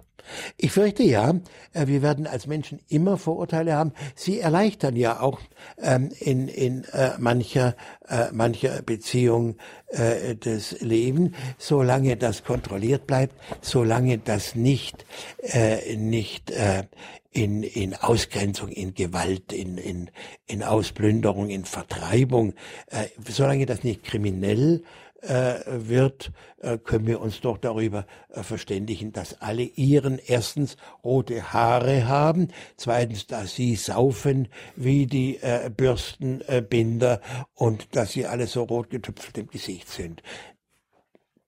Ich 0.57 0.71
fürchte 0.71 1.03
ja, 1.03 1.35
äh, 1.73 1.87
wir 1.87 2.01
werden 2.01 2.27
als 2.27 2.47
Menschen 2.47 2.79
immer 2.87 3.17
Vorurteile 3.17 3.73
haben. 3.73 3.93
Sie 4.15 4.39
erleichtern 4.39 4.95
ja 4.95 5.19
auch 5.19 5.39
ähm, 5.77 6.09
in, 6.19 6.47
in 6.47 6.83
äh, 6.85 7.11
mancher, 7.17 7.75
äh, 8.07 8.31
mancher 8.31 8.81
Beziehung 8.81 9.57
äh, 9.87 10.35
das 10.35 10.79
Leben, 10.81 11.35
solange 11.57 12.17
das 12.17 12.43
kontrolliert 12.43 13.07
bleibt, 13.07 13.35
solange 13.61 14.17
das 14.17 14.55
nicht, 14.55 15.05
äh, 15.41 15.95
nicht 15.95 16.51
äh, 16.51 16.83
in, 17.31 17.63
in 17.63 17.95
Ausgrenzung, 17.95 18.69
in 18.69 18.93
Gewalt, 18.93 19.53
in, 19.53 19.77
in, 19.77 20.11
in 20.47 20.63
Ausplünderung, 20.63 21.49
in 21.49 21.65
Vertreibung, 21.65 22.53
äh, 22.87 23.07
solange 23.27 23.65
das 23.65 23.83
nicht 23.83 24.03
kriminell 24.03 24.83
äh, 25.21 25.59
wird, 25.67 26.31
äh, 26.61 26.77
können 26.77 27.07
wir 27.07 27.21
uns 27.21 27.41
doch 27.41 27.57
darüber 27.57 28.05
äh, 28.29 28.43
verständigen, 28.43 29.11
dass 29.13 29.41
alle 29.41 29.63
ihren 29.63 30.19
erstens 30.19 30.77
rote 31.03 31.53
Haare 31.53 32.07
haben, 32.07 32.49
zweitens, 32.75 33.27
dass 33.27 33.55
sie 33.55 33.75
saufen 33.75 34.47
wie 34.75 35.05
die 35.05 35.37
äh, 35.37 35.69
Bürstenbinder 35.75 37.21
und 37.53 37.95
dass 37.95 38.11
sie 38.11 38.25
alle 38.25 38.47
so 38.47 38.63
rot 38.63 38.89
getüpfelt 38.89 39.37
im 39.37 39.47
Gesicht 39.47 39.89
sind. 39.89 40.23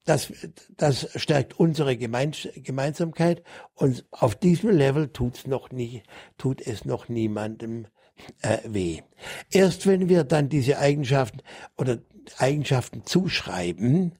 Das, 0.05 0.33
das 0.75 1.09
stärkt 1.15 1.59
unsere 1.59 1.95
Gemeins 1.95 2.47
Gemeinsamkeit 2.55 3.43
und 3.73 4.05
auf 4.11 4.35
diesem 4.35 4.69
Level 4.71 5.09
tut's 5.09 5.47
noch 5.47 5.71
nie, 5.71 6.03
tut 6.37 6.61
es 6.61 6.83
noch 6.83 7.07
niemandem 7.07 7.87
äh, 8.41 8.57
weh. 8.65 9.01
Erst 9.49 9.87
wenn 9.87 10.09
wir 10.09 10.23
dann 10.23 10.49
diese 10.49 10.77
Eigenschaften 10.77 11.39
oder 11.77 11.99
Eigenschaften 12.37 13.05
zuschreiben 13.05 14.17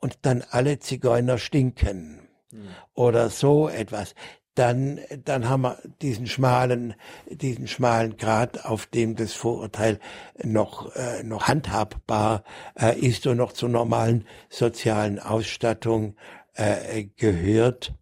und 0.00 0.18
dann 0.22 0.44
alle 0.50 0.78
Zigeuner 0.78 1.38
stinken 1.38 2.28
hm. 2.50 2.68
oder 2.94 3.30
so 3.30 3.68
etwas, 3.68 4.14
dann, 4.54 5.00
dann 5.24 5.48
haben 5.48 5.62
wir 5.62 5.78
diesen 6.02 6.26
schmalen, 6.26 6.94
diesen 7.30 7.66
schmalen 7.66 8.16
Grad, 8.16 8.64
auf 8.64 8.86
dem 8.86 9.16
das 9.16 9.32
Vorurteil 9.32 9.98
noch, 10.42 10.94
äh, 10.94 11.22
noch 11.22 11.48
handhabbar 11.48 12.44
äh, 12.78 12.98
ist 12.98 13.26
und 13.26 13.38
noch 13.38 13.52
zur 13.52 13.70
normalen 13.70 14.26
sozialen 14.50 15.18
Ausstattung 15.18 16.16
äh, 16.54 17.04
gehört. 17.16 17.94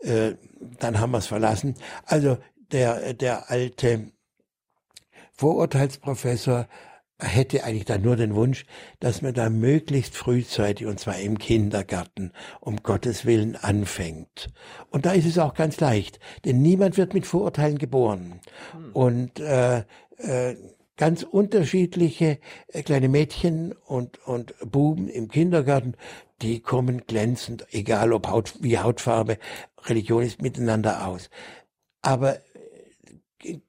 Äh, 0.00 0.34
dann 0.78 0.98
haben 0.98 1.10
wir 1.10 1.18
es 1.18 1.26
verlassen. 1.26 1.74
Also 2.06 2.38
der, 2.56 3.12
der 3.14 3.50
alte 3.50 4.12
Vorurteilsprofessor 5.34 6.68
hätte 7.22 7.64
eigentlich 7.64 7.84
da 7.84 7.98
nur 7.98 8.16
den 8.16 8.34
Wunsch, 8.34 8.64
dass 9.00 9.22
man 9.22 9.34
da 9.34 9.50
möglichst 9.50 10.16
frühzeitig, 10.16 10.86
und 10.86 11.00
zwar 11.00 11.18
im 11.18 11.38
Kindergarten, 11.38 12.32
um 12.60 12.82
Gottes 12.82 13.24
Willen 13.24 13.56
anfängt. 13.56 14.48
Und 14.90 15.06
da 15.06 15.12
ist 15.12 15.26
es 15.26 15.38
auch 15.38 15.54
ganz 15.54 15.80
leicht, 15.80 16.18
denn 16.44 16.60
niemand 16.60 16.96
wird 16.96 17.14
mit 17.14 17.26
Vorurteilen 17.26 17.78
geboren. 17.78 18.40
Hm. 18.72 18.92
Und 18.92 19.40
äh, 19.40 19.84
äh, 20.18 20.56
ganz 20.96 21.22
unterschiedliche 21.22 22.38
äh, 22.68 22.82
kleine 22.82 23.08
Mädchen 23.08 23.72
und, 23.86 24.24
und 24.26 24.54
Buben 24.60 25.08
im 25.08 25.28
Kindergarten, 25.28 25.94
die 26.42 26.60
kommen 26.60 27.02
glänzend, 27.06 27.66
egal 27.70 28.12
ob 28.12 28.28
Haut, 28.28 28.54
wie 28.60 28.78
Hautfarbe, 28.78 29.38
Religion 29.84 30.22
ist 30.22 30.42
miteinander 30.42 31.06
aus. 31.06 31.30
Aber 32.02 32.38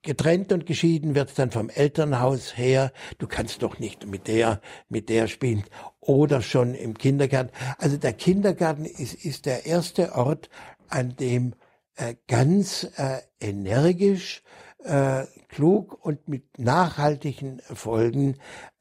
getrennt 0.01 0.51
und 0.51 0.65
geschieden 0.65 1.15
wird 1.15 1.37
dann 1.37 1.51
vom 1.51 1.69
Elternhaus 1.69 2.57
her. 2.57 2.91
Du 3.17 3.27
kannst 3.27 3.63
doch 3.63 3.79
nicht 3.79 4.07
mit 4.07 4.27
der, 4.27 4.61
mit 4.89 5.09
der 5.09 5.27
spielen. 5.27 5.63
Oder 5.99 6.41
schon 6.41 6.75
im 6.75 6.97
Kindergarten. 6.97 7.51
Also 7.77 7.97
der 7.97 8.13
Kindergarten 8.13 8.85
ist, 8.85 9.13
ist 9.13 9.45
der 9.45 9.65
erste 9.65 10.13
Ort, 10.13 10.49
an 10.89 11.15
dem 11.15 11.55
äh, 11.95 12.15
ganz 12.27 12.87
äh, 12.97 13.19
energisch, 13.39 14.43
äh, 14.83 15.25
klug 15.47 16.03
und 16.05 16.27
mit 16.27 16.59
nachhaltigen 16.59 17.61
Folgen 17.73 18.37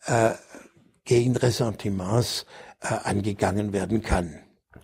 äh, 0.07 0.33
gegen 1.05 1.37
Ressentiments 1.37 2.47
äh, 2.81 2.89
angegangen 2.89 3.73
werden 3.73 4.03
kann. 4.03 4.42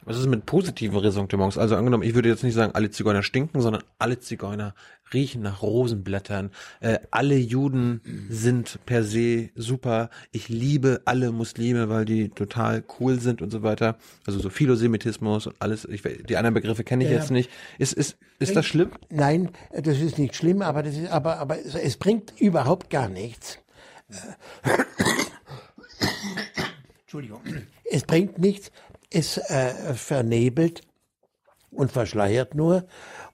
Was 0.08 0.18
ist 0.18 0.26
mit 0.26 0.46
positiven 0.46 0.96
Ressentiments? 0.96 1.58
Also 1.58 1.76
angenommen, 1.76 2.02
ich 2.02 2.14
würde 2.14 2.30
jetzt 2.30 2.42
nicht 2.42 2.54
sagen, 2.54 2.72
alle 2.74 2.90
Zigeuner 2.90 3.22
stinken, 3.22 3.60
sondern 3.60 3.82
alle 3.98 4.18
Zigeuner 4.18 4.74
riechen 5.12 5.42
nach 5.42 5.60
Rosenblättern. 5.60 6.50
Äh, 6.80 7.00
alle 7.10 7.36
Juden 7.36 8.00
sind 8.30 8.78
per 8.86 9.04
se 9.04 9.50
super. 9.54 10.08
Ich 10.32 10.48
liebe 10.48 11.02
alle 11.04 11.30
Muslime, 11.30 11.90
weil 11.90 12.06
die 12.06 12.30
total 12.30 12.82
cool 12.98 13.20
sind 13.20 13.42
und 13.42 13.50
so 13.50 13.62
weiter. 13.62 13.98
Also 14.26 14.40
so 14.40 14.48
Philosemitismus 14.48 15.46
und 15.46 15.56
alles. 15.58 15.84
Ich, 15.84 16.00
die 16.00 16.38
anderen 16.38 16.54
Begriffe 16.54 16.84
kenne 16.84 17.04
ich 17.04 17.10
ja. 17.10 17.18
jetzt 17.18 17.30
nicht. 17.30 17.50
Ist, 17.76 17.92
ist, 17.92 18.16
ist 18.38 18.56
das 18.56 18.64
schlimm? 18.64 18.92
Nein, 19.10 19.50
das 19.74 20.00
ist 20.00 20.18
nicht 20.18 20.34
schlimm, 20.34 20.62
aber 20.62 20.82
das 20.82 20.96
ist, 20.96 21.10
aber, 21.10 21.36
aber 21.38 21.58
es 21.58 21.98
bringt 21.98 22.32
überhaupt 22.40 22.88
gar 22.88 23.10
nichts. 23.10 23.58
Entschuldigung. 27.02 27.42
Es 27.90 28.04
bringt 28.04 28.38
nichts, 28.38 28.70
es 29.10 29.38
äh, 29.38 29.94
vernebelt 29.94 30.82
und 31.70 31.92
verschleiert 31.92 32.54
nur. 32.54 32.86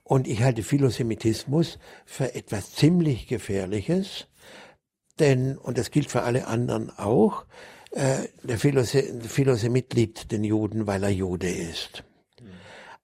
Und 0.03 0.27
ich 0.27 0.43
halte 0.43 0.63
Philosemitismus 0.63 1.79
für 2.05 2.35
etwas 2.35 2.71
ziemlich 2.71 3.27
Gefährliches, 3.27 4.27
denn, 5.19 5.57
und 5.57 5.77
das 5.77 5.91
gilt 5.91 6.11
für 6.11 6.23
alle 6.23 6.47
anderen 6.47 6.91
auch, 6.97 7.45
äh, 7.91 8.27
der 8.43 8.59
Philosemit 8.59 9.93
liebt 9.93 10.31
den 10.31 10.43
Juden, 10.43 10.85
weil 10.87 11.03
er 11.03 11.09
Jude 11.09 11.49
ist. 11.49 12.03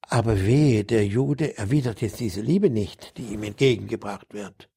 Aber 0.02 0.46
wehe, 0.46 0.84
der 0.84 1.06
Jude 1.06 1.58
erwidert 1.58 2.02
jetzt 2.02 2.20
diese 2.20 2.42
Liebe 2.42 2.70
nicht, 2.70 3.18
die 3.18 3.28
ihm 3.28 3.44
entgegengebracht 3.44 4.34
wird. 4.34 4.70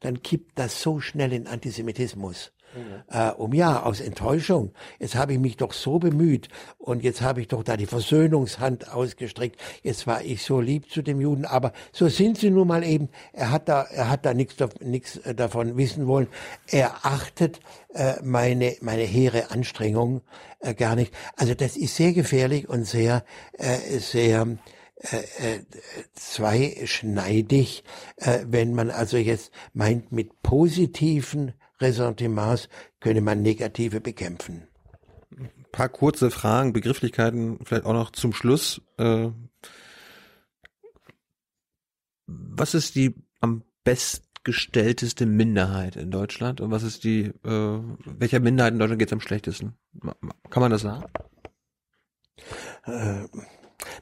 Dann 0.00 0.22
kippt 0.22 0.58
das 0.58 0.82
so 0.82 1.00
schnell 1.00 1.32
in 1.32 1.46
Antisemitismus 1.46 2.52
äh, 3.08 3.30
um 3.30 3.52
ja, 3.52 3.82
aus 3.82 4.00
Enttäuschung. 4.00 4.72
Jetzt 4.98 5.14
habe 5.14 5.34
ich 5.34 5.38
mich 5.38 5.56
doch 5.56 5.72
so 5.72 5.98
bemüht 5.98 6.48
und 6.78 7.02
jetzt 7.02 7.22
habe 7.22 7.40
ich 7.40 7.48
doch 7.48 7.62
da 7.62 7.76
die 7.76 7.86
Versöhnungshand 7.86 8.90
ausgestreckt. 8.92 9.60
Jetzt 9.82 10.06
war 10.06 10.22
ich 10.22 10.42
so 10.42 10.60
lieb 10.60 10.90
zu 10.90 11.02
dem 11.02 11.20
Juden, 11.20 11.44
aber 11.44 11.72
so 11.92 12.08
sind 12.08 12.38
sie 12.38 12.50
nun 12.50 12.68
mal 12.68 12.84
eben. 12.84 13.08
Er 13.32 13.50
hat 13.50 13.68
da, 13.68 13.82
er 13.82 14.08
hat 14.08 14.24
da 14.24 14.34
nichts, 14.34 14.56
nichts 14.80 15.16
äh, 15.18 15.34
davon 15.34 15.76
wissen 15.76 16.06
wollen. 16.06 16.28
Er 16.68 17.04
achtet 17.04 17.60
äh, 17.94 18.14
meine, 18.22 18.76
meine 18.80 19.02
hehre 19.02 19.50
Anstrengung 19.50 20.22
äh, 20.60 20.74
gar 20.74 20.96
nicht. 20.96 21.12
Also 21.36 21.54
das 21.54 21.76
ist 21.76 21.96
sehr 21.96 22.12
gefährlich 22.12 22.68
und 22.68 22.84
sehr, 22.84 23.24
äh, 23.58 23.98
sehr, 23.98 24.46
äh, 25.10 25.16
äh, 25.16 25.60
zweischneidig, 26.14 27.82
äh, 28.18 28.38
wenn 28.46 28.72
man 28.72 28.90
also 28.90 29.16
jetzt 29.16 29.50
meint, 29.74 30.12
mit 30.12 30.42
positiven 30.42 31.54
Ressentiments 31.82 32.68
könne 33.00 33.20
man 33.20 33.42
negative 33.42 34.00
bekämpfen. 34.00 34.68
Ein 35.36 35.50
paar 35.72 35.88
kurze 35.88 36.30
Fragen, 36.30 36.72
Begrifflichkeiten 36.72 37.58
vielleicht 37.64 37.84
auch 37.84 37.92
noch 37.92 38.12
zum 38.12 38.32
Schluss. 38.32 38.80
Äh, 38.98 39.30
was 42.26 42.74
ist 42.74 42.94
die 42.94 43.14
am 43.40 43.62
besten 43.84 44.26
schlechtgestellteste 44.42 45.26
Minderheit 45.26 45.96
in 45.96 46.10
Deutschland 46.10 46.60
und 46.60 46.70
was 46.70 46.82
ist 46.82 47.04
die, 47.04 47.26
äh, 47.44 47.80
welcher 48.04 48.40
Minderheit 48.40 48.72
in 48.72 48.78
Deutschland 48.78 48.98
geht 48.98 49.08
es 49.08 49.12
am 49.12 49.20
schlechtesten? 49.20 49.74
Kann 50.50 50.60
man 50.60 50.70
das 50.70 50.82
sagen? 50.82 51.04
Äh, 52.84 53.24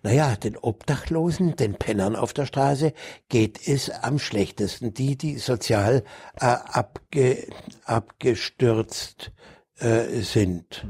naja, 0.02 0.36
den 0.36 0.56
Obdachlosen, 0.56 1.56
den 1.56 1.74
Pennern 1.74 2.16
auf 2.16 2.32
der 2.32 2.46
Straße 2.46 2.92
geht 3.28 3.66
es 3.66 3.90
am 3.90 4.18
schlechtesten. 4.18 4.94
Die, 4.94 5.16
die 5.16 5.38
sozial 5.38 6.04
äh, 6.40 6.46
abge, 6.46 7.48
abgestürzt 7.84 9.32
äh, 9.78 10.20
sind. 10.20 10.86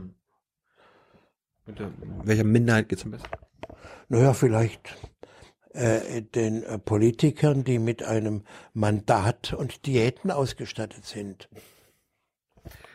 Mit 1.67 1.79
der, 1.79 1.93
welcher 2.25 2.45
Minderheit 2.45 2.89
geht 2.89 2.99
es 2.99 3.05
am 3.05 3.13
besten? 3.13 3.29
Naja, 4.09 4.33
vielleicht 4.33 4.97
äh, 5.73 6.23
den 6.23 6.65
äh, 6.65 6.79
Politikern, 6.79 7.63
die 7.63 7.79
mit 7.79 8.03
einem 8.03 8.43
Mandat 8.73 9.53
und 9.53 9.87
Diäten 9.87 10.31
ausgestattet 10.31 11.05
sind. 11.07 11.49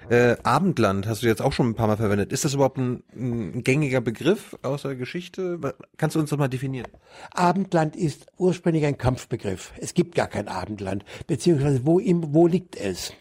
Äh, 0.09 0.37
Abendland 0.43 1.07
hast 1.07 1.23
du 1.23 1.27
jetzt 1.27 1.41
auch 1.41 1.53
schon 1.53 1.69
ein 1.69 1.75
paar 1.75 1.87
Mal 1.87 1.97
verwendet. 1.97 2.31
Ist 2.31 2.45
das 2.45 2.53
überhaupt 2.53 2.77
ein, 2.77 3.03
ein 3.15 3.63
gängiger 3.63 4.01
Begriff 4.01 4.57
aus 4.61 4.83
der 4.83 4.95
Geschichte? 4.95 5.59
Kannst 5.97 6.15
du 6.15 6.19
uns 6.19 6.29
das 6.29 6.37
mal 6.37 6.47
definieren? 6.47 6.87
Abendland 7.31 7.95
ist 7.95 8.27
ursprünglich 8.37 8.85
ein 8.85 8.97
Kampfbegriff. 8.97 9.73
Es 9.77 9.93
gibt 9.93 10.15
gar 10.15 10.27
kein 10.27 10.47
Abendland. 10.47 11.03
Beziehungsweise 11.27 11.85
wo, 11.85 11.99
im, 11.99 12.33
wo 12.33 12.47
liegt 12.47 12.75
es? 12.75 13.13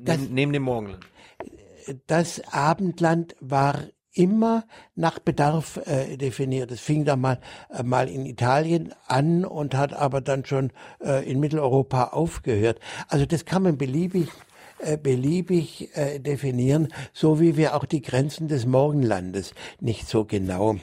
Das, 0.00 0.18
neben, 0.18 0.34
neben 0.34 0.52
dem 0.52 0.62
Morgenland. 0.62 1.06
Das 2.06 2.42
Abendland 2.52 3.36
war 3.40 3.84
immer 4.12 4.64
nach 4.94 5.18
Bedarf 5.18 5.78
äh, 5.86 6.16
definiert. 6.16 6.70
Es 6.70 6.80
fing 6.80 7.04
da 7.04 7.16
mal, 7.16 7.38
äh, 7.70 7.82
mal 7.82 8.08
in 8.08 8.24
Italien 8.24 8.94
an 9.06 9.44
und 9.44 9.74
hat 9.74 9.92
aber 9.92 10.20
dann 10.20 10.44
schon 10.44 10.72
äh, 11.04 11.30
in 11.30 11.38
Mitteleuropa 11.38 12.04
aufgehört. 12.04 12.80
Also 13.08 13.26
das 13.26 13.44
kann 13.44 13.62
man 13.62 13.76
beliebig 13.76 14.28
beliebig 15.02 15.96
äh, 15.96 16.18
definieren, 16.18 16.88
so 17.12 17.40
wie 17.40 17.56
wir 17.56 17.74
auch 17.74 17.84
die 17.84 18.02
Grenzen 18.02 18.48
des 18.48 18.66
Morgenlandes 18.66 19.54
nicht 19.80 20.08
so 20.08 20.24
genau 20.24 20.76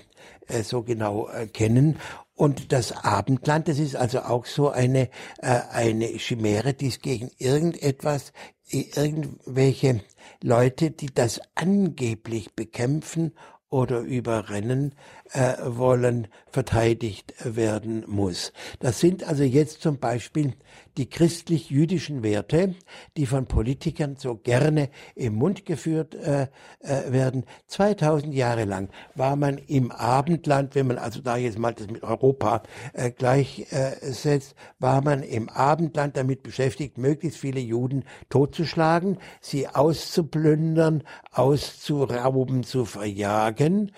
äh, 0.48 0.64
so 0.64 0.84
genau 0.84 1.30
äh, 1.30 1.48
kennen. 1.48 1.98
Und 2.36 2.72
das 2.72 2.92
Abendland, 2.92 3.68
das 3.68 3.80
ist 3.80 3.96
also 3.96 4.22
auch 4.22 4.46
so 4.46 4.70
eine, 4.70 5.10
äh, 5.38 5.60
eine 5.72 6.06
Chimäre, 6.18 6.74
die 6.74 6.88
es 6.88 7.00
gegen 7.00 7.30
irgendetwas, 7.38 8.34
irgendwelche 8.70 10.02
Leute, 10.42 10.92
die 10.92 11.14
das 11.14 11.40
angeblich 11.56 12.54
bekämpfen 12.56 13.34
oder 13.70 14.00
überrennen 14.00 14.96
äh, 15.34 15.56
wollen, 15.66 16.28
verteidigt 16.52 17.34
werden 17.44 18.06
muss. 18.08 18.54
Das 18.80 19.00
sind 19.00 19.24
also 19.24 19.44
jetzt 19.44 19.82
zum 19.82 19.98
Beispiel 19.98 20.54
die 20.98 21.10
christlich-jüdischen 21.10 22.22
Werte, 22.22 22.76
die 23.18 23.26
von 23.26 23.48
Politikern 23.48 24.16
so 24.16 24.36
gerne 24.36 24.90
im 25.16 25.36
Mund 25.36 25.66
geführt 25.66 26.14
äh, 26.14 26.44
äh, 26.80 27.12
werden. 27.12 27.46
2000 27.68 28.34
Jahre 28.34 28.66
lang 28.66 28.90
war 29.16 29.36
man 29.36 29.58
im 29.58 29.92
Abendland, 29.92 30.76
wenn 30.76 30.88
man 30.88 31.00
also 31.00 31.22
da 31.22 31.36
jetzt 31.38 31.58
mal 31.58 31.74
das 31.74 31.88
mit 31.88 32.04
Europa 32.04 32.62
äh, 32.94 33.10
gleichsetzt, 33.10 34.52
äh, 34.52 34.56
war 34.80 35.02
man 35.02 35.24
im 35.24 35.50
Abendland 35.50 36.16
damit 36.16 36.44
beschäftigt, 36.44 37.00
möglichst 37.00 37.40
viele 37.40 37.60
Juden 37.60 38.04
totzuschlagen, 38.30 39.18
sie 39.42 39.68
auszuplündern, 39.68 41.04
auszurauben, 41.32 42.64
zu 42.64 42.86
verjagen. 42.86 43.92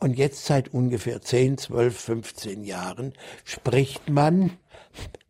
Und 0.00 0.18
jetzt 0.18 0.44
seit 0.44 0.68
ungefähr 0.82 1.20
10, 1.20 1.58
12, 1.58 1.96
15 1.96 2.64
Jahren 2.64 3.12
spricht 3.44 4.10
man, 4.10 4.50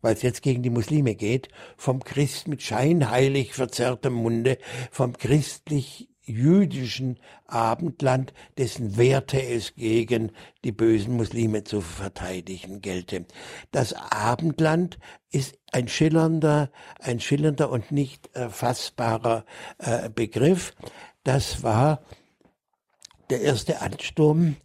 weil 0.01 0.15
es 0.15 0.23
jetzt 0.23 0.41
gegen 0.41 0.63
die 0.63 0.69
Muslime 0.69 1.15
geht, 1.15 1.49
vom 1.77 2.03
Christ 2.03 2.47
mit 2.47 2.61
scheinheilig 2.61 3.53
verzerrtem 3.53 4.13
Munde, 4.13 4.57
vom 4.91 5.13
christlich 5.13 6.09
jüdischen 6.25 7.19
Abendland, 7.45 8.33
dessen 8.57 8.97
Werte 8.97 9.43
es 9.43 9.75
gegen 9.75 10.31
die 10.63 10.71
bösen 10.71 11.17
Muslime 11.17 11.63
zu 11.65 11.81
verteidigen 11.81 12.81
gelte. 12.81 13.25
Das 13.71 13.93
Abendland 13.93 14.97
ist 15.31 15.59
ein 15.71 15.87
schillernder, 15.87 16.71
ein 16.99 17.19
schillernder 17.19 17.69
und 17.69 17.91
nicht 17.91 18.29
fassbarer 18.49 19.45
äh, 19.77 20.09
Begriff. 20.09 20.73
Das 21.23 21.61
war 21.61 22.01
der 23.29 23.41
erste 23.41 23.81
Ansturm 23.81 24.55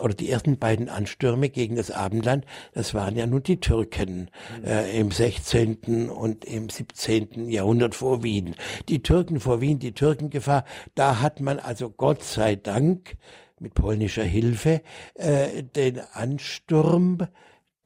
oder 0.00 0.14
die 0.14 0.30
ersten 0.30 0.58
beiden 0.58 0.88
Anstürme 0.88 1.48
gegen 1.48 1.76
das 1.76 1.90
Abendland, 1.90 2.44
das 2.72 2.94
waren 2.94 3.16
ja 3.16 3.26
nun 3.26 3.42
die 3.42 3.60
Türken 3.60 4.30
äh, 4.64 4.98
im 4.98 5.10
16. 5.10 6.10
und 6.10 6.44
im 6.44 6.68
17. 6.68 7.48
Jahrhundert 7.48 7.94
vor 7.94 8.22
Wien. 8.22 8.54
Die 8.88 9.02
Türken 9.02 9.40
vor 9.40 9.60
Wien, 9.60 9.78
die 9.78 9.92
Türkengefahr, 9.92 10.64
da 10.94 11.20
hat 11.20 11.40
man 11.40 11.58
also 11.58 11.90
Gott 11.90 12.22
sei 12.22 12.56
Dank 12.56 13.16
mit 13.60 13.74
polnischer 13.74 14.24
Hilfe 14.24 14.82
äh, 15.14 15.62
den 15.62 16.00
Ansturm 16.12 17.26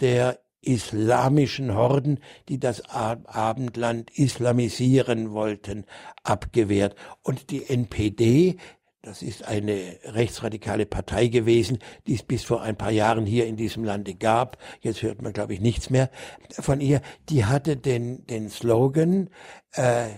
der 0.00 0.40
islamischen 0.62 1.74
Horden, 1.74 2.20
die 2.48 2.58
das 2.58 2.82
Abendland 2.90 4.10
islamisieren 4.10 5.32
wollten, 5.32 5.86
abgewehrt. 6.22 6.96
Und 7.22 7.50
die 7.50 7.68
NPD, 7.68 8.58
das 9.02 9.22
ist 9.22 9.46
eine 9.46 9.98
rechtsradikale 10.04 10.84
Partei 10.84 11.28
gewesen, 11.28 11.78
die 12.06 12.14
es 12.14 12.22
bis 12.22 12.44
vor 12.44 12.60
ein 12.60 12.76
paar 12.76 12.90
Jahren 12.90 13.24
hier 13.24 13.46
in 13.46 13.56
diesem 13.56 13.82
Lande 13.82 14.14
gab. 14.14 14.58
Jetzt 14.82 15.02
hört 15.02 15.22
man, 15.22 15.32
glaube 15.32 15.54
ich, 15.54 15.60
nichts 15.60 15.88
mehr 15.88 16.10
von 16.50 16.80
ihr. 16.80 17.00
Die 17.30 17.46
hatte 17.46 17.76
den, 17.76 18.26
den 18.26 18.50
Slogan, 18.50 19.30
äh, 19.72 20.08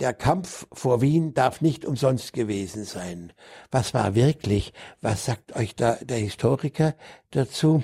der 0.00 0.12
Kampf 0.12 0.66
vor 0.72 1.00
Wien 1.00 1.34
darf 1.34 1.60
nicht 1.60 1.84
umsonst 1.84 2.32
gewesen 2.32 2.84
sein. 2.84 3.32
Was 3.70 3.94
war 3.94 4.14
wirklich? 4.14 4.72
Was 5.00 5.24
sagt 5.24 5.56
euch 5.56 5.74
da 5.74 5.96
der 5.96 6.18
Historiker 6.18 6.94
dazu? 7.30 7.82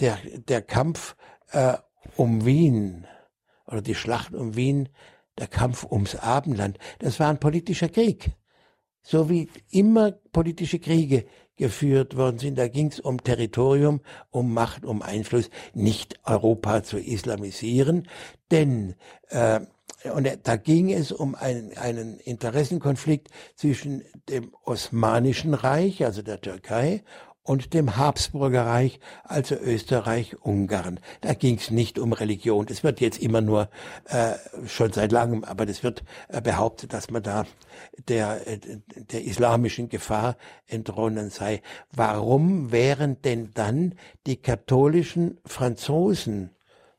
Der, 0.00 0.18
der 0.48 0.62
Kampf 0.62 1.16
äh, 1.50 1.74
um 2.16 2.44
Wien 2.44 3.06
oder 3.66 3.82
die 3.82 3.94
Schlacht 3.94 4.34
um 4.34 4.56
Wien, 4.56 4.88
der 5.38 5.46
Kampf 5.46 5.84
ums 5.84 6.16
Abendland, 6.16 6.78
das 6.98 7.20
war 7.20 7.30
ein 7.30 7.40
politischer 7.40 7.88
Krieg 7.88 8.32
so 9.02 9.28
wie 9.28 9.48
immer 9.70 10.12
politische 10.32 10.78
Kriege 10.78 11.24
geführt 11.56 12.16
worden 12.16 12.38
sind. 12.38 12.58
Da 12.58 12.68
ging 12.68 12.88
es 12.88 13.00
um 13.00 13.22
Territorium, 13.22 14.00
um 14.30 14.52
Macht, 14.54 14.84
um 14.84 15.02
Einfluss, 15.02 15.50
nicht 15.74 16.20
Europa 16.24 16.82
zu 16.82 16.98
islamisieren, 16.98 18.08
denn 18.50 18.94
äh, 19.28 19.60
und 20.14 20.28
da 20.42 20.56
ging 20.56 20.92
es 20.92 21.12
um 21.12 21.36
einen, 21.36 21.76
einen 21.76 22.18
Interessenkonflikt 22.18 23.28
zwischen 23.54 24.02
dem 24.28 24.52
Osmanischen 24.64 25.54
Reich, 25.54 26.04
also 26.04 26.22
der 26.22 26.40
Türkei, 26.40 27.04
und 27.42 27.74
dem 27.74 27.96
Habsburgerreich, 27.96 29.00
also 29.24 29.56
Österreich-Ungarn. 29.56 31.00
Da 31.20 31.34
ging 31.34 31.56
es 31.56 31.70
nicht 31.70 31.98
um 31.98 32.12
Religion. 32.12 32.66
Das 32.66 32.84
wird 32.84 33.00
jetzt 33.00 33.18
immer 33.18 33.40
nur 33.40 33.68
äh, 34.04 34.34
schon 34.66 34.92
seit 34.92 35.10
langem, 35.10 35.42
aber 35.42 35.66
das 35.66 35.82
wird 35.82 36.04
äh, 36.28 36.40
behauptet, 36.40 36.92
dass 36.92 37.10
man 37.10 37.22
da 37.22 37.44
der, 38.08 38.46
äh, 38.46 38.58
der 38.94 39.24
islamischen 39.24 39.88
Gefahr 39.88 40.36
entronnen 40.66 41.30
sei. 41.30 41.62
Warum 41.90 42.70
wären 42.70 43.20
denn 43.22 43.50
dann 43.54 43.94
die 44.26 44.36
katholischen 44.36 45.38
Franzosen 45.44 46.50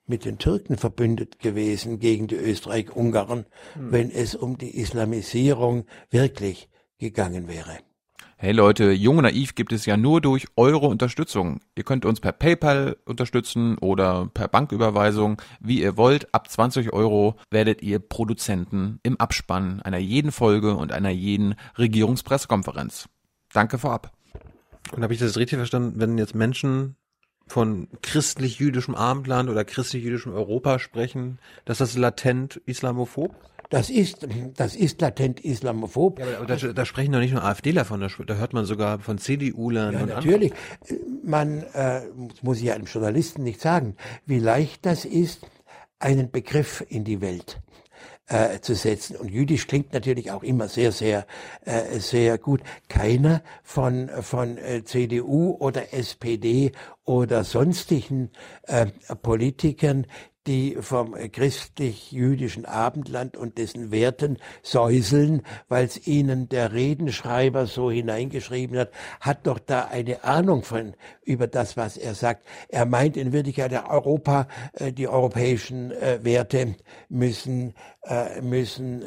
mit 0.06 0.26
den 0.26 0.38
Türken 0.38 0.78
verbündet 0.78 1.40
gewesen 1.40 2.00
gegen 2.00 2.28
die 2.28 2.36
Österreich-Ungarn, 2.36 3.46
hm. 3.76 3.92
wenn 3.92 4.12
es 4.12 4.36
um 4.36 4.58
die 4.58 4.78
Islamisierung 4.78 5.86
wirklich 6.10 6.70
gegangen 6.98 7.48
wäre? 7.48 7.80
Hey 8.44 8.52
Leute, 8.52 8.92
Jung 8.92 9.20
und 9.20 9.24
Naiv 9.24 9.56
gibt 9.56 9.72
es 9.72 9.86
ja 9.86 9.96
nur 9.96 10.20
durch 10.20 10.48
eure 10.58 10.88
Unterstützung. 10.88 11.62
Ihr 11.78 11.86
könnt 11.86 12.04
uns 12.04 12.20
per 12.20 12.34
PayPal 12.34 12.98
unterstützen 13.06 13.78
oder 13.78 14.30
per 14.34 14.50
Banküberweisung, 14.50 15.42
wie 15.62 15.82
ihr 15.82 15.96
wollt. 15.96 16.28
Ab 16.36 16.50
20 16.50 16.92
Euro 16.92 17.38
werdet 17.52 17.82
ihr 17.82 18.00
Produzenten 18.00 19.00
im 19.02 19.18
Abspann 19.18 19.82
einer 19.82 19.98
jeden 19.98 20.34
Folge 20.34 20.76
und 20.76 20.92
einer 20.92 21.10
jeden 21.10 21.56
Regierungspressekonferenz. 21.78 23.08
Danke 23.54 23.78
vorab. 23.78 24.12
Und 24.92 25.04
habe 25.04 25.14
ich 25.14 25.22
das 25.22 25.38
richtig 25.38 25.56
verstanden, 25.56 26.02
wenn 26.02 26.18
jetzt 26.18 26.36
Menschen 26.36 26.98
von 27.48 27.88
christlich-jüdischem 28.02 28.94
Abendland 28.94 29.50
oder 29.50 29.64
christlich-jüdischem 29.64 30.34
Europa 30.34 30.80
sprechen, 30.80 31.40
dass 31.64 31.78
das 31.78 31.96
latent 31.96 32.58
islamophob 32.66 33.34
das 33.74 33.90
ist, 33.90 34.28
das 34.56 34.76
ist 34.76 35.02
latent 35.02 35.40
islamophob. 35.40 36.20
Ja, 36.20 36.38
aber 36.38 36.46
da, 36.46 36.56
da 36.56 36.86
sprechen 36.86 37.12
doch 37.12 37.20
nicht 37.20 37.34
nur 37.34 37.44
AfDler 37.44 37.86
von, 37.86 38.00
da 38.00 38.36
hört 38.36 38.54
man 38.54 38.66
sogar 38.66 39.00
von 39.00 39.18
CDU-Lern. 39.18 39.94
Ja, 39.94 40.06
natürlich. 40.06 40.54
Man 41.24 41.64
äh, 41.74 42.02
muss 42.44 42.62
ja 42.62 42.76
einem 42.76 42.86
Journalisten 42.86 43.42
nicht 43.44 43.60
sagen, 43.60 43.96
wie 44.28 44.38
leicht 44.38 44.86
das 44.86 45.06
ist, 45.06 45.48
einen 45.98 46.30
Begriff 46.30 46.86
in 46.88 47.04
die 47.04 47.20
Welt 47.20 47.62
äh, 48.28 48.60
zu 48.60 48.76
setzen. 48.76 49.16
Und 49.16 49.32
jüdisch 49.32 49.66
klingt 49.66 49.92
natürlich 49.92 50.30
auch 50.30 50.44
immer 50.44 50.68
sehr, 50.68 50.92
sehr, 50.92 51.26
äh, 51.66 52.00
sehr 52.00 52.38
gut. 52.38 52.62
Keiner 52.90 53.42
von, 53.64 54.10
von 54.22 54.58
äh, 54.58 54.84
CDU 54.84 55.58
oder 55.60 55.94
SPD 55.94 56.74
oder 57.06 57.44
sonstigen 57.44 58.30
äh, 58.68 58.86
Politikern, 59.22 60.06
die 60.48 60.78
vom 60.80 61.14
christlich-jüdischen 61.14 62.66
Abendland 62.66 63.38
und 63.38 63.58
dessen 63.58 63.92
Werten 63.92 64.38
säuseln, 64.62 65.44
weil 65.70 65.86
es 65.86 66.06
ihnen 66.06 66.50
der 66.50 66.74
Redenschreiber 66.74 67.66
so 67.66 67.90
hineingeschrieben 67.90 68.78
hat, 68.78 68.92
hat 69.22 69.48
doch 69.48 69.60
da 69.60 69.86
eine 69.86 70.24
Ahnung 70.24 70.64
von 70.64 70.96
über 71.24 71.48
das, 71.48 71.78
was 71.78 71.98
er 71.98 72.16
sagt. 72.16 72.46
Er 72.68 72.86
meint 72.86 73.16
in 73.16 73.32
Wirklichkeit, 73.32 73.72
Europa, 73.90 74.48
äh, 74.74 74.92
die 74.92 75.08
europäischen 75.08 75.92
äh, 75.92 76.20
Werte 76.24 76.76
müssen, 77.10 77.74
äh, 78.04 78.42
müssen 78.42 79.04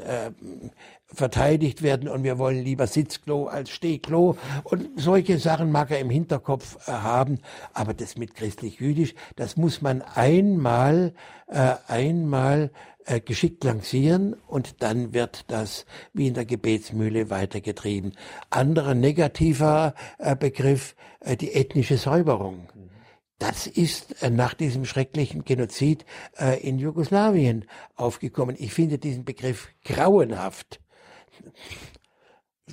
verteidigt 1.13 1.83
werden 1.83 2.09
und 2.09 2.25
wir 2.25 2.39
wollen 2.39 2.63
lieber 2.63 2.87
Sitzklo 2.87 3.47
als 3.47 3.71
Stehklo 3.71 4.37
und 4.65 4.89
solche 4.97 5.39
Sachen 5.39 5.71
mag 5.71 5.91
er 5.91 6.01
im 6.01 6.11
Hinterkopf 6.11 6.89
äh, 6.89 6.93
haben, 6.93 7.39
aber 7.73 7.95
das 7.95 8.17
mit 8.17 8.35
christlich-jüdisch, 8.35 9.15
das 9.37 9.57
muss 9.57 9.83
man 9.83 10.03
einmal, 10.03 11.15
äh, 11.47 11.75
einmal 11.87 12.71
äh, 13.05 13.21
geschickt 13.21 13.63
lancieren 13.65 14.35
und 14.49 14.83
dann 14.83 15.15
wird 15.15 15.45
das 15.51 15.87
wie 16.13 16.27
in 16.27 16.35
der 16.35 16.45
Gebetsmühle 16.45 17.31
weitergetrieben. 17.31 18.13
Anderer 18.51 18.95
negativer 18.95 19.95
äh, 20.19 20.35
Begriff, 20.35 20.97
äh, 21.21 21.37
die 21.37 21.53
ethnische 21.53 21.99
Säuberung. 21.99 22.69
Das 23.39 23.67
ist 23.67 24.23
äh, 24.23 24.31
nach 24.31 24.55
diesem 24.55 24.85
schrecklichen 24.85 25.45
Genozid 25.45 26.05
äh, 26.39 26.61
in 26.67 26.79
Jugoslawien 26.79 27.67
aufgekommen. 27.95 28.57
Ich 28.59 28.73
finde 28.73 28.99
diesen 28.99 29.25
Begriff 29.25 29.69
grauenhaft 29.85 30.81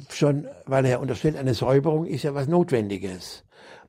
schon, 0.10 0.48
weil 0.66 0.86
er 0.86 1.00
unterstellt, 1.00 1.38
eine 1.38 1.54
Säuberung 1.54 2.06
ist 2.06 2.24
ja 2.24 2.34
was 2.34 2.48
Notwendiges. 2.48 3.44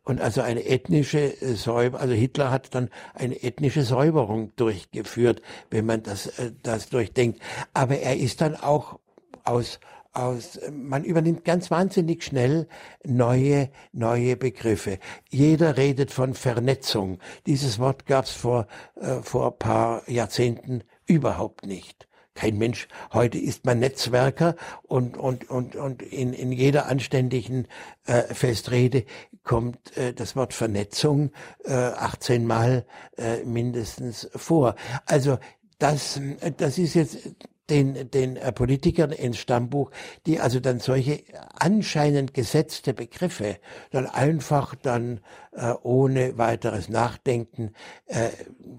Und 0.05 0.21
also 0.21 0.43
eine 0.43 0.67
ethnische 0.67 1.41
äh, 1.41 1.55
Säuberung, 1.55 2.01
also 2.01 2.15
Hitler 2.15 2.51
hat 2.51 2.75
dann 2.75 2.91
eine 3.15 3.43
ethnische 3.43 3.83
Säuberung 3.83 4.55
durchgeführt, 4.57 5.41
wenn 5.71 5.87
man 5.87 6.03
das, 6.03 6.27
äh, 6.39 6.53
das 6.63 6.91
durchdenkt. 6.91 7.41
Aber 7.73 7.99
er 7.99 8.17
ist 8.17 8.43
dann 8.43 8.55
auch 8.55 8.99
aus, 9.45 9.81
aus, 10.13 10.61
man 10.71 11.05
übernimmt 11.05 11.45
ganz 11.45 11.71
wahnsinnig 11.71 12.23
schnell 12.23 12.69
neue, 13.03 13.71
neue 13.93 14.37
Begriffe. 14.37 14.99
Jeder 15.31 15.79
redet 15.79 16.11
von 16.11 16.35
Vernetzung. 16.35 17.19
Dieses 17.47 17.79
Wort 17.79 18.05
gab 18.05 18.27
es 18.27 18.33
vor, 18.33 18.67
äh, 19.01 19.23
vor 19.23 19.59
paar 19.59 20.09
Jahrzehnten 20.09 20.85
überhaupt 21.07 21.65
nicht. 21.65 22.07
Kein 22.35 22.59
Mensch, 22.59 22.89
heute 23.13 23.39
ist 23.39 23.65
man 23.65 23.79
Netzwerker 23.79 24.57
und, 24.83 25.17
und, 25.17 25.49
und, 25.51 25.77
und 25.77 26.03
in, 26.03 26.33
in 26.33 26.51
jeder 26.51 26.87
anständigen 26.87 27.69
äh, 28.07 28.23
Festrede 28.35 29.05
kommt 29.45 29.97
äh, 29.97 30.13
das 30.13 30.35
Wort 30.35 30.53
Vernetzung 30.53 31.31
äh, 31.65 31.73
18 31.73 32.45
Mal 32.45 32.87
äh, 33.17 33.45
mindestens 33.45 34.29
vor. 34.35 34.75
Also 35.07 35.39
das, 35.79 36.21
das 36.57 36.79
ist 36.79 36.95
jetzt 36.95 37.19
den, 37.71 38.11
den 38.11 38.37
äh, 38.37 38.53
Politikern 38.53 39.11
ins 39.11 39.39
Stammbuch, 39.39 39.91
die 40.27 40.41
also 40.41 40.61
dann 40.61 40.81
solche 40.81 41.23
anscheinend 41.59 42.35
gesetzte 42.35 42.93
Begriffe 42.93 43.57
dann 43.91 44.07
einfach 44.07 44.75
dann 44.75 45.21
äh, 45.53 45.73
ohne 45.83 46.37
weiteres 46.37 46.89
Nachdenken 46.89 47.73
äh, 48.07 48.29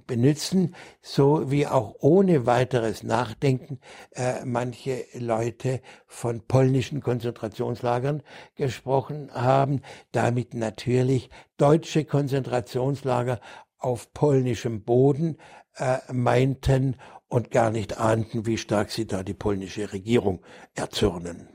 benutzen, 0.06 0.76
so 1.02 1.50
wie 1.50 1.68
auch 1.68 1.96
ohne 2.00 2.46
weiteres 2.46 3.04
Nachdenken 3.04 3.80
äh, 4.12 4.46
manche 4.46 5.06
Leute 5.14 5.82
von 6.06 6.42
polnischen 6.42 7.02
Konzentrationslagern 7.02 8.22
gesprochen 8.56 9.32
haben, 9.34 9.82
damit 10.12 10.54
natürlich 10.54 11.30
deutsche 11.58 12.06
Konzentrationslager 12.06 13.40
auf 13.80 14.14
polnischem 14.14 14.84
Boden 14.84 15.38
äh, 15.78 15.98
meinten 16.12 16.96
und 17.28 17.52
gar 17.52 17.72
nicht 17.72 17.98
ahnten, 17.98 18.46
wie 18.46 18.58
stark 18.58 18.92
sie 18.92 19.08
da 19.08 19.24
die 19.24 19.34
polnische 19.34 19.92
Regierung 19.92 20.42
erzürnen. 20.74 21.48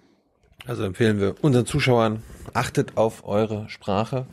Also 0.66 0.84
empfehlen 0.84 1.20
wir 1.20 1.34
unseren 1.42 1.66
Zuschauern, 1.66 2.22
achtet 2.52 2.96
auf 2.96 3.24
eure 3.26 3.68
Sprache 3.68 4.26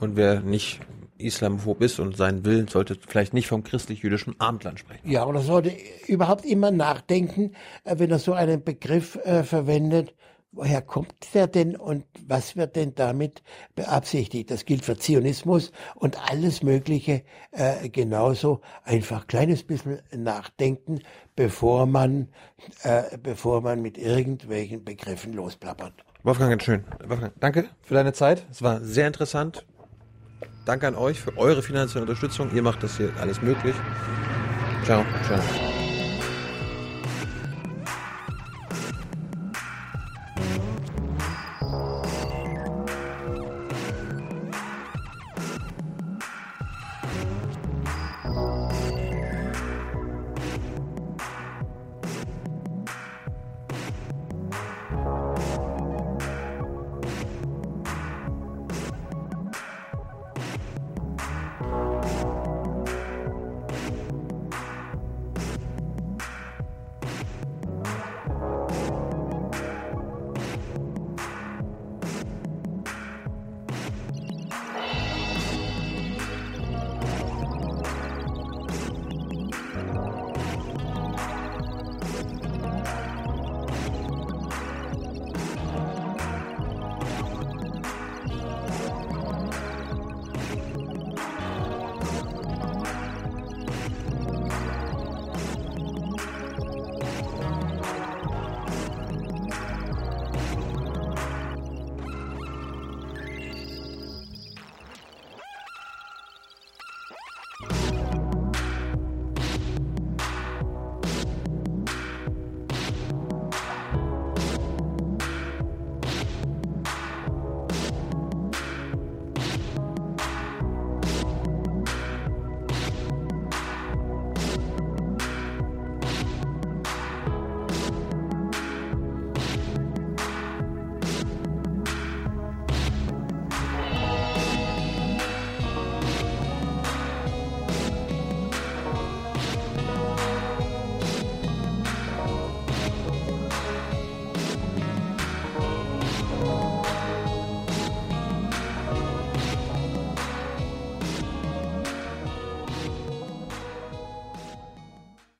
und 0.00 0.16
wer 0.16 0.40
nicht 0.40 0.80
islamophob 1.18 1.82
ist 1.82 1.98
und 1.98 2.16
sein 2.16 2.44
will, 2.44 2.68
sollte 2.68 2.96
vielleicht 3.06 3.34
nicht 3.34 3.48
vom 3.48 3.64
christlich-jüdischen 3.64 4.38
Abendland 4.38 4.78
sprechen. 4.78 5.10
Ja, 5.10 5.26
oder 5.26 5.40
sollte 5.40 5.72
überhaupt 6.06 6.44
immer 6.44 6.70
nachdenken, 6.70 7.52
äh, 7.84 7.98
wenn 7.98 8.10
er 8.10 8.18
so 8.18 8.32
einen 8.32 8.62
Begriff 8.62 9.16
äh, 9.24 9.42
verwendet, 9.42 10.14
woher 10.52 10.82
kommt 10.82 11.14
der 11.34 11.46
denn 11.46 11.76
und 11.76 12.04
was 12.26 12.56
wird 12.56 12.76
denn 12.76 12.94
damit 12.94 13.42
beabsichtigt? 13.74 14.50
Das 14.50 14.64
gilt 14.64 14.84
für 14.84 14.96
Zionismus 14.96 15.72
und 15.94 16.30
alles 16.30 16.62
Mögliche 16.62 17.22
äh, 17.52 17.88
genauso. 17.88 18.60
Einfach 18.84 19.26
kleines 19.26 19.62
bisschen 19.62 20.00
nachdenken, 20.12 21.00
bevor 21.34 21.86
man, 21.86 22.28
äh, 22.82 23.18
bevor 23.18 23.60
man 23.60 23.82
mit 23.82 23.98
irgendwelchen 23.98 24.84
Begriffen 24.84 25.32
losplappert. 25.32 25.92
Wolfgang, 26.22 26.50
ganz 26.50 26.64
schön. 26.64 26.84
Wolfgang, 27.06 27.32
danke 27.38 27.68
für 27.82 27.94
deine 27.94 28.12
Zeit. 28.12 28.44
Es 28.50 28.62
war 28.62 28.80
sehr 28.80 29.06
interessant. 29.06 29.64
Danke 30.64 30.88
an 30.88 30.96
euch 30.96 31.20
für 31.20 31.36
eure 31.36 31.62
finanzielle 31.62 32.02
Unterstützung. 32.02 32.52
Ihr 32.52 32.62
macht 32.62 32.82
das 32.82 32.96
hier 32.96 33.12
alles 33.20 33.40
möglich. 33.40 33.76
Ciao. 34.84 35.04
Ciao. 35.24 35.75